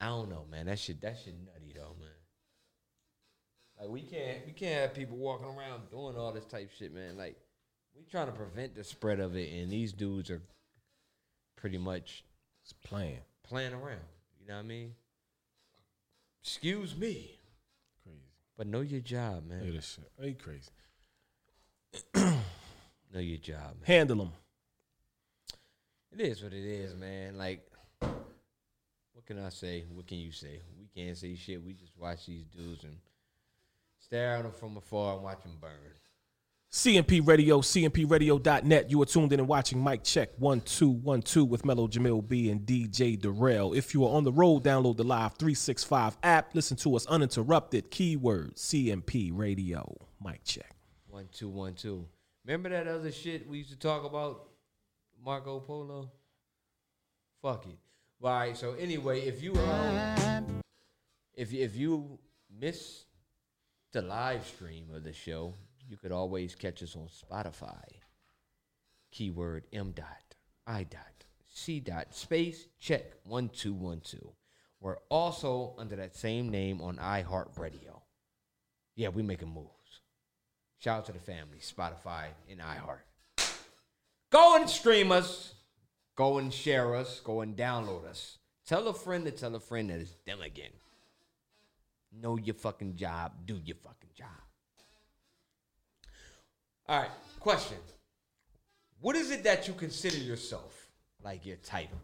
I 0.00 0.06
don't 0.06 0.28
know, 0.30 0.44
man. 0.50 0.66
That 0.66 0.78
shit 0.78 1.00
that 1.00 1.16
shit 1.24 1.34
nutty 1.44 1.72
though, 1.74 1.96
man. 1.98 2.08
Like 3.80 3.88
we 3.88 4.02
can't 4.02 4.46
we 4.46 4.52
can't 4.52 4.80
have 4.80 4.94
people 4.94 5.16
walking 5.16 5.46
around 5.46 5.90
doing 5.90 6.16
all 6.16 6.32
this 6.32 6.44
type 6.44 6.70
shit, 6.78 6.94
man. 6.94 7.16
Like 7.16 7.36
we 7.96 8.04
trying 8.10 8.26
to 8.26 8.32
prevent 8.32 8.74
the 8.74 8.84
spread 8.84 9.20
of 9.20 9.36
it, 9.36 9.52
and 9.52 9.70
these 9.70 9.92
dudes 9.92 10.30
are 10.30 10.42
pretty 11.56 11.78
much 11.78 12.24
It's 12.62 12.72
playing. 12.72 13.20
playing 13.42 13.72
around. 13.74 14.00
You 14.40 14.48
know 14.48 14.54
what 14.54 14.60
I 14.60 14.62
mean? 14.62 14.94
Excuse 16.42 16.96
me, 16.96 17.38
Crazy. 18.02 18.18
but 18.56 18.66
know 18.66 18.80
your 18.80 19.00
job, 19.00 19.44
Look 19.48 19.58
at 19.58 19.64
man. 19.64 19.74
this 19.74 19.98
shit. 20.20 20.38
Crazy. 20.38 20.70
Know 23.14 23.20
your 23.20 23.36
job, 23.36 23.74
man. 23.76 23.84
Handle 23.84 24.16
them. 24.16 24.32
It 26.12 26.20
is 26.22 26.42
what 26.42 26.54
it 26.54 26.64
is, 26.64 26.94
man. 26.94 27.36
Like, 27.36 27.60
what 28.00 29.26
can 29.26 29.38
I 29.38 29.50
say? 29.50 29.84
What 29.92 30.06
can 30.06 30.16
you 30.16 30.32
say? 30.32 30.62
We 30.80 30.86
can't 30.96 31.14
say 31.18 31.34
shit. 31.34 31.62
We 31.62 31.74
just 31.74 31.92
watch 31.98 32.24
these 32.24 32.44
dudes 32.46 32.84
and 32.84 32.96
stare 33.98 34.36
at 34.36 34.44
them 34.44 34.52
from 34.52 34.78
afar 34.78 35.16
and 35.16 35.24
watch 35.24 35.42
them 35.42 35.58
burn. 35.60 35.72
CMP 36.72 37.20
Radio, 37.26 37.60
CMPRadio.net. 37.60 38.90
You 38.90 39.02
are 39.02 39.04
tuned 39.04 39.30
in 39.34 39.40
and 39.40 39.46
watching 39.46 39.84
Mic 39.84 40.02
Check 40.04 40.30
1212 40.38 41.46
with 41.46 41.66
Mellow 41.66 41.86
Jamil 41.86 42.26
B 42.26 42.48
and 42.48 42.62
DJ 42.62 43.20
Darrell. 43.20 43.74
If 43.74 43.92
you 43.92 44.06
are 44.06 44.16
on 44.16 44.24
the 44.24 44.32
road, 44.32 44.64
download 44.64 44.96
the 44.96 45.04
Live 45.04 45.34
365 45.34 46.16
app. 46.22 46.54
Listen 46.54 46.78
to 46.78 46.96
us 46.96 47.04
uninterrupted. 47.04 47.90
Keyword 47.90 48.56
CMP 48.56 49.30
Radio. 49.34 49.94
Mic 50.24 50.44
Check. 50.44 50.74
One 51.08 51.28
two 51.30 51.50
one 51.50 51.74
two. 51.74 52.06
Remember 52.46 52.70
that 52.70 52.88
other 52.88 53.12
shit 53.12 53.46
we 53.46 53.58
used 53.58 53.70
to 53.70 53.78
talk 53.78 54.06
about, 54.06 54.48
Marco 55.22 55.60
Polo? 55.60 56.10
Fuck 57.42 57.66
it. 57.66 57.76
All 58.24 58.30
right. 58.30 58.56
So 58.56 58.72
anyway, 58.80 59.20
if 59.20 59.42
you 59.42 59.54
um, 59.56 60.62
if 61.34 61.52
if 61.52 61.76
you 61.76 62.18
miss 62.58 63.04
the 63.92 64.00
live 64.00 64.46
stream 64.46 64.86
of 64.94 65.04
the 65.04 65.12
show, 65.12 65.52
you 65.92 65.98
could 65.98 66.10
always 66.10 66.54
catch 66.54 66.82
us 66.82 66.96
on 66.96 67.06
Spotify. 67.06 67.84
Keyword 69.10 69.66
M 69.74 69.92
dot 69.92 70.34
I 70.66 70.84
dot 70.84 71.26
C 71.52 71.80
dot 71.80 72.14
space 72.14 72.66
check 72.80 73.12
one 73.24 73.50
two 73.50 73.74
one 73.74 74.00
two. 74.00 74.32
We're 74.80 74.96
also 75.10 75.74
under 75.76 75.94
that 75.96 76.16
same 76.16 76.48
name 76.48 76.80
on 76.80 76.96
iHeartRadio. 76.96 78.00
Yeah, 78.96 79.08
we 79.08 79.22
making 79.22 79.52
moves. 79.52 79.68
Shout 80.78 81.00
out 81.00 81.04
to 81.06 81.12
the 81.12 81.18
family, 81.18 81.58
Spotify 81.60 82.28
and 82.50 82.60
iHeart. 82.60 83.02
Go 84.30 84.56
and 84.56 84.70
stream 84.70 85.12
us. 85.12 85.52
Go 86.16 86.38
and 86.38 86.52
share 86.52 86.96
us. 86.96 87.20
Go 87.20 87.42
and 87.42 87.54
download 87.54 88.06
us. 88.06 88.38
Tell 88.66 88.88
a 88.88 88.94
friend 88.94 89.26
to 89.26 89.30
tell 89.30 89.54
a 89.54 89.60
friend 89.60 89.90
that 89.90 90.00
it's 90.00 90.16
them 90.24 90.40
again. 90.40 90.72
Know 92.18 92.38
your 92.38 92.54
fucking 92.54 92.96
job. 92.96 93.32
Do 93.44 93.60
your 93.62 93.76
fucking 93.76 94.10
job. 94.16 94.41
All 96.88 97.00
right, 97.00 97.10
question. 97.40 97.78
What 99.00 99.16
is 99.16 99.30
it 99.30 99.44
that 99.44 99.66
you 99.68 99.74
consider 99.74 100.18
yourself? 100.18 100.88
Like 101.22 101.46
your 101.46 101.56
title? 101.56 102.00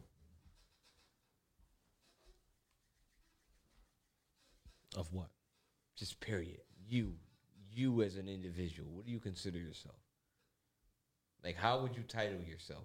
Of 4.96 5.12
what? 5.12 5.28
Just 5.96 6.20
period. 6.20 6.60
You, 6.88 7.14
you 7.72 8.02
as 8.02 8.16
an 8.16 8.28
individual, 8.28 8.90
what 8.92 9.06
do 9.06 9.12
you 9.12 9.20
consider 9.20 9.58
yourself? 9.58 9.96
Like, 11.44 11.56
how 11.56 11.80
would 11.80 11.96
you 11.96 12.02
title 12.02 12.40
yourself? 12.40 12.84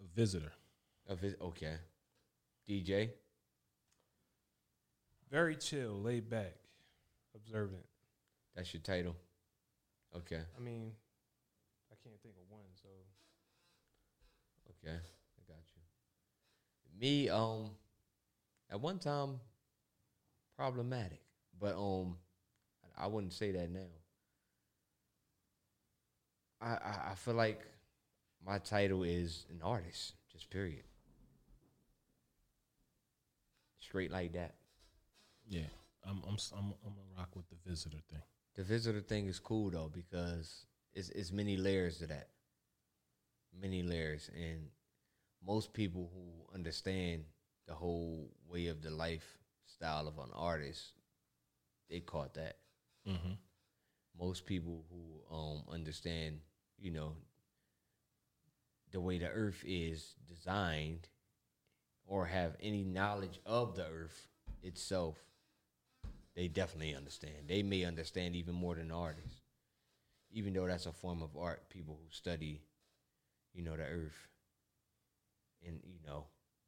A 0.00 0.16
visitor. 0.16 0.52
A 1.08 1.12
it, 1.24 1.38
okay. 1.40 1.76
DJ, 2.68 3.10
Very 5.30 5.56
chill, 5.56 6.00
laid 6.00 6.28
back, 6.30 6.54
observant. 7.34 7.84
that's 8.54 8.72
your 8.72 8.82
title. 8.82 9.16
Okay, 10.14 10.40
I 10.56 10.60
mean, 10.60 10.92
I 11.90 11.94
can't 12.02 12.20
think 12.22 12.34
of 12.36 12.50
one, 12.50 12.66
so 12.82 12.88
okay, 14.70 14.96
I 14.96 15.42
got 15.48 15.62
you. 15.74 17.00
Me, 17.00 17.28
um, 17.30 17.70
at 18.70 18.80
one 18.80 18.98
time, 18.98 19.40
problematic, 20.56 21.22
but 21.58 21.74
um, 21.76 22.16
I 22.96 23.06
wouldn't 23.06 23.32
say 23.32 23.52
that 23.52 23.70
now. 23.70 23.88
I 26.60 26.66
I, 26.74 27.10
I 27.12 27.14
feel 27.14 27.34
like 27.34 27.60
my 28.44 28.58
title 28.58 29.02
is 29.04 29.46
an 29.50 29.60
artist, 29.62 30.14
just 30.30 30.50
period. 30.50 30.84
Straight 33.80 34.10
like 34.10 34.32
that. 34.32 34.54
Yeah. 35.48 35.68
I'm 36.04 36.22
I'm 36.26 36.36
I'm 36.56 36.74
I'm 36.84 36.94
gonna 36.94 37.16
rock 37.16 37.30
with 37.36 37.48
the 37.50 37.56
visitor 37.68 37.98
thing. 38.10 38.22
The 38.56 38.62
visitor 38.62 39.00
thing 39.00 39.26
is 39.26 39.38
cool 39.38 39.70
though 39.70 39.90
because 39.92 40.66
it's 40.92 41.08
it's 41.10 41.32
many 41.32 41.56
layers 41.56 41.98
to 41.98 42.06
that. 42.08 42.28
Many 43.60 43.82
layers, 43.82 44.30
and 44.34 44.68
most 45.46 45.72
people 45.74 46.10
who 46.12 46.54
understand 46.54 47.24
the 47.66 47.74
whole 47.74 48.30
way 48.48 48.68
of 48.68 48.82
the 48.82 48.90
lifestyle 48.90 50.08
of 50.08 50.18
an 50.18 50.30
artist, 50.34 50.92
they 51.90 52.00
caught 52.00 52.34
that. 52.34 52.56
Mm-hmm. 53.06 53.32
Most 54.18 54.46
people 54.46 54.84
who 54.90 55.34
um 55.34 55.62
understand, 55.70 56.40
you 56.78 56.90
know, 56.90 57.16
the 58.90 59.00
way 59.00 59.18
the 59.18 59.28
earth 59.28 59.62
is 59.66 60.14
designed, 60.28 61.08
or 62.06 62.26
have 62.26 62.56
any 62.60 62.84
knowledge 62.84 63.40
of 63.46 63.74
the 63.76 63.86
earth 63.86 64.28
itself, 64.62 65.16
they 66.34 66.48
definitely 66.48 66.94
understand. 66.94 67.34
They 67.48 67.62
may 67.62 67.84
understand 67.84 68.36
even 68.36 68.54
more 68.54 68.74
than 68.74 68.90
artists, 68.90 69.40
even 70.30 70.52
though 70.54 70.66
that's 70.66 70.86
a 70.86 70.92
form 70.92 71.22
of 71.22 71.36
art. 71.36 71.68
People 71.68 71.98
who 72.02 72.08
study, 72.10 72.62
you 73.54 73.62
know, 73.62 73.76
the 73.76 73.84
earth, 73.84 74.28
and 75.66 75.80
you 75.84 75.98
know, 76.06 76.24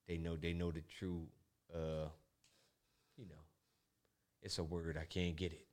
they 0.07 0.19
know 0.19 0.37
they 0.37 0.53
know 0.53 0.71
the 0.71 0.83
true. 0.83 1.27
Uh, 1.75 2.09
you 3.17 3.27
know, 3.27 3.43
it's 4.43 4.59
a 4.59 4.65
word 4.65 4.99
I 5.01 5.05
can't 5.07 5.37
get 5.37 5.53
it. 5.53 5.67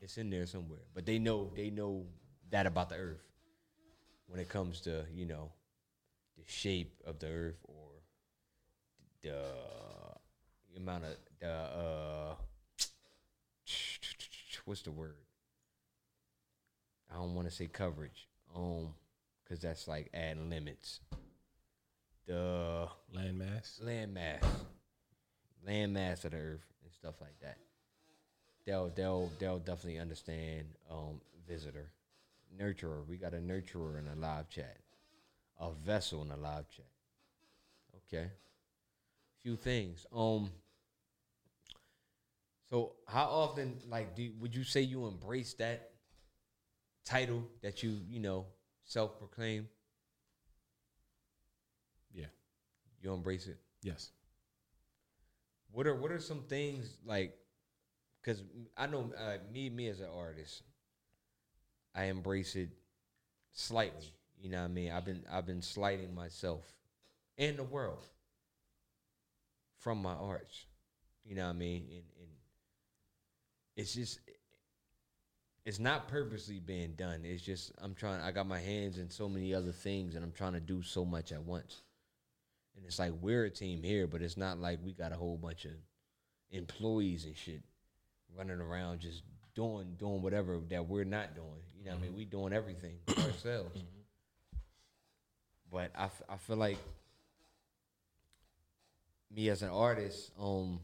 It's 0.00 0.18
in 0.18 0.30
there 0.30 0.46
somewhere, 0.46 0.82
but 0.94 1.04
they 1.04 1.18
know 1.18 1.50
they 1.54 1.70
know 1.70 2.06
that 2.50 2.66
about 2.66 2.88
the 2.88 2.96
earth 2.96 3.24
when 4.26 4.40
it 4.40 4.48
comes 4.48 4.80
to 4.82 5.04
you 5.12 5.26
know 5.26 5.50
the 6.36 6.44
shape 6.46 7.00
of 7.06 7.18
the 7.18 7.26
earth 7.28 7.58
or 7.64 7.88
the 9.22 9.42
amount 10.76 11.04
of 11.04 11.16
the 11.40 11.50
uh 11.50 12.34
what's 14.64 14.82
the 14.82 14.90
word? 14.90 15.16
I 17.10 17.16
don't 17.16 17.34
want 17.34 17.48
to 17.48 17.54
say 17.54 17.66
coverage, 17.66 18.28
um, 18.54 18.94
because 19.42 19.60
that's 19.60 19.86
like 19.86 20.10
adding 20.14 20.50
limits. 20.50 21.00
The 22.26 22.88
Landmass. 23.14 23.84
land 23.84 24.14
mass, 24.14 24.42
land 25.66 25.92
mass 25.92 26.24
of 26.24 26.30
the 26.30 26.38
earth 26.38 26.64
and 26.82 26.92
stuff 26.92 27.20
like 27.20 27.38
that. 27.42 27.58
They'll 28.64 28.88
they'll 28.88 29.30
they'll 29.38 29.58
definitely 29.58 29.98
understand 29.98 30.68
um 30.90 31.20
visitor, 31.46 31.90
nurturer. 32.58 33.06
We 33.06 33.18
got 33.18 33.34
a 33.34 33.38
nurturer 33.38 33.98
in 33.98 34.08
a 34.08 34.14
live 34.18 34.48
chat, 34.48 34.78
a 35.60 35.70
vessel 35.72 36.22
in 36.22 36.30
a 36.30 36.36
live 36.36 36.68
chat. 36.70 36.86
Okay, 38.06 38.30
few 39.42 39.56
things. 39.56 40.06
Um. 40.14 40.50
So 42.74 42.94
how 43.06 43.26
often, 43.26 43.78
like, 43.88 44.16
do 44.16 44.32
would 44.40 44.52
you 44.52 44.64
say 44.64 44.80
you 44.80 45.06
embrace 45.06 45.54
that 45.62 45.92
title 47.04 47.44
that 47.62 47.82
you 47.82 48.00
you 48.08 48.18
know 48.18 48.46
self 48.84 49.16
proclaim? 49.18 49.68
Yeah. 52.12 52.26
You 53.02 53.12
embrace 53.12 53.46
it. 53.46 53.58
Yes. 53.82 54.10
What 55.70 55.86
are 55.86 55.94
what 55.94 56.10
are 56.10 56.18
some 56.20 56.42
things 56.42 56.96
like? 57.04 57.36
Because 58.22 58.42
I 58.76 58.86
know 58.86 59.12
uh, 59.18 59.38
me 59.52 59.70
me 59.70 59.88
as 59.88 60.00
an 60.00 60.08
artist, 60.14 60.62
I 61.94 62.04
embrace 62.04 62.56
it 62.56 62.70
slightly. 63.52 64.12
You 64.40 64.50
know 64.50 64.58
what 64.58 64.64
I 64.64 64.68
mean? 64.68 64.92
I've 64.92 65.04
been 65.04 65.24
I've 65.30 65.46
been 65.46 65.62
slighting 65.62 66.14
myself 66.14 66.64
and 67.38 67.56
the 67.56 67.64
world 67.64 68.06
from 69.78 69.98
my 70.02 70.14
arts. 70.14 70.66
You 71.24 71.34
know 71.34 71.44
what 71.44 71.50
I 71.50 71.58
mean? 71.58 71.82
And, 71.90 72.04
and 72.20 72.28
it's 73.76 73.94
just 73.94 74.20
it's 75.64 75.78
not 75.78 76.08
purposely 76.08 76.60
being 76.60 76.92
done. 76.92 77.22
It's 77.24 77.42
just 77.42 77.72
I'm 77.78 77.94
trying. 77.94 78.20
I 78.20 78.30
got 78.32 78.46
my 78.46 78.58
hands 78.58 78.98
in 78.98 79.08
so 79.08 79.28
many 79.28 79.54
other 79.54 79.72
things, 79.72 80.14
and 80.14 80.24
I'm 80.24 80.32
trying 80.32 80.52
to 80.52 80.60
do 80.60 80.82
so 80.82 81.04
much 81.04 81.32
at 81.32 81.42
once. 81.42 81.82
And 82.76 82.84
it's 82.84 82.98
like 82.98 83.12
we're 83.20 83.44
a 83.44 83.50
team 83.50 83.82
here, 83.82 84.06
but 84.06 84.20
it's 84.20 84.36
not 84.36 84.58
like 84.58 84.78
we 84.84 84.92
got 84.92 85.12
a 85.12 85.16
whole 85.16 85.36
bunch 85.36 85.64
of 85.64 85.72
employees 86.50 87.24
and 87.24 87.36
shit 87.36 87.62
running 88.36 88.60
around 88.60 89.00
just 89.00 89.22
doing 89.54 89.94
doing 89.98 90.20
whatever 90.22 90.60
that 90.68 90.86
we're 90.86 91.04
not 91.04 91.34
doing. 91.34 91.48
You 91.78 91.86
know 91.86 91.92
what 91.92 92.00
I 92.00 92.02
mean? 92.02 92.16
We 92.16 92.24
doing 92.24 92.52
everything 92.52 92.96
ourselves. 93.08 93.80
But 95.70 95.90
I, 95.96 96.04
f- 96.04 96.22
I 96.28 96.36
feel 96.36 96.56
like 96.56 96.78
me 99.34 99.48
as 99.48 99.62
an 99.62 99.70
artist, 99.70 100.30
um, 100.40 100.78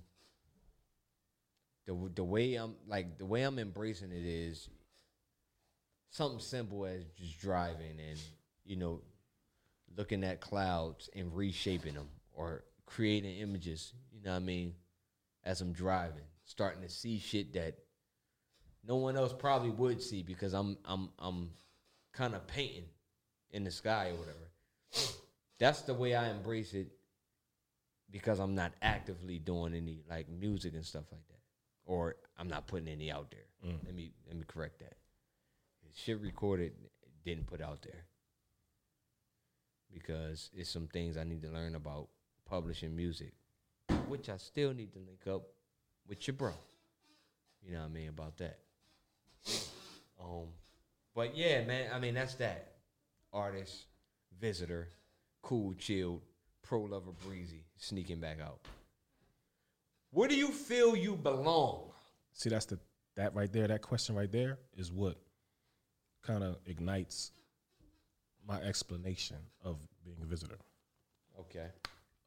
the 1.90 2.10
the 2.14 2.24
way 2.24 2.54
I'm 2.54 2.76
like 2.86 3.18
the 3.18 3.26
way 3.26 3.42
I'm 3.42 3.58
embracing 3.58 4.12
it 4.12 4.24
is 4.24 4.68
something 6.10 6.38
simple 6.38 6.86
as 6.86 7.02
just 7.18 7.40
driving 7.40 7.98
and 8.08 8.18
you 8.64 8.76
know 8.76 9.00
looking 9.96 10.22
at 10.22 10.40
clouds 10.40 11.10
and 11.16 11.34
reshaping 11.34 11.94
them 11.94 12.08
or 12.32 12.62
creating 12.86 13.38
images. 13.38 13.92
You 14.12 14.22
know 14.22 14.30
what 14.30 14.36
I 14.36 14.40
mean? 14.40 14.74
As 15.42 15.60
I'm 15.60 15.72
driving, 15.72 16.22
starting 16.44 16.82
to 16.82 16.88
see 16.88 17.18
shit 17.18 17.54
that 17.54 17.74
no 18.86 18.96
one 18.96 19.16
else 19.16 19.32
probably 19.36 19.70
would 19.70 20.00
see 20.00 20.22
because 20.22 20.52
I'm 20.52 20.78
I'm 20.84 21.10
I'm 21.18 21.50
kind 22.12 22.36
of 22.36 22.46
painting 22.46 22.84
in 23.50 23.64
the 23.64 23.70
sky 23.72 24.10
or 24.10 24.14
whatever. 24.14 25.16
That's 25.58 25.82
the 25.82 25.94
way 25.94 26.14
I 26.14 26.30
embrace 26.30 26.72
it 26.72 26.86
because 28.12 28.38
I'm 28.38 28.54
not 28.54 28.72
actively 28.80 29.40
doing 29.40 29.74
any 29.74 30.02
like 30.08 30.28
music 30.28 30.74
and 30.74 30.84
stuff 30.84 31.04
like 31.10 31.26
that, 31.28 31.39
or 31.90 32.14
I'm 32.38 32.46
not 32.46 32.68
putting 32.68 32.86
any 32.86 33.10
out 33.10 33.32
there. 33.32 33.72
Let 33.84 33.94
me 33.94 34.12
let 34.28 34.36
me 34.36 34.44
correct 34.46 34.78
that. 34.78 34.94
Shit 35.92 36.20
recorded 36.20 36.72
didn't 37.24 37.46
put 37.48 37.60
out 37.60 37.82
there 37.82 38.04
because 39.92 40.50
it's 40.54 40.70
some 40.70 40.86
things 40.86 41.16
I 41.16 41.24
need 41.24 41.42
to 41.42 41.50
learn 41.50 41.74
about 41.74 42.08
publishing 42.48 42.94
music, 42.94 43.32
which 44.06 44.28
I 44.28 44.36
still 44.36 44.72
need 44.72 44.92
to 44.92 45.00
link 45.00 45.26
up 45.28 45.42
with 46.06 46.26
your 46.28 46.34
bro. 46.34 46.52
You 47.66 47.72
know 47.72 47.80
what 47.80 47.86
I 47.86 47.88
mean 47.88 48.08
about 48.08 48.36
that. 48.38 48.58
Um, 50.22 50.46
but 51.14 51.36
yeah, 51.36 51.64
man. 51.64 51.90
I 51.92 51.98
mean 51.98 52.14
that's 52.14 52.34
that. 52.36 52.74
Artist, 53.32 53.86
visitor, 54.40 54.88
cool, 55.42 55.74
chilled, 55.74 56.22
pro 56.62 56.82
lover, 56.82 57.10
breezy, 57.26 57.64
sneaking 57.78 58.20
back 58.20 58.38
out. 58.40 58.60
Where 60.12 60.28
do 60.28 60.36
you 60.36 60.48
feel 60.48 60.96
you 60.96 61.16
belong? 61.16 61.90
See, 62.32 62.48
that's 62.48 62.66
the 62.66 62.78
that 63.16 63.34
right 63.34 63.52
there. 63.52 63.68
That 63.68 63.82
question 63.82 64.14
right 64.14 64.30
there 64.30 64.58
is 64.76 64.90
what 64.90 65.16
kind 66.22 66.42
of 66.42 66.56
ignites 66.66 67.32
my 68.46 68.60
explanation 68.60 69.36
of 69.64 69.76
being 70.04 70.18
a 70.22 70.26
visitor. 70.26 70.58
Okay. 71.38 71.66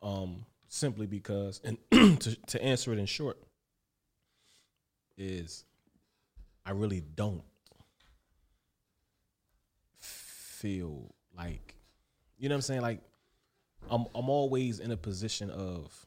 Um, 0.02 0.46
simply 0.68 1.08
because, 1.08 1.62
and 1.64 1.78
to 2.22 2.36
to 2.48 2.64
answer 2.64 2.94
it 2.94 3.00
in 3.00 3.06
short, 3.06 3.38
is 5.18 5.66
I 6.66 6.72
really 6.72 7.02
don't 7.16 7.44
feel 10.00 11.14
like 11.38 11.76
you 12.38 12.50
know 12.50 12.54
what 12.54 12.58
I'm 12.58 12.62
saying. 12.62 12.82
Like 12.82 13.02
I'm 13.90 14.06
I'm 14.16 14.30
always 14.30 14.80
in 14.80 14.92
a 14.92 14.98
position 14.98 15.50
of 15.50 16.06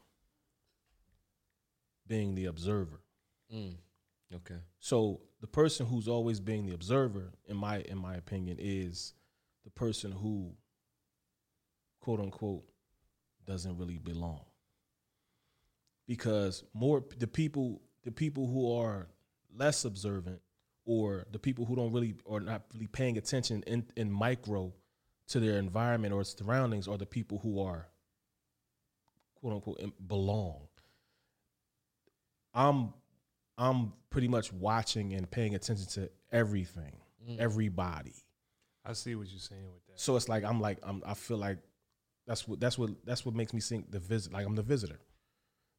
being 2.07 2.35
the 2.35 2.45
observer. 2.45 3.01
Mm. 3.53 3.75
Okay. 4.35 4.59
So 4.79 5.21
the 5.41 5.47
person 5.47 5.85
who's 5.85 6.07
always 6.07 6.39
being 6.39 6.65
the 6.65 6.73
observer, 6.73 7.31
in 7.47 7.57
my 7.57 7.79
in 7.81 7.97
my 7.97 8.15
opinion, 8.15 8.57
is 8.59 9.13
the 9.63 9.71
person 9.71 10.11
who, 10.11 10.53
quote 12.01 12.19
unquote, 12.19 12.63
doesn't 13.45 13.77
really 13.77 13.97
belong. 13.97 14.41
Because 16.07 16.63
more 16.73 17.03
the 17.17 17.27
people 17.27 17.81
the 18.03 18.11
people 18.11 18.47
who 18.47 18.73
are 18.77 19.07
less 19.55 19.85
observant 19.85 20.41
or 20.85 21.25
the 21.31 21.39
people 21.39 21.65
who 21.65 21.75
don't 21.75 21.91
really 21.91 22.15
or 22.25 22.39
not 22.39 22.63
really 22.73 22.87
paying 22.87 23.17
attention 23.17 23.63
in, 23.67 23.85
in 23.95 24.11
micro 24.11 24.73
to 25.27 25.39
their 25.39 25.59
environment 25.59 26.13
or 26.13 26.23
surroundings 26.23 26.87
are 26.87 26.97
the 26.97 27.05
people 27.05 27.39
who 27.39 27.61
are 27.61 27.87
quote 29.35 29.53
unquote 29.53 30.07
belong. 30.07 30.66
I'm 32.57 32.93
I'm 33.57 33.93
pretty 34.09 34.27
much 34.27 34.51
watching 34.51 35.13
and 35.13 35.29
paying 35.29 35.55
attention 35.55 35.85
to 35.87 36.09
everything, 36.31 36.97
Mm. 37.27 37.39
everybody. 37.39 38.13
I 38.85 38.93
see 38.93 39.15
what 39.15 39.27
you're 39.29 39.39
saying 39.39 39.65
with 39.73 39.85
that. 39.87 39.99
So 39.99 40.15
it's 40.15 40.27
like 40.29 40.43
I'm 40.43 40.59
like 40.61 40.79
I'm 40.83 41.01
I 41.05 41.13
feel 41.13 41.37
like 41.37 41.57
that's 42.25 42.47
what 42.47 42.59
that's 42.59 42.77
what 42.77 42.91
that's 43.05 43.25
what 43.25 43.35
makes 43.35 43.53
me 43.53 43.61
think 43.61 43.91
the 43.91 43.99
visit 43.99 44.33
like 44.33 44.45
I'm 44.45 44.55
the 44.55 44.63
visitor. 44.63 44.99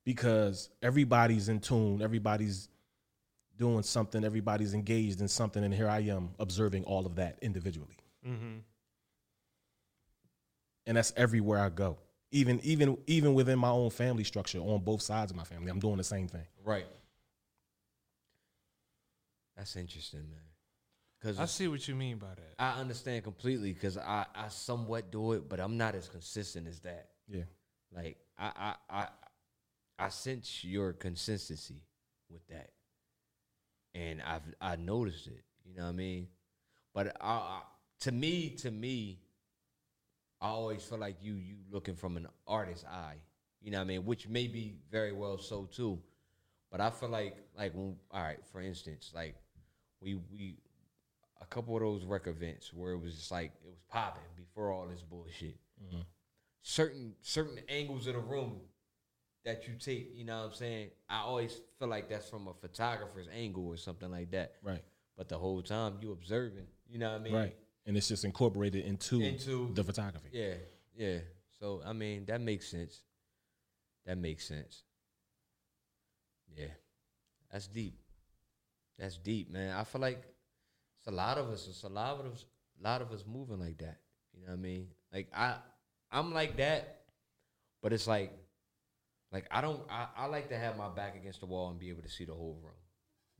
Because 0.04 0.70
everybody's 0.82 1.48
in 1.48 1.60
tune, 1.60 2.00
everybody's 2.02 2.68
doing 3.56 3.82
something, 3.82 4.24
everybody's 4.24 4.72
engaged 4.72 5.20
in 5.20 5.28
something, 5.28 5.64
and 5.64 5.74
here 5.74 5.88
I 5.88 6.00
am 6.00 6.30
observing 6.38 6.84
all 6.84 7.04
of 7.06 7.16
that 7.16 7.38
individually. 7.42 7.96
Mm-hmm. 8.26 8.58
And 10.86 10.96
that's 10.96 11.12
everywhere 11.16 11.58
I 11.58 11.68
go. 11.68 11.98
Even 12.30 12.60
even 12.62 12.98
even 13.06 13.32
within 13.34 13.58
my 13.58 13.70
own 13.70 13.90
family 13.90 14.24
structure, 14.24 14.58
on 14.58 14.80
both 14.80 15.00
sides 15.00 15.30
of 15.30 15.36
my 15.36 15.44
family, 15.44 15.70
I'm 15.70 15.80
doing 15.80 15.96
the 15.96 16.04
same 16.04 16.28
thing. 16.28 16.46
Right. 16.64 16.86
That's 19.56 19.74
interesting, 19.76 20.28
man. 20.30 20.38
Because 21.20 21.38
I 21.38 21.46
see 21.46 21.66
what 21.68 21.88
you 21.88 21.94
mean 21.94 22.18
by 22.18 22.28
that. 22.28 22.54
I 22.58 22.78
understand 22.78 23.24
completely 23.24 23.72
because 23.72 23.96
I, 23.98 24.26
I 24.34 24.48
somewhat 24.48 25.10
do 25.10 25.32
it, 25.32 25.48
but 25.48 25.58
I'm 25.58 25.76
not 25.76 25.94
as 25.94 26.08
consistent 26.08 26.68
as 26.68 26.80
that. 26.80 27.08
Yeah. 27.28 27.42
Like 27.94 28.18
I 28.38 28.52
I 28.56 28.74
I, 28.90 29.06
I 29.98 30.08
sense 30.10 30.62
your 30.62 30.92
consistency 30.92 31.82
with 32.30 32.46
that, 32.48 32.70
and 33.94 34.22
I've 34.22 34.42
I 34.60 34.76
noticed 34.76 35.26
it. 35.26 35.42
You 35.64 35.74
know 35.76 35.84
what 35.84 35.88
I 35.88 35.92
mean? 35.92 36.28
But 36.94 37.16
I, 37.20 37.30
I, 37.30 37.60
to 38.00 38.12
me, 38.12 38.50
to 38.58 38.70
me, 38.70 39.18
I 40.40 40.48
always 40.48 40.82
feel 40.84 40.98
like 40.98 41.16
you 41.20 41.34
you 41.34 41.56
looking 41.70 41.94
from 41.94 42.16
an 42.16 42.28
artist's 42.46 42.84
eye. 42.84 43.16
You 43.60 43.72
know 43.72 43.78
what 43.78 43.84
I 43.84 43.88
mean? 43.88 44.04
Which 44.04 44.28
may 44.28 44.46
be 44.46 44.76
very 44.90 45.12
well 45.12 45.38
so 45.38 45.64
too. 45.64 45.98
But 46.70 46.80
I 46.80 46.90
feel 46.90 47.08
like 47.08 47.36
like 47.56 47.74
when 47.74 47.96
all 48.10 48.22
right, 48.22 48.38
for 48.52 48.60
instance, 48.60 49.12
like 49.14 49.36
we 50.00 50.14
we 50.30 50.58
a 51.40 51.46
couple 51.46 51.76
of 51.76 51.82
those 51.82 52.04
rec 52.04 52.26
events 52.26 52.72
where 52.72 52.92
it 52.92 52.98
was 52.98 53.14
just 53.14 53.30
like 53.30 53.52
it 53.64 53.68
was 53.68 53.80
popping 53.88 54.22
before 54.36 54.72
all 54.72 54.86
this 54.86 55.02
bullshit. 55.02 55.56
Mm-hmm. 55.82 56.02
Certain 56.62 57.14
certain 57.20 57.60
angles 57.68 58.06
of 58.06 58.14
the 58.14 58.20
room 58.20 58.60
that 59.44 59.66
you 59.66 59.74
take, 59.78 60.12
you 60.14 60.24
know 60.24 60.38
what 60.38 60.46
I'm 60.48 60.54
saying? 60.54 60.90
I 61.08 61.20
always 61.20 61.60
feel 61.78 61.88
like 61.88 62.08
that's 62.08 62.28
from 62.28 62.48
a 62.48 62.54
photographer's 62.54 63.28
angle 63.34 63.66
or 63.66 63.76
something 63.76 64.10
like 64.10 64.30
that. 64.32 64.54
Right. 64.62 64.84
But 65.16 65.28
the 65.28 65.38
whole 65.38 65.62
time 65.62 65.94
you 66.02 66.12
observing, 66.12 66.66
you 66.86 66.98
know 66.98 67.12
what 67.12 67.20
I 67.20 67.24
mean? 67.24 67.34
Right. 67.34 67.56
And 67.88 67.96
it's 67.96 68.06
just 68.06 68.26
incorporated 68.26 68.84
into, 68.84 69.22
Into- 69.22 69.72
the 69.72 69.82
photography. 69.82 70.28
Yeah, 70.30 70.54
yeah. 70.94 71.18
So 71.58 71.80
I 71.84 71.94
mean 71.94 72.26
that 72.26 72.40
makes 72.40 72.68
sense. 72.68 73.00
That 74.04 74.18
makes 74.18 74.46
sense. 74.46 74.82
Yeah, 76.54 76.66
that's 77.50 77.66
deep. 77.66 77.98
That's 78.98 79.16
deep, 79.16 79.50
man. 79.50 79.74
I 79.74 79.84
feel 79.84 80.02
like 80.02 80.22
it's 80.98 81.06
a 81.06 81.10
lot 81.10 81.38
of 81.38 81.48
us. 81.48 81.66
It's 81.66 81.82
a 81.84 81.88
lot 81.88 82.20
of 82.20 82.26
us. 82.26 82.44
A 82.78 82.84
lot 82.84 83.00
of 83.00 83.10
us 83.10 83.24
moving 83.26 83.58
like 83.58 83.78
that. 83.78 83.98
You 84.34 84.42
know 84.42 84.52
what 84.52 84.58
I 84.58 84.62
mean? 84.62 84.88
Like 85.10 85.28
I, 85.34 85.56
I'm 86.12 86.34
like 86.34 86.58
that, 86.58 87.00
but 87.82 87.94
it's 87.94 88.06
like, 88.06 88.32
like 89.32 89.46
I 89.50 89.62
don't. 89.62 89.80
I, 89.90 90.08
I 90.14 90.26
like 90.26 90.50
to 90.50 90.58
have 90.58 90.76
my 90.76 90.90
back 90.90 91.16
against 91.16 91.40
the 91.40 91.46
wall 91.46 91.70
and 91.70 91.78
be 91.78 91.88
able 91.88 92.02
to 92.02 92.10
see 92.10 92.26
the 92.26 92.34
whole 92.34 92.58
room. 92.62 92.74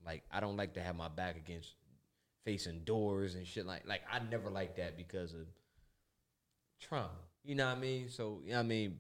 Like 0.06 0.22
I 0.32 0.40
don't 0.40 0.56
like 0.56 0.72
to 0.74 0.82
have 0.82 0.96
my 0.96 1.08
back 1.08 1.36
against 1.36 1.74
facing 2.44 2.80
doors 2.84 3.34
and 3.34 3.46
shit 3.46 3.66
like 3.66 3.86
like 3.86 4.02
I 4.10 4.20
never 4.30 4.50
like 4.50 4.76
that 4.76 4.96
because 4.96 5.34
of 5.34 5.46
trauma. 6.80 7.10
You 7.44 7.54
know 7.54 7.66
what 7.66 7.76
I 7.76 7.80
mean? 7.80 8.08
So 8.08 8.40
you 8.44 8.50
know 8.50 8.56
what 8.56 8.64
I 8.64 8.68
mean. 8.68 8.96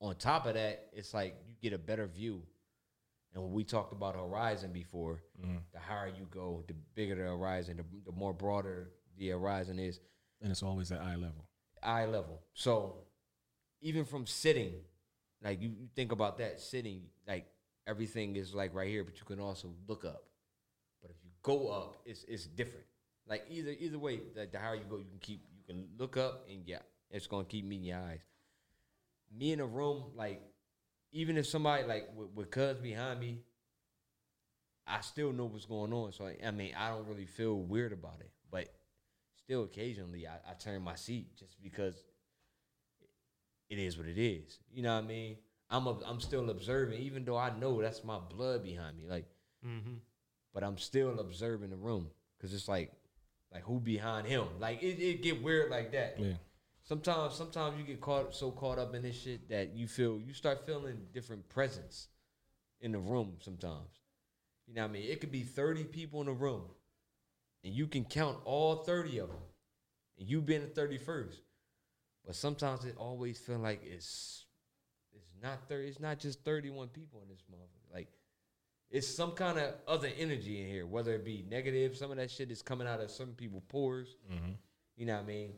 On 0.00 0.14
top 0.14 0.46
of 0.46 0.54
that, 0.54 0.88
it's 0.92 1.14
like 1.14 1.36
you 1.48 1.54
get 1.62 1.74
a 1.74 1.78
better 1.78 2.06
view. 2.06 2.42
And 3.34 3.42
when 3.42 3.52
we 3.52 3.64
talked 3.64 3.92
about 3.92 4.14
horizon 4.14 4.70
before, 4.72 5.22
mm-hmm. 5.40 5.56
the 5.72 5.78
higher 5.78 6.08
you 6.08 6.26
go, 6.30 6.64
the 6.68 6.74
bigger 6.94 7.14
the 7.14 7.22
horizon, 7.22 7.78
the, 7.78 8.10
the 8.10 8.16
more 8.16 8.32
broader 8.32 8.90
the 9.18 9.28
horizon 9.30 9.78
is, 9.78 10.00
And 10.42 10.50
it's 10.50 10.62
always 10.62 10.92
at 10.92 11.00
eye 11.00 11.16
level. 11.16 11.46
eye 11.82 12.06
level. 12.06 12.40
So 12.54 13.04
even 13.80 14.04
from 14.04 14.26
sitting, 14.26 14.74
like 15.42 15.62
you, 15.62 15.68
you 15.68 15.88
think 15.94 16.12
about 16.12 16.38
that 16.38 16.60
sitting, 16.60 17.02
like 17.26 17.46
everything 17.86 18.36
is 18.36 18.54
like 18.54 18.74
right 18.74 18.88
here, 18.88 19.04
but 19.04 19.18
you 19.18 19.24
can 19.24 19.40
also 19.40 19.68
look 19.86 20.04
up. 20.04 20.24
Go 21.46 21.68
up, 21.68 21.98
it's 22.04 22.24
it's 22.24 22.44
different. 22.44 22.86
Like 23.28 23.44
either 23.48 23.70
either 23.70 24.00
way, 24.00 24.18
like 24.36 24.50
the 24.50 24.58
higher 24.58 24.74
you 24.74 24.82
go, 24.90 24.96
you 24.96 25.04
can 25.04 25.20
keep 25.20 25.42
you 25.56 25.62
can 25.64 25.86
look 25.96 26.16
up 26.16 26.44
and 26.50 26.62
yeah, 26.66 26.80
it's 27.08 27.28
gonna 27.28 27.44
keep 27.44 27.64
meeting 27.64 27.86
your 27.86 27.98
eyes. 27.98 28.18
Me 29.32 29.52
in 29.52 29.60
a 29.60 29.66
room, 29.66 30.06
like 30.16 30.42
even 31.12 31.36
if 31.36 31.46
somebody 31.46 31.84
like 31.84 32.08
with, 32.16 32.30
with 32.34 32.50
cuz 32.50 32.78
behind 32.78 33.20
me, 33.20 33.42
I 34.88 35.00
still 35.02 35.32
know 35.32 35.44
what's 35.44 35.66
going 35.66 35.92
on. 35.92 36.10
So 36.10 36.26
I 36.26 36.50
mean, 36.50 36.74
I 36.76 36.88
don't 36.88 37.06
really 37.06 37.26
feel 37.26 37.54
weird 37.54 37.92
about 37.92 38.18
it, 38.22 38.32
but 38.50 38.74
still 39.36 39.62
occasionally 39.62 40.26
I, 40.26 40.34
I 40.50 40.54
turn 40.54 40.82
my 40.82 40.96
seat 40.96 41.36
just 41.36 41.62
because 41.62 41.94
it 43.70 43.78
is 43.78 43.96
what 43.96 44.08
it 44.08 44.18
is. 44.18 44.58
You 44.72 44.82
know 44.82 44.96
what 44.96 45.04
I 45.04 45.06
mean? 45.06 45.36
I'm 45.70 45.86
a, 45.86 45.96
I'm 46.04 46.20
still 46.20 46.50
observing, 46.50 47.02
even 47.02 47.24
though 47.24 47.36
I 47.36 47.56
know 47.56 47.80
that's 47.80 48.02
my 48.02 48.18
blood 48.18 48.64
behind 48.64 48.96
me. 48.96 49.04
Like, 49.08 49.26
Mm-hmm. 49.66 49.94
But 50.56 50.64
I'm 50.64 50.78
still 50.78 51.20
observing 51.20 51.68
the 51.68 51.76
room 51.76 52.06
because 52.38 52.54
it's 52.54 52.66
like, 52.66 52.90
like 53.52 53.62
who 53.64 53.78
behind 53.78 54.26
him? 54.26 54.46
Like 54.58 54.82
it, 54.82 54.98
it 54.98 55.22
get 55.22 55.42
weird 55.42 55.70
like 55.70 55.92
that. 55.92 56.14
Yeah. 56.18 56.32
Sometimes, 56.82 57.34
sometimes 57.34 57.78
you 57.78 57.84
get 57.84 58.00
caught 58.00 58.34
so 58.34 58.50
caught 58.52 58.78
up 58.78 58.94
in 58.94 59.02
this 59.02 59.20
shit 59.20 59.50
that 59.50 59.76
you 59.76 59.86
feel 59.86 60.18
you 60.18 60.32
start 60.32 60.64
feeling 60.64 60.96
different 61.12 61.46
presence 61.50 62.08
in 62.80 62.92
the 62.92 62.98
room. 62.98 63.34
Sometimes, 63.40 64.00
You 64.66 64.72
know 64.72 64.80
what 64.80 64.88
I 64.88 64.92
mean? 64.94 65.10
It 65.10 65.20
could 65.20 65.30
be 65.30 65.42
30 65.42 65.84
people 65.84 66.22
in 66.22 66.28
a 66.28 66.32
room, 66.32 66.62
and 67.62 67.74
you 67.74 67.86
can 67.86 68.06
count 68.06 68.38
all 68.46 68.76
30 68.76 69.18
of 69.18 69.28
them, 69.28 69.36
and 70.18 70.26
you 70.26 70.40
being 70.40 70.62
the 70.62 70.68
31st. 70.68 71.36
But 72.24 72.34
sometimes 72.34 72.86
it 72.86 72.94
always 72.96 73.36
feel 73.38 73.58
like 73.58 73.82
it's 73.84 74.46
it's 75.12 75.28
not 75.42 75.68
30, 75.68 75.86
it's 75.86 76.00
not 76.00 76.18
just 76.18 76.42
31 76.46 76.88
people 76.88 77.20
in 77.20 77.28
this 77.28 77.42
motherfucker. 77.52 77.75
It's 78.90 79.06
some 79.08 79.32
kind 79.32 79.58
of 79.58 79.74
other 79.88 80.08
energy 80.18 80.60
in 80.62 80.68
here, 80.68 80.86
whether 80.86 81.14
it 81.14 81.24
be 81.24 81.44
negative, 81.50 81.96
some 81.96 82.10
of 82.10 82.16
that 82.18 82.30
shit 82.30 82.50
is 82.50 82.62
coming 82.62 82.86
out 82.86 83.00
of 83.00 83.10
some 83.10 83.28
people 83.30 83.62
pores. 83.68 84.16
You 84.96 85.06
know 85.06 85.14
what 85.14 85.24
I 85.24 85.26
mean? 85.26 85.52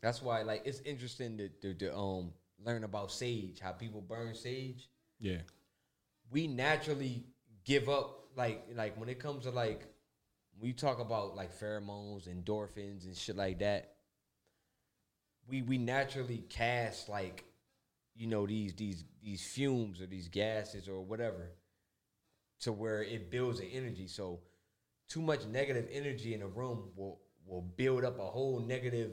That's 0.00 0.22
why 0.22 0.42
like 0.42 0.62
it's 0.64 0.80
interesting 0.80 1.36
to, 1.38 1.48
to, 1.48 1.74
to 1.74 1.94
um 1.96 2.32
learn 2.64 2.84
about 2.84 3.10
sage, 3.10 3.58
how 3.60 3.72
people 3.72 4.00
burn 4.00 4.34
sage 4.34 4.88
Yeah. 5.20 5.38
we 6.30 6.46
naturally 6.46 7.24
give 7.64 7.88
up 7.88 8.28
like 8.36 8.64
like 8.76 8.98
when 8.98 9.08
it 9.08 9.18
comes 9.18 9.44
to 9.44 9.50
like 9.50 9.86
we 10.60 10.72
talk 10.72 11.00
about 11.00 11.34
like 11.34 11.52
pheromones 11.58 12.28
endorphins 12.28 13.04
and 13.04 13.16
shit 13.16 13.36
like 13.36 13.58
that 13.58 13.94
we 15.48 15.62
we 15.62 15.76
naturally 15.78 16.44
cast 16.48 17.08
like 17.08 17.44
you 18.14 18.26
know 18.26 18.46
these 18.46 18.74
these 18.74 19.04
these 19.22 19.44
fumes 19.44 20.00
or 20.00 20.06
these 20.06 20.28
gases 20.28 20.88
or 20.88 21.00
whatever 21.00 21.50
to 22.62 22.72
where 22.72 23.02
it 23.02 23.30
builds 23.30 23.60
an 23.60 23.68
energy 23.72 24.06
so 24.06 24.40
too 25.08 25.22
much 25.22 25.46
negative 25.46 25.86
energy 25.92 26.34
in 26.34 26.42
a 26.42 26.46
room 26.46 26.90
will 26.96 27.20
will 27.46 27.62
build 27.76 28.04
up 28.04 28.18
a 28.18 28.24
whole 28.24 28.60
negative 28.60 29.10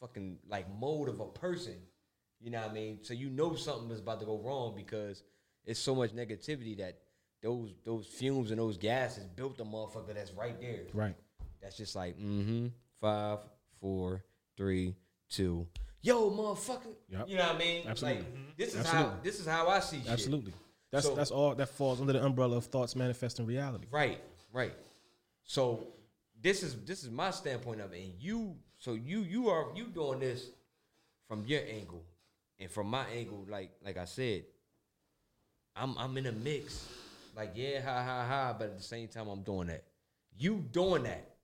fucking 0.00 0.38
like 0.48 0.66
mode 0.78 1.08
of 1.08 1.20
a 1.20 1.26
person 1.26 1.76
you 2.40 2.50
know 2.50 2.60
what 2.60 2.70
I 2.70 2.74
mean? 2.74 2.98
So 3.02 3.12
you 3.12 3.28
know 3.28 3.54
something 3.54 3.90
is 3.90 4.00
about 4.00 4.20
to 4.20 4.26
go 4.26 4.38
wrong 4.38 4.74
because 4.74 5.22
it's 5.64 5.78
so 5.78 5.94
much 5.94 6.12
negativity 6.12 6.76
that 6.78 6.98
those 7.42 7.74
those 7.84 8.06
fumes 8.06 8.50
and 8.50 8.58
those 8.58 8.78
gases 8.78 9.24
built 9.24 9.58
the 9.58 9.64
motherfucker 9.64 10.14
that's 10.14 10.32
right 10.32 10.58
there. 10.60 10.84
Right. 10.94 11.14
That's 11.60 11.76
just 11.76 11.94
like, 11.94 12.18
mm-hmm. 12.18 12.68
Five, 13.00 13.38
four, 13.80 14.24
three, 14.56 14.94
two. 15.30 15.66
Yo, 16.02 16.30
motherfucker. 16.30 16.94
Yep. 17.10 17.28
You 17.28 17.36
know 17.36 17.46
what 17.46 17.56
I 17.56 17.58
mean? 17.58 17.82
Absolutely. 17.86 18.22
Like, 18.22 18.56
this 18.56 18.74
is 18.74 18.86
how 18.86 19.14
this 19.22 19.40
is 19.40 19.46
how 19.46 19.68
I 19.68 19.80
see 19.80 20.00
shit. 20.00 20.08
Absolutely. 20.08 20.52
That's 20.90 21.06
So- 21.06 21.14
that's 21.14 21.30
all 21.30 21.54
that 21.54 21.68
falls 21.68 22.00
under 22.00 22.12
the 22.12 22.24
umbrella 22.24 22.56
of 22.56 22.66
thoughts 22.66 22.96
manifesting 22.96 23.46
reality. 23.46 23.86
Right, 23.90 24.20
right. 24.52 24.74
So 25.44 25.86
this 26.40 26.62
is 26.62 26.76
this 26.84 27.04
is 27.04 27.10
my 27.10 27.30
standpoint 27.30 27.80
of 27.80 27.92
it. 27.92 28.02
And 28.02 28.14
you 28.20 28.56
so 28.78 28.94
you 28.94 29.20
you 29.20 29.48
are 29.50 29.72
you 29.74 29.86
doing 29.86 30.20
this 30.20 30.50
from 31.28 31.44
your 31.46 31.62
angle. 31.68 32.04
And 32.58 32.70
from 32.70 32.88
my 32.88 33.06
angle, 33.06 33.46
like 33.48 33.70
like 33.84 33.96
I 33.96 34.04
said, 34.04 34.44
I'm 35.76 35.96
I'm 35.96 36.16
in 36.18 36.26
a 36.26 36.32
mix. 36.32 36.86
Like, 37.36 37.52
yeah, 37.54 37.80
ha 37.80 38.02
ha 38.02 38.26
ha, 38.26 38.56
but 38.58 38.68
at 38.70 38.76
the 38.76 38.82
same 38.82 39.08
time 39.08 39.28
I'm 39.28 39.42
doing 39.42 39.68
that. 39.68 39.84
You 40.36 40.56
doing 40.72 41.04
that. 41.04 41.36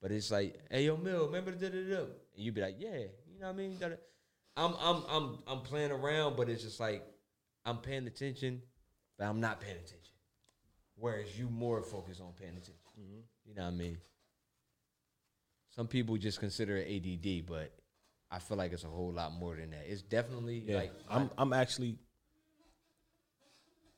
But 0.00 0.12
it's 0.12 0.30
like, 0.30 0.60
hey 0.70 0.84
yo, 0.84 0.96
Mill, 0.96 1.26
remember 1.26 1.52
da 1.52 1.68
da 1.68 1.82
da. 1.82 2.00
And 2.02 2.08
you'd 2.44 2.54
be 2.54 2.60
like, 2.60 2.76
yeah, 2.78 2.98
you 2.98 3.40
know 3.40 3.46
what 3.46 3.48
I 3.48 3.52
mean? 3.52 3.76
Da-da. 3.78 3.94
I'm 4.56 4.74
I'm 4.78 5.02
I'm 5.08 5.38
I'm 5.46 5.60
playing 5.60 5.90
around, 5.92 6.36
but 6.36 6.48
it's 6.48 6.62
just 6.62 6.78
like 6.78 7.02
I'm 7.64 7.78
paying 7.78 8.06
attention, 8.06 8.62
but 9.18 9.26
I'm 9.26 9.40
not 9.40 9.60
paying 9.60 9.76
attention. 9.76 9.98
Whereas 10.96 11.38
you 11.38 11.48
more 11.48 11.82
focus 11.82 12.20
on 12.20 12.32
paying 12.38 12.50
attention. 12.52 12.74
Mm-hmm. 13.00 13.20
You 13.48 13.54
know 13.54 13.62
what 13.62 13.68
I 13.68 13.70
mean? 13.72 13.98
Some 15.74 15.86
people 15.88 16.16
just 16.16 16.38
consider 16.38 16.76
it 16.76 16.86
ADD, 16.88 17.46
but 17.46 17.72
I 18.30 18.38
feel 18.38 18.56
like 18.56 18.72
it's 18.72 18.84
a 18.84 18.88
whole 18.88 19.12
lot 19.12 19.32
more 19.32 19.56
than 19.56 19.70
that. 19.70 19.84
It's 19.86 20.02
definitely 20.02 20.64
Yeah. 20.66 20.76
like 20.76 20.92
I'm 21.08 21.30
I'm 21.38 21.52
actually 21.52 21.98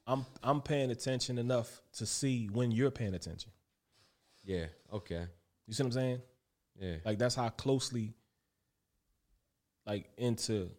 I'm 0.06 0.24
I'm 0.42 0.60
paying 0.60 0.90
attention 0.90 1.38
enough 1.38 1.80
to 1.94 2.06
see 2.06 2.46
when 2.52 2.70
you're 2.70 2.90
paying 2.90 3.14
attention. 3.14 3.50
yeah, 4.44 4.66
okay, 4.92 5.26
You 5.66 5.72
see 5.74 5.82
what 5.82 5.86
I'm 5.88 5.92
saying? 5.92 6.22
yeah, 6.78 6.96
Like 7.04 7.18
that's 7.18 7.34
how 7.34 7.48
closely 7.48 8.14
like 9.86 10.10
into 10.18 10.70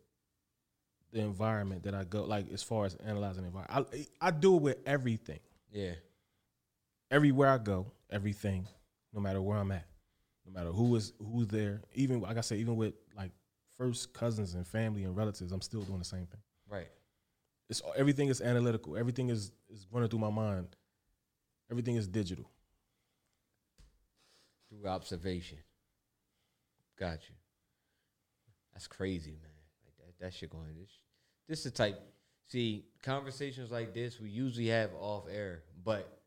the 1.15 1.21
environment 1.21 1.83
that 1.83 1.95
I 1.95 2.03
go 2.03 2.23
like 2.25 2.51
as 2.51 2.61
far 2.61 2.85
as 2.85 2.93
analyzing 2.95 3.43
the 3.43 3.47
environment. 3.47 4.07
I 4.21 4.27
I 4.27 4.31
do 4.31 4.55
it 4.57 4.61
with 4.61 4.77
everything. 4.85 5.39
yeah, 5.71 5.93
Everywhere 7.09 7.49
I 7.49 7.57
go, 7.57 7.91
everything, 8.09 8.67
no 9.13 9.21
matter 9.21 9.41
where 9.41 9.57
I'm 9.57 9.71
at, 9.71 9.85
no 10.45 10.51
matter 10.51 10.71
who 10.71 10.95
is 10.95 11.13
who's 11.19 11.47
there, 11.47 11.81
even 11.93 12.19
like 12.19 12.37
I 12.37 12.41
say, 12.41 12.57
even 12.57 12.75
with 12.75 12.93
like 13.15 13.31
first 13.77 14.13
cousins 14.13 14.55
and 14.55 14.67
family 14.67 15.05
and 15.05 15.15
relatives, 15.15 15.51
I'm 15.53 15.61
still 15.61 15.81
doing 15.83 15.99
the 15.99 16.05
same 16.05 16.25
thing. 16.27 16.41
right, 16.69 16.89
It's 17.69 17.81
everything 17.95 18.27
is 18.27 18.41
analytical. 18.41 18.97
Everything 18.97 19.29
is 19.29 19.51
is 19.69 19.87
running 19.91 20.09
through 20.09 20.19
my 20.19 20.29
mind. 20.29 20.75
Everything 21.71 21.95
is 21.95 22.07
digital. 22.07 22.49
through 24.69 24.87
observation. 24.89 25.59
Got 26.99 27.19
you. 27.29 27.35
That's 28.73 28.87
crazy, 28.87 29.31
man. 29.41 29.51
Like 29.85 29.95
that, 29.97 30.25
that 30.25 30.33
shit 30.33 30.49
going. 30.49 30.75
This, 30.79 30.89
this 31.47 31.59
is 31.59 31.65
the 31.65 31.72
type. 31.72 31.99
See, 32.47 32.85
conversations 33.03 33.72
like 33.72 33.93
this 33.93 34.19
we 34.19 34.30
usually 34.30 34.67
have 34.67 34.91
off 34.99 35.26
air, 35.31 35.63
but 35.84 36.19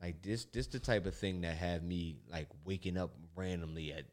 like 0.00 0.22
this, 0.22 0.44
this 0.44 0.66
the 0.66 0.78
type 0.78 1.06
of 1.06 1.14
thing 1.14 1.40
that 1.40 1.56
have 1.56 1.82
me 1.82 2.18
like 2.30 2.48
waking 2.64 2.96
up 2.96 3.14
randomly 3.34 3.92
at 3.92 4.04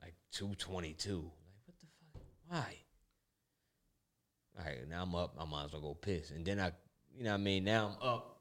like 0.00 0.14
two 0.32 0.54
twenty 0.56 0.94
two. 0.94 1.30
Like 1.46 1.62
what 1.66 1.76
the 1.80 1.86
fuck? 2.12 2.22
Why? 2.48 2.76
All 4.58 4.64
right, 4.66 4.88
now 4.88 5.02
I'm 5.02 5.14
up. 5.14 5.34
I 5.38 5.44
might 5.44 5.64
as 5.64 5.72
well 5.72 5.82
go 5.82 5.94
piss, 5.94 6.30
and 6.30 6.44
then 6.44 6.60
I, 6.60 6.72
you 7.16 7.24
know, 7.24 7.30
what 7.30 7.40
I 7.40 7.42
mean, 7.42 7.64
now 7.64 7.96
I'm 8.00 8.08
up 8.08 8.40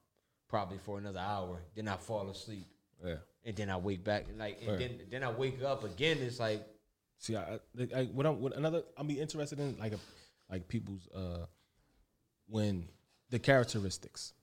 probably 0.49 0.77
for 0.77 0.97
another 0.97 1.19
hour. 1.19 1.61
Then 1.75 1.87
I 1.87 1.95
fall 1.95 2.29
asleep 2.29 2.67
Yeah. 3.05 3.15
and 3.45 3.55
then 3.55 3.69
I 3.69 3.77
wake 3.77 4.03
back 4.03 4.25
like 4.37 4.59
and 4.65 4.79
then 4.79 4.99
then 5.09 5.23
I 5.23 5.31
wake 5.31 5.63
up 5.63 5.83
again. 5.83 6.17
It's 6.19 6.39
like 6.39 6.67
See, 7.17 7.35
I, 7.35 7.59
I, 7.79 7.87
I 7.95 8.03
what 8.05 8.25
I'm 8.25 8.41
what 8.41 8.57
another 8.57 8.83
I'm 8.97 9.05
be 9.07 9.19
interested 9.21 9.59
in 9.59 9.77
like 9.79 9.93
a, 9.93 9.99
like 10.51 10.67
people's 10.67 11.07
uh 11.15 11.45
when 12.47 12.87
the 13.31 13.39
characteristics. 13.39 14.33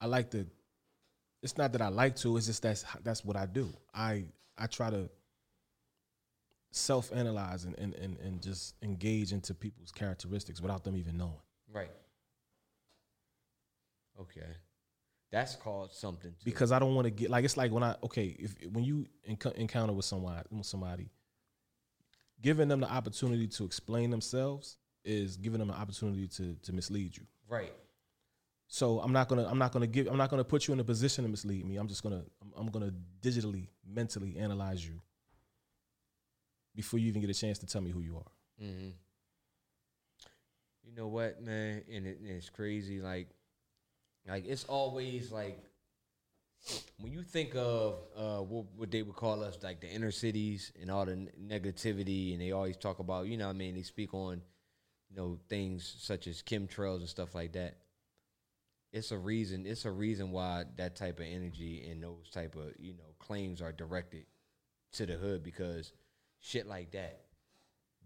I 0.00 0.06
like 0.06 0.30
to. 0.32 0.46
It's 1.42 1.56
not 1.56 1.72
that 1.72 1.82
I 1.82 1.88
like 1.88 2.16
to. 2.16 2.36
It's 2.36 2.46
just 2.46 2.62
that's 2.62 2.84
that's 3.04 3.24
what 3.24 3.36
I 3.36 3.46
do. 3.46 3.68
I 3.94 4.24
I 4.58 4.66
try 4.66 4.90
to 4.90 5.08
self 6.72 7.12
analyze 7.14 7.64
and, 7.64 7.78
and 7.78 7.94
and 7.94 8.18
and 8.18 8.42
just 8.42 8.74
engage 8.82 9.32
into 9.32 9.54
people's 9.54 9.92
characteristics 9.92 10.60
without 10.60 10.82
them 10.82 10.96
even 10.96 11.16
knowing. 11.16 11.40
right. 11.72 11.90
Okay, 14.20 14.46
that's 15.30 15.56
called 15.56 15.92
something. 15.92 16.30
Too. 16.30 16.44
because 16.44 16.70
I 16.70 16.78
don't 16.78 16.94
want 16.94 17.06
to 17.06 17.10
get 17.10 17.30
like 17.30 17.44
it's 17.44 17.56
like 17.56 17.72
when 17.72 17.82
I 17.82 17.96
okay 18.04 18.36
if 18.38 18.54
when 18.70 18.84
you 18.84 19.06
enc- 19.28 19.54
encounter 19.54 19.92
with 19.92 20.04
someone 20.04 20.42
with 20.50 20.66
somebody, 20.66 21.10
giving 22.40 22.68
them 22.68 22.80
the 22.80 22.90
opportunity 22.90 23.48
to 23.48 23.64
explain 23.64 24.10
themselves 24.10 24.76
is 25.04 25.36
giving 25.36 25.58
them 25.58 25.70
an 25.70 25.76
opportunity 25.76 26.26
to 26.28 26.56
to 26.62 26.72
mislead 26.72 27.16
you. 27.16 27.24
right, 27.48 27.72
So 28.68 29.00
I'm 29.00 29.12
not 29.12 29.28
gonna 29.28 29.46
I'm 29.46 29.58
not 29.58 29.72
gonna 29.72 29.86
give 29.86 30.06
I'm 30.06 30.16
not 30.16 30.30
gonna 30.30 30.44
put 30.44 30.66
you 30.68 30.74
in 30.74 30.80
a 30.80 30.84
position 30.84 31.24
to 31.24 31.30
mislead 31.30 31.66
me. 31.66 31.76
I'm 31.76 31.88
just 31.88 32.02
gonna 32.02 32.22
I'm, 32.40 32.52
I'm 32.56 32.66
gonna 32.68 32.92
digitally 33.20 33.68
mentally 33.86 34.36
analyze 34.38 34.86
you 34.86 35.00
before 36.74 36.98
you 36.98 37.08
even 37.08 37.20
get 37.20 37.30
a 37.30 37.34
chance 37.34 37.58
to 37.58 37.66
tell 37.66 37.82
me 37.82 37.90
who 37.90 38.00
you 38.00 38.16
are. 38.16 38.64
mm-hmm. 38.64 38.90
you 40.84 40.94
know 40.96 41.08
what, 41.08 41.42
man, 41.42 41.82
and, 41.92 42.06
it, 42.06 42.18
and 42.20 42.30
it's 42.30 42.48
crazy. 42.48 43.00
Like, 43.00 43.28
like 44.26 44.46
it's 44.46 44.64
always 44.64 45.30
like 45.30 45.58
when 47.00 47.12
you 47.12 47.22
think 47.22 47.54
of 47.56 47.96
uh, 48.16 48.38
what, 48.38 48.66
what 48.76 48.90
they 48.90 49.02
would 49.02 49.16
call 49.16 49.42
us 49.42 49.58
like 49.62 49.80
the 49.80 49.88
inner 49.88 50.10
cities 50.12 50.72
and 50.80 50.90
all 50.90 51.04
the 51.04 51.28
negativity, 51.42 52.32
and 52.32 52.40
they 52.40 52.52
always 52.52 52.76
talk 52.76 53.00
about, 53.00 53.26
you 53.26 53.36
know, 53.36 53.46
what 53.46 53.56
I 53.56 53.58
mean, 53.58 53.74
they 53.74 53.82
speak 53.82 54.14
on, 54.14 54.40
you 55.12 55.20
know, 55.20 55.38
things 55.48 55.96
such 55.98 56.26
as 56.26 56.42
chemtrails 56.42 57.00
and 57.00 57.08
stuff 57.08 57.34
like 57.34 57.52
that. 57.52 57.76
It's 58.92 59.10
a 59.10 59.18
reason. 59.18 59.66
It's 59.66 59.84
a 59.84 59.90
reason 59.90 60.30
why 60.30 60.64
that 60.76 60.96
type 60.96 61.18
of 61.20 61.26
energy 61.26 61.86
and 61.90 62.02
those 62.02 62.30
type 62.30 62.56
of 62.56 62.72
you 62.78 62.92
know 62.94 63.14
claims 63.18 63.62
are 63.62 63.72
directed 63.72 64.26
to 64.92 65.06
the 65.06 65.14
hood 65.14 65.42
because 65.42 65.92
shit 66.40 66.66
like 66.66 66.92
that. 66.92 67.20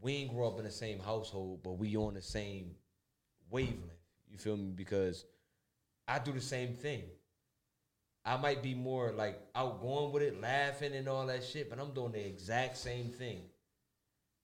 We 0.01 0.15
ain't 0.15 0.35
grow 0.35 0.49
up 0.49 0.59
in 0.59 0.65
the 0.65 0.71
same 0.71 1.01
household, 1.01 1.61
but 1.63 1.73
we 1.73 1.97
on 1.97 2.15
the 2.15 2.23
same 2.23 2.75
wavelength. 3.51 3.81
You 4.31 4.39
feel 4.39 4.57
me? 4.57 4.73
Because 4.75 5.25
I 6.07 6.19
do 6.19 6.33
the 6.33 6.41
same 6.41 6.75
thing. 6.75 7.03
I 8.25 8.37
might 8.37 8.63
be 8.63 8.75
more 8.75 9.13
like 9.13 9.41
outgoing 9.55 10.13
with 10.13 10.23
it, 10.23 10.41
laughing 10.41 10.95
and 10.95 11.09
all 11.09 11.27
that 11.27 11.45
shit, 11.45 11.71
but 11.71 11.79
I'm 11.79 11.95
doing 11.95 12.13
the 12.13 12.25
exact 12.27 12.77
same 12.77 13.11
thing. 13.11 13.43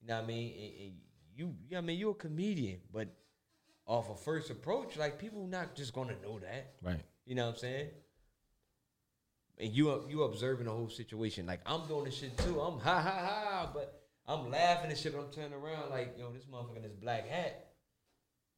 You 0.01 0.09
know 0.09 0.17
what 0.17 0.25
I 0.25 0.27
mean? 0.27 0.53
And, 0.55 0.87
and 0.87 0.93
you, 1.35 1.55
I 1.77 1.81
mean, 1.81 1.99
you're 1.99 2.13
a 2.13 2.15
comedian, 2.15 2.81
but 2.93 3.09
off 3.87 4.11
a 4.11 4.15
first 4.15 4.51
approach, 4.51 4.97
like 4.97 5.19
people 5.19 5.47
not 5.47 5.75
just 5.75 5.93
gonna 5.93 6.15
know 6.23 6.39
that. 6.39 6.75
Right. 6.83 7.01
You 7.27 7.35
know 7.35 7.47
what 7.47 7.55
I'm 7.55 7.59
saying? 7.59 7.89
And 9.59 9.73
you 9.73 10.05
you 10.09 10.23
observing 10.23 10.67
the 10.67 10.73
whole 10.73 10.89
situation. 10.89 11.47
Like 11.47 11.61
I'm 11.67 11.87
doing 11.87 12.05
this 12.05 12.17
shit 12.17 12.37
too. 12.39 12.61
I'm 12.61 12.79
ha 12.87 13.01
ha 13.01 13.11
ha, 13.11 13.71
but 13.73 14.03
I'm 14.27 14.51
laughing 14.51 14.91
and 14.91 14.99
shit. 14.99 15.13
But 15.15 15.23
I'm 15.25 15.31
turning 15.31 15.53
around 15.53 15.91
like, 15.91 16.17
yo, 16.19 16.31
this 16.33 16.45
motherfucker 16.45 16.77
in 16.77 16.83
this 16.83 16.95
black 16.95 17.29
hat. 17.29 17.69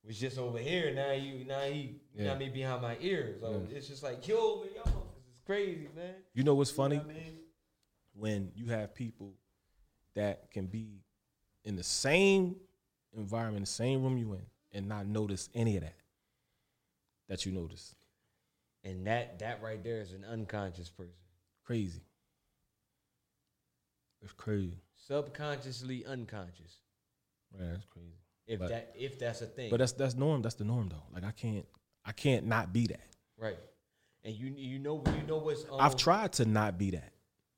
was 0.06 0.18
just 0.18 0.38
over 0.38 0.58
here. 0.58 0.94
Now 0.94 1.12
you, 1.12 1.44
now 1.44 1.60
he, 1.60 1.98
you 2.14 2.24
know 2.24 2.30
what 2.30 2.30
I 2.30 2.32
Yeah. 2.32 2.38
mean, 2.38 2.52
behind 2.52 2.82
my 2.82 2.96
ear. 3.00 3.36
So 3.40 3.50
Yeah. 3.70 3.76
it's 3.76 3.88
just 3.88 4.02
like, 4.02 4.26
yo, 4.28 4.60
man, 4.60 4.68
y'all 4.76 4.86
is 4.86 5.40
crazy, 5.46 5.88
man. 5.96 6.14
You 6.34 6.44
know 6.44 6.54
what's 6.54 6.70
funny? 6.70 6.96
You 6.96 7.00
know 7.02 7.06
what 7.08 7.16
I 7.16 7.18
mean? 7.20 7.38
When 8.16 8.52
you 8.54 8.66
have 8.66 8.94
people 8.94 9.34
that 10.14 10.50
can 10.50 10.66
be 10.66 11.00
in 11.64 11.76
the 11.76 11.82
same 11.82 12.56
environment, 13.16 13.64
the 13.66 13.70
same 13.70 14.02
room 14.02 14.18
you 14.18 14.32
in, 14.34 14.42
and 14.72 14.88
not 14.88 15.06
notice 15.06 15.48
any 15.54 15.76
of 15.76 15.82
that 15.82 15.94
that 17.28 17.46
you 17.46 17.52
notice. 17.52 17.94
And 18.82 19.06
that 19.06 19.38
that 19.38 19.62
right 19.62 19.82
there 19.82 20.00
is 20.00 20.12
an 20.12 20.24
unconscious 20.30 20.90
person. 20.90 21.12
Crazy. 21.64 22.02
It's 24.22 24.32
crazy. 24.32 24.78
Subconsciously 25.06 26.04
unconscious. 26.06 26.78
Right, 27.52 27.70
that's 27.72 27.84
crazy. 27.86 28.08
If 28.46 28.58
But- 28.60 28.68
that 28.70 28.92
if 28.98 29.18
that's 29.18 29.42
a 29.42 29.46
thing. 29.46 29.70
But 29.70 29.78
that's 29.78 29.92
that's 29.92 30.14
norm. 30.14 30.42
That's 30.42 30.54
the 30.56 30.64
norm 30.64 30.88
though. 30.88 31.02
Like 31.12 31.24
I 31.24 31.30
can't 31.30 31.66
I 32.04 32.12
can't 32.12 32.46
not 32.46 32.72
be 32.72 32.86
that. 32.88 33.00
right. 33.38 33.58
And 34.22 34.34
you 34.34 34.46
you 34.56 34.78
know 34.78 35.02
you 35.16 35.22
know 35.26 35.36
what's 35.38 35.64
um, 35.64 35.76
I've 35.80 35.96
tried 35.96 36.32
to 36.34 36.46
not 36.46 36.78
be 36.78 36.90
that. 36.92 37.12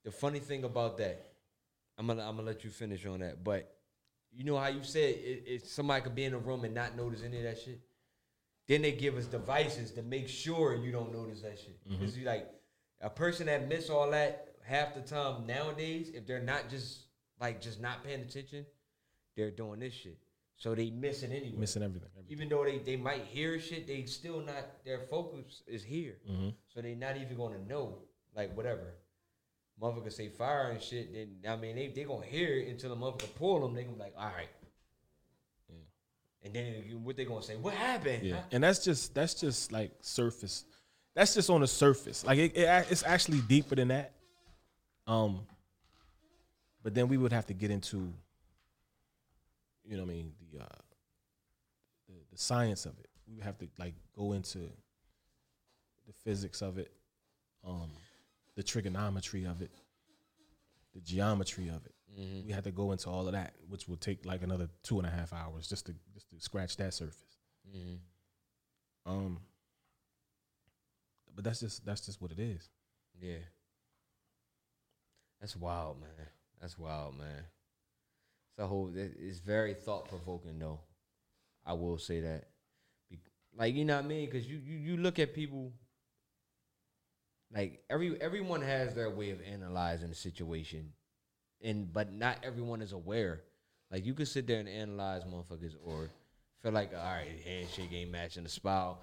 the 0.05 0.11
funny 0.11 0.41
thing 0.41 0.65
about 0.65 0.99
that, 0.99 1.31
I'm 1.97 2.07
gonna 2.09 2.23
I'm 2.29 2.37
gonna 2.37 2.47
let 2.47 2.65
you 2.65 2.71
finish 2.71 3.07
on 3.07 3.21
that. 3.21 3.43
But 3.45 3.76
you 4.37 4.45
know 4.45 4.57
how 4.59 4.69
you 4.69 4.83
said 4.83 5.15
it, 5.15 5.45
it, 5.47 5.67
somebody 5.67 6.03
could 6.03 6.15
be 6.15 6.25
in 6.25 6.35
a 6.35 6.39
room 6.39 6.65
and 6.65 6.75
not 6.75 6.97
notice 6.97 7.23
any 7.25 7.39
of 7.39 7.45
that 7.45 7.59
shit. 7.59 7.81
Then 8.69 8.83
they 8.83 8.93
give 8.93 9.17
us 9.17 9.27
devices 9.27 9.93
to 9.93 10.03
make 10.03 10.29
sure 10.29 10.75
you 10.75 10.93
don't 10.93 11.13
notice 11.13 11.41
that 11.43 11.59
shit. 11.59 11.79
Because 11.89 12.17
you 12.19 12.27
like 12.27 12.49
a 13.01 13.09
person 13.09 13.47
that 13.47 13.69
miss 13.69 13.89
all 13.91 14.11
that 14.11 14.49
half 14.63 14.95
the 14.95 15.01
time 15.01 15.47
nowadays, 15.47 16.11
if 16.15 16.27
they're 16.27 16.43
not 16.43 16.69
just 16.69 17.07
like 17.41 17.61
just 17.61 17.81
not 17.81 18.05
paying 18.05 18.21
attention, 18.21 18.67
they're 19.37 19.51
doing 19.51 19.81
this 19.81 19.95
shit. 19.95 20.19
So 20.57 20.75
they 20.75 20.91
missing 20.91 21.33
anyway. 21.33 21.59
Missing 21.59 21.83
everything. 21.83 22.09
everything. 22.17 22.33
Even 22.33 22.49
though 22.49 22.65
they, 22.65 22.79
they 22.79 22.97
might 22.97 23.25
hear 23.25 23.61
shit, 23.61 23.87
they 23.87 24.05
still 24.05 24.41
not 24.41 24.85
their 24.85 25.01
focus 25.01 25.63
is 25.67 25.85
here. 25.85 26.17
Mhm. 26.29 26.55
So 26.69 26.81
they're 26.81 26.97
not 26.97 27.17
even 27.19 27.37
gonna 27.37 27.63
know, 27.69 27.99
like 28.35 28.57
whatever. 28.57 28.95
Motherfucker 29.81 30.13
say 30.13 30.29
fire 30.29 30.71
and 30.71 30.81
shit, 30.81 31.13
then 31.13 31.53
I 31.53 31.57
mean 31.57 31.77
they 31.77 31.89
they 31.89 32.05
gonna 32.05 32.25
hear 32.25 32.57
it 32.57 32.69
until 32.69 32.91
the 32.91 32.97
motherfucker 32.97 33.35
pull 33.35 33.61
them, 33.61 33.75
they 33.75 33.83
gonna 33.83 33.97
be 33.97 34.03
like, 34.03 34.15
all 34.19 34.33
right. 34.35 34.49
And 36.47 36.55
then 36.55 36.75
what 37.03 37.17
they 37.17 37.25
gonna 37.25 37.43
say? 37.43 37.57
What 37.57 37.75
happened? 37.75 38.23
Yeah, 38.23 38.41
and 38.53 38.63
that's 38.63 38.85
just 38.85 39.15
that's 39.15 39.35
just 39.35 39.73
like 39.73 39.91
surface. 40.01 40.65
That's 41.15 41.35
just 41.35 41.51
on 41.51 41.61
the 41.61 41.67
surface. 41.67 42.25
Like 42.25 42.39
it, 42.39 42.57
it, 42.57 42.87
it's 42.91 43.03
actually 43.03 43.41
deeper 43.41 43.75
than 43.75 43.89
that. 43.89 44.13
Um, 45.09 45.41
but 46.85 46.95
then 46.95 47.09
we 47.09 47.17
would 47.17 47.33
have 47.33 47.47
to 47.47 47.55
get 47.55 47.71
into, 47.73 48.13
you 49.85 49.97
know, 49.97 50.05
what 50.05 50.13
I 50.13 50.15
mean, 50.15 50.33
the 50.53 50.61
uh, 50.61 50.67
the, 52.07 52.15
the 52.31 52.39
science 52.39 52.87
of 52.87 52.93
it. 53.01 53.09
We 53.27 53.35
would 53.35 53.45
have 53.45 53.59
to 53.59 53.69
like 53.77 53.95
go 54.17 54.33
into 54.33 54.59
the 54.59 56.13
physics 56.23 56.63
of 56.63 56.79
it, 56.79 56.93
um, 57.67 57.91
the 58.57 58.63
trigonometry 58.63 59.45
of 59.45 59.63
it, 59.63 59.71
the 60.95 61.01
geometry 61.01 61.69
of 61.69 61.85
it. 61.87 61.93
We 62.47 62.51
had 62.53 62.65
to 62.65 62.71
go 62.71 62.93
into 62.93 63.11
all 63.11 63.27
of 63.27 63.33
that, 63.35 63.55
which 63.69 63.87
will 63.87 63.99
take 63.99 64.25
like 64.25 64.43
another 64.43 64.69
two 64.83 64.99
and 64.99 65.07
a 65.07 65.11
half 65.11 65.33
hours 65.35 65.69
just 65.69 65.87
to 65.87 65.95
just 66.15 66.31
to 66.31 66.41
scratch 66.41 66.77
that 66.79 66.95
surface. 66.95 67.37
Mhm. 67.69 67.99
Um, 69.05 69.41
but 71.35 71.45
that's 71.45 71.61
just 71.61 71.85
that's 71.85 72.01
just 72.07 72.23
what 72.23 72.33
it 72.33 72.39
is. 72.41 72.71
Yeah. 73.21 73.39
That's 75.41 75.57
wild, 75.57 76.01
man. 76.01 76.27
That's 76.61 76.79
wild, 76.79 77.19
man. 77.19 77.45
It's 78.51 78.59
a 78.59 78.67
whole. 78.67 78.91
It's 78.95 79.39
very 79.41 79.75
thought 79.75 80.09
provoking, 80.09 80.59
though. 80.59 80.81
I 81.67 81.75
will 81.75 81.99
say 81.99 82.21
that. 82.21 82.49
Be- 83.11 83.21
Like 83.55 83.75
you 83.75 83.85
know 83.85 83.97
what 83.97 84.05
I 84.07 84.09
mean? 84.09 84.27
Because 84.31 84.49
you, 84.49 84.57
you 84.65 84.77
you 84.79 84.97
look 84.97 85.19
at 85.19 85.35
people. 85.35 85.73
Like 87.55 87.83
every 87.89 88.21
everyone 88.21 88.63
has 88.63 88.95
their 88.95 89.11
way 89.11 89.31
of 89.31 89.39
analyzing 89.41 90.09
the 90.09 90.15
situation, 90.15 90.93
and 91.63 91.93
but 91.93 92.13
not 92.13 92.39
everyone 92.43 92.83
is 92.83 92.93
aware. 92.93 93.43
Like 93.91 94.05
you 94.05 94.15
could 94.15 94.29
sit 94.29 94.47
there 94.47 94.59
and 94.59 94.69
analyze 94.69 95.23
motherfuckers, 95.25 95.75
or 95.85 96.11
feel 96.63 96.73
like 96.73 96.93
all 96.93 97.03
right, 97.03 97.29
handshake 97.45 97.93
ain't 97.93 98.11
matching 98.11 98.43
the 98.43 98.49
spout, 98.49 99.01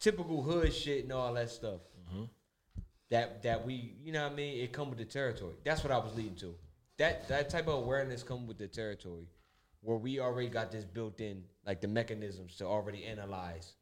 typical 0.00 0.42
hood 0.42 0.72
shit 0.72 1.04
and 1.04 1.12
all 1.12 1.34
that 1.34 1.50
stuff 1.50 1.80
mm-hmm. 2.10 2.24
that 3.10 3.42
that 3.42 3.66
we 3.66 3.94
you 4.02 4.12
know 4.12 4.22
what 4.22 4.32
I 4.32 4.34
mean 4.34 4.62
it 4.62 4.72
come 4.72 4.88
with 4.88 4.98
the 4.98 5.04
territory. 5.04 5.54
That's 5.64 5.82
what 5.82 5.92
I 5.92 5.98
was 5.98 6.14
leading 6.14 6.36
to. 6.36 6.54
That 6.98 7.28
that 7.28 7.50
type 7.50 7.68
of 7.68 7.74
awareness 7.74 8.22
come 8.22 8.46
with 8.46 8.58
the 8.58 8.68
territory, 8.68 9.28
where 9.80 9.96
we 9.96 10.20
already 10.20 10.48
got 10.48 10.70
this 10.70 10.84
built 10.84 11.20
in, 11.20 11.42
like 11.66 11.80
the 11.80 11.88
mechanisms 11.88 12.56
to 12.56 12.64
already 12.64 13.04
analyze 13.04 13.74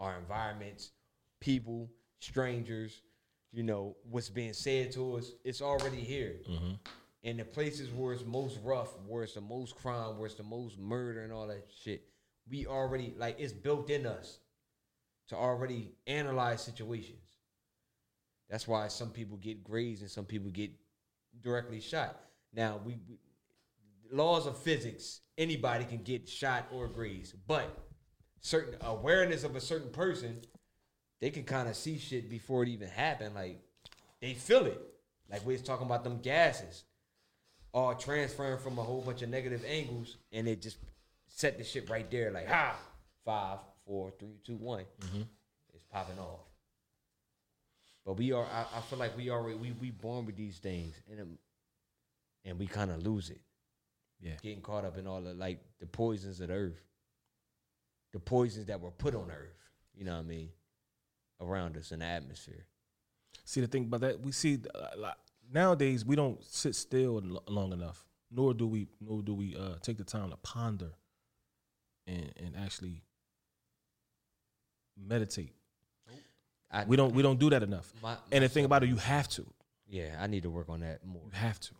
our 0.00 0.18
environments, 0.18 0.90
people, 1.40 1.88
strangers, 2.20 3.02
you 3.52 3.62
know 3.62 3.96
what's 4.10 4.30
being 4.30 4.52
said 4.52 4.92
to 4.92 5.16
us. 5.16 5.32
It's 5.44 5.60
already 5.60 6.00
here. 6.00 6.36
Mm-hmm. 6.48 6.72
And 7.24 7.38
the 7.38 7.44
places 7.44 7.90
where 7.90 8.14
it's 8.14 8.24
most 8.24 8.58
rough, 8.64 8.88
where 9.06 9.22
it's 9.22 9.34
the 9.34 9.40
most 9.40 9.76
crime, 9.76 10.18
where 10.18 10.26
it's 10.26 10.34
the 10.34 10.42
most 10.42 10.78
murder 10.78 11.22
and 11.22 11.32
all 11.32 11.46
that 11.46 11.66
shit, 11.82 12.04
we 12.50 12.66
already 12.66 13.14
like 13.16 13.38
it's 13.38 13.52
built 13.52 13.90
in 13.90 14.06
us 14.06 14.38
to 15.28 15.36
already 15.36 15.92
analyze 16.06 16.62
situations. 16.62 17.18
That's 18.50 18.66
why 18.66 18.88
some 18.88 19.10
people 19.10 19.36
get 19.36 19.62
grazed 19.62 20.02
and 20.02 20.10
some 20.10 20.24
people 20.24 20.50
get 20.50 20.70
directly 21.40 21.80
shot. 21.80 22.20
Now 22.52 22.80
we, 22.84 22.98
we 23.08 23.18
laws 24.10 24.46
of 24.46 24.58
physics, 24.58 25.20
anybody 25.38 25.84
can 25.84 26.02
get 26.02 26.28
shot 26.28 26.66
or 26.72 26.88
grazed, 26.88 27.34
but 27.46 27.78
certain 28.40 28.76
awareness 28.82 29.44
of 29.44 29.56
a 29.56 29.60
certain 29.60 29.90
person, 29.90 30.42
they 31.22 31.30
can 31.30 31.44
kind 31.44 31.68
of 31.68 31.76
see 31.76 31.98
shit 31.98 32.28
before 32.28 32.64
it 32.64 32.68
even 32.68 32.88
happened. 32.88 33.36
Like 33.36 33.62
they 34.20 34.34
feel 34.34 34.66
it. 34.66 34.78
Like 35.30 35.46
we 35.46 35.54
was 35.54 35.62
talking 35.62 35.86
about 35.86 36.02
them 36.02 36.18
gases, 36.20 36.82
all 37.72 37.94
transferring 37.94 38.58
from 38.58 38.76
a 38.78 38.82
whole 38.82 39.00
bunch 39.00 39.22
of 39.22 39.30
negative 39.30 39.64
angles, 39.66 40.16
and 40.32 40.48
it 40.48 40.60
just 40.60 40.78
set 41.28 41.56
the 41.56 41.64
shit 41.64 41.88
right 41.88 42.10
there. 42.10 42.32
Like 42.32 42.48
ha, 42.48 42.76
five, 43.24 43.60
four, 43.86 44.12
three, 44.18 44.40
two, 44.44 44.56
one. 44.56 44.84
Mm-hmm. 45.00 45.22
It's 45.72 45.84
popping 45.92 46.18
off. 46.18 46.40
But 48.04 48.14
we 48.14 48.32
are. 48.32 48.44
I, 48.44 48.78
I 48.78 48.80
feel 48.80 48.98
like 48.98 49.16
we 49.16 49.30
already 49.30 49.56
we 49.56 49.70
we 49.80 49.90
born 49.92 50.26
with 50.26 50.36
these 50.36 50.58
things, 50.58 50.96
and 51.08 51.20
it, 51.20 51.26
and 52.44 52.58
we 52.58 52.66
kind 52.66 52.90
of 52.90 53.06
lose 53.06 53.30
it. 53.30 53.40
Yeah. 54.20 54.32
getting 54.40 54.60
caught 54.60 54.84
up 54.84 54.98
in 54.98 55.06
all 55.06 55.20
the 55.20 55.34
like 55.34 55.60
the 55.78 55.86
poisons 55.86 56.40
of 56.40 56.48
the 56.48 56.54
earth, 56.54 56.82
the 58.12 58.18
poisons 58.18 58.66
that 58.66 58.80
were 58.80 58.90
put 58.90 59.14
on 59.14 59.30
earth. 59.30 59.54
You 59.94 60.04
know 60.04 60.14
what 60.14 60.24
I 60.24 60.28
mean? 60.28 60.48
Around 61.42 61.76
us 61.76 61.90
in 61.92 61.98
the 61.98 62.04
atmosphere. 62.06 62.66
See 63.44 63.60
the 63.60 63.66
thing 63.66 63.84
about 63.84 64.00
that, 64.02 64.20
we 64.20 64.30
see 64.32 64.60
uh, 64.74 64.86
like, 64.96 65.16
nowadays 65.52 66.04
we 66.04 66.14
don't 66.14 66.42
sit 66.44 66.74
still 66.76 67.20
long 67.48 67.72
enough, 67.72 68.06
nor 68.30 68.54
do 68.54 68.66
we 68.66 68.86
nor 69.00 69.22
do 69.22 69.34
we 69.34 69.56
uh, 69.56 69.74
take 69.82 69.98
the 69.98 70.04
time 70.04 70.30
to 70.30 70.36
ponder 70.36 70.92
and 72.06 72.32
and 72.36 72.54
actually 72.56 73.02
meditate. 74.96 75.52
I, 76.70 76.84
We 76.84 76.96
don't 76.96 77.14
we 77.14 77.22
don't 77.22 77.38
do 77.38 77.50
that 77.50 77.62
enough. 77.62 77.92
My- 78.02 78.16
and 78.30 78.44
the 78.44 78.48
thing 78.48 78.64
about 78.64 78.82
it, 78.82 78.88
you 78.88 78.96
have 78.96 79.28
to. 79.30 79.44
Yeah, 79.88 80.16
I 80.18 80.26
need 80.26 80.44
to 80.44 80.50
work 80.50 80.68
on 80.70 80.80
that 80.80 81.04
more. 81.04 81.22
You 81.26 81.30
have 81.32 81.60
to. 81.60 81.74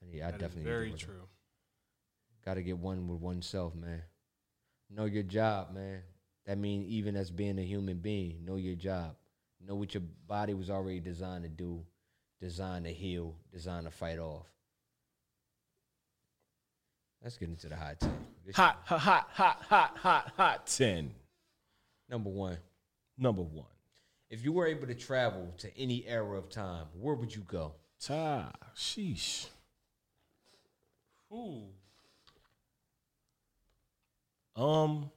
I, 0.00 0.06
need, 0.12 0.22
I 0.22 0.26
That 0.26 0.34
is 0.36 0.40
definitely 0.42 0.70
very 0.70 0.90
need 0.90 0.98
to 0.98 1.06
work 1.08 1.16
true. 1.16 1.28
Got 2.44 2.54
to 2.54 2.62
get 2.62 2.78
one 2.78 3.08
with 3.08 3.20
oneself, 3.20 3.74
man. 3.74 4.02
Know 4.90 5.06
your 5.06 5.22
job, 5.24 5.74
man. 5.74 6.02
That 6.46 6.58
means 6.58 6.86
even 6.86 7.16
as 7.16 7.30
being 7.30 7.58
a 7.58 7.62
human 7.62 7.98
being, 7.98 8.44
know 8.44 8.56
your 8.56 8.74
job. 8.74 9.14
Know 9.64 9.76
what 9.76 9.94
your 9.94 10.02
body 10.26 10.54
was 10.54 10.70
already 10.70 10.98
designed 10.98 11.44
to 11.44 11.48
do, 11.48 11.84
designed 12.40 12.84
to 12.86 12.92
heal, 12.92 13.36
designed 13.52 13.86
to 13.86 13.92
fight 13.92 14.18
off. 14.18 14.46
Let's 17.22 17.36
get 17.36 17.48
into 17.48 17.68
the 17.68 17.76
hot 17.76 18.00
ten. 18.00 18.12
This 18.44 18.56
Hot, 18.56 18.80
hot, 18.84 18.98
hot, 18.98 19.28
hot, 19.30 19.62
hot, 19.68 19.96
hot, 19.96 20.32
hot. 20.36 20.66
Ten. 20.66 21.12
number 22.08 22.28
one. 22.30 22.58
Number 23.16 23.42
one. 23.42 23.66
If 24.28 24.42
you 24.42 24.50
were 24.52 24.66
able 24.66 24.88
to 24.88 24.94
travel 24.94 25.54
to 25.58 25.78
any 25.78 26.04
era 26.08 26.36
of 26.36 26.48
time, 26.48 26.86
where 26.98 27.14
would 27.14 27.32
you 27.32 27.42
go? 27.42 27.74
Ta. 28.00 28.50
Sheesh. 28.74 29.46
Ooh. 31.32 31.66
Um, 34.56 35.10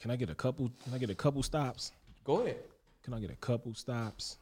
can 0.00 0.10
I 0.10 0.16
get 0.16 0.30
a 0.30 0.34
couple? 0.34 0.70
Can 0.84 0.94
I 0.94 0.98
get 0.98 1.10
a 1.10 1.14
couple 1.14 1.42
stops? 1.42 1.92
Go 2.24 2.40
ahead. 2.40 2.56
Can 3.02 3.14
I 3.14 3.20
get 3.20 3.30
a 3.30 3.36
couple 3.36 3.74
stops? 3.74 4.38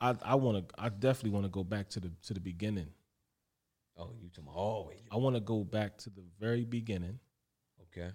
I 0.00 0.14
I 0.22 0.34
want 0.34 0.68
to. 0.68 0.74
I 0.80 0.88
definitely 0.88 1.30
want 1.30 1.44
to 1.44 1.50
go 1.50 1.64
back 1.64 1.88
to 1.90 2.00
the 2.00 2.10
to 2.26 2.34
the 2.34 2.40
beginning. 2.40 2.88
Oh, 3.98 4.10
you 4.20 4.28
to 4.34 4.42
my 4.42 4.52
always. 4.52 4.98
I 5.10 5.16
want 5.16 5.36
to 5.36 5.40
go 5.40 5.64
back 5.64 5.96
to 5.98 6.10
the 6.10 6.22
very 6.38 6.64
beginning, 6.64 7.18
Okay. 7.82 8.10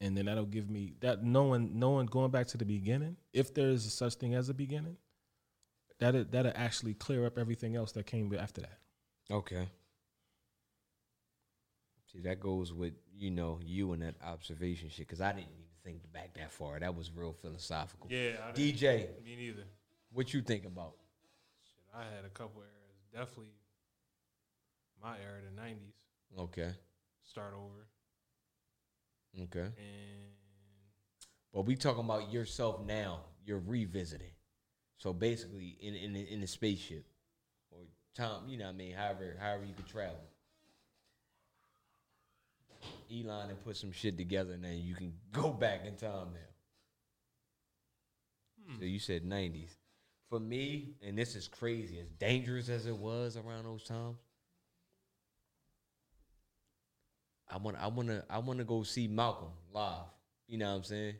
and 0.00 0.16
then 0.16 0.24
that'll 0.24 0.46
give 0.46 0.70
me 0.70 0.94
that 1.00 1.22
knowing 1.22 1.78
knowing 1.78 2.06
going 2.06 2.30
back 2.30 2.46
to 2.48 2.56
the 2.58 2.64
beginning. 2.64 3.16
If 3.34 3.52
there 3.52 3.68
is 3.68 3.92
such 3.92 4.14
thing 4.14 4.34
as 4.34 4.48
a 4.48 4.54
beginning, 4.54 4.96
that 5.98 6.30
that'll 6.32 6.52
actually 6.54 6.94
clear 6.94 7.26
up 7.26 7.36
everything 7.36 7.76
else 7.76 7.92
that 7.92 8.06
came 8.06 8.34
after 8.34 8.62
that. 8.62 8.78
Okay. 9.30 9.68
See, 12.16 12.22
that 12.22 12.40
goes 12.40 12.72
with 12.72 12.94
you 13.14 13.30
know 13.30 13.60
you 13.62 13.92
and 13.92 14.02
that 14.02 14.14
observation 14.24 14.88
shit. 14.88 15.06
Because 15.06 15.20
I 15.20 15.32
didn't 15.32 15.48
even 15.50 15.64
think 15.84 16.12
back 16.12 16.34
that 16.38 16.50
far. 16.50 16.80
That 16.80 16.94
was 16.94 17.10
real 17.14 17.32
philosophical. 17.34 18.08
Yeah, 18.10 18.36
I 18.48 18.52
DJ, 18.52 19.08
Me 19.24 19.36
neither. 19.36 19.64
what 20.12 20.32
you 20.32 20.40
think 20.40 20.64
about? 20.64 20.94
Shit, 21.64 21.84
I 21.94 22.04
had 22.04 22.24
a 22.24 22.30
couple 22.30 22.62
eras. 22.62 22.72
Definitely 23.12 23.52
my 25.02 25.16
era, 25.18 25.40
the 25.44 25.60
'90s. 25.60 26.40
Okay, 26.42 26.70
Start 27.22 27.54
over, 27.54 27.86
okay. 29.44 29.60
and 29.78 30.32
But 31.52 31.62
we 31.66 31.76
talking 31.76 32.04
about 32.04 32.32
yourself 32.32 32.84
now. 32.84 33.20
You're 33.44 33.62
revisiting. 33.64 34.32
So 34.98 35.12
basically, 35.12 35.76
in 35.80 35.94
in 35.94 36.16
in 36.16 36.40
the 36.40 36.46
spaceship 36.46 37.04
or 37.70 37.80
time, 38.14 38.48
you 38.48 38.56
know 38.58 38.64
what 38.64 38.74
I 38.74 38.76
mean. 38.76 38.94
However, 38.94 39.36
however 39.38 39.64
you 39.64 39.74
could 39.74 39.86
travel. 39.86 40.18
Elon 43.12 43.50
and 43.50 43.64
put 43.64 43.76
some 43.76 43.92
shit 43.92 44.16
together, 44.16 44.52
and 44.52 44.64
then 44.64 44.78
you 44.78 44.94
can 44.94 45.12
go 45.32 45.50
back 45.60 45.84
in 45.86 45.96
time 45.96 46.28
now. 46.32 46.40
So 48.74 48.80
hmm. 48.80 48.84
you 48.84 48.98
said 48.98 49.24
'90s. 49.24 49.70
For 50.28 50.40
me, 50.40 50.96
and 51.06 51.16
this 51.16 51.36
is 51.36 51.46
crazy, 51.46 52.00
as 52.00 52.08
dangerous 52.18 52.68
as 52.68 52.86
it 52.86 52.96
was 52.96 53.36
around 53.36 53.64
those 53.64 53.84
times. 53.84 54.16
I 57.48 57.58
want, 57.58 57.76
I 57.80 57.86
want 57.86 58.08
to, 58.08 58.24
I 58.28 58.38
want 58.38 58.58
to 58.58 58.64
go 58.64 58.82
see 58.82 59.06
Malcolm 59.06 59.52
live. 59.72 60.06
You 60.48 60.58
know 60.58 60.68
what 60.68 60.78
I'm 60.78 60.82
saying? 60.82 61.14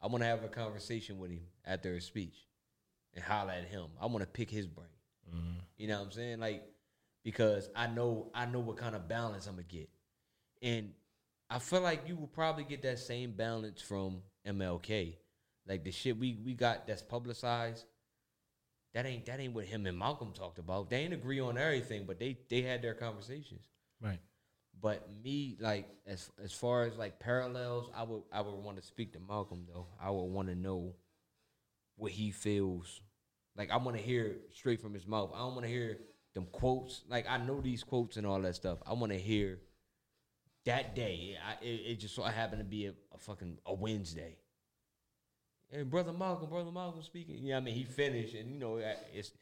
I 0.00 0.06
want 0.06 0.22
to 0.22 0.26
have 0.26 0.44
a 0.44 0.48
conversation 0.48 1.18
with 1.18 1.32
him 1.32 1.42
after 1.64 1.92
his 1.92 2.04
speech, 2.04 2.46
and 3.14 3.24
holler 3.24 3.50
at 3.50 3.64
him. 3.64 3.86
I 4.00 4.06
want 4.06 4.20
to 4.20 4.26
pick 4.26 4.48
his 4.48 4.68
brain. 4.68 4.86
Mm-hmm. 5.28 5.58
You 5.78 5.88
know 5.88 5.98
what 5.98 6.06
I'm 6.06 6.12
saying? 6.12 6.38
Like 6.38 6.62
because 7.24 7.68
I 7.74 7.86
know 7.86 8.30
I 8.34 8.46
know 8.46 8.60
what 8.60 8.76
kind 8.76 8.94
of 8.94 9.08
balance 9.08 9.46
I'm 9.46 9.54
gonna 9.54 9.64
get, 9.64 9.88
and 10.62 10.92
I 11.50 11.58
feel 11.58 11.80
like 11.80 12.08
you 12.08 12.16
will 12.16 12.28
probably 12.28 12.64
get 12.64 12.82
that 12.82 12.98
same 12.98 13.32
balance 13.32 13.82
from 13.82 14.22
MLK. 14.46 15.16
Like 15.66 15.84
the 15.84 15.90
shit 15.90 16.18
we 16.18 16.38
we 16.44 16.54
got 16.54 16.86
that's 16.86 17.02
publicized. 17.02 17.84
That 18.94 19.06
ain't 19.06 19.26
that 19.26 19.40
ain't 19.40 19.54
what 19.54 19.64
him 19.64 19.86
and 19.86 19.98
Malcolm 19.98 20.32
talked 20.32 20.58
about. 20.58 20.90
They 20.90 20.98
ain't 20.98 21.14
agree 21.14 21.40
on 21.40 21.58
everything, 21.58 22.04
but 22.06 22.18
they 22.18 22.38
they 22.48 22.62
had 22.62 22.82
their 22.82 22.94
conversations. 22.94 23.64
Right. 24.00 24.20
But 24.80 25.08
me, 25.22 25.56
like 25.60 25.88
as 26.06 26.30
as 26.42 26.52
far 26.52 26.84
as 26.84 26.96
like 26.96 27.20
parallels, 27.20 27.90
I 27.94 28.02
would 28.02 28.22
I 28.32 28.40
would 28.40 28.54
want 28.54 28.78
to 28.78 28.82
speak 28.82 29.12
to 29.12 29.20
Malcolm 29.20 29.66
though. 29.72 29.86
I 30.00 30.10
would 30.10 30.24
want 30.24 30.48
to 30.48 30.54
know 30.54 30.94
what 31.96 32.12
he 32.12 32.30
feels. 32.30 33.00
Like 33.56 33.70
I 33.70 33.76
want 33.76 33.96
to 33.96 34.02
hear 34.02 34.36
straight 34.52 34.80
from 34.80 34.94
his 34.94 35.06
mouth. 35.06 35.32
I 35.34 35.38
don't 35.38 35.54
want 35.54 35.66
to 35.66 35.72
hear 35.72 35.98
them 36.34 36.46
quotes. 36.50 37.02
Like 37.08 37.26
I 37.28 37.36
know 37.36 37.60
these 37.60 37.84
quotes 37.84 38.16
and 38.16 38.26
all 38.26 38.40
that 38.40 38.56
stuff. 38.56 38.78
I 38.86 38.94
want 38.94 39.12
to 39.12 39.18
hear 39.18 39.60
that 40.64 40.94
day. 40.94 41.36
I, 41.46 41.64
it, 41.64 41.80
it 41.92 42.00
just 42.00 42.14
so 42.14 42.22
happened 42.22 42.60
to 42.60 42.64
be 42.64 42.86
a, 42.86 42.94
a 43.14 43.18
fucking 43.18 43.58
a 43.66 43.74
Wednesday. 43.74 44.36
And 45.72 45.90
brother 45.90 46.12
Malcolm, 46.12 46.50
brother 46.50 46.70
Malcolm 46.70 47.02
speaking. 47.02 47.38
Yeah, 47.40 47.56
I 47.56 47.60
mean 47.60 47.74
he 47.74 47.84
finished, 47.84 48.34
and 48.34 48.52
you 48.52 48.58
know 48.58 48.80
it's 49.14 49.32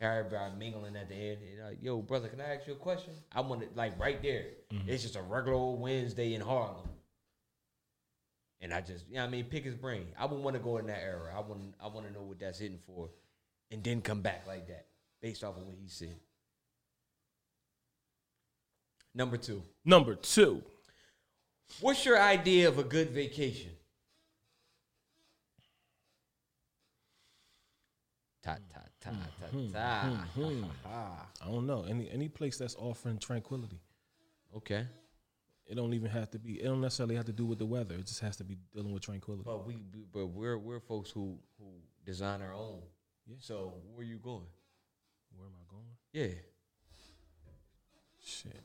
everybody 0.00 0.54
mingling 0.58 0.96
at 0.96 1.08
the 1.08 1.14
end. 1.14 1.38
And 1.42 1.68
like, 1.68 1.78
yo, 1.82 1.98
brother, 1.98 2.28
can 2.28 2.40
I 2.40 2.54
ask 2.54 2.66
you 2.66 2.74
a 2.74 2.76
question? 2.76 3.14
I 3.32 3.40
want 3.40 3.62
it 3.62 3.76
like 3.76 3.98
right 3.98 4.20
there. 4.22 4.46
Mm-hmm. 4.72 4.88
It's 4.88 5.02
just 5.02 5.16
a 5.16 5.22
regular 5.22 5.56
old 5.56 5.80
Wednesday 5.80 6.34
in 6.34 6.40
Harlem. 6.40 6.88
And 8.60 8.72
I 8.72 8.80
just, 8.80 9.06
you 9.08 9.16
know 9.16 9.24
I 9.24 9.28
mean, 9.28 9.44
pick 9.44 9.64
his 9.64 9.74
brain. 9.74 10.06
I 10.18 10.24
would 10.24 10.40
want 10.40 10.56
to 10.56 10.62
go 10.62 10.78
in 10.78 10.86
that 10.86 11.02
era. 11.02 11.32
I 11.36 11.40
want, 11.40 11.74
I 11.82 11.88
want 11.88 12.06
to 12.06 12.12
know 12.12 12.22
what 12.22 12.40
that's 12.40 12.58
hitting 12.58 12.78
for, 12.86 13.10
and 13.70 13.84
then 13.84 14.00
come 14.00 14.22
back 14.22 14.46
like 14.46 14.66
that, 14.68 14.86
based 15.20 15.44
off 15.44 15.56
of 15.56 15.62
what 15.62 15.76
he 15.80 15.88
said. 15.88 16.16
Number 19.16 19.38
two, 19.38 19.62
Number 19.82 20.14
two. 20.14 20.62
what's 21.80 22.04
your 22.04 22.20
idea 22.20 22.68
of 22.68 22.78
a 22.78 22.82
good 22.84 23.10
vacation? 23.10 23.70
Ta 28.42 28.56
ta 28.72 28.80
ta 29.00 29.10
hmm, 29.10 29.16
ta 29.40 29.46
hmm, 29.48 29.72
ta. 29.72 30.00
Hmm, 30.34 30.64
I 31.42 31.46
don't 31.50 31.66
know. 31.66 31.84
Any 31.88 32.10
any 32.10 32.28
place 32.28 32.58
that's 32.58 32.76
offering 32.76 33.18
tranquility. 33.18 33.80
Okay, 34.54 34.86
It 35.66 35.74
don't 35.76 35.94
even 35.94 36.10
have 36.10 36.30
to 36.32 36.38
be. 36.38 36.60
It 36.60 36.64
don't 36.64 36.80
necessarily 36.82 37.16
have 37.16 37.24
to 37.24 37.32
do 37.32 37.46
with 37.46 37.58
the 37.58 37.66
weather. 37.66 37.94
It 37.94 38.06
just 38.06 38.20
has 38.20 38.36
to 38.36 38.44
be 38.44 38.56
dealing 38.74 38.92
with 38.92 39.02
tranquility. 39.02 39.44
but 39.44 39.66
we, 39.66 39.76
we 39.94 40.04
but 40.12 40.26
we're 40.26 40.58
we're 40.58 40.80
folks 40.80 41.10
who 41.10 41.38
who 41.58 41.66
design 42.04 42.42
our 42.42 42.52
own. 42.52 42.82
Yeah. 43.26 43.36
So 43.40 43.74
where 43.94 44.06
you 44.06 44.18
going? 44.18 44.46
Where 45.34 45.46
am 45.46 45.54
I 45.58 45.64
going? 45.70 45.96
Yeah, 46.12 46.34
Shit. 48.24 48.62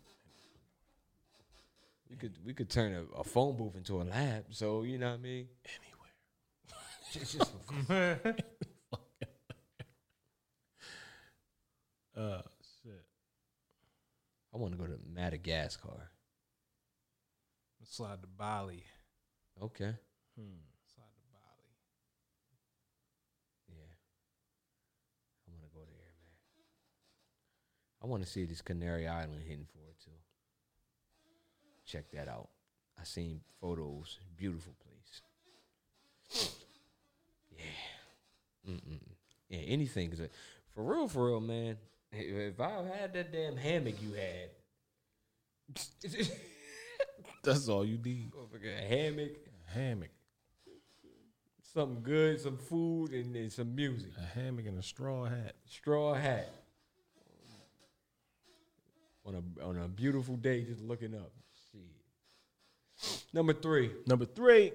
We 2.12 2.18
could 2.18 2.38
we 2.46 2.54
could 2.54 2.70
turn 2.70 2.94
a, 2.94 3.20
a 3.20 3.24
phone 3.24 3.56
booth 3.56 3.76
into 3.76 4.02
a 4.02 4.04
lab. 4.04 4.46
So 4.52 4.84
you 4.84 4.98
know 4.98 5.12
what 5.12 5.20
I 5.20 5.24
mean. 5.24 5.48
Anywhere. 5.66 5.98
It's 7.14 7.34
just 7.34 7.52
Uh, 12.14 12.42
shit. 12.84 13.06
I 14.54 14.58
want 14.58 14.74
to 14.74 14.78
go 14.78 14.86
to 14.86 15.00
Madagascar. 15.12 16.12
let's 17.80 17.96
slide 17.96 18.22
to 18.22 18.28
Bali. 18.28 18.84
Okay. 19.64 19.96
Slide 20.36 21.14
to 21.16 21.24
Bali. 21.32 21.72
Yeah. 23.70 23.94
I 25.48 25.52
want 25.54 25.64
to 25.64 25.70
go 25.74 25.80
there, 25.80 26.12
man. 26.20 26.36
I 28.04 28.08
want 28.08 28.24
to 28.24 28.30
see 28.30 28.44
this 28.44 28.62
Canary 28.62 29.08
Island 29.08 29.42
hitting 29.48 29.68
for 29.72 29.80
it 29.90 29.98
too. 30.04 30.20
Check 31.92 32.10
that 32.12 32.30
out. 32.30 32.48
I 32.98 33.04
seen 33.04 33.42
photos. 33.60 34.18
Beautiful 34.38 34.74
place. 34.82 35.22
Yeah. 37.58 38.72
Mm-mm. 38.72 39.00
Yeah, 39.50 39.60
anything. 39.60 40.10
'cause, 40.10 40.22
for 40.74 40.84
real, 40.86 41.10
for 41.10 41.28
real, 41.28 41.42
man. 41.42 41.78
If 42.14 42.54
if 42.54 42.60
I 42.62 42.84
had 42.84 43.12
that 43.14 43.34
damn 43.34 43.58
hammock 43.58 43.96
you 44.02 44.14
had, 44.14 44.50
That's 47.44 47.68
all 47.68 47.84
you 47.84 47.98
need. 47.98 48.32
a 48.64 48.86
hammock, 48.88 49.32
A 49.68 49.72
hammock. 49.74 50.12
something 51.74 52.04
good, 52.04 52.40
some 52.40 52.58
food, 52.58 53.12
and, 53.12 53.36
and 53.36 53.52
some 53.52 53.76
music. 53.76 54.12
A 54.18 54.22
hammock 54.40 54.66
and 54.66 54.78
a 54.80 54.84
straw 54.84 55.26
hat. 55.26 55.56
straw 55.66 56.14
hat 56.14 56.50
on 59.26 59.36
a 59.36 59.66
on 59.66 59.78
a 59.78 59.88
beautiful 59.90 60.36
day, 60.38 60.64
just 60.64 60.82
looking 60.82 61.14
up. 61.16 61.32
Number 63.34 63.53
three, 63.53 63.91
Number 64.06 64.26
three. 64.26 64.73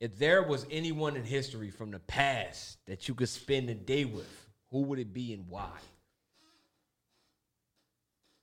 if 0.00 0.18
there 0.18 0.42
was 0.42 0.66
anyone 0.70 1.16
in 1.16 1.24
history 1.24 1.70
from 1.70 1.90
the 1.90 2.00
past 2.00 2.78
that 2.86 3.08
you 3.08 3.14
could 3.14 3.28
spend 3.28 3.70
a 3.70 3.74
day 3.74 4.04
with, 4.04 4.28
who 4.70 4.82
would 4.82 4.98
it 4.98 5.12
be 5.12 5.32
and 5.32 5.48
why? 5.48 5.70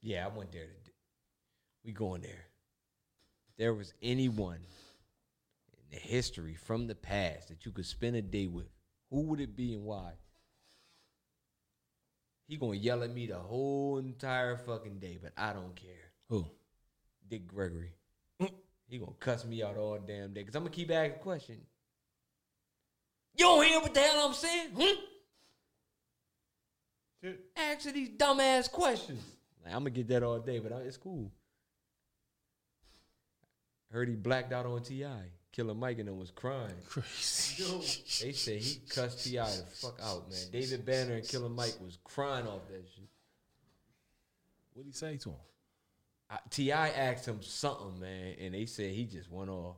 Yeah, 0.01 0.25
I 0.25 0.35
went 0.35 0.51
there. 0.51 0.65
Today. 0.65 0.95
We 1.83 1.91
going 1.91 2.21
there. 2.21 2.45
If 3.49 3.57
there 3.57 3.73
was 3.73 3.93
anyone 4.01 4.59
in 5.73 5.83
the 5.91 5.97
history 5.97 6.55
from 6.55 6.87
the 6.87 6.95
past 6.95 7.49
that 7.49 7.65
you 7.65 7.71
could 7.71 7.85
spend 7.85 8.15
a 8.15 8.21
day 8.21 8.47
with, 8.47 8.67
who 9.09 9.21
would 9.23 9.39
it 9.39 9.55
be 9.55 9.73
and 9.73 9.83
why? 9.83 10.13
He 12.47 12.57
gonna 12.57 12.75
yell 12.77 13.03
at 13.03 13.13
me 13.13 13.27
the 13.27 13.37
whole 13.37 13.97
entire 13.97 14.57
fucking 14.57 14.99
day, 14.99 15.17
but 15.21 15.33
I 15.37 15.53
don't 15.53 15.75
care. 15.75 16.11
Who? 16.29 16.45
Dick 17.29 17.47
Gregory. 17.47 17.93
He 18.91 18.97
gonna 18.97 19.13
cuss 19.21 19.45
me 19.45 19.63
out 19.63 19.77
all 19.77 19.97
damn 20.05 20.33
day 20.33 20.41
because 20.41 20.53
I'm 20.53 20.63
gonna 20.63 20.75
keep 20.75 20.91
asking 20.91 21.19
questions. 21.19 21.65
You 23.37 23.45
don't 23.45 23.65
hear 23.65 23.79
what 23.79 23.93
the 23.93 24.01
hell 24.01 24.27
I'm 24.27 24.33
saying? 24.33 24.67
Hmm? 27.23 27.29
Answer 27.55 27.93
these 27.93 28.09
dumbass 28.09 28.69
questions. 28.69 29.23
Like, 29.63 29.73
I'm 29.73 29.79
gonna 29.83 29.91
get 29.91 30.09
that 30.09 30.23
all 30.23 30.39
day, 30.39 30.59
but 30.59 30.73
I- 30.73 30.81
it's 30.81 30.97
cool. 30.97 31.31
Heard 33.91 34.09
he 34.09 34.15
blacked 34.15 34.51
out 34.51 34.65
on 34.65 34.83
Ti. 34.83 35.05
Killer 35.53 35.73
Mike 35.73 35.99
and 35.99 36.09
them 36.09 36.17
was 36.19 36.31
crying. 36.31 36.75
Crazy. 36.89 37.63
They 38.25 38.33
said 38.33 38.59
he 38.61 38.75
cussed 38.89 39.23
T.I. 39.23 39.45
the 39.55 39.63
fuck 39.67 39.99
out, 40.01 40.29
man. 40.29 40.51
David 40.51 40.85
Banner 40.85 41.13
and 41.15 41.25
Killer 41.27 41.47
Mike 41.49 41.77
was 41.79 41.97
crying 42.03 42.45
off 42.45 42.67
that 42.67 42.83
shit. 42.93 43.07
What'd 44.73 44.87
he 44.91 44.97
say 44.97 45.15
to 45.17 45.29
him? 45.29 45.35
I, 46.31 46.37
T.I. 46.49 46.89
asked 46.89 47.27
him 47.27 47.41
something, 47.41 47.99
man, 47.99 48.35
and 48.39 48.53
they 48.53 48.65
said 48.65 48.91
he 48.91 49.03
just 49.03 49.29
went 49.29 49.49
off. 49.49 49.75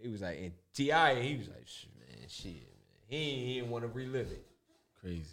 They 0.00 0.08
was 0.08 0.20
like, 0.20 0.38
and 0.38 0.52
T.I., 0.74 1.22
he 1.22 1.36
was 1.36 1.48
like, 1.48 1.66
man, 1.98 2.28
shit, 2.28 2.52
man. 2.52 2.62
He 3.06 3.16
ain't, 3.16 3.46
he 3.46 3.54
didn't 3.54 3.70
want 3.70 3.84
to 3.84 3.88
relive 3.88 4.30
it. 4.30 4.46
Crazy. 5.00 5.24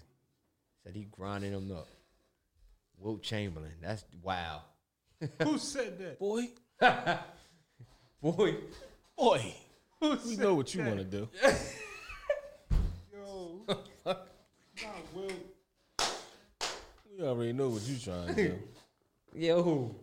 Said 0.83 0.95
he 0.95 1.07
grinding 1.11 1.51
him 1.51 1.71
up. 1.71 1.87
Wilt 2.97 3.21
Chamberlain, 3.23 3.73
that's 3.81 4.05
wow. 4.23 4.61
Who 5.43 5.57
said 5.57 5.99
that? 5.99 6.19
Boy. 6.19 6.49
Boy, 8.21 8.55
Boy. 9.17 9.55
We 10.01 10.35
know 10.37 10.55
what 10.55 10.73
you 10.73 10.83
want 10.83 10.97
to 10.97 11.03
do. 11.03 11.29
Yo, 13.13 13.61
not 14.05 14.27
Will. 15.13 15.31
We 17.11 17.23
already 17.23 17.53
know 17.53 17.69
what 17.69 17.81
you 17.83 17.97
trying 17.97 18.27
to 18.27 18.33
do. 18.33 18.59
yo, 19.33 19.95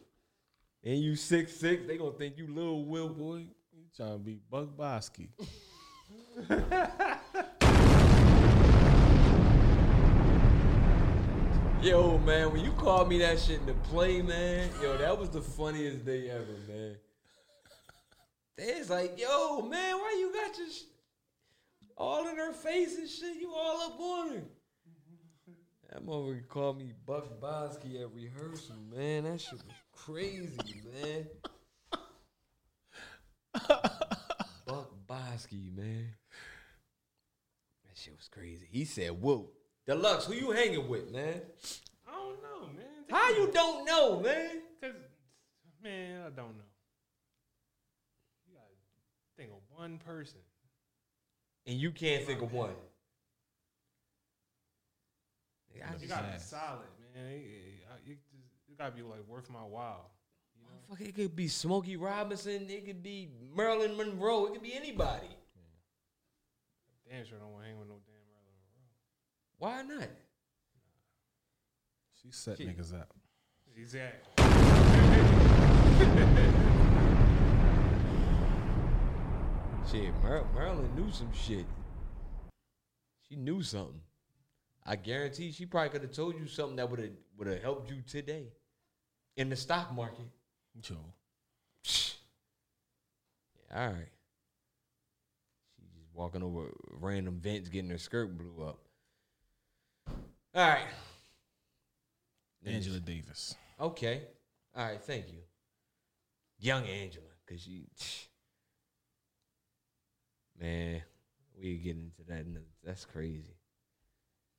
and 0.88 1.02
you 1.02 1.16
six 1.16 1.54
six, 1.54 1.86
they 1.86 1.98
gonna 1.98 2.12
think 2.12 2.38
you 2.38 2.46
little 2.46 2.86
Will. 2.86 3.10
Boy, 3.10 3.44
you 3.74 3.84
trying 3.94 4.12
to 4.12 4.18
be 4.18 4.38
Buck 4.50 4.68
Bosky. 4.74 5.28
Yo, 11.82 12.16
man, 12.18 12.52
when 12.52 12.64
you 12.64 12.72
called 12.72 13.10
me 13.10 13.18
that 13.18 13.38
shit 13.38 13.60
in 13.60 13.66
the 13.66 13.74
play, 13.74 14.22
man, 14.22 14.68
yo, 14.82 14.96
that 14.96 15.16
was 15.16 15.28
the 15.28 15.40
funniest 15.40 16.04
day 16.04 16.28
ever, 16.28 16.44
man. 16.66 16.96
It's 18.56 18.90
like, 18.90 19.16
yo, 19.16 19.62
man, 19.62 19.96
why 19.96 20.16
you 20.18 20.32
got 20.32 20.58
your 20.58 20.68
sh- 20.68 20.82
all 21.96 22.26
in 22.26 22.36
her 22.36 22.52
face 22.52 22.96
and 22.96 23.08
shit? 23.08 23.36
You 23.36 23.52
all 23.54 23.82
up 23.82 24.00
on 24.00 24.30
her. 24.30 24.42
That 25.92 26.04
motherfucker 26.04 26.48
called 26.48 26.78
me 26.78 26.92
Buck 27.06 27.40
Bosky 27.40 28.02
at 28.02 28.12
rehearsal, 28.12 28.74
man. 28.92 29.22
That 29.24 29.40
shit 29.40 29.52
was 29.52 29.62
crazy, 30.04 30.82
man. 31.02 31.26
Buck 34.66 34.90
Bosky, 35.08 35.74
man. 35.74 36.14
That 37.84 37.96
shit 37.96 38.16
was 38.16 38.28
crazy. 38.28 38.66
He 38.70 38.84
said, 38.84 39.10
whoa. 39.10 39.50
Deluxe, 39.86 40.26
who 40.26 40.34
you 40.34 40.50
hanging 40.50 40.86
with, 40.88 41.10
man? 41.10 41.40
I 42.06 42.12
don't 42.12 42.42
know, 42.42 42.66
man. 42.76 42.84
How 43.10 43.30
you 43.30 43.50
don't 43.52 43.84
know, 43.86 44.20
man? 44.20 44.62
Cause, 44.82 44.92
man, 45.82 46.20
I 46.26 46.30
don't 46.30 46.56
know. 46.56 46.64
You 48.46 48.54
gotta 48.54 48.74
think 49.36 49.50
of 49.50 49.62
one 49.76 49.98
person. 49.98 50.40
And 51.66 51.78
you 51.78 51.90
can't 51.90 52.24
think 52.24 52.42
of 52.42 52.52
one. 52.52 52.70
You 55.74 55.80
gotta 56.08 56.32
be 56.32 56.38
solid, 56.38 56.86
man. 57.14 57.24
It, 57.32 57.36
it- 58.06 58.18
gotta 58.78 58.92
be 58.92 59.02
like 59.02 59.26
worth 59.26 59.50
my 59.50 59.58
while. 59.58 60.10
You 60.56 60.62
know? 60.64 60.70
Fuck, 60.88 61.00
it 61.06 61.14
could 61.14 61.34
be 61.34 61.48
Smokey 61.48 61.96
Robinson. 61.96 62.70
It 62.70 62.86
could 62.86 63.02
be 63.02 63.28
Marilyn 63.54 63.96
Monroe. 63.96 64.46
It 64.46 64.52
could 64.52 64.62
be 64.62 64.74
anybody. 64.74 65.26
Damn 67.10 67.24
sure 67.24 67.38
don't 67.38 67.50
want 67.52 67.64
to 67.64 67.68
hang 67.68 67.78
with 67.78 67.88
no 67.88 67.94
damn 68.06 68.14
Marilyn 68.30 68.54
Monroe. 68.60 68.86
Why 69.58 69.82
not? 69.82 70.08
She 72.22 72.30
set 72.30 72.58
Shit. 72.58 72.68
niggas 72.68 72.94
up. 72.94 73.12
Exactly. 73.76 74.34
Shit, 79.90 80.12
Mar- 80.22 80.44
Marilyn 80.54 80.94
knew 80.94 81.10
some 81.10 81.32
shit. 81.32 81.64
She 83.26 83.36
knew 83.36 83.62
something. 83.62 84.02
I 84.84 84.96
guarantee 84.96 85.50
she 85.50 85.64
probably 85.64 85.88
could 85.90 86.02
have 86.02 86.12
told 86.12 86.38
you 86.38 86.46
something 86.46 86.76
that 86.76 86.90
would 86.90 87.00
have 87.00 87.10
would 87.38 87.46
have 87.46 87.62
helped 87.62 87.90
you 87.90 88.02
today 88.06 88.48
in 89.38 89.48
the 89.48 89.56
stock 89.56 89.94
market. 89.94 90.26
Yo. 90.82 90.96
Yeah, 93.70 93.80
all 93.80 93.86
right. 93.88 94.08
She's 95.76 95.90
just 95.96 96.08
walking 96.12 96.42
over 96.42 96.72
random 97.00 97.38
vents, 97.40 97.68
getting 97.68 97.90
her 97.90 97.98
skirt 97.98 98.36
blew 98.36 98.64
up. 98.66 98.80
All 100.54 100.68
right. 100.68 100.88
Angela 102.66 102.98
Davis. 102.98 103.54
Okay. 103.80 104.22
All 104.76 104.84
right. 104.84 105.00
Thank 105.00 105.28
you, 105.28 105.38
young 106.58 106.84
Angela, 106.84 107.24
because 107.46 107.62
she. 107.62 107.86
Man, 110.60 111.02
we 111.56 111.76
get 111.78 111.94
into 111.96 112.24
that. 112.28 112.44
That's 112.84 113.04
crazy. 113.04 113.54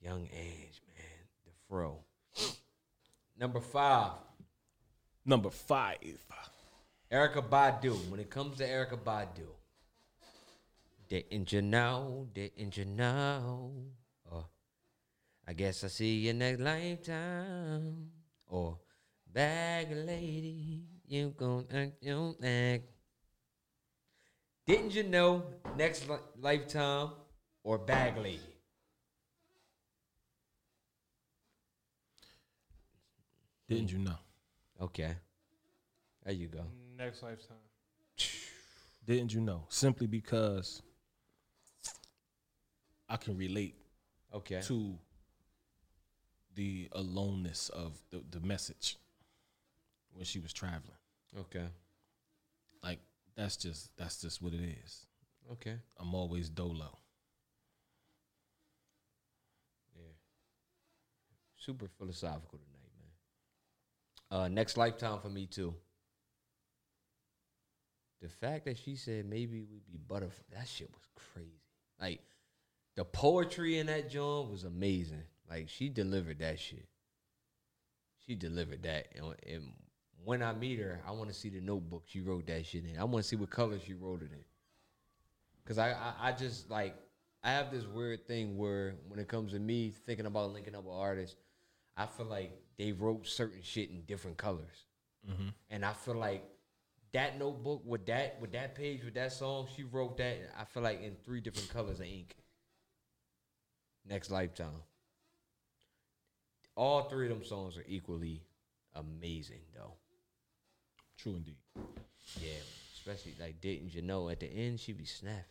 Young 0.01 0.30
Ange, 0.34 0.81
man, 0.88 1.27
the 1.45 1.51
fro. 1.68 1.99
Number 3.38 3.60
five, 3.60 4.14
Number 5.30 5.51
five. 5.51 6.18
Erykah 7.11 7.47
Badu. 7.47 7.93
When 8.10 8.19
it 8.19 8.31
comes 8.31 8.57
to 8.57 8.68
Erykah 8.68 8.97
Badu, 8.97 9.45
didn't 11.07 11.53
you 11.53 11.61
know? 11.61 12.27
Didn't 12.34 12.76
you 12.76 12.85
know? 12.85 13.73
Or 14.26 14.45
I 15.47 15.53
guess 15.53 15.84
I'll 15.84 15.91
see 15.91 16.15
you 16.26 16.34
next 16.34 16.61
lifetime. 16.61 18.10
Or 18.47 18.80
bag 19.31 19.91
lady, 19.91 20.85
you 21.07 21.35
gon' 21.38 21.68
act 21.72 22.01
your 22.01 22.34
act. 22.43 22.85
Didn't 24.65 24.95
you 24.95 25.03
know? 25.03 25.43
Next 25.77 26.10
li- 26.10 26.26
lifetime 26.41 27.11
or 27.64 27.77
bag 27.77 28.18
lady. 28.18 28.56
Didn't 33.68 33.91
you 33.91 33.99
know? 33.99 34.18
Okay, 34.81 35.14
there 36.23 36.34
you 36.34 36.47
go. 36.47 36.65
Next 36.97 37.22
lifetime. 37.23 37.57
Didn't 39.06 39.34
you 39.34 39.41
know? 39.41 39.64
Simply 39.69 40.07
because 40.07 40.81
I 43.07 43.18
can 43.18 43.35
relate 43.38 43.76
Okay. 44.34 44.61
to 44.61 44.97
the 46.56 46.88
aloneness 46.91 47.69
of 47.69 47.97
the, 48.11 48.22
the 48.30 48.39
message 48.45 48.97
when 50.14 50.26
she 50.26 50.39
was 50.39 50.53
traveling. 50.53 50.97
Okay. 51.38 51.65
Like 52.84 52.99
that's 53.35 53.57
just 53.57 53.95
that's 53.97 54.22
just 54.22 54.41
what 54.41 54.53
it 54.53 54.61
is. 54.84 55.06
Okay. 55.53 55.76
I'm 55.97 56.14
always 56.14 56.49
dolo. 56.49 56.97
Yeah. 59.95 60.11
Super 61.57 61.88
philosophical 61.97 62.60
tonight, 62.60 62.73
man. 62.73 62.78
Uh, 64.31 64.47
next 64.47 64.77
lifetime 64.77 65.19
for 65.19 65.30
me 65.30 65.45
too. 65.45 65.73
The 68.22 68.30
fact 68.30 68.65
that 68.65 68.77
she 68.77 68.95
said 68.95 69.26
maybe 69.26 69.64
we'd 69.64 69.88
be 69.88 69.97
butterfly, 69.97 70.43
that 70.53 70.68
shit 70.68 70.89
was 70.91 71.23
crazy. 71.34 71.61
Like 71.99 72.19
the 72.95 73.06
poetry 73.06 73.80
in 73.80 73.88
that 73.88 74.10
joint 74.10 74.51
was 74.51 74.65
amazing. 74.65 75.23
Like 75.49 75.69
she 75.69 75.89
delivered 75.89 76.39
that 76.39 76.60
shit. 76.60 76.85
She 78.26 78.35
delivered 78.35 78.84
that, 78.84 79.07
and, 79.15 79.35
and 79.51 79.64
when 80.23 80.43
I 80.43 80.53
meet 80.53 80.77
her, 80.80 81.01
I 81.07 81.11
want 81.11 81.30
to 81.30 81.34
see 81.34 81.49
the 81.49 81.61
notebook 81.61 82.03
she 82.06 82.22
wrote 82.22 82.45
that 82.47 82.65
shit 82.65 82.84
in. 82.85 82.99
I 82.99 83.03
want 83.06 83.23
to 83.23 83.27
see 83.27 83.35
what 83.35 83.49
color 83.49 83.80
she 83.84 83.93
wrote 83.93 84.22
it 84.22 84.31
in. 84.31 84.43
Cause 85.65 85.77
I, 85.77 85.91
I 85.91 86.30
I 86.30 86.31
just 86.31 86.69
like 86.69 86.95
I 87.43 87.51
have 87.51 87.72
this 87.72 87.85
weird 87.85 88.27
thing 88.27 88.57
where 88.57 88.95
when 89.07 89.19
it 89.19 89.27
comes 89.27 89.53
to 89.53 89.60
me 89.60 89.93
thinking 90.06 90.26
about 90.26 90.51
linking 90.51 90.76
up 90.76 90.84
with 90.84 90.95
artists, 90.95 91.38
I 91.95 92.06
feel 92.06 92.26
like 92.26 92.51
they 92.80 92.93
wrote 92.93 93.27
certain 93.27 93.61
shit 93.61 93.91
in 93.91 94.01
different 94.07 94.38
colors, 94.38 94.85
mm-hmm. 95.30 95.49
and 95.69 95.85
I 95.85 95.93
feel 95.93 96.15
like 96.15 96.43
that 97.11 97.38
notebook 97.38 97.81
with 97.85 98.06
that 98.06 98.38
with 98.39 98.53
that 98.53 98.73
page 98.76 99.03
with 99.03 99.15
that 99.15 99.34
song 99.34 99.68
she 99.76 99.84
wrote 99.84 100.18
that 100.18 100.38
I 100.57 100.64
feel 100.64 100.84
like 100.84 101.01
in 101.01 101.15
three 101.26 101.41
different 101.41 101.69
colors 101.69 101.99
of 101.99 102.06
ink. 102.06 102.35
Next 104.07 104.31
lifetime. 104.31 104.81
All 106.76 107.03
three 107.03 107.30
of 107.30 107.38
them 107.38 107.45
songs 107.45 107.77
are 107.77 107.85
equally 107.88 108.41
amazing 108.95 109.61
though. 109.76 109.93
True 111.18 111.35
indeed. 111.35 111.57
Yeah, 112.41 112.61
especially 112.95 113.35
like 113.39 113.60
didn't 113.60 113.93
you 113.93 114.01
know 114.01 114.30
at 114.30 114.39
the 114.39 114.47
end 114.47 114.80
she 114.80 114.93
be 114.93 115.06
snapping. 115.06 115.43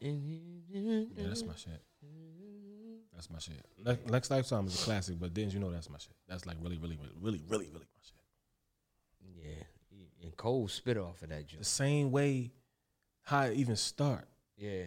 Yeah, 0.00 1.04
that's 1.16 1.44
my 1.44 1.54
shit. 1.54 1.80
That's 3.20 3.28
my 3.30 3.38
shit. 3.38 3.62
Ne- 3.84 4.10
Next 4.10 4.30
lifetime 4.30 4.66
is 4.66 4.80
a 4.80 4.84
classic, 4.84 5.16
but 5.20 5.34
didn't 5.34 5.52
you 5.52 5.60
know 5.60 5.70
that's 5.70 5.90
my 5.90 5.98
shit? 5.98 6.14
That's 6.26 6.46
like 6.46 6.56
really, 6.62 6.78
really, 6.78 6.96
really, 6.96 7.12
really, 7.20 7.42
really, 7.50 7.66
really 7.66 7.84
my 7.84 8.02
shit. 8.02 8.14
Yeah, 9.44 9.62
and 10.22 10.34
Cole 10.38 10.68
spit 10.68 10.96
off 10.96 11.20
of 11.20 11.28
that 11.28 11.44
The 11.58 11.62
same 11.62 12.10
way 12.12 12.50
how 13.20 13.42
it 13.42 13.56
even 13.58 13.76
start. 13.76 14.26
Yeah. 14.56 14.84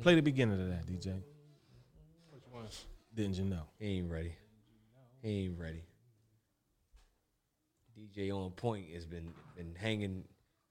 Play 0.00 0.14
the 0.14 0.22
beginning 0.22 0.62
of 0.62 0.68
that, 0.68 0.86
DJ. 0.86 1.20
Which 2.30 2.42
one? 2.50 2.64
Didn't 3.14 3.36
you 3.36 3.44
know? 3.44 3.64
He 3.78 3.98
ain't 3.98 4.10
ready. 4.10 4.34
He 5.20 5.44
ain't 5.44 5.58
ready. 5.58 5.82
DJ 7.98 8.34
on 8.34 8.50
point 8.52 8.86
has 8.94 9.04
been 9.04 9.34
been 9.54 9.74
hanging 9.74 10.24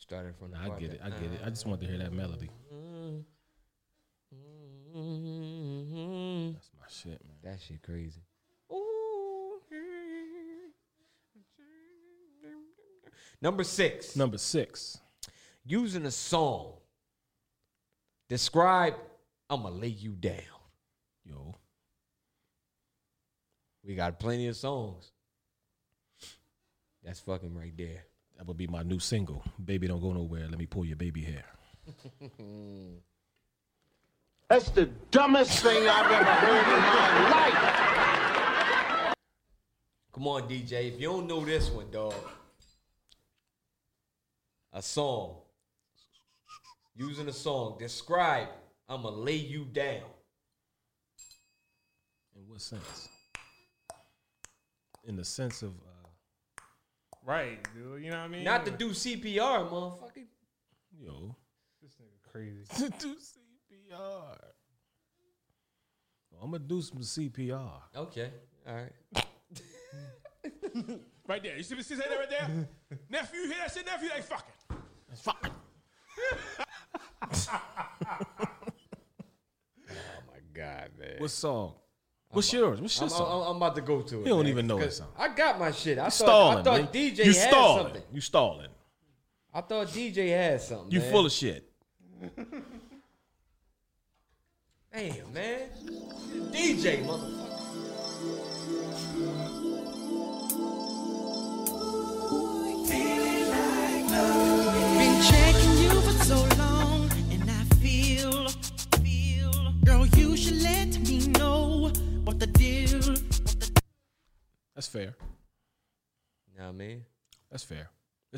Started 0.07 0.35
from 0.37 0.51
the 0.51 0.57
I 0.57 0.69
get 0.79 0.93
it. 0.93 1.01
I 1.03 1.09
get 1.09 1.33
it. 1.33 1.41
I 1.45 1.49
just 1.49 1.65
wanted 1.65 1.81
to 1.81 1.87
hear 1.91 1.97
that 1.97 2.13
melody. 2.13 2.49
That's 6.53 6.71
my 6.79 6.85
shit, 6.97 7.21
man. 7.25 7.37
That 7.43 7.59
shit 7.61 7.81
crazy. 7.81 8.21
Number 13.41 13.63
six. 13.63 14.15
Number 14.15 14.37
six. 14.37 14.99
Using 15.63 16.05
a 16.05 16.11
song. 16.11 16.73
Describe, 18.29 18.95
I'ma 19.49 19.69
lay 19.69 19.87
you 19.87 20.11
down. 20.11 20.41
Yo. 21.23 21.55
We 23.83 23.95
got 23.95 24.19
plenty 24.19 24.47
of 24.47 24.55
songs. 24.55 25.11
That's 27.03 27.19
fucking 27.21 27.53
right 27.55 27.73
there. 27.77 28.03
That 28.37 28.47
would 28.47 28.57
be 28.57 28.67
my 28.67 28.83
new 28.83 28.99
single. 28.99 29.43
Baby, 29.63 29.87
don't 29.87 30.01
go 30.01 30.11
nowhere. 30.13 30.47
Let 30.49 30.59
me 30.59 30.65
pull 30.65 30.85
your 30.85 30.97
baby 30.97 31.21
hair. 31.21 31.45
That's 34.49 34.69
the 34.69 34.85
dumbest 35.11 35.59
thing 35.61 35.87
I've 35.89 36.09
ever 36.09 36.23
heard 36.23 36.73
in 36.73 36.79
my 36.79 37.29
life. 37.31 39.13
Come 40.13 40.27
on, 40.27 40.43
DJ. 40.43 40.93
If 40.93 41.01
you 41.01 41.09
don't 41.09 41.27
know 41.27 41.43
this 41.43 41.69
one, 41.69 41.91
dog. 41.91 42.13
A 44.71 44.81
song. 44.81 45.35
Using 46.95 47.27
a 47.27 47.33
song. 47.33 47.75
Describe, 47.77 48.47
I'ma 48.87 49.09
lay 49.09 49.35
you 49.35 49.65
down. 49.65 50.07
In 52.35 52.47
what 52.47 52.61
sense? 52.61 53.09
In 55.03 55.17
the 55.17 55.25
sense 55.25 55.61
of 55.61 55.71
uh, 55.71 56.61
Right, 57.25 57.59
dude. 57.75 58.01
You 58.01 58.11
know 58.11 58.17
what 58.17 58.23
I 58.23 58.27
mean? 58.29 58.45
Not 58.45 58.65
to 58.65 58.71
do 58.71 58.91
CPR, 58.91 59.69
motherfucker. 59.69 60.25
yo 60.97 61.35
This 61.81 61.95
nigga 61.95 62.31
crazy. 62.31 62.63
to 62.77 62.89
do 62.97 63.15
CPR. 63.15 63.46
I'm 66.41 66.51
gonna 66.51 66.59
do 66.59 66.81
some 66.81 66.99
CPR. 66.99 67.69
Okay. 67.95 68.29
All 68.67 68.75
right. 68.75 69.25
Right 71.27 71.43
there. 71.43 71.57
You 71.57 71.63
see, 71.63 71.75
me 71.75 71.81
see 71.83 71.95
that 71.95 72.07
right 72.09 72.29
there? 72.29 72.49
nephew, 73.09 73.41
you 73.41 73.47
hear 73.49 73.57
that 73.61 73.73
shit, 73.73 73.85
nephew? 73.85 74.07
They 74.15 74.21
fucking. 74.21 74.53
Fuck. 75.15 75.51
Oh 79.89 79.93
my 80.27 80.39
God, 80.53 80.89
man. 80.97 81.15
What 81.17 81.31
song? 81.31 81.73
What's 82.29 82.51
yours? 82.53 82.79
What's 82.81 82.97
your 82.97 83.03
I'm, 83.05 83.09
song? 83.09 83.41
I'm- 83.41 83.49
I'm 83.51 83.55
about 83.57 83.75
to 83.75 83.81
go 83.81 84.01
to 84.01 84.15
it. 84.15 84.19
You 84.19 84.25
don't 84.25 84.43
man, 84.43 84.51
even 84.51 84.67
know 84.67 84.77
that 84.79 84.85
'cause 84.85 84.97
song. 84.97 85.07
I 85.17 85.29
got 85.29 85.59
my 85.59 85.71
shit. 85.71 85.97
I 85.97 86.05
You 86.05 86.11
thought, 86.11 86.13
stalling. 86.13 86.57
I 86.59 86.63
thought 86.63 86.81
man. 86.81 86.87
DJ 86.93 87.17
you 87.25 87.33
had 87.33 87.49
stalling. 87.49 87.83
something. 87.85 88.03
You 88.13 88.21
stalling. 88.21 88.67
I 89.53 89.61
thought 89.61 89.87
DJ 89.87 90.29
had 90.29 90.61
something. 90.61 90.91
You 90.91 90.99
man. 90.99 91.11
full 91.11 91.25
of 91.25 91.31
shit. 91.31 91.66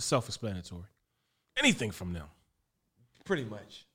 Self-explanatory. 0.09 0.89
Anything 1.55 1.91
from 1.91 2.13
them. 2.13 2.25
Pretty 3.25 3.45
much. 3.45 3.85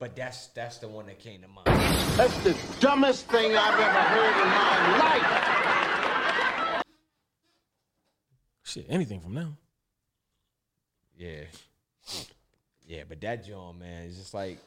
But 0.00 0.16
that's 0.16 0.48
that's 0.48 0.78
the 0.78 0.88
one 0.88 1.06
that 1.06 1.18
came 1.20 1.40
to 1.42 1.48
mind. 1.48 1.66
That's 2.18 2.36
the 2.38 2.56
dumbest 2.80 3.26
thing 3.28 3.56
I've 3.56 3.74
ever 3.74 4.00
heard 4.00 4.42
in 4.42 4.48
my 4.48 4.98
life. 4.98 6.84
Shit, 8.64 8.86
anything 8.88 9.20
from 9.20 9.34
them. 9.34 9.56
Yeah. 11.16 11.44
Yeah, 12.86 13.02
but 13.08 13.20
that 13.20 13.46
John, 13.46 13.78
man, 13.78 14.04
is 14.04 14.16
just 14.18 14.34
like, 14.34 14.58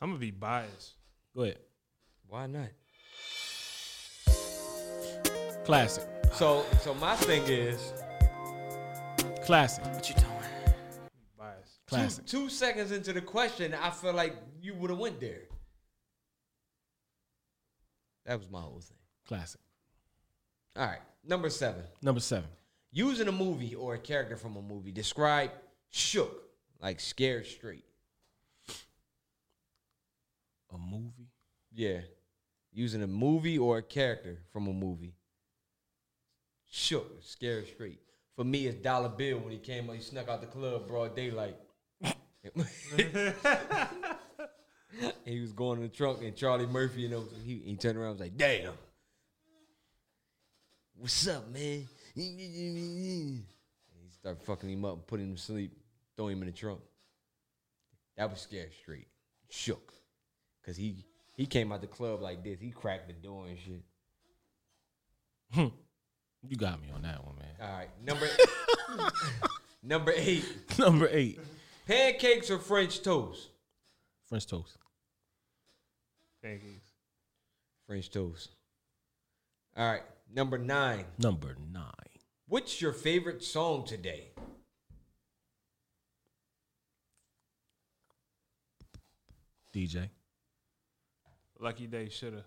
I'm 0.00 0.10
gonna 0.10 0.20
be 0.20 0.30
biased. 0.30 0.92
Go 1.34 1.42
ahead. 1.42 1.58
why 2.28 2.46
not? 2.46 2.68
Classic. 5.64 6.06
So 6.32 6.64
so 6.82 6.94
my 6.94 7.16
thing 7.16 7.42
is 7.44 7.92
Classic. 9.50 9.84
What 9.86 10.08
you 10.08 10.14
doing? 10.14 10.26
Biased. 11.36 11.80
two, 11.88 11.96
Classic. 11.96 12.24
two 12.24 12.48
seconds 12.48 12.92
into 12.92 13.12
the 13.12 13.20
question, 13.20 13.74
I 13.74 13.90
feel 13.90 14.12
like 14.12 14.36
you 14.62 14.74
would 14.74 14.90
have 14.90 14.98
went 15.00 15.18
there. 15.18 15.42
That 18.26 18.38
was 18.38 18.48
my 18.48 18.60
whole 18.60 18.78
thing. 18.78 18.96
Classic. 19.26 19.60
All 20.76 20.86
right. 20.86 21.00
Number 21.24 21.50
seven. 21.50 21.82
Number 22.00 22.20
seven. 22.20 22.48
Using 22.92 23.26
a 23.26 23.32
movie 23.32 23.74
or 23.74 23.94
a 23.94 23.98
character 23.98 24.36
from 24.36 24.56
a 24.56 24.62
movie. 24.62 24.92
Describe 24.92 25.50
shook, 25.88 26.44
like 26.80 27.00
scared 27.00 27.44
straight. 27.44 27.86
A 30.72 30.78
movie. 30.78 31.32
Yeah. 31.74 32.02
Using 32.72 33.02
a 33.02 33.08
movie 33.08 33.58
or 33.58 33.78
a 33.78 33.82
character 33.82 34.44
from 34.52 34.68
a 34.68 34.72
movie. 34.72 35.16
Shook, 36.70 37.24
scared 37.24 37.66
straight. 37.66 37.98
For 38.40 38.44
me, 38.44 38.66
it's 38.68 38.78
Dollar 38.78 39.10
Bill 39.10 39.38
when 39.40 39.52
he 39.52 39.58
came 39.58 39.90
up, 39.90 39.96
he 39.96 40.00
snuck 40.00 40.30
out 40.30 40.40
the 40.40 40.46
club 40.46 40.88
broad 40.88 41.14
daylight. 41.14 41.56
he 45.26 45.40
was 45.42 45.52
going 45.52 45.76
in 45.76 45.82
the 45.82 45.90
trunk 45.94 46.22
and 46.22 46.34
Charlie 46.34 46.64
Murphy, 46.64 47.02
you 47.02 47.10
know, 47.10 47.24
he, 47.44 47.60
he 47.66 47.76
turned 47.76 47.98
around 47.98 48.12
and 48.12 48.18
was 48.18 48.28
like, 48.28 48.38
damn. 48.38 48.72
What's 50.96 51.28
up, 51.28 51.50
man? 51.50 51.86
He 52.14 53.42
started 54.18 54.42
fucking 54.42 54.70
him 54.70 54.86
up, 54.86 55.06
putting 55.06 55.28
him 55.28 55.36
to 55.36 55.42
sleep, 55.42 55.72
throwing 56.16 56.38
him 56.38 56.42
in 56.44 56.48
the 56.48 56.54
trunk. 56.54 56.80
That 58.16 58.30
was 58.30 58.40
scared 58.40 58.72
straight. 58.80 59.08
Shook. 59.50 59.92
Cause 60.64 60.78
he 60.78 61.04
he 61.36 61.44
came 61.44 61.72
out 61.72 61.82
the 61.82 61.88
club 61.88 62.22
like 62.22 62.42
this. 62.42 62.58
He 62.58 62.70
cracked 62.70 63.08
the 63.08 63.12
door 63.12 63.48
and 63.48 63.58
shit. 63.58 63.82
Hmm. 65.52 65.76
You 66.48 66.56
got 66.56 66.80
me 66.80 66.88
on 66.94 67.02
that 67.02 67.24
one, 67.24 67.36
man. 67.36 67.46
All 67.60 67.76
right, 67.76 67.88
number 68.02 68.26
number 69.82 70.12
eight. 70.16 70.44
Number 70.78 71.08
eight. 71.10 71.38
Pancakes 71.86 72.50
or 72.50 72.58
French 72.58 73.02
toast? 73.02 73.48
French 74.26 74.46
toast. 74.46 74.76
Pancakes. 76.42 76.92
French 77.86 78.10
toast. 78.10 78.50
All 79.76 79.90
right, 79.90 80.02
number 80.32 80.56
nine. 80.56 81.04
Number 81.18 81.56
nine. 81.72 81.92
What's 82.46 82.80
your 82.80 82.92
favorite 82.92 83.44
song 83.44 83.84
today? 83.84 84.28
DJ. 89.74 90.08
Lucky 91.58 91.86
day 91.86 92.08
shoulda. 92.08 92.44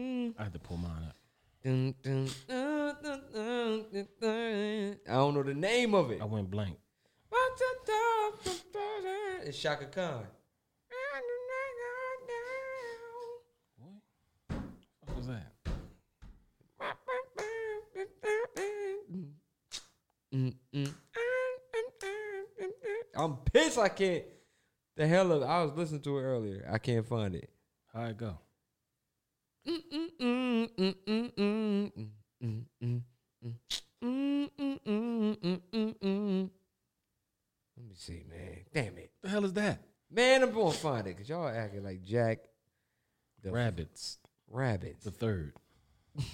Mm-hmm. 0.00 0.40
I 0.40 0.44
had 0.44 0.52
to 0.54 0.58
pull 0.58 0.78
mine 0.78 1.02
up. 1.08 1.16
Dun, 1.62 1.94
dun, 2.02 2.30
dun. 2.48 2.96
I 5.06 5.12
don't 5.12 5.34
know 5.34 5.42
the 5.42 5.54
name 5.54 5.94
of 5.94 6.10
it. 6.10 6.22
I 6.22 6.24
went 6.24 6.50
blank. 6.50 6.78
It's 9.42 9.58
Chaka 9.58 9.86
Khan. 9.86 10.26
What 15.04 15.16
was 15.16 15.26
that? 15.26 15.52
I'm 23.16 23.36
pissed. 23.52 23.78
I 23.78 23.88
can't. 23.88 24.24
The 24.96 25.06
hell 25.06 25.32
of 25.32 25.42
I 25.42 25.62
was 25.62 25.72
listening 25.72 26.02
to 26.02 26.18
it 26.18 26.22
earlier. 26.22 26.68
I 26.70 26.78
can't 26.78 27.06
find 27.06 27.34
it. 27.34 27.50
How 27.92 28.04
it 28.04 28.16
go? 28.16 28.38
Let 37.76 37.86
me 37.88 37.94
see, 37.94 38.24
man. 38.28 38.58
Damn 38.72 38.98
it, 38.98 39.10
The 39.22 39.28
hell 39.28 39.44
is 39.44 39.52
that? 39.54 39.80
man. 40.10 40.42
I'm 40.42 40.52
gonna 40.52 40.72
find 40.72 41.06
it 41.06 41.16
because 41.16 41.28
y'all 41.28 41.48
acting 41.48 41.84
like 41.84 42.02
Jack 42.02 42.38
the 43.42 43.50
Rabbits. 43.50 44.18
Rabbits. 44.48 45.04
The 45.04 45.10
third. 45.10 45.52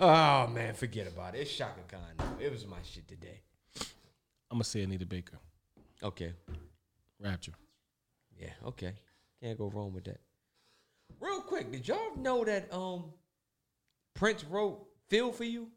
Oh 0.00 0.46
man, 0.46 0.74
forget 0.74 1.08
about 1.08 1.34
it. 1.34 1.38
It's 1.40 1.52
Chaka 1.52 1.80
Khan. 1.88 1.98
now. 2.20 2.36
It 2.38 2.52
was 2.52 2.64
my 2.68 2.76
shit 2.84 3.08
today. 3.08 3.40
I'm 4.48 4.58
gonna 4.58 4.62
say 4.62 4.84
Anita 4.84 5.04
Baker. 5.04 5.38
Okay. 6.00 6.34
Rapture. 7.18 7.50
Yeah. 8.40 8.50
Okay. 8.64 8.92
Can't 9.42 9.58
go 9.58 9.68
wrong 9.74 9.92
with 9.92 10.04
that. 10.04 10.20
Real 11.20 11.40
quick, 11.40 11.70
did 11.72 11.86
y'all 11.88 12.16
know 12.16 12.44
that 12.44 12.72
um 12.72 13.04
Prince 14.14 14.44
wrote 14.44 14.86
"Feel 15.08 15.32
for 15.32 15.44
You"? 15.44 15.68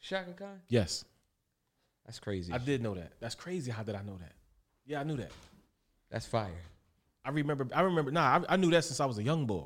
Chaka 0.00 0.32
Khan. 0.32 0.60
Yes. 0.68 1.04
That's 2.04 2.18
crazy. 2.18 2.52
I 2.52 2.58
did 2.58 2.82
know 2.82 2.94
that. 2.94 3.12
That's 3.20 3.34
crazy. 3.34 3.70
How 3.70 3.82
did 3.82 3.94
I 3.94 4.02
know 4.02 4.18
that? 4.18 4.32
Yeah, 4.84 5.00
I 5.00 5.04
knew 5.04 5.16
that. 5.16 5.32
That's 6.10 6.26
fire. 6.26 6.50
I 7.24 7.30
remember. 7.30 7.66
I 7.74 7.80
remember. 7.80 8.10
Nah, 8.10 8.40
I, 8.48 8.54
I 8.54 8.56
knew 8.56 8.70
that 8.72 8.84
since 8.84 9.00
I 9.00 9.06
was 9.06 9.16
a 9.16 9.22
young 9.22 9.46
boy 9.46 9.64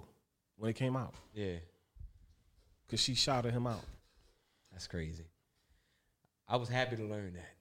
when 0.57 0.71
it 0.71 0.75
came 0.75 0.97
out. 0.97 1.15
Yeah. 1.35 1.57
because 2.87 3.01
she 3.01 3.15
shouted 3.15 3.53
him 3.53 3.67
out. 3.67 3.83
That's 4.71 4.87
crazy. 4.87 5.25
I 6.47 6.57
was 6.57 6.69
happy 6.69 6.95
to 6.97 7.03
learn 7.03 7.33
that. 7.35 7.55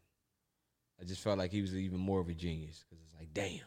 I 1.02 1.04
just 1.06 1.22
felt 1.22 1.38
like 1.40 1.52
he 1.52 1.62
was 1.62 1.76
even 1.76 2.00
more 2.00 2.20
of 2.20 2.30
a 2.30 2.34
genius 2.34 2.84
because 2.88 3.04
it's 3.04 3.14
like, 3.20 3.34
damn. 3.34 3.60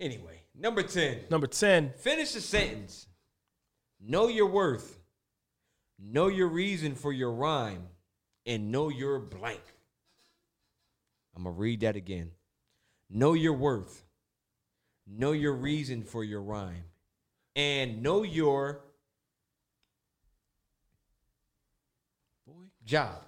Anyway, 0.00 0.40
number 0.58 0.82
10. 0.82 1.26
Number 1.30 1.46
10. 1.46 1.92
Finish 1.98 2.32
the 2.32 2.40
sentence. 2.40 3.06
Know 4.00 4.28
your 4.28 4.46
worth. 4.46 4.98
Know 5.98 6.28
your 6.28 6.48
reason 6.48 6.94
for 6.94 7.12
your 7.12 7.32
rhyme. 7.32 7.88
And 8.46 8.72
know 8.72 8.88
your 8.88 9.18
blank. 9.20 9.60
I'm 11.36 11.44
going 11.44 11.54
to 11.54 11.60
read 11.60 11.80
that 11.80 11.96
again. 11.96 12.30
Know 13.10 13.34
your 13.34 13.52
worth. 13.52 14.04
Know 15.06 15.32
your 15.32 15.52
reason 15.52 16.02
for 16.02 16.24
your 16.24 16.40
rhyme. 16.40 16.84
And 17.54 18.02
know 18.02 18.22
your 18.22 18.80
job. 22.84 23.22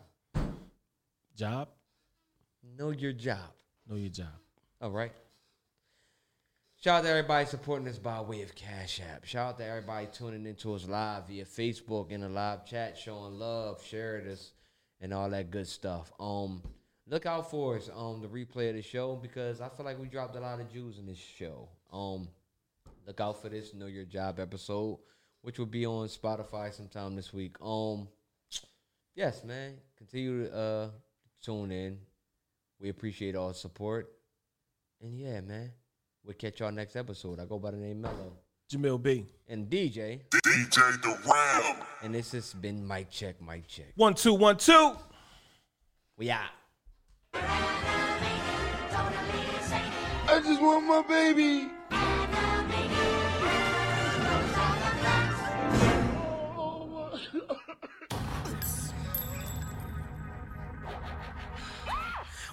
Job. 1.37 1.69
Know 2.79 2.91
your 2.91 3.13
job. 3.13 3.51
Know 3.89 3.97
your 3.97 4.09
job. 4.09 4.29
All 4.81 4.91
right. 4.91 5.13
Shout 6.83 6.97
out 6.97 7.05
to 7.05 7.11
everybody 7.11 7.47
supporting 7.47 7.87
us 7.87 7.97
by 7.97 8.21
way 8.23 8.43
of 8.43 8.57
Cash 8.57 9.01
App. 9.01 9.25
Shout 9.25 9.51
out 9.51 9.59
to 9.59 9.65
everybody 9.65 10.09
tuning 10.13 10.47
into 10.47 10.75
us 10.75 10.89
live 10.89 11.29
via 11.29 11.45
Facebook 11.45 12.11
in 12.11 12.23
the 12.23 12.29
live 12.29 12.67
chat, 12.67 12.99
showing 12.99 13.39
love, 13.39 13.81
sharing 13.87 14.27
us, 14.27 14.51
and 15.01 15.15
all 15.15 15.31
that 15.31 15.53
good 15.53 15.69
stuff. 15.69 16.11
Um, 16.19 16.61
look 17.07 17.25
out 17.25 17.49
for 17.49 17.77
us 17.77 17.89
on 17.89 18.21
the 18.21 18.27
replay 18.27 18.71
of 18.71 18.75
the 18.75 18.83
show 18.83 19.15
because 19.15 19.61
I 19.61 19.69
feel 19.69 19.87
like 19.87 20.01
we 20.01 20.09
dropped 20.09 20.35
a 20.35 20.41
lot 20.41 20.59
of 20.59 20.73
jewels 20.73 20.99
in 20.99 21.07
this 21.07 21.19
show. 21.19 21.69
Um, 21.93 22.27
look 23.07 23.21
out 23.21 23.41
for 23.41 23.49
this 23.49 23.75
Know 23.75 23.87
Your 23.87 24.05
Job 24.05 24.41
episode, 24.41 24.99
which 25.43 25.61
will 25.61 25.67
be 25.67 25.87
on 25.87 26.09
Spotify 26.09 26.73
sometime 26.73 27.15
this 27.15 27.33
week. 27.33 27.55
Um, 27.63 28.09
yes, 29.15 29.45
man, 29.45 29.75
continue 29.97 30.49
to 30.49 30.53
uh, 30.53 30.89
tune 31.45 31.71
in. 31.71 31.99
We 32.81 32.89
appreciate 32.89 33.37
all 33.37 33.55
support, 33.55 34.11
and 35.01 35.17
yeah, 35.17 35.43
man. 35.43 35.71
We'll 36.25 36.35
catch 36.35 36.61
y'all 36.61 36.71
next 36.71 36.95
episode. 36.95 37.41
I 37.41 37.47
go 37.47 37.59
by 37.59 37.73
the 37.73 37.79
name 37.79 38.01
Mello. 38.01 38.35
Jamil 38.71 39.03
B. 39.03 39.27
And 39.49 39.69
DJ. 39.69 40.21
DJ 40.31 41.03
The 41.03 41.19
Ram. 41.29 41.79
And 42.03 42.15
this 42.15 42.31
has 42.33 42.55
been 42.55 42.87
Mic 42.87 43.11
Check, 43.11 43.43
Mic 43.43 43.67
Check. 43.67 43.87
One, 43.97 44.15
two, 44.15 44.35
one, 44.35 44.57
two. 44.57 44.93
We 46.17 46.31
out. 46.31 46.51
I 47.35 47.41
just 50.45 50.63
want 50.63 50.87
my 50.87 51.03
baby. 51.03 51.69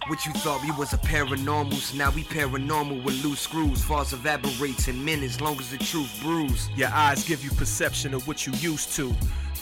What 0.08 0.26
you 0.26 0.32
thought 0.34 0.64
we 0.64 0.72
was 0.72 0.94
a 0.94 0.98
paranormals, 0.98 1.94
now 1.96 2.10
we 2.10 2.24
paranormal 2.24 3.04
with 3.04 3.24
loose 3.24 3.42
screws. 3.42 3.84
False 3.84 4.12
evaporates 4.14 4.88
in 4.88 5.04
minutes, 5.04 5.40
long 5.40 5.60
as 5.60 5.70
the 5.70 5.78
truth 5.78 6.20
brews. 6.22 6.70
Your 6.76 6.90
eyes 6.90 7.24
give 7.28 7.44
you 7.44 7.52
perception 7.52 8.14
of 8.14 8.28
what 8.28 8.48
you 8.48 8.54
used 8.54 8.96
to. 8.96 9.14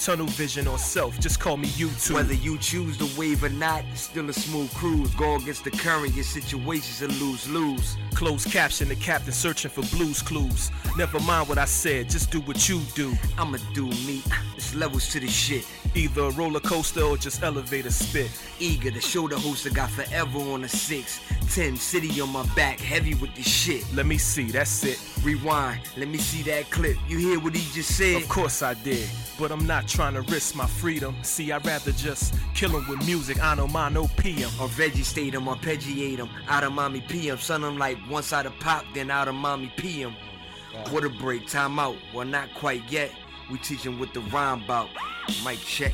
Tunnel 0.04 0.28
vision 0.28 0.68
or 0.68 0.78
self, 0.78 1.20
just 1.20 1.40
call 1.40 1.58
me 1.58 1.68
YouTube. 1.70 2.16
Whether 2.16 2.34
you 2.34 2.58
choose 2.58 2.98
the 2.98 3.10
wave 3.20 3.44
or 3.44 3.50
not, 3.50 3.84
it's 3.92 4.02
still 4.02 4.30
a 4.30 4.34
smooth 4.34 4.74
cruise. 4.74 5.14
Go 5.16 5.36
against 5.36 5.64
the 5.64 5.72
current, 5.72 6.14
your 6.14 6.24
situation's 6.24 7.02
a 7.02 7.08
lose 7.20 7.50
lose. 7.50 7.98
Closed 8.14 8.52
caption, 8.52 8.90
the 8.90 8.96
captain 8.96 9.34
searching 9.34 9.70
for 9.70 9.84
blues 9.96 10.22
clues. 10.22 10.72
Never 10.98 11.20
mind 11.20 11.50
what 11.50 11.58
I 11.58 11.66
said, 11.66 12.10
just 12.10 12.32
do 12.32 12.40
what 12.42 12.68
you 12.70 12.82
do. 12.96 13.14
I'ma 13.38 13.58
do 13.74 13.86
me, 13.86 14.24
it's 14.56 14.74
levels 14.76 15.10
to 15.10 15.20
the 15.20 15.28
shit. 15.28 15.66
Either 15.96 16.24
a 16.24 16.32
roller 16.32 16.60
coaster 16.60 17.02
or 17.02 17.18
just 17.18 17.44
elevator 17.44 17.92
spit. 17.92 18.30
Eager 18.60 18.92
to 18.92 19.02
show 19.02 19.28
the 19.28 19.38
host 19.38 19.66
I 19.68 19.70
got 19.70 19.90
forever 19.90 20.40
on 20.40 20.64
a 20.64 20.70
six. 20.70 21.20
Ten 21.54 21.76
city 21.76 22.20
on 22.22 22.30
my 22.30 22.46
back, 22.56 22.80
heavy 22.80 23.14
with 23.16 23.34
the 23.36 23.42
shit. 23.44 23.86
Let 23.94 24.06
me 24.06 24.18
see, 24.18 24.52
that's 24.52 24.84
it. 24.84 25.00
Rewind, 25.24 25.82
let 25.98 26.08
me 26.08 26.18
see 26.18 26.44
that 26.44 26.70
clip. 26.70 26.98
You 27.08 27.18
hear 27.18 27.40
what 27.40 27.56
he 27.56 27.62
just 27.74 27.96
said? 27.96 28.22
Of 28.22 28.30
course 28.30 28.62
I 28.62 28.74
did, 28.76 29.08
but 29.40 29.52
I'm 29.52 29.66
not 29.66 29.87
trying 29.88 30.14
to 30.14 30.22
risk 30.22 30.56
my 30.56 30.68
freedom. 30.68 31.16
See, 31.24 31.52
I'd 31.52 31.66
rather 31.66 31.92
just 31.92 32.36
kill 32.54 32.78
him 32.78 32.88
with 32.88 33.06
music, 33.06 33.42
I 33.42 33.56
know 33.56 33.68
mine, 33.68 33.94
no 33.94 34.08
PM. 34.18 34.50
Or 34.60 34.68
vegetate 34.68 35.34
him, 35.34 35.46
arpeggiate 35.46 36.18
him. 36.18 36.30
Out 36.48 36.64
of 36.64 36.74
mommy 36.74 37.02
PM, 37.02 37.38
son, 37.38 37.64
I'm 37.64 37.78
like 37.78 37.98
once 38.10 38.28
side 38.28 38.46
of 38.46 38.58
pop, 38.60 38.86
then 38.94 39.10
out 39.10 39.28
of 39.28 39.36
mommy 39.36 39.72
PM. 39.78 40.16
A 40.86 41.10
break, 41.10 41.48
time 41.48 41.80
out. 41.80 41.96
Well, 42.14 42.26
not 42.26 42.54
quite 42.54 42.84
yet. 42.92 43.12
We 43.52 43.58
teach 43.58 43.86
him 43.86 44.00
what 44.00 44.14
the 44.14 44.20
rhyme 44.20 44.64
about. 44.64 44.90
Mic 45.44 45.60
check. 45.60 45.94